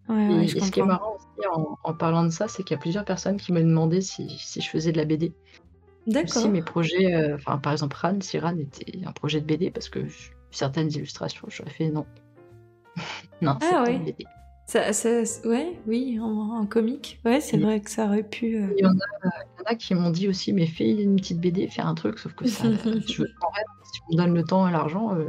ouais, 0.09 0.45
et, 0.45 0.49
ce 0.49 0.71
qui 0.71 0.81
est 0.81 0.85
marrant 0.85 1.15
aussi 1.17 1.49
en, 1.85 1.95
parlant 1.95 2.25
de 2.25 2.31
ça, 2.31 2.49
c'est 2.49 2.65
qu'il 2.65 2.75
y 2.75 2.79
a 2.79 2.81
plusieurs 2.81 3.05
personnes 3.05 3.37
qui 3.37 3.53
me 3.53 3.61
demandaient 3.61 4.01
si, 4.01 4.29
je 4.39 4.69
faisais 4.69 4.93
de 4.93 4.99
la 4.99 5.05
BD. 5.05 5.33
D'accord. 6.07 6.43
Si 6.43 6.49
mes 6.49 6.63
projets, 6.63 7.15
euh, 7.15 7.37
enfin 7.37 7.59
par 7.59 7.73
exemple 7.73 7.97
Ran, 7.97 8.21
si 8.21 8.37
Ran 8.39 8.57
était 8.57 8.99
un 9.07 9.13
projet 9.13 9.41
de 9.41 9.47
BD, 9.47 9.71
parce 9.71 9.89
que 9.89 10.01
certaines 10.51 10.91
illustrations, 10.91 11.47
j'aurais 11.49 11.71
fait 11.71 11.91
non. 11.91 12.07
non, 13.41 13.57
c'est 13.61 13.69
ah, 13.73 13.85
pas 13.85 13.91
une 13.91 14.05
BD. 14.05 14.27
Ça, 14.67 14.93
ça, 14.93 15.23
ouais, 15.45 15.79
oui, 15.87 16.19
en, 16.21 16.65
comique. 16.67 17.21
Ouais, 17.25 17.41
c'est 17.41 17.59
vrai 17.59 17.81
que 17.81 17.91
ça 17.91 18.07
aurait 18.07 18.23
pu. 18.23 18.57
Euh, 18.57 18.69
il, 18.79 18.85
y 18.85 18.87
en 18.87 18.93
a, 19.67 19.75
qui 19.75 19.95
m'ont 19.95 20.11
dit 20.11 20.29
aussi, 20.29 20.53
mais 20.53 20.67
fais 20.67 20.91
une 20.91 21.17
petite 21.17 21.41
BD, 21.41 21.67
fais 21.69 21.83
un 21.83 21.95
truc, 21.95 22.19
sauf 22.19 22.33
que 22.35 22.47
ça, 22.47 22.65
je, 22.73 23.23
en 23.23 23.53
fait, 23.53 23.67
si 23.93 24.01
on 24.11 24.17
donne 24.17 24.35
le 24.35 24.45
temps 24.45 24.67
et 24.69 24.73
l'argent, 24.73 25.15
euh, 25.15 25.29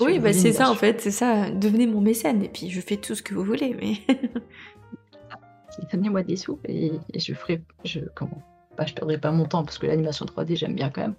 Oui, 0.00 0.18
bah 0.18 0.32
c'est 0.32 0.52
ça 0.52 0.70
en 0.70 0.74
fait, 0.74 1.00
c'est 1.00 1.10
ça. 1.10 1.50
Devenez 1.50 1.86
mon 1.86 2.00
mécène 2.00 2.42
et 2.42 2.48
puis 2.48 2.70
je 2.70 2.80
fais 2.80 2.96
tout 2.96 3.14
ce 3.14 3.22
que 3.22 3.34
vous 3.34 3.44
voulez, 3.44 3.74
mais. 3.80 4.18
Donnez-moi 5.92 6.22
des 6.24 6.36
sous 6.36 6.58
et, 6.66 6.92
je 7.16 7.32
ferai. 7.32 7.62
Je, 7.84 8.00
comment 8.14 8.42
bah, 8.76 8.84
Je 8.86 8.92
perdrai 8.92 9.18
pas 9.18 9.30
mon 9.30 9.46
temps 9.46 9.64
parce 9.64 9.78
que 9.78 9.86
l'animation 9.86 10.26
3D 10.26 10.56
j'aime 10.56 10.74
bien 10.74 10.90
quand 10.90 11.00
même, 11.00 11.14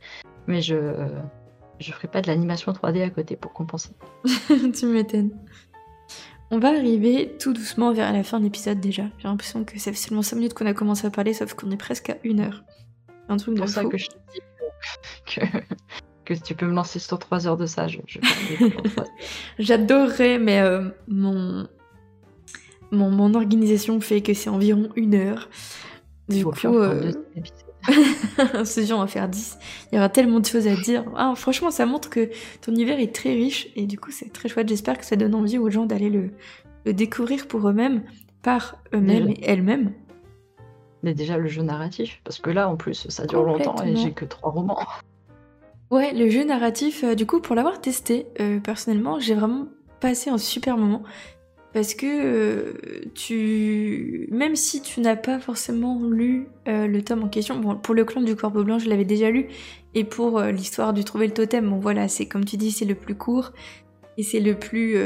mais 0.45 0.61
je 0.61 0.75
je 1.79 1.91
ferai 1.91 2.07
pas 2.07 2.21
de 2.21 2.27
l'animation 2.27 2.71
3D 2.71 3.03
à 3.03 3.09
côté 3.09 3.36
pour 3.36 3.53
compenser. 3.53 3.89
tu 4.47 4.86
m'étonnes. 4.86 5.32
On 6.54 6.60
va 6.60 6.68
arriver 6.68 7.34
tout 7.39 7.54
doucement 7.54 7.93
vers 7.93 8.12
la 8.12 8.24
fin 8.24 8.39
de 8.39 8.43
l'épisode 8.43 8.82
déjà. 8.82 9.04
J'ai 9.20 9.30
l'impression 9.30 9.64
que 9.64 9.80
c'est 9.80 9.93
seulement 9.93 10.22
5 10.22 10.36
minutes 10.36 10.54
qu'on 10.54 10.66
a 10.66 10.74
commencé 10.74 11.08
à 11.08 11.10
parler, 11.10 11.34
sauf 11.34 11.54
qu'on 11.54 11.72
est 11.72 11.78
presque 11.78 12.10
à 12.10 12.18
1 12.26 12.39
heure. 12.39 12.64
Un 13.30 13.38
truc 13.38 13.56
de 13.56 13.62
pour 13.62 13.70
ça 13.70 13.86
que 13.86 13.97
je 13.97 14.08
te 14.08 14.16
dis 14.34 14.41
que, 15.34 15.41
que, 16.26 16.34
tu 16.34 16.54
peux 16.54 16.66
me 16.66 16.74
lancer 16.74 16.99
sur 16.99 17.20
3 17.20 17.47
heures 17.47 17.56
de 17.56 17.66
ça. 17.66 17.88
Je, 17.88 17.99
J'adorerais, 19.60 20.39
mais 20.39 20.60
euh, 20.60 20.89
mon, 21.08 21.70
mon, 22.91 23.10
mon, 23.10 23.34
organisation 23.34 24.02
fait 24.02 24.22
que 24.22 24.34
c'est 24.34 24.49
environ 24.49 24.89
1 24.97 25.14
heure. 25.14 25.49
Du 26.28 26.43
coup, 26.43 26.78
euh... 26.78 27.14
ce 28.65 28.86
jour, 28.86 28.97
on 28.97 29.01
va 29.01 29.07
faire 29.07 29.27
10. 29.27 29.57
Il 29.91 29.95
y 29.95 29.97
aura 29.97 30.09
tellement 30.09 30.39
de 30.39 30.45
choses 30.45 30.67
à 30.67 30.75
dire. 30.75 31.03
Ah, 31.15 31.34
franchement, 31.36 31.71
ça 31.71 31.86
montre 31.86 32.09
que 32.09 32.29
ton 32.61 32.71
univers 32.71 32.99
est 32.99 33.13
très 33.13 33.34
riche 33.34 33.69
et 33.75 33.86
du 33.86 33.99
coup, 33.99 34.11
c'est 34.11 34.32
très 34.32 34.49
chouette. 34.49 34.69
J'espère 34.69 34.97
que 34.97 35.05
ça 35.05 35.15
donne 35.15 35.36
envie 35.36 35.57
aux 35.57 35.69
gens 35.69 35.86
d'aller 35.86 36.09
le, 36.09 36.32
découvrir 36.93 37.47
pour 37.47 37.67
eux-mêmes, 37.67 38.03
par 38.41 38.77
eux-mêmes 38.93 39.29
et 39.29 39.43
elles-mêmes. 39.43 39.93
Mais 41.03 41.13
déjà, 41.13 41.38
le 41.38 41.47
jeu 41.47 41.63
narratif, 41.63 42.21
parce 42.23 42.39
que 42.39 42.51
là, 42.51 42.69
en 42.69 42.75
plus, 42.75 43.07
ça 43.09 43.25
dure 43.25 43.43
longtemps 43.43 43.82
et 43.84 43.95
j'ai 43.95 44.11
que 44.11 44.25
trois 44.25 44.51
romans. 44.51 44.79
Ouais, 45.89 46.13
le 46.13 46.29
jeu 46.29 46.45
narratif, 46.45 47.03
euh, 47.03 47.15
du 47.15 47.25
coup, 47.25 47.41
pour 47.41 47.55
l'avoir 47.55 47.82
testé, 47.82 48.27
euh, 48.39 48.59
personnellement, 48.59 49.19
j'ai 49.19 49.34
vraiment 49.34 49.67
passé 49.99 50.29
un 50.29 50.38
super 50.38 50.77
moment 50.77 51.03
parce 51.74 51.93
que 51.93 52.05
euh, 52.05 52.74
tu 53.15 54.28
même 54.30 54.55
si 54.55 54.82
tu 54.82 54.99
n'as 54.99 55.15
pas 55.15 55.39
forcément 55.39 56.01
lu 56.03 56.47
euh, 56.67 56.86
le 56.88 57.01
tome 57.01 57.24
en 57.24 57.30
question 57.30 57.57
bon 57.59 57.76
pour 57.76 57.95
le 57.95 58.03
clan 58.03 58.22
du 58.22 58.36
corbeau 58.36 58.63
blanc 58.63 58.78
je 58.78 58.89
l'avais 58.89 59.05
déjà 59.05 59.32
lu. 59.32 59.47
Et 59.93 60.03
pour 60.03 60.39
euh, 60.39 60.51
l'histoire 60.51 60.93
du 60.93 61.03
trouver 61.03 61.28
le 61.28 61.34
totem 61.34 61.69
bon 61.69 61.80
voilà 61.80 62.07
c'est 62.07 62.26
comme 62.26 62.43
tu 62.43 62.57
dis 62.57 62.72
c'est 62.72 62.86
le 62.86 62.95
plus 62.95 63.15
court. 63.15 63.51
Et 64.17 64.24
c'est 64.24 64.41
le 64.41 64.55
plus 64.55 64.97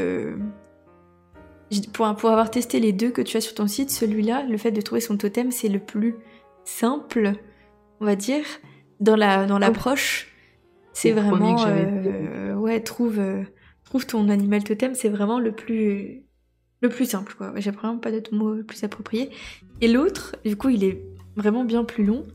pour, 1.94 2.16
pour 2.16 2.30
avoir 2.30 2.50
testé 2.50 2.80
les 2.80 2.92
deux 2.92 3.12
que 3.12 3.22
tu 3.22 3.38
as 3.38 3.42
sur 3.42 3.54
ton 3.54 3.68
site 3.68 3.92
celui-là 3.92 4.44
le 4.44 4.58
fait 4.58 4.72
de 4.72 4.82
trouver 4.82 5.02
son 5.02 5.18
totem 5.18 5.52
c'est 5.52 5.70
le 5.70 5.80
plus 5.80 6.16
simple 6.64 7.34
on 8.02 8.06
va 8.06 8.16
dire 8.16 8.44
dans 9.00 9.16
la 9.16 9.46
dans 9.46 9.60
l'approche. 9.60 10.32
C'est 10.94 11.12
vraiment 11.12 11.58
ouais 12.58 12.80
trouve 12.80 13.22
trouve 13.84 14.08
ton 14.08 14.30
animal 14.30 14.64
totem 14.64 14.96
c'est 14.96 15.10
vraiment 15.10 15.40
le 15.40 15.52
plus 15.52 16.25
le 16.86 16.92
plus 16.92 17.06
simple, 17.06 17.36
quoi. 17.38 17.54
J'ai 17.58 17.72
vraiment 17.72 17.98
pas 17.98 18.12
d'autre 18.12 18.34
mot 18.34 18.56
plus 18.64 18.84
approprié. 18.84 19.30
Et 19.82 19.88
l'autre, 19.88 20.36
du 20.46 20.56
coup, 20.56 20.70
il 20.70 20.84
est 20.84 21.02
vraiment 21.36 21.64
bien 21.66 21.84
plus 21.84 22.04
long. 22.04 22.26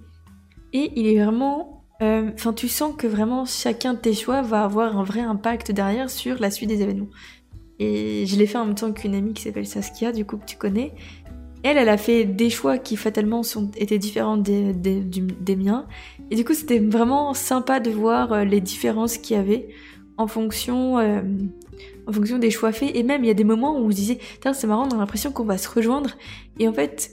Et 0.73 0.93
il 0.97 1.07
est 1.07 1.23
vraiment. 1.23 1.85
Euh, 2.03 2.31
enfin, 2.35 2.53
tu 2.53 2.69
sens 2.69 2.95
que 2.97 3.07
vraiment 3.07 3.45
chacun 3.45 3.95
de 3.95 3.99
tes 3.99 4.15
choix 4.15 4.41
va 4.41 4.65
avoir 4.65 4.97
un 4.97 5.05
vrai 5.05 5.21
impact 5.21 5.71
derrière 5.73 6.09
sur 6.09 6.41
la 6.41 6.51
suite 6.51 6.69
des 6.69 6.83
événements. 6.83 7.11
Et 7.79 8.25
je 8.27 8.37
l'ai 8.37 8.47
fait 8.47 8.59
en 8.59 8.67
même 8.67 8.75
temps 8.75 8.93
qu'une 8.93 9.15
amie 9.15 9.33
qui 9.33 9.43
s'appelle 9.43 9.67
Saskia, 9.67 10.13
du 10.13 10.25
coup, 10.25 10.37
que 10.37 10.47
tu 10.47 10.57
connais. 10.57 10.93
Elle, 11.63 11.77
elle 11.77 11.89
a 11.89 11.99
fait 11.99 12.25
des 12.25 12.49
choix 12.49 12.79
qui 12.79 12.97
fatalement 12.97 13.43
sont, 13.43 13.71
étaient 13.77 13.99
différents 13.99 14.39
des, 14.39 14.73
miens. 15.57 15.87
Et 16.31 16.37
du 16.37 16.45
coup, 16.45 16.55
c'était 16.55 16.79
vraiment 16.79 17.35
sympa 17.35 17.81
de 17.81 17.91
voir 17.91 18.33
euh, 18.33 18.45
les 18.45 18.61
différences 18.61 19.19
qu'il 19.19 19.37
y 19.37 19.41
avait 19.41 19.69
en 20.17 20.27
fonction. 20.27 20.99
Euh, 20.99 21.23
en 22.11 22.13
fonction 22.13 22.39
des 22.39 22.51
choix 22.51 22.73
faits. 22.73 22.95
Et 22.95 23.03
même, 23.03 23.25
il 23.25 23.29
y 23.29 23.31
a 23.31 23.35
des 23.35 23.45
moments 23.45 23.79
où 23.79 23.85
vous 23.85 23.93
disiez, 23.93 24.19
c'est 24.43 24.67
marrant, 24.67 24.87
on 24.87 24.95
a 24.95 24.99
l'impression 24.99 25.33
qu'on 25.33 25.45
va 25.45 25.57
se 25.57 25.69
rejoindre. 25.69 26.11
Et 26.59 26.69
en 26.69 26.73
fait, 26.73 27.13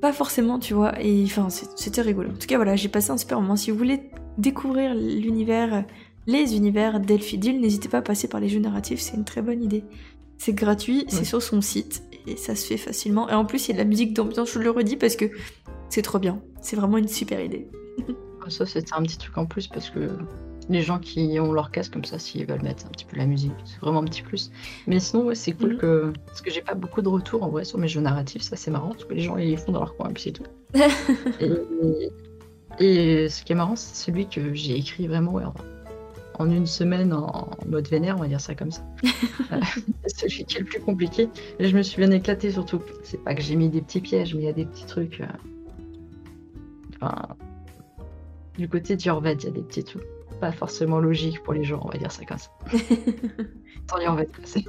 pas 0.00 0.12
forcément, 0.12 0.58
tu 0.58 0.74
vois. 0.74 1.00
Et 1.02 1.24
enfin, 1.24 1.48
c'était 1.50 2.02
rigolo. 2.02 2.30
En 2.30 2.38
tout 2.38 2.46
cas, 2.46 2.56
voilà, 2.56 2.76
j'ai 2.76 2.88
passé 2.88 3.10
un 3.10 3.16
super 3.16 3.40
moment. 3.40 3.56
Si 3.56 3.70
vous 3.70 3.78
voulez 3.78 4.02
découvrir 4.38 4.94
l'univers, 4.94 5.84
les 6.26 6.54
univers 6.54 7.00
d'Elfidil, 7.00 7.60
n'hésitez 7.60 7.88
pas 7.88 7.98
à 7.98 8.02
passer 8.02 8.28
par 8.28 8.40
les 8.40 8.48
jeux 8.48 8.60
narratifs, 8.60 9.00
c'est 9.00 9.16
une 9.16 9.24
très 9.24 9.42
bonne 9.42 9.62
idée. 9.62 9.84
C'est 10.38 10.54
gratuit, 10.54 11.04
c'est 11.08 11.24
sur 11.24 11.42
son 11.42 11.60
site, 11.60 12.02
et 12.26 12.36
ça 12.36 12.54
se 12.54 12.66
fait 12.66 12.78
facilement. 12.78 13.28
Et 13.28 13.34
en 13.34 13.44
plus, 13.44 13.68
il 13.68 13.72
y 13.72 13.72
a 13.72 13.74
de 13.74 13.78
la 13.80 13.84
musique 13.84 14.14
d'ambiance, 14.14 14.52
je 14.52 14.58
le 14.58 14.70
redis, 14.70 14.96
parce 14.96 15.16
que 15.16 15.26
c'est 15.90 16.00
trop 16.00 16.18
bien. 16.18 16.40
C'est 16.62 16.76
vraiment 16.76 16.96
une 16.96 17.08
super 17.08 17.44
idée. 17.44 17.68
Ça, 18.48 18.64
c'était 18.64 18.94
un 18.94 19.02
petit 19.02 19.18
truc 19.18 19.36
en 19.36 19.44
plus, 19.44 19.68
parce 19.68 19.90
que 19.90 20.08
les 20.70 20.82
gens 20.82 20.98
qui 21.00 21.38
ont 21.40 21.52
leur 21.52 21.70
casque 21.72 21.92
comme 21.92 22.04
ça, 22.04 22.18
s'ils 22.18 22.46
veulent 22.46 22.62
mettre 22.62 22.86
un 22.86 22.90
petit 22.90 23.04
peu 23.04 23.16
la 23.16 23.26
musique, 23.26 23.52
c'est 23.64 23.80
vraiment 23.80 24.00
un 24.00 24.04
petit 24.04 24.22
plus. 24.22 24.52
Mais 24.86 25.00
sinon, 25.00 25.24
ouais, 25.24 25.34
c'est 25.34 25.52
cool 25.52 25.72
mhm. 25.74 25.78
que. 25.78 26.12
Parce 26.26 26.40
que 26.40 26.50
j'ai 26.50 26.62
pas 26.62 26.74
beaucoup 26.74 27.02
de 27.02 27.08
retours 27.08 27.42
en 27.42 27.48
vrai 27.48 27.64
sur 27.64 27.78
mes 27.78 27.88
jeux 27.88 28.00
narratifs, 28.00 28.42
ça 28.42 28.56
c'est 28.56 28.70
marrant, 28.70 28.90
parce 28.90 29.04
que 29.04 29.14
les 29.14 29.22
gens 29.22 29.36
ils 29.36 29.58
font 29.58 29.72
dans 29.72 29.80
leur 29.80 29.96
coin, 29.96 30.08
et 30.08 30.12
puis 30.12 30.22
c'est 30.22 30.32
tout. 30.32 30.44
et, 32.78 33.28
ce 33.28 33.42
qui 33.42 33.52
est 33.52 33.56
marrant, 33.56 33.74
c'est 33.74 33.96
celui 33.96 34.28
que 34.28 34.54
j'ai 34.54 34.76
écrit 34.76 35.08
vraiment 35.08 35.40
en, 36.38 36.50
une 36.50 36.66
semaine 36.66 37.12
en, 37.12 37.50
mode 37.66 37.88
vénère, 37.88 38.16
on 38.16 38.20
va 38.20 38.28
dire 38.28 38.40
ça 38.40 38.54
comme 38.54 38.70
ça. 38.70 38.82
c'est 40.06 40.28
celui 40.30 40.44
qui 40.44 40.56
est 40.56 40.60
le 40.60 40.66
plus 40.66 40.80
compliqué. 40.80 41.28
Et 41.58 41.68
je 41.68 41.76
me 41.76 41.82
suis 41.82 41.98
bien 41.98 42.12
éclatée 42.12 42.52
surtout. 42.52 42.80
C'est 43.02 43.22
pas 43.22 43.34
que 43.34 43.42
j'ai 43.42 43.56
mis 43.56 43.68
des 43.68 43.82
petits 43.82 44.00
pièges, 44.00 44.34
mais 44.34 44.42
il 44.42 44.46
y 44.46 44.48
a 44.48 44.52
des 44.52 44.66
petits 44.66 44.86
trucs. 44.86 45.20
Euh, 45.20 45.26
enfin. 47.02 47.36
Du 48.56 48.68
côté 48.68 48.96
d'Yorvad, 48.96 49.42
il 49.42 49.46
y 49.46 49.48
a 49.48 49.52
des 49.52 49.62
petits 49.62 49.84
trucs 49.84 50.04
pas 50.40 50.52
forcément 50.52 50.98
logique 50.98 51.42
pour 51.42 51.52
les 51.52 51.64
gens, 51.64 51.80
on 51.84 51.88
va 51.88 51.98
dire 51.98 52.10
ça 52.10 52.24
comme 52.24 52.38
ça. 52.38 52.50
Tant 53.86 54.00
Yorved, 54.00 54.30
c'est. 54.44 54.64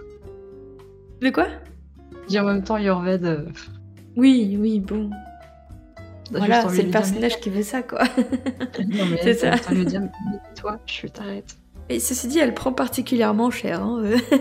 De 1.21 1.29
quoi? 1.29 1.47
Dis 2.27 2.39
en 2.39 2.45
même 2.45 2.63
temps 2.63 2.77
Yorved. 2.77 3.25
Euh, 3.25 3.45
oui, 4.15 4.57
oui, 4.59 4.79
bon. 4.79 5.09
Voilà, 6.31 6.67
c'est 6.69 6.83
le 6.83 6.91
personnage 6.91 7.39
qui 7.39 7.49
veut 7.49 7.63
ça, 7.63 7.83
quoi. 7.83 8.03
c'est 9.21 9.33
ça. 9.33 9.55
Lui 9.71 9.85
dire, 9.85 10.03
toi, 10.55 10.79
je 10.85 11.07
t'arrête. 11.07 11.57
Et 11.89 11.99
ceci 11.99 12.27
dit, 12.27 12.39
elle 12.39 12.53
prend 12.53 12.71
particulièrement 12.71 13.51
cher. 13.51 13.83
Hein, 13.83 14.01
euh. 14.03 14.17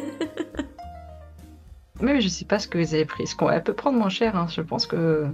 mais 2.00 2.20
je 2.20 2.28
sais 2.28 2.44
pas 2.44 2.58
ce 2.58 2.68
que 2.68 2.78
vous 2.78 2.94
avez 2.94 3.04
pris. 3.04 3.26
Ce 3.26 3.34
qu'on... 3.34 3.50
Elle 3.50 3.62
peut 3.62 3.72
prendre 3.72 3.98
moins 3.98 4.08
cher, 4.08 4.36
hein. 4.36 4.46
je 4.48 4.60
pense 4.60 4.86
que 4.86 5.26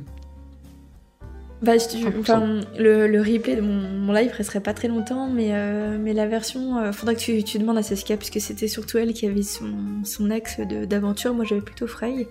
bah, 1.67 1.73
enfin, 2.21 2.61
le, 2.79 3.07
le, 3.07 3.21
replay 3.21 3.57
de 3.57 3.61
mon, 3.61 4.13
live 4.13 4.33
resterait 4.33 4.61
pas 4.61 4.73
très 4.73 4.89
longtemps, 4.89 5.29
mais, 5.29 5.51
euh, 5.51 5.99
mais 6.01 6.13
la 6.13 6.27
version. 6.27 6.79
Euh, 6.79 6.93
faudra 6.93 7.15
que 7.15 7.21
tu, 7.21 7.43
tu, 7.43 7.59
demandes 7.59 7.79
à 7.79 7.83
Saskia, 7.83 8.17
puisque 8.17 8.41
c'était 8.41 8.69
surtout 8.69 8.99
elle 8.99 9.13
qui 9.13 9.27
avait 9.27 9.43
son, 9.43 9.75
son 10.05 10.31
axe 10.31 10.61
d'aventure. 10.61 11.35
Moi, 11.35 11.45
j'avais 11.45 11.61
plutôt 11.61 11.87
Frey. 11.87 12.29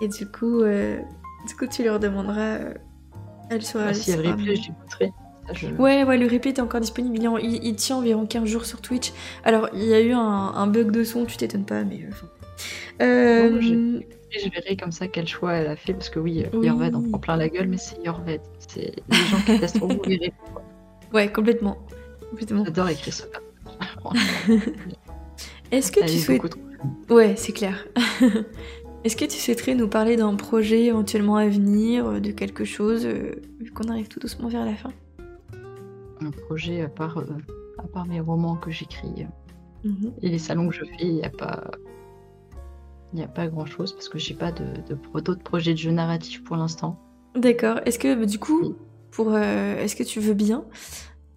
Et 0.00 0.08
du 0.08 0.26
coup, 0.26 0.60
euh, 0.62 0.98
du 1.46 1.54
coup, 1.54 1.66
tu 1.66 1.84
leur 1.84 2.00
demanderas. 2.00 2.58
elle 3.50 3.62
sera. 3.62 3.88
Ah, 3.88 3.94
si 3.94 4.14
le 4.14 4.30
replay, 4.30 4.56
je 4.56 5.76
Ouais, 5.78 6.04
ouais, 6.04 6.18
le 6.18 6.26
replay 6.26 6.50
est 6.50 6.60
encore 6.60 6.80
disponible. 6.80 7.16
Il, 7.42 7.64
il, 7.64 7.74
tient 7.76 7.96
environ 7.96 8.26
15 8.26 8.44
jours 8.44 8.66
sur 8.66 8.82
Twitch. 8.82 9.12
Alors, 9.44 9.70
il 9.72 9.84
y 9.84 9.94
a 9.94 10.00
eu 10.00 10.12
un, 10.12 10.18
un 10.20 10.66
bug 10.66 10.90
de 10.90 11.04
son, 11.04 11.24
tu 11.24 11.36
t'étonnes 11.36 11.64
pas, 11.64 11.84
mais. 11.84 12.06
Euh, 13.00 13.60
je 14.30 14.50
verrai 14.50 14.76
comme 14.76 14.92
ça 14.92 15.08
quel 15.08 15.26
choix 15.26 15.54
elle 15.54 15.68
a 15.68 15.76
fait, 15.76 15.94
parce 15.94 16.10
que 16.10 16.18
oui, 16.18 16.44
oui. 16.52 16.66
Yorved 16.66 16.94
en 16.94 17.02
prend 17.02 17.18
plein 17.18 17.36
la 17.36 17.48
gueule, 17.48 17.68
mais 17.68 17.78
c'est 17.78 18.02
Yorved. 18.04 18.40
C'est 18.58 18.92
les 19.08 19.16
gens 19.16 19.38
qui 19.46 19.58
testent 19.58 19.78
vous 19.78 19.88
verrez. 19.88 20.32
Ouais, 21.14 21.32
complètement. 21.32 21.78
complètement. 22.28 22.66
J'adore 22.66 22.90
écrire 22.90 23.14
ça. 23.14 23.24
Est-ce 25.70 25.90
que 25.90 26.00
tu 26.00 26.18
souhaites... 26.18 26.42
Ouais, 27.08 27.34
c'est 27.36 27.52
clair. 27.52 27.86
Est-ce 29.04 29.16
que 29.16 29.24
tu 29.24 29.38
souhaiterais 29.38 29.74
nous 29.74 29.88
parler 29.88 30.16
d'un 30.16 30.34
projet 30.34 30.84
éventuellement 30.86 31.36
à 31.36 31.48
venir, 31.48 32.06
euh, 32.06 32.20
de 32.20 32.30
quelque 32.30 32.64
chose, 32.64 33.06
euh, 33.06 33.36
vu 33.60 33.70
qu'on 33.70 33.88
arrive 33.88 34.08
tout 34.08 34.18
doucement 34.18 34.48
vers 34.48 34.64
la 34.64 34.74
fin? 34.74 34.92
Un 36.20 36.30
projet 36.30 36.82
à 36.82 36.88
part, 36.88 37.18
euh, 37.18 37.26
à 37.78 37.86
part 37.86 38.06
mes 38.06 38.20
romans 38.20 38.56
que 38.56 38.70
j'écris 38.70 39.26
mhm. 39.84 40.12
et 40.20 40.28
les 40.28 40.38
salons 40.38 40.68
que 40.68 40.74
je 40.74 40.84
fais, 40.84 41.06
il 41.06 41.14
n'y 41.14 41.24
a 41.24 41.30
pas 41.30 41.70
il 43.12 43.16
n'y 43.16 43.24
a 43.24 43.28
pas 43.28 43.46
grand 43.46 43.66
chose 43.66 43.92
parce 43.92 44.08
que 44.08 44.18
j'ai 44.18 44.34
pas 44.34 44.52
de, 44.52 44.64
d'autres 45.14 45.42
projets 45.42 45.72
de 45.72 45.78
jeux 45.78 45.92
narratifs 45.92 46.44
pour 46.44 46.56
l'instant. 46.56 47.00
D'accord. 47.34 47.80
Est-ce 47.86 47.98
que 47.98 48.24
du 48.24 48.38
coup, 48.38 48.76
pour, 49.10 49.32
euh, 49.32 49.78
est-ce 49.78 49.96
que 49.96 50.02
tu 50.02 50.20
veux 50.20 50.34
bien, 50.34 50.64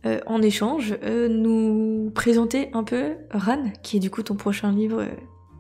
euh, 0.06 0.20
en 0.26 0.42
échange, 0.42 0.96
euh, 1.04 1.28
nous 1.28 2.12
présenter 2.14 2.70
un 2.74 2.84
peu 2.84 3.16
Ran, 3.32 3.72
qui 3.84 3.98
est 3.98 4.00
du 4.00 4.10
coup 4.10 4.24
ton 4.24 4.36
prochain 4.36 4.72
livre 4.72 5.06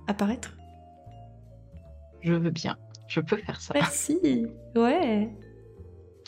à 0.07 0.14
paraître? 0.14 0.55
Je 2.22 2.34
veux 2.34 2.49
bien. 2.49 2.78
Je 3.07 3.20
peux 3.20 3.38
faire 3.38 3.62
ça. 3.62 3.74
Merci. 3.74 4.47
Ouais. 4.76 5.30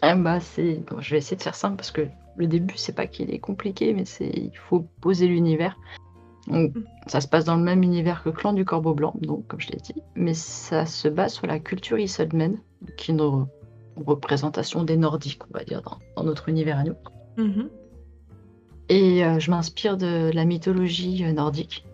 Ah 0.02 0.16
bah 0.16 0.40
c'est. 0.40 0.82
je 1.00 1.12
vais 1.12 1.18
essayer 1.18 1.38
de 1.38 1.42
faire 1.42 1.56
simple 1.56 1.78
parce 1.78 1.92
que 1.92 2.08
le 2.36 2.48
début 2.48 2.74
c'est 2.76 2.96
pas 2.96 3.08
qu'il 3.08 3.34
est 3.34 3.40
compliqué, 3.40 3.94
mais 3.94 4.06
c'est 4.06 4.30
il 4.30 4.58
faut 4.70 4.86
poser 5.00 5.28
l'univers. 5.28 5.78
Mm. 6.48 6.68
ça 7.08 7.22
se 7.22 7.28
passe 7.28 7.46
dans 7.46 7.56
le 7.56 7.64
même 7.64 7.84
univers 7.84 8.22
que 8.22 8.30
Clan 8.30 8.54
du 8.54 8.66
Corbeau 8.66 8.94
Blanc, 8.94 9.14
donc 9.22 9.48
comme 9.48 9.62
je 9.62 9.70
l'ai 9.70 9.78
dit, 9.78 9.96
mais 10.16 10.34
ça 10.34 10.86
se 10.86 11.08
base 11.08 11.34
sur 11.34 11.48
la 11.48 11.60
culture 11.60 11.98
Isolmen, 11.98 12.58
qui 12.98 13.12
est 13.12 13.14
une 13.14 13.48
représentation 14.06 14.84
des 14.84 14.98
Nordiques, 14.98 15.42
on 15.50 15.58
va 15.58 15.64
dire, 15.64 15.82
dans, 15.82 16.24
notre 16.24 16.50
univers 16.50 16.80
à 16.80 16.84
nous. 16.84 16.96
Mm-hmm. 17.38 17.70
Et 18.90 19.24
euh, 19.24 19.40
je 19.40 19.52
m'inspire 19.52 19.98
de 19.98 20.32
la 20.34 20.46
mythologie 20.46 21.24
euh, 21.24 21.32
nordique. 21.32 21.86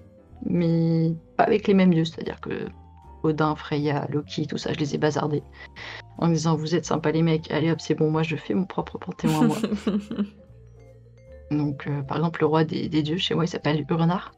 mais 0.45 1.14
pas 1.38 1.43
avec 1.43 1.68
les 1.68 1.74
mêmes 1.74 1.93
dieux. 1.93 2.06
C'est-à-dire 2.06 2.41
que 2.41 2.68
Odin, 3.24 3.56
Freya, 3.56 4.08
Loki, 4.10 4.47
tout 4.47 4.58
ça, 4.58 4.74
je 4.74 4.80
les 4.80 4.95
ai 4.95 4.97
bazardés. 4.97 5.43
En 6.18 6.28
disant, 6.30 6.56
vous 6.56 6.76
êtes 6.76 6.86
sympas 6.86 7.12
les 7.12 7.22
mecs, 7.22 7.52
allez 7.52 7.72
hop, 7.72 7.80
c'est 7.80 7.95
bon, 7.95 8.10
moi 8.10 8.24
je 8.24 8.36
fais 8.36 8.54
mon 8.54 8.66
propre 8.66 8.97
panthéon 8.97 9.41
à 9.41 9.45
moi. 9.45 9.58
Donc, 11.52 11.88
euh, 11.88 12.02
par 12.04 12.18
exemple, 12.18 12.41
le 12.41 12.45
roi 12.45 12.64
des, 12.64 12.88
dieux, 12.89 13.18
chez 13.18 13.34
moi, 13.34 13.45
il 13.45 13.47
s'appelle 13.47 13.86
Urnard. 13.89 14.34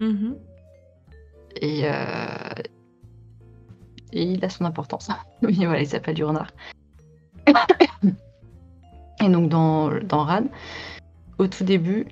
Et, 0.00 1.82
euh, 1.84 2.62
et 4.12 4.22
il 4.22 4.44
a 4.44 4.48
son 4.48 4.64
importance. 4.64 5.10
oui, 5.42 5.56
voilà, 5.56 5.80
il 5.80 5.86
s'appelle 5.86 6.20
Urnard. 6.20 6.50
et 9.22 9.28
donc, 9.28 9.48
dans, 9.48 9.90
dans 10.00 10.24
Ran, 10.24 10.44
au 11.38 11.46
tout 11.46 11.64
début, 11.64 12.06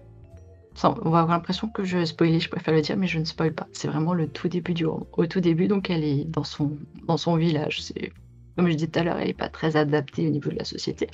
on 0.85 1.11
va 1.11 1.21
avoir 1.21 1.29
l'impression 1.29 1.69
que 1.69 1.85
je 1.85 2.05
spoilais, 2.05 2.41
je 2.41 2.51
préfère 2.51 2.75
le 2.75 2.83
dire, 2.83 2.97
mais 2.97 3.07
je 3.07 3.19
ne 3.19 3.25
spoil 3.25 3.53
pas. 3.53 3.67
C'est 3.73 3.89
vraiment 3.89 4.15
le 4.15 4.29
tout 4.29 4.49
début 4.49 4.75
du 4.75 4.87
roman. 4.87 5.07
Au 5.13 5.27
tout 5.27 5.41
début, 5.41 5.69
donc, 5.69 5.91
elle 5.91 6.05
est 6.05 6.25
dans 6.25 6.45
son, 6.45 6.77
dans 7.07 7.17
son 7.17 7.37
village. 7.37 7.83
C'est, 7.83 8.13
comme 8.57 8.69
je 8.69 8.75
disais 8.75 8.89
tout 8.89 8.99
à 8.99 9.03
l'heure, 9.03 9.19
elle 9.19 9.29
n'est 9.29 9.35
pas 9.35 9.49
très 9.49 9.77
adaptée 9.77 10.27
au 10.27 10.31
niveau 10.31 10.51
de 10.51 10.57
la 10.57 10.65
société. 10.65 11.09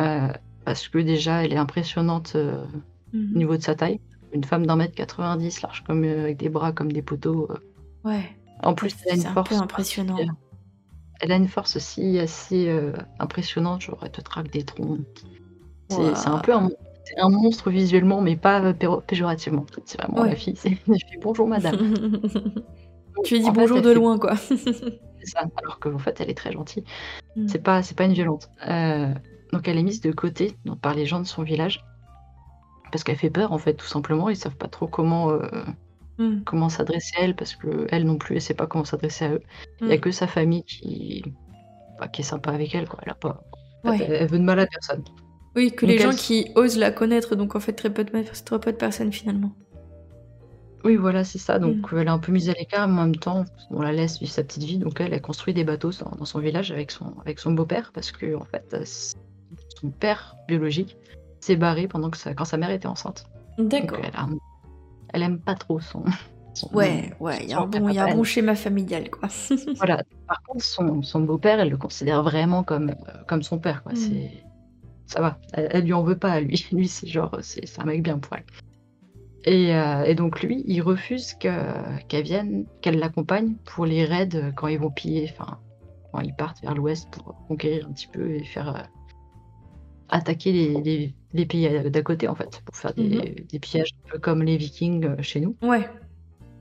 Euh, 0.00 0.28
parce 0.64 0.88
que 0.88 0.98
déjà, 0.98 1.44
elle 1.44 1.52
est 1.52 1.58
impressionnante 1.58 2.32
euh, 2.34 2.64
mhm. 3.12 3.32
au 3.34 3.38
niveau 3.38 3.56
de 3.56 3.62
sa 3.62 3.74
taille. 3.74 4.00
Une 4.32 4.44
femme 4.44 4.66
d'un 4.66 4.76
mètre 4.76 4.94
90, 4.94 5.62
large 5.62 5.82
comme 5.84 6.04
euh, 6.04 6.22
avec 6.22 6.36
des 6.36 6.48
bras 6.48 6.72
comme 6.72 6.92
des 6.92 7.02
poteaux. 7.02 7.48
Ouais. 8.04 8.22
En 8.62 8.74
plus, 8.74 8.94
elle 9.06 9.12
a 9.12 9.14
une 9.16 9.34
force. 9.34 9.52
impressionnant. 9.52 10.16
Elle 11.20 11.32
a 11.32 11.36
une 11.36 11.48
force 11.48 11.76
aussi 11.76 12.18
assez 12.18 12.74
impressionnante, 13.18 13.82
genre 13.82 13.98
elle 14.02 14.10
te 14.10 14.22
traque 14.22 14.50
des 14.50 14.62
troncs. 14.62 15.00
C'est 15.90 16.28
un 16.28 16.38
peu 16.38 16.54
un, 16.54 16.70
un 17.16 17.28
monstre 17.28 17.70
visuellement, 17.70 18.20
mais 18.20 18.36
pas 18.36 18.72
péjorativement. 19.06 19.66
C'est 19.84 20.00
vraiment 20.00 20.24
la 20.24 20.36
fille. 20.36 20.56
Je 20.64 20.70
fais 20.70 21.18
bonjour 21.20 21.46
madame. 21.46 21.76
tu 23.24 23.34
lui 23.34 23.42
dis 23.42 23.50
bonjour 23.50 23.82
de 23.82 23.90
loin, 23.90 24.18
quoi. 24.18 24.36
c'est 24.36 25.26
ça, 25.26 25.42
alors 25.56 25.78
qu'en 25.78 25.98
fait, 25.98 26.20
elle 26.20 26.30
est 26.30 26.34
très 26.34 26.52
gentille. 26.52 26.84
Mm. 27.36 27.48
C'est 27.48 27.62
pas, 27.62 27.82
c'est 27.82 27.96
pas 27.96 28.04
une 28.04 28.12
violente. 28.12 28.50
Euh, 28.68 29.12
donc 29.52 29.66
elle 29.66 29.78
est 29.78 29.82
mise 29.82 30.00
de 30.00 30.12
côté 30.12 30.56
donc, 30.64 30.80
par 30.80 30.94
les 30.94 31.06
gens 31.06 31.20
de 31.20 31.26
son 31.26 31.42
village. 31.42 31.84
Parce 32.90 33.04
qu'elle 33.04 33.16
fait 33.16 33.30
peur, 33.30 33.52
en 33.52 33.58
fait, 33.58 33.74
tout 33.74 33.86
simplement. 33.86 34.28
Ils 34.28 34.36
savent 34.36 34.56
pas 34.56 34.68
trop 34.68 34.86
comment, 34.86 35.30
euh, 35.30 35.48
mm. 36.18 36.42
comment 36.44 36.68
s'adresser 36.68 37.16
à 37.18 37.24
elle, 37.24 37.36
parce 37.36 37.54
que 37.54 37.86
elle 37.90 38.04
non 38.04 38.16
plus, 38.16 38.36
elle 38.36 38.42
sait 38.42 38.54
pas 38.54 38.66
comment 38.66 38.84
s'adresser 38.84 39.24
à 39.26 39.32
eux. 39.34 39.42
Il 39.80 39.88
y 39.88 39.92
a 39.92 39.96
mm. 39.96 40.00
que 40.00 40.10
sa 40.10 40.26
famille 40.26 40.64
qui, 40.64 41.24
bah, 41.98 42.08
qui 42.08 42.22
est 42.22 42.24
sympa 42.24 42.50
avec 42.50 42.74
elle, 42.74 42.88
quoi. 42.88 43.00
Elle, 43.02 43.12
a 43.12 43.14
pas... 43.14 43.42
elle 43.84 44.28
veut 44.28 44.38
de 44.38 44.44
mal 44.44 44.60
à 44.60 44.66
personne. 44.66 45.04
Oui, 45.56 45.72
que 45.72 45.84
les 45.86 45.98
gens 45.98 46.14
qui 46.14 46.50
osent 46.54 46.78
la 46.78 46.92
connaître, 46.92 47.34
donc 47.34 47.56
en 47.56 47.60
fait 47.60 47.72
très 47.72 47.92
peu 47.92 48.04
de, 48.04 48.10
très 48.44 48.60
peu 48.60 48.72
de 48.72 48.76
personnes 48.76 49.12
finalement. 49.12 49.52
Oui, 50.84 50.96
voilà, 50.96 51.24
c'est 51.24 51.38
ça. 51.38 51.58
Donc 51.58 51.92
mm. 51.92 51.98
elle 51.98 52.06
est 52.06 52.10
un 52.10 52.18
peu 52.18 52.32
mise 52.32 52.48
à 52.48 52.52
l'écart, 52.52 52.88
mais 52.88 53.00
en 53.00 53.06
même 53.06 53.16
temps, 53.16 53.44
on 53.70 53.82
la 53.82 53.92
laisse 53.92 54.18
vivre 54.18 54.32
sa 54.32 54.44
petite 54.44 54.62
vie. 54.64 54.78
Donc 54.78 55.00
elle 55.00 55.12
a 55.12 55.18
construit 55.18 55.54
des 55.54 55.64
bateaux 55.64 55.90
dans, 55.90 56.24
son 56.24 56.38
village 56.38 56.70
avec 56.70 56.90
son, 56.90 57.14
avec 57.20 57.38
son 57.38 57.52
beau-père, 57.52 57.90
parce 57.92 58.12
que 58.12 58.34
en 58.36 58.44
fait, 58.44 58.76
son 59.80 59.90
père 59.90 60.36
biologique 60.48 60.96
s'est 61.40 61.56
barré 61.56 61.88
pendant 61.88 62.10
que 62.10 62.32
quand 62.34 62.44
sa 62.44 62.56
mère 62.56 62.70
était 62.70 62.86
enceinte. 62.86 63.26
D'accord. 63.58 63.98
Elle, 64.02 64.12
elle, 65.12 65.22
aime 65.22 65.40
pas 65.40 65.54
trop 65.54 65.80
son. 65.80 66.04
ouais, 66.72 67.12
ouais, 67.20 67.38
il 67.42 67.50
y 67.50 67.52
a 67.52 67.60
un 67.60 67.66
bon, 67.66 67.88
y 67.88 67.98
a 67.98 68.04
un 68.04 68.14
bon 68.14 68.24
schéma 68.24 68.54
familial, 68.54 69.10
quoi. 69.10 69.28
voilà. 69.76 70.02
Par 70.26 70.42
contre, 70.42 70.64
son, 70.64 71.02
son 71.02 71.20
beau-père, 71.20 71.60
elle 71.60 71.70
le 71.70 71.76
considère 71.76 72.22
vraiment 72.22 72.62
comme, 72.62 72.90
euh, 72.90 73.24
comme 73.26 73.42
son 73.42 73.58
père, 73.58 73.82
quoi. 73.82 73.92
Mm. 73.92 73.96
C'est 73.96 74.44
ça 75.10 75.20
va. 75.20 75.38
Elle, 75.54 75.84
lui 75.84 75.92
en 75.92 76.04
veut 76.04 76.16
pas 76.16 76.30
à 76.30 76.40
lui. 76.40 76.68
Lui, 76.72 76.86
c'est 76.86 77.08
genre, 77.08 77.36
c'est 77.40 77.66
un 77.80 77.84
mec 77.84 78.02
bien 78.02 78.18
pour 78.18 78.36
elle. 78.36 78.44
Et, 79.44 79.74
euh, 79.74 80.14
donc 80.14 80.42
lui, 80.42 80.62
il 80.66 80.82
refuse 80.82 81.34
qu'elle 81.34 82.22
vienne, 82.22 82.66
qu'elle 82.80 82.98
l'accompagne 82.98 83.54
pour 83.64 83.86
les 83.86 84.04
raids 84.04 84.52
quand 84.54 84.68
ils 84.68 84.78
vont 84.78 84.90
piller, 84.90 85.28
enfin, 85.32 85.58
quand 86.12 86.20
ils 86.20 86.34
partent 86.34 86.60
vers 86.62 86.74
l'ouest 86.74 87.10
pour 87.10 87.34
conquérir 87.48 87.86
un 87.88 87.92
petit 87.92 88.06
peu 88.06 88.30
et 88.30 88.44
faire 88.44 88.76
euh, 88.76 88.82
attaquer 90.10 90.52
les, 90.52 90.80
les, 90.82 91.14
pays 91.46 91.68
d'à 91.90 92.02
côté 92.02 92.28
en 92.28 92.34
fait, 92.34 92.62
pour 92.64 92.76
faire 92.76 92.94
des, 92.94 93.44
des, 93.48 93.58
pillages 93.58 93.94
un 94.06 94.12
peu 94.12 94.18
comme 94.18 94.42
les 94.42 94.56
Vikings 94.56 95.04
euh, 95.04 95.22
chez 95.22 95.40
nous. 95.40 95.56
Ouais. 95.62 95.88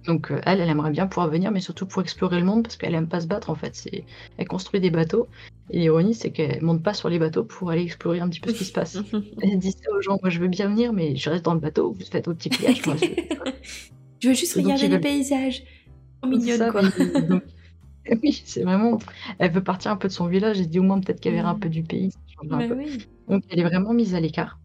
Donc 0.06 0.32
euh, 0.32 0.40
elle, 0.46 0.62
elle 0.62 0.70
aimerait 0.70 0.92
bien 0.92 1.08
pouvoir 1.08 1.30
venir, 1.30 1.52
mais 1.52 1.60
surtout 1.60 1.86
pour 1.86 2.02
explorer 2.02 2.40
le 2.40 2.46
monde, 2.46 2.64
parce 2.64 2.78
qu'elle 2.78 2.96
aime 2.96 3.08
pas 3.08 3.22
se 3.22 3.28
battre 3.28 3.50
en 3.50 3.56
fait. 3.56 3.90
Elle 4.38 4.48
construit 4.48 4.80
des 4.80 4.90
bateaux, 4.90 5.28
et 5.72 5.80
l'ironie 5.80 6.14
c'est 6.14 6.32
qu'elle 6.32 6.62
monte 6.62 6.84
pas 6.84 6.94
sur 6.94 7.10
les 7.10 7.20
bateaux 7.20 7.44
pour 7.44 7.70
aller 7.70 7.84
explorer 7.84 8.20
un 8.20 8.30
petit 8.30 8.40
peu 8.40 8.52
ce 8.52 8.58
qui 8.58 8.66
se 8.66 8.72
passe. 8.72 8.98
elle 9.42 9.60
dit 9.60 9.72
ça 9.72 9.92
aux 9.96 10.02
gens, 10.02 10.18
moi 10.22 10.30
je 10.30 10.40
veux 10.40 10.48
bien 10.48 10.68
venir, 10.70 10.94
mais 10.94 11.16
je 11.16 11.30
reste 11.30 11.46
dans 11.46 11.54
le 11.54 11.60
bateau, 11.60 11.92
vous 11.92 12.06
faites 12.06 12.28
vos 12.28 12.34
petits 12.34 12.50
pillages. 12.50 12.82
je... 14.20 14.28
veux 14.28 14.34
juste 14.34 14.56
regarder 14.56 14.88
les 14.88 15.00
paysages. 15.00 15.64
Oh, 16.24 16.28
mignonne 16.28 16.72
quoi. 16.72 16.82
oui, 18.24 18.41
c'est 18.45 18.64
vraiment... 18.64 18.97
Elle 19.38 19.51
veut 19.51 19.64
partir 19.64 19.91
un 19.91 19.97
peu 19.97 20.07
de 20.07 20.14
son 20.14 20.28
village, 20.28 20.60
et 20.60 20.66
dit 20.66 20.80
au 20.80 20.84
moins 20.84 20.99
peut-être 20.99 21.20
qu'elle 21.20 21.34
verra 21.34 21.51
un 21.51 21.60
peu 21.60 21.70
du 21.70 21.84
pays. 21.84 22.12
Donc 22.41 23.43
elle 23.49 23.60
est 23.60 23.64
vraiment 23.64 23.93
mise 23.93 24.16
à 24.16 24.20
l'écart. 24.20 24.60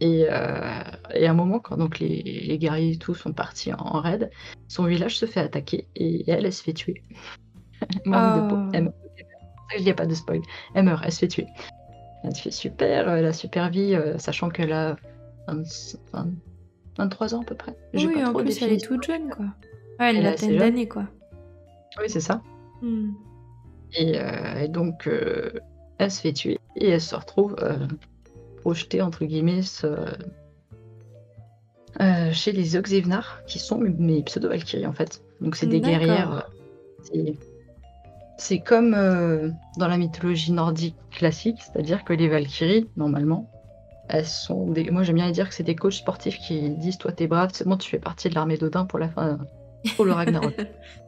Et, 0.00 0.26
euh, 0.28 0.82
et, 1.14 1.26
à 1.26 1.30
un 1.30 1.34
moment, 1.34 1.60
quand 1.60 1.76
donc 1.76 1.98
les, 1.98 2.22
les 2.22 2.58
guerriers 2.58 2.92
et 2.92 2.96
tout 2.98 3.14
sont 3.14 3.32
partis 3.32 3.72
en, 3.72 4.00
raid, 4.00 4.30
son 4.68 4.84
village 4.84 5.16
se 5.16 5.24
fait 5.24 5.40
attaquer 5.40 5.86
et 5.94 6.28
elle, 6.30 6.44
elle 6.44 6.52
se 6.52 6.62
fait 6.62 6.72
tuer. 6.72 7.02
Manque 8.04 8.42
de 8.42 8.48
peau. 8.48 8.58
Elle 8.72 8.84
meurt. 8.84 8.96
Il 9.78 9.84
n'y 9.84 9.90
a 9.90 9.94
pas 9.94 10.06
de 10.06 10.14
spoil. 10.14 10.40
Elle 10.74 10.84
meurt, 10.84 11.02
elle 11.04 11.12
se 11.12 11.20
fait 11.20 11.28
tuer. 11.28 11.46
Elle 12.22 12.34
se 12.34 12.42
fait 12.42 12.50
super, 12.50 13.08
elle 13.08 13.24
a 13.24 13.32
super 13.32 13.70
vie, 13.70 13.94
euh, 13.94 14.18
sachant 14.18 14.48
qu'elle 14.50 14.72
a 14.72 14.96
23 16.98 17.34
ans 17.34 17.40
à 17.40 17.44
peu 17.44 17.54
près. 17.54 17.76
Oui, 17.94 18.08
pas 18.14 18.30
en 18.30 18.34
plus, 18.34 18.62
elle 18.62 18.72
est 18.72 18.84
toute 18.84 19.04
jeune, 19.04 19.30
quoi. 19.30 19.46
Ouais, 20.00 20.14
elle, 20.16 20.26
a 20.26 20.42
une 20.42 20.56
d'années, 20.56 20.88
quoi. 20.88 21.06
Oui, 21.98 22.06
c'est 22.08 22.20
ça. 22.20 22.42
Hmm. 22.82 23.12
Et, 23.92 24.18
euh, 24.18 24.62
et, 24.62 24.68
donc, 24.68 25.06
euh, 25.06 25.50
elle 25.98 26.10
se 26.10 26.20
fait 26.20 26.32
tuer 26.32 26.58
et 26.76 26.90
elle 26.90 27.00
se 27.00 27.14
retrouve 27.14 27.56
projeté 28.56 29.02
entre 29.02 29.24
guillemets 29.24 29.62
euh, 32.00 32.32
chez 32.32 32.50
les 32.50 32.76
Oxyvnar, 32.76 33.42
qui 33.46 33.60
sont 33.60 33.78
mes, 33.78 34.22
pseudo-valkyries 34.22 34.86
en 34.86 34.92
fait. 34.92 35.22
Donc 35.40 35.54
c'est 35.54 35.66
des 35.66 35.80
guerrières. 35.80 36.48
Euh, 37.14 37.32
c'est 38.36 38.58
comme 38.58 38.94
euh, 38.94 39.50
dans 39.78 39.86
la 39.86 39.96
mythologie 39.96 40.50
nordique 40.50 40.96
classique, 41.12 41.58
c'est-à-dire 41.60 42.02
que 42.02 42.12
les 42.12 42.26
Valkyries, 42.26 42.88
normalement, 42.96 43.48
elles 44.08 44.26
sont 44.26 44.72
des. 44.72 44.90
Moi 44.90 45.04
j'aime 45.04 45.14
bien 45.16 45.30
dire 45.30 45.48
que 45.48 45.54
c'est 45.54 45.62
des 45.62 45.76
coachs 45.76 45.92
sportifs 45.92 46.38
qui 46.38 46.68
disent 46.70 46.98
Toi 46.98 47.12
t'es 47.12 47.28
brave, 47.28 47.50
c'est 47.52 47.66
bon, 47.66 47.76
tu 47.76 47.88
fais 47.88 48.00
partie 48.00 48.28
de 48.28 48.34
l'armée 48.34 48.56
d'Odin 48.56 48.86
pour 48.86 48.98
la 48.98 49.08
fin, 49.08 49.38
pour 49.94 50.04
le 50.04 50.12
Ragnarok. 50.12 50.56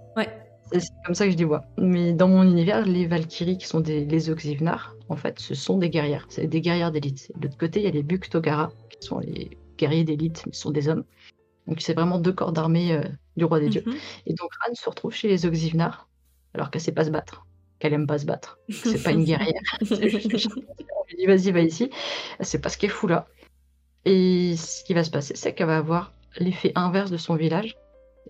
C'est 0.72 0.82
comme 1.04 1.14
ça 1.14 1.26
que 1.26 1.32
je 1.32 1.36
les 1.36 1.44
vois. 1.44 1.64
Mais 1.78 2.12
dans 2.12 2.28
mon 2.28 2.42
univers, 2.42 2.84
les 2.84 3.06
Valkyries 3.06 3.58
qui 3.58 3.66
sont 3.66 3.80
des, 3.80 4.04
les 4.04 4.30
Oxyvnar, 4.30 4.96
en 5.08 5.16
fait, 5.16 5.38
ce 5.38 5.54
sont 5.54 5.78
des 5.78 5.90
guerrières. 5.90 6.26
C'est 6.28 6.46
des 6.46 6.60
guerrières 6.60 6.90
d'élite. 6.90 7.30
De 7.36 7.46
l'autre 7.46 7.58
côté, 7.58 7.80
il 7.80 7.84
y 7.84 7.88
a 7.88 7.92
les 7.92 8.02
Buktogara, 8.02 8.72
qui 8.90 9.06
sont 9.06 9.20
les 9.20 9.50
guerriers 9.78 10.04
d'élite, 10.04 10.42
mais 10.46 10.52
ce 10.52 10.60
sont 10.60 10.70
des 10.70 10.88
hommes. 10.88 11.04
Donc 11.66 11.80
c'est 11.80 11.94
vraiment 11.94 12.18
deux 12.18 12.32
corps 12.32 12.52
d'armée 12.52 12.92
euh, 12.92 13.02
du 13.36 13.44
roi 13.44 13.60
des 13.60 13.68
dieux. 13.68 13.82
Mhm. 13.86 13.94
Et 14.26 14.34
donc 14.34 14.50
Ran 14.64 14.74
se 14.74 14.88
retrouve 14.88 15.12
chez 15.12 15.28
les 15.28 15.46
Oxyvnar, 15.46 16.08
alors 16.54 16.70
qu'elle 16.70 16.80
sait 16.80 16.92
pas 16.92 17.04
se 17.04 17.10
battre, 17.10 17.46
qu'elle 17.78 17.92
aime 17.92 18.06
pas 18.06 18.18
se 18.18 18.26
battre. 18.26 18.58
C'est 18.68 19.02
pas 19.02 19.12
une 19.12 19.24
guerrière. 19.24 19.62
Lui 19.80 21.16
dit 21.16 21.26
vas-y, 21.26 21.50
va 21.50 21.60
ici. 21.60 21.90
C'est 22.40 22.60
pas 22.60 22.68
ce 22.68 22.78
qu'elle 22.78 22.90
fout 22.90 23.10
là. 23.10 23.26
Et 24.04 24.56
ce 24.56 24.84
qui 24.84 24.94
va 24.94 25.02
se 25.02 25.10
passer, 25.10 25.34
c'est 25.34 25.54
qu'elle 25.54 25.66
va 25.66 25.78
avoir 25.78 26.12
l'effet 26.38 26.72
inverse 26.74 27.10
de 27.10 27.16
son 27.16 27.34
village, 27.34 27.76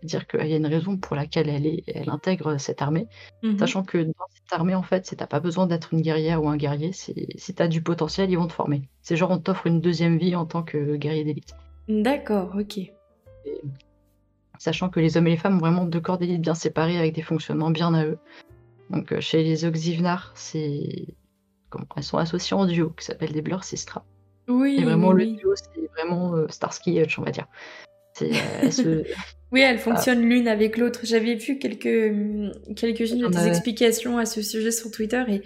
dire 0.02 0.26
qu'il 0.26 0.46
y 0.46 0.52
a 0.52 0.56
une 0.56 0.66
raison 0.66 0.96
pour 0.96 1.16
laquelle 1.16 1.48
elle, 1.48 1.66
est, 1.66 1.84
elle 1.86 2.10
intègre 2.10 2.58
cette 2.58 2.82
armée, 2.82 3.06
mhm. 3.42 3.58
sachant 3.58 3.82
que 3.82 3.98
dans 3.98 4.26
cette 4.30 4.52
armée, 4.52 4.74
en 4.74 4.82
fait, 4.82 5.06
c'est 5.06 5.16
t'as 5.16 5.26
pas 5.26 5.40
besoin 5.40 5.66
d'être 5.66 5.92
une 5.92 6.00
guerrière 6.00 6.42
ou 6.42 6.48
un 6.48 6.56
guerrier, 6.56 6.92
si 6.92 7.54
t'as 7.54 7.68
du 7.68 7.82
potentiel, 7.82 8.30
ils 8.30 8.36
vont 8.36 8.46
te 8.46 8.52
former. 8.52 8.88
C'est 9.02 9.16
genre 9.16 9.30
on 9.30 9.38
t'offre 9.38 9.66
une 9.66 9.80
deuxième 9.80 10.18
vie 10.18 10.36
en 10.36 10.46
tant 10.46 10.62
que 10.62 10.96
guerrier 10.96 11.24
d'élite. 11.24 11.54
D'accord, 11.88 12.54
ok. 12.58 12.80
sachant 14.58 14.88
que 14.88 15.00
les 15.00 15.16
hommes 15.16 15.26
et 15.26 15.30
les 15.30 15.36
femmes 15.36 15.56
ont 15.56 15.60
vraiment 15.60 15.84
deux 15.84 16.00
corps 16.00 16.18
d'élite 16.18 16.40
bien 16.40 16.54
séparés 16.54 16.98
avec 16.98 17.14
des 17.14 17.22
fonctionnements 17.22 17.70
bien 17.70 17.94
à 17.94 18.04
eux. 18.04 18.18
Donc 18.90 19.12
euh, 19.12 19.20
chez 19.20 19.42
les 19.42 19.64
Oxyvnar, 19.64 20.32
c'est 20.34 21.06
elles 21.96 22.02
sont 22.02 22.18
associées 22.18 22.56
en 22.56 22.66
duo 22.66 22.90
qui 22.90 23.04
s'appelle 23.04 23.32
des 23.32 23.42
Blur 23.42 23.64
Sistra. 23.64 24.04
Oui. 24.48 24.76
Et 24.80 24.84
vraiment 24.84 25.12
le 25.12 25.26
duo, 25.26 25.54
c'est 25.56 25.86
vraiment 25.94 26.34
euh, 26.34 26.46
Starsky 26.48 27.00
Hutch, 27.00 27.18
on 27.18 27.22
va 27.22 27.30
dire. 27.30 27.46
Euh, 28.22 29.02
oui, 29.52 29.60
elles 29.60 29.78
fonctionnent 29.78 30.22
l'une 30.22 30.48
avec 30.48 30.76
l'autre. 30.76 31.00
J'avais 31.04 31.36
vu 31.36 31.58
quelques, 31.58 32.74
quelques-unes 32.76 33.20
de 33.20 33.28
tes 33.28 33.46
explications 33.46 34.18
à 34.18 34.26
ce 34.26 34.42
sujet 34.42 34.70
sur 34.70 34.90
Twitter 34.90 35.22
et 35.28 35.42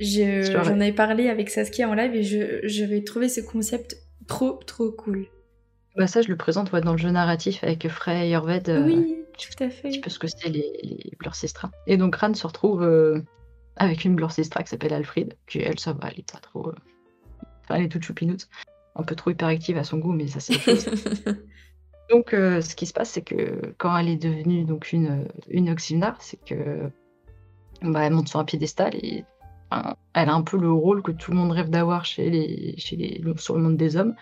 j'en 0.00 0.80
avais 0.80 0.92
parlé 0.92 1.28
avec 1.28 1.50
Saskia 1.50 1.88
en 1.88 1.94
live 1.94 2.14
et 2.14 2.68
j'avais 2.68 3.02
trouvé 3.02 3.28
ce 3.28 3.40
concept 3.40 3.96
trop, 4.26 4.60
trop 4.66 4.90
cool. 4.90 5.26
Bah 5.96 6.06
ça, 6.06 6.22
je 6.22 6.28
le 6.28 6.36
présente 6.36 6.72
dans 6.72 6.92
le 6.92 6.98
jeu 6.98 7.10
narratif 7.10 7.64
avec 7.64 7.88
Frey 7.88 8.28
et 8.28 8.30
Yorved. 8.30 8.68
Euh, 8.68 8.84
oui, 8.84 9.16
tout 9.36 9.64
à 9.64 9.68
fait. 9.68 9.88
Un 9.88 9.90
petit 9.90 10.00
peu 10.00 10.10
ce 10.10 10.18
que 10.18 10.28
c'était 10.28 10.50
les, 10.50 10.72
les 10.82 11.12
Et 11.88 11.96
donc 11.96 12.14
Ran 12.14 12.34
se 12.34 12.46
retrouve 12.46 12.82
euh, 12.82 13.20
avec 13.76 14.04
une 14.04 14.14
Blurcistra 14.14 14.62
qui 14.62 14.68
s'appelle 14.68 14.92
Alfred, 14.92 15.34
qui 15.48 15.58
elle, 15.58 15.80
ça 15.80 15.94
va, 15.94 16.10
elle 16.12 16.20
est 16.20 16.30
pas 16.30 16.38
trop... 16.38 16.72
elle 17.70 17.82
est 17.82 17.88
toute 17.88 18.04
choupinoute. 18.04 18.48
Un 18.94 19.02
peu 19.02 19.16
trop 19.16 19.30
hyperactive 19.30 19.78
à 19.78 19.84
son 19.84 19.98
goût, 19.98 20.12
mais 20.12 20.28
ça 20.28 20.38
c'est. 20.38 20.54
Donc, 22.10 22.32
euh, 22.32 22.60
ce 22.60 22.74
qui 22.74 22.86
se 22.86 22.92
passe, 22.92 23.10
c'est 23.10 23.22
que 23.22 23.74
quand 23.76 23.96
elle 23.96 24.08
est 24.08 24.16
devenue 24.16 24.64
donc 24.64 24.92
une, 24.92 25.28
une 25.48 25.74
c'est 26.20 26.42
que 26.44 26.90
bah, 27.82 28.04
elle 28.04 28.12
monte 28.12 28.28
sur 28.28 28.40
un 28.40 28.44
piédestal 28.44 28.94
et 28.94 29.24
elle 29.70 30.28
a 30.28 30.34
un 30.34 30.42
peu 30.42 30.56
le 30.56 30.72
rôle 30.72 31.02
que 31.02 31.12
tout 31.12 31.30
le 31.30 31.36
monde 31.36 31.52
rêve 31.52 31.68
d'avoir 31.68 32.04
chez 32.04 32.30
les, 32.30 32.74
chez 32.78 32.96
les, 32.96 33.22
sur 33.36 33.56
le 33.56 33.62
monde 33.62 33.76
des 33.76 33.96
hommes. 33.96 34.14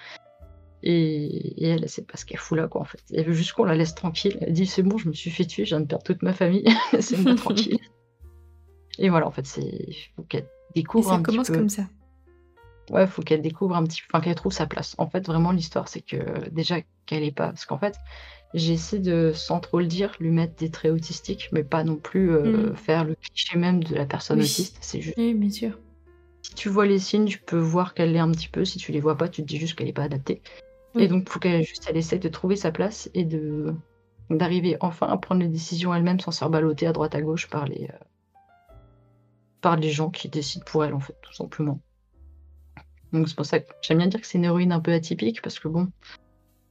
Et, 0.82 1.64
elle, 1.64 1.82
elle 1.82 1.88
sait 1.88 2.02
pas 2.02 2.16
ce 2.16 2.26
qu'elle 2.26 2.38
fout 2.38 2.58
là, 2.58 2.68
quoi, 2.68 2.80
en 2.80 2.84
fait. 2.84 3.00
Elle 3.12 3.26
veut 3.26 3.32
juste 3.32 3.52
qu'on 3.52 3.64
la 3.64 3.74
laisse 3.74 3.94
tranquille. 3.94 4.36
Elle 4.40 4.52
dit 4.52 4.66
c'est 4.66 4.82
bon, 4.82 4.98
je 4.98 5.08
me 5.08 5.14
suis 5.14 5.30
fait 5.30 5.44
tuer, 5.44 5.64
je 5.64 5.70
viens 5.70 5.80
de 5.80 5.86
perdre 5.86 6.04
toute 6.04 6.22
ma 6.22 6.32
famille, 6.32 6.64
c'est 7.00 7.16
moi 7.18 7.34
tranquille. 7.36 7.78
Et 8.98 9.08
voilà, 9.08 9.26
en 9.26 9.30
fait, 9.30 9.46
c'est 9.46 9.88
faut 10.16 10.22
qu'elle 10.22 10.48
découvre 10.74 11.12
un 11.12 11.22
commence 11.22 11.48
petit 11.48 11.58
comme 11.58 11.68
ça. 11.68 11.84
Ouais, 12.90 13.06
faut 13.06 13.22
qu'elle 13.22 13.42
découvre 13.42 13.76
un 13.76 13.84
petit, 13.84 14.00
enfin 14.08 14.22
qu'elle 14.22 14.34
trouve 14.34 14.52
sa 14.52 14.66
place. 14.66 14.94
En 14.98 15.08
fait, 15.08 15.26
vraiment, 15.26 15.52
l'histoire, 15.52 15.88
c'est 15.88 16.02
que 16.02 16.48
déjà 16.50 16.76
qu'elle 17.06 17.24
est 17.24 17.34
pas, 17.34 17.48
parce 17.48 17.66
qu'en 17.66 17.78
fait, 17.78 17.96
j'essaie 18.54 18.98
de, 18.98 19.32
sans 19.34 19.60
trop 19.60 19.80
le 19.80 19.86
dire, 19.86 20.14
lui 20.20 20.30
mettre 20.30 20.54
des 20.56 20.70
traits 20.70 20.92
autistiques, 20.92 21.48
mais 21.52 21.64
pas 21.64 21.84
non 21.84 21.96
plus 21.96 22.30
euh, 22.30 22.70
mm. 22.70 22.76
faire 22.76 23.04
le 23.04 23.14
cliché 23.16 23.58
même 23.58 23.82
de 23.82 23.94
la 23.94 24.06
personne 24.06 24.40
autiste. 24.40 24.78
C'est 24.80 25.00
juste. 25.00 25.16
Oui, 25.18 25.34
bien 25.34 25.50
sûr. 25.50 25.78
Si 26.42 26.54
tu 26.54 26.68
vois 26.68 26.86
les 26.86 27.00
signes, 27.00 27.26
tu 27.26 27.38
peux 27.38 27.58
voir 27.58 27.92
qu'elle 27.92 28.12
l'est 28.12 28.20
un 28.20 28.30
petit 28.30 28.48
peu. 28.48 28.64
Si 28.64 28.78
tu 28.78 28.92
les 28.92 29.00
vois 29.00 29.16
pas, 29.16 29.28
tu 29.28 29.42
te 29.42 29.46
dis 29.46 29.58
juste 29.58 29.76
qu'elle 29.76 29.88
est 29.88 29.92
pas 29.92 30.04
adaptée. 30.04 30.42
Et 30.98 31.08
donc, 31.08 31.28
faut 31.28 31.38
qu'elle 31.38 31.62
juste, 31.62 31.86
elle 31.90 31.96
essaie 31.98 32.18
de 32.18 32.28
trouver 32.28 32.56
sa 32.56 32.72
place 32.72 33.10
et 33.12 33.24
de 33.24 33.74
d'arriver 34.30 34.76
enfin 34.80 35.06
à 35.06 35.16
prendre 35.16 35.42
les 35.42 35.48
décisions 35.48 35.94
elle-même 35.94 36.18
sans 36.18 36.32
se 36.32 36.38
faire 36.38 36.50
balloter 36.50 36.86
à 36.86 36.92
droite 36.92 37.14
à 37.14 37.22
gauche 37.22 37.48
par 37.48 37.64
les 37.66 37.84
euh, 37.84 38.04
par 39.60 39.76
les 39.76 39.90
gens 39.90 40.10
qui 40.10 40.28
décident 40.28 40.64
pour 40.64 40.84
elle 40.84 40.94
en 40.94 41.00
fait, 41.00 41.16
tout 41.22 41.32
simplement. 41.32 41.80
Donc 43.16 43.28
c'est 43.28 43.36
pour 43.36 43.46
ça 43.46 43.60
que 43.60 43.66
j'aime 43.80 43.98
bien 43.98 44.06
dire 44.08 44.20
que 44.20 44.26
c'est 44.26 44.38
une 44.38 44.44
héroïne 44.44 44.72
un 44.72 44.80
peu 44.80 44.92
atypique 44.92 45.40
parce 45.42 45.58
que 45.58 45.68
bon, 45.68 45.88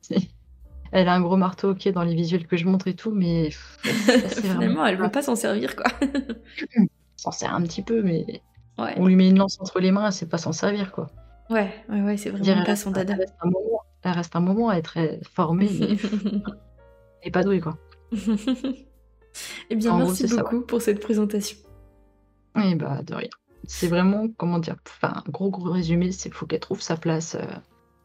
elle 0.92 1.08
a 1.08 1.14
un 1.14 1.22
gros 1.22 1.38
marteau 1.38 1.72
ok 1.72 1.90
dans 1.90 2.04
les 2.04 2.14
visuels 2.14 2.46
que 2.46 2.56
je 2.56 2.66
montre 2.66 2.88
et 2.88 2.94
tout, 2.94 3.12
mais 3.12 3.50
finalement 3.82 4.86
elle 4.86 4.98
veut 4.98 5.10
pas 5.10 5.22
s'en 5.22 5.36
servir 5.36 5.76
quoi. 5.76 5.86
s'en 7.16 7.32
sert 7.32 7.54
un 7.54 7.62
petit 7.64 7.82
peu, 7.82 8.04
mais 8.04 8.42
on 8.78 9.08
lui 9.08 9.16
met 9.16 9.30
une 9.30 9.40
lance 9.40 9.60
entre 9.60 9.80
les 9.80 9.92
mains, 9.92 10.06
elle 10.06 10.14
sait 10.14 10.30
pas 10.30 10.38
s'en 10.38 10.52
servir 10.52 10.92
quoi. 10.92 11.08
Ouais, 11.50 11.72
ouais, 11.90 12.02
ouais, 12.02 12.18
c'est 12.18 12.30
vraiment 12.30 12.64
pas 12.64 12.76
son 12.76 12.92
dada. 12.92 13.14
Elle 13.14 13.20
reste, 14.12 14.36
un 14.36 14.40
moment, 14.40 14.70
à 14.70 14.78
être 14.78 14.98
formée, 15.32 15.70
mais 15.80 15.98
et 17.24 17.32
pas 17.32 17.44
douée 17.44 17.60
quoi. 17.60 17.78
eh 19.70 19.76
bien, 19.76 19.98
merci 19.98 20.28
beaucoup 20.28 20.62
pour 20.62 20.82
cette 20.82 21.00
présentation. 21.00 21.58
Oui, 22.56 22.76
bah 22.76 23.02
de 23.04 23.16
rien 23.16 23.30
c'est 23.68 23.88
vraiment, 23.88 24.28
comment 24.38 24.60
dire, 24.60 24.76
enfin, 24.88 25.24
gros 25.30 25.50
gros 25.50 25.72
résumé, 25.72 26.12
c'est 26.12 26.30
qu'il 26.30 26.34
faut 26.34 26.46
qu'elle 26.46 26.60
trouve 26.60 26.82
sa 26.82 26.98
place, 26.98 27.36
euh, 27.36 27.46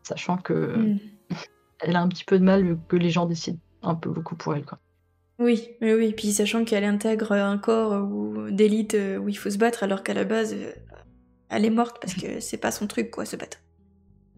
sachant 0.03 0.37
que 0.37 0.77
mm. 0.77 0.99
elle 1.81 1.97
a 1.97 2.01
un 2.01 2.09
petit 2.09 2.24
peu 2.24 2.39
de 2.39 2.45
mal 2.45 2.78
que 2.89 2.97
les 2.97 3.11
gens 3.11 3.27
décident 3.27 3.59
un 3.82 3.95
peu 3.95 4.11
beaucoup 4.11 4.37
pour 4.37 4.55
elle, 4.55 4.65
quoi. 4.65 4.78
Oui, 5.39 5.70
oui, 5.81 5.95
oui, 5.95 6.12
puis 6.12 6.32
sachant 6.32 6.66
qu'elle 6.66 6.85
intègre 6.85 7.32
un 7.32 7.57
corps 7.57 8.07
d'élite 8.51 8.95
euh, 8.95 9.16
où 9.16 9.31
il 9.31 9.39
faut 9.39 9.49
se 9.49 9.57
battre, 9.57 9.82
alors 9.82 10.03
qu'à 10.03 10.12
la 10.12 10.24
base, 10.24 10.53
euh, 10.53 10.73
elle 11.49 11.65
est 11.65 11.70
morte 11.70 11.97
parce 12.01 12.15
que 12.15 12.41
c'est 12.41 12.59
pas 12.59 12.70
son 12.70 12.87
truc, 12.87 13.11
quoi, 13.11 13.24
se 13.24 13.37
battre. 13.37 13.59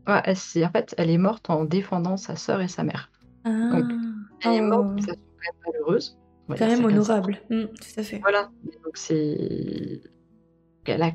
Ouais, 0.06 0.22
en 0.28 0.70
fait, 0.70 0.94
elle 0.98 1.10
est 1.10 1.18
morte 1.18 1.50
en 1.50 1.64
défendant 1.64 2.16
sa 2.16 2.36
sœur 2.36 2.60
et 2.60 2.68
sa 2.68 2.84
mère. 2.84 3.10
Ah, 3.44 3.50
Donc, 3.50 3.84
elle 4.44 4.52
est 4.52 4.60
morte 4.60 4.94
de 4.96 5.02
façon 5.02 5.18
quand 5.18 5.42
même 5.42 5.74
malheureuse. 5.74 6.18
quand 6.48 6.66
même 6.66 6.84
honorable, 6.84 7.40
mm, 7.50 7.64
tout 7.64 8.00
à 8.00 8.02
fait. 8.04 8.18
Voilà, 8.18 8.50
donc 8.84 8.96
c'est 8.96 10.00
elle 10.84 11.02
a, 11.02 11.12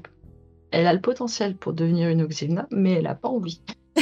elle 0.72 0.88
a 0.88 0.94
le 0.94 1.02
potentiel 1.02 1.56
pour 1.56 1.74
devenir 1.74 2.10
une 2.10 2.22
Oxymna, 2.22 2.68
mais 2.72 2.94
elle 2.94 3.04
n'a 3.04 3.16
pas 3.16 3.30
envie. 3.30 3.62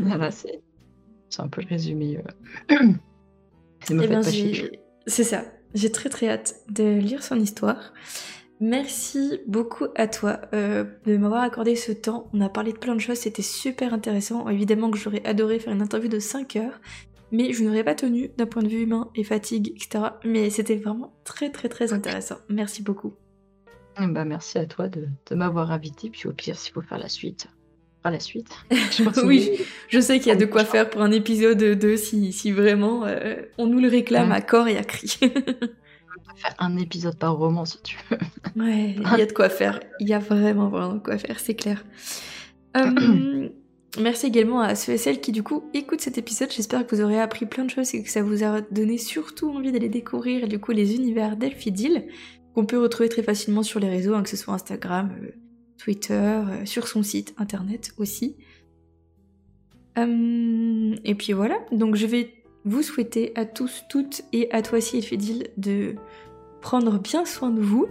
voilà, 0.00 0.30
c'est 0.30 0.60
un 1.38 1.48
peu 1.48 1.62
le 1.62 1.68
résumé. 1.68 2.18
Euh. 2.18 2.92
Eh 3.90 3.94
ben, 3.94 4.22
c'est 5.06 5.24
ça. 5.24 5.44
J'ai 5.74 5.90
très 5.90 6.08
très 6.08 6.28
hâte 6.28 6.56
de 6.70 6.98
lire 6.98 7.22
son 7.22 7.38
histoire. 7.38 7.92
Merci 8.60 9.40
beaucoup 9.46 9.86
à 9.96 10.06
toi 10.06 10.40
euh, 10.54 10.84
de 11.04 11.16
m'avoir 11.16 11.42
accordé 11.42 11.74
ce 11.74 11.90
temps. 11.92 12.30
On 12.32 12.40
a 12.40 12.48
parlé 12.48 12.72
de 12.72 12.78
plein 12.78 12.94
de 12.94 13.00
choses, 13.00 13.18
c'était 13.18 13.42
super 13.42 13.92
intéressant. 13.92 14.48
Évidemment 14.48 14.90
que 14.90 14.96
j'aurais 14.96 15.24
adoré 15.26 15.58
faire 15.58 15.72
une 15.72 15.82
interview 15.82 16.08
de 16.08 16.20
5 16.20 16.56
heures, 16.56 16.80
mais 17.34 17.52
je 17.52 17.64
n'aurais 17.64 17.82
pas 17.82 17.96
tenu 17.96 18.30
d'un 18.36 18.46
point 18.46 18.62
de 18.62 18.68
vue 18.68 18.82
humain 18.82 19.10
et 19.16 19.24
fatigue, 19.24 19.72
etc. 19.74 20.04
Mais 20.24 20.50
c'était 20.50 20.76
vraiment 20.76 21.12
très 21.24 21.50
très 21.50 21.68
très 21.68 21.92
intéressant. 21.92 22.36
Merci 22.48 22.82
beaucoup. 22.82 23.14
Bah, 23.98 24.24
merci 24.24 24.56
à 24.58 24.66
toi 24.66 24.88
de, 24.88 25.08
m'avoir 25.34 25.72
invité, 25.72 26.10
puis 26.10 26.28
au 26.28 26.32
pire, 26.32 26.56
s'il 26.56 26.72
faut 26.72 26.80
faire 26.80 26.98
la 26.98 27.08
suite, 27.08 27.48
fera 27.98 28.12
la 28.12 28.20
suite. 28.20 28.56
oui, 29.24 29.50
je 29.88 29.98
sais 29.98 30.18
qu'il 30.18 30.28
y 30.28 30.30
a 30.30 30.36
de 30.36 30.44
quoi 30.44 30.64
faire 30.64 30.88
pour 30.88 31.02
un 31.02 31.10
épisode 31.10 31.58
2 31.58 31.96
si, 31.96 32.32
si 32.32 32.52
vraiment 32.52 33.04
euh, 33.04 33.42
on 33.58 33.66
nous 33.66 33.80
le 33.80 33.88
réclame 33.88 34.30
à 34.30 34.40
corps 34.40 34.68
et 34.68 34.76
à 34.76 34.84
cri. 34.84 35.18
on 35.22 35.26
peut 35.26 36.36
faire 36.36 36.54
un 36.58 36.76
épisode 36.76 37.18
par 37.18 37.36
roman 37.36 37.64
si 37.64 37.82
tu 37.82 37.96
veux. 38.10 38.18
ouais, 38.62 38.94
il 38.96 39.18
y 39.18 39.22
a 39.22 39.26
de 39.26 39.32
quoi 39.32 39.48
faire. 39.48 39.80
Il 39.98 40.08
y 40.08 40.14
a 40.14 40.20
vraiment 40.20 40.68
vraiment 40.68 40.94
de 40.94 41.00
quoi 41.00 41.18
faire, 41.18 41.40
c'est 41.40 41.54
clair. 41.56 41.84
Euh, 42.76 43.48
Merci 44.00 44.26
également 44.26 44.60
à 44.60 44.74
ceux 44.74 44.92
et 44.92 44.98
celles 44.98 45.20
qui 45.20 45.30
du 45.30 45.44
coup 45.44 45.64
écoutent 45.72 46.00
cet 46.00 46.18
épisode. 46.18 46.50
J'espère 46.50 46.84
que 46.84 46.96
vous 46.96 47.02
aurez 47.02 47.20
appris 47.20 47.46
plein 47.46 47.64
de 47.64 47.70
choses 47.70 47.94
et 47.94 48.02
que 48.02 48.10
ça 48.10 48.22
vous 48.22 48.42
a 48.42 48.60
donné 48.60 48.98
surtout 48.98 49.50
envie 49.50 49.70
d'aller 49.70 49.88
découvrir 49.88 50.48
du 50.48 50.58
coup 50.58 50.72
les 50.72 50.96
univers 50.96 51.36
d'Elfidil 51.36 52.06
qu'on 52.54 52.66
peut 52.66 52.78
retrouver 52.78 53.08
très 53.08 53.22
facilement 53.22 53.62
sur 53.62 53.78
les 53.78 53.88
réseaux, 53.88 54.14
hein, 54.14 54.22
que 54.22 54.28
ce 54.28 54.36
soit 54.36 54.54
Instagram, 54.54 55.12
euh, 55.22 55.28
Twitter, 55.78 56.12
euh, 56.12 56.66
sur 56.66 56.88
son 56.88 57.02
site 57.02 57.34
internet 57.36 57.92
aussi. 57.96 58.36
Hum, 59.96 60.96
et 61.04 61.14
puis 61.14 61.32
voilà, 61.32 61.56
donc 61.70 61.94
je 61.94 62.06
vais 62.06 62.34
vous 62.64 62.82
souhaiter 62.82 63.32
à 63.36 63.44
tous, 63.44 63.84
toutes 63.88 64.22
et 64.32 64.50
à 64.50 64.62
toi 64.62 64.78
aussi 64.78 64.96
Elfidil 64.96 65.48
de 65.56 65.94
prendre 66.60 66.98
bien 66.98 67.24
soin 67.24 67.50
de 67.50 67.60
vous. 67.60 67.86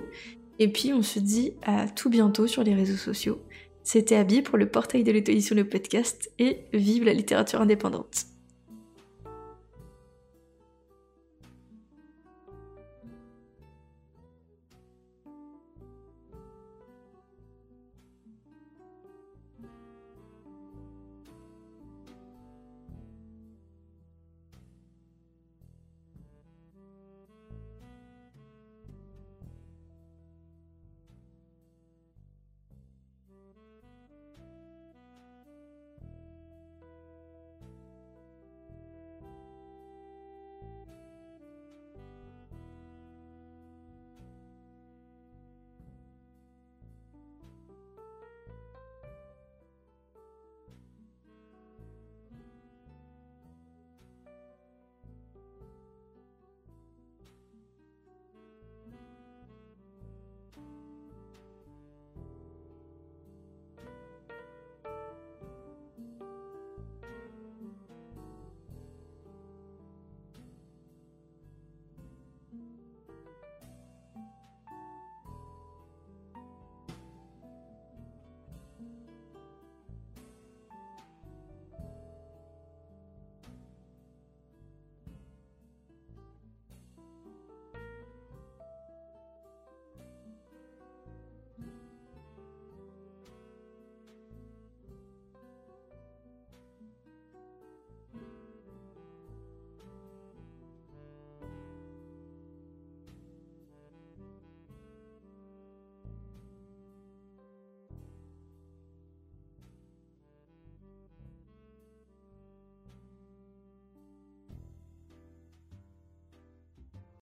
Et 0.59 0.67
puis 0.67 0.93
on 0.93 1.01
se 1.01 1.19
dit 1.19 1.53
à 1.63 1.87
tout 1.87 2.09
bientôt 2.09 2.47
sur 2.47 2.63
les 2.63 2.75
réseaux 2.75 2.97
sociaux. 2.97 3.39
C'était 3.83 4.15
Abby 4.15 4.41
pour 4.41 4.57
le 4.57 4.67
portail 4.67 5.03
de 5.03 5.11
l'auto 5.11 5.37
sur 5.39 5.55
le 5.55 5.67
podcast 5.67 6.31
et 6.39 6.59
vive 6.73 7.03
la 7.03 7.13
littérature 7.13 7.61
indépendante. 7.61 8.25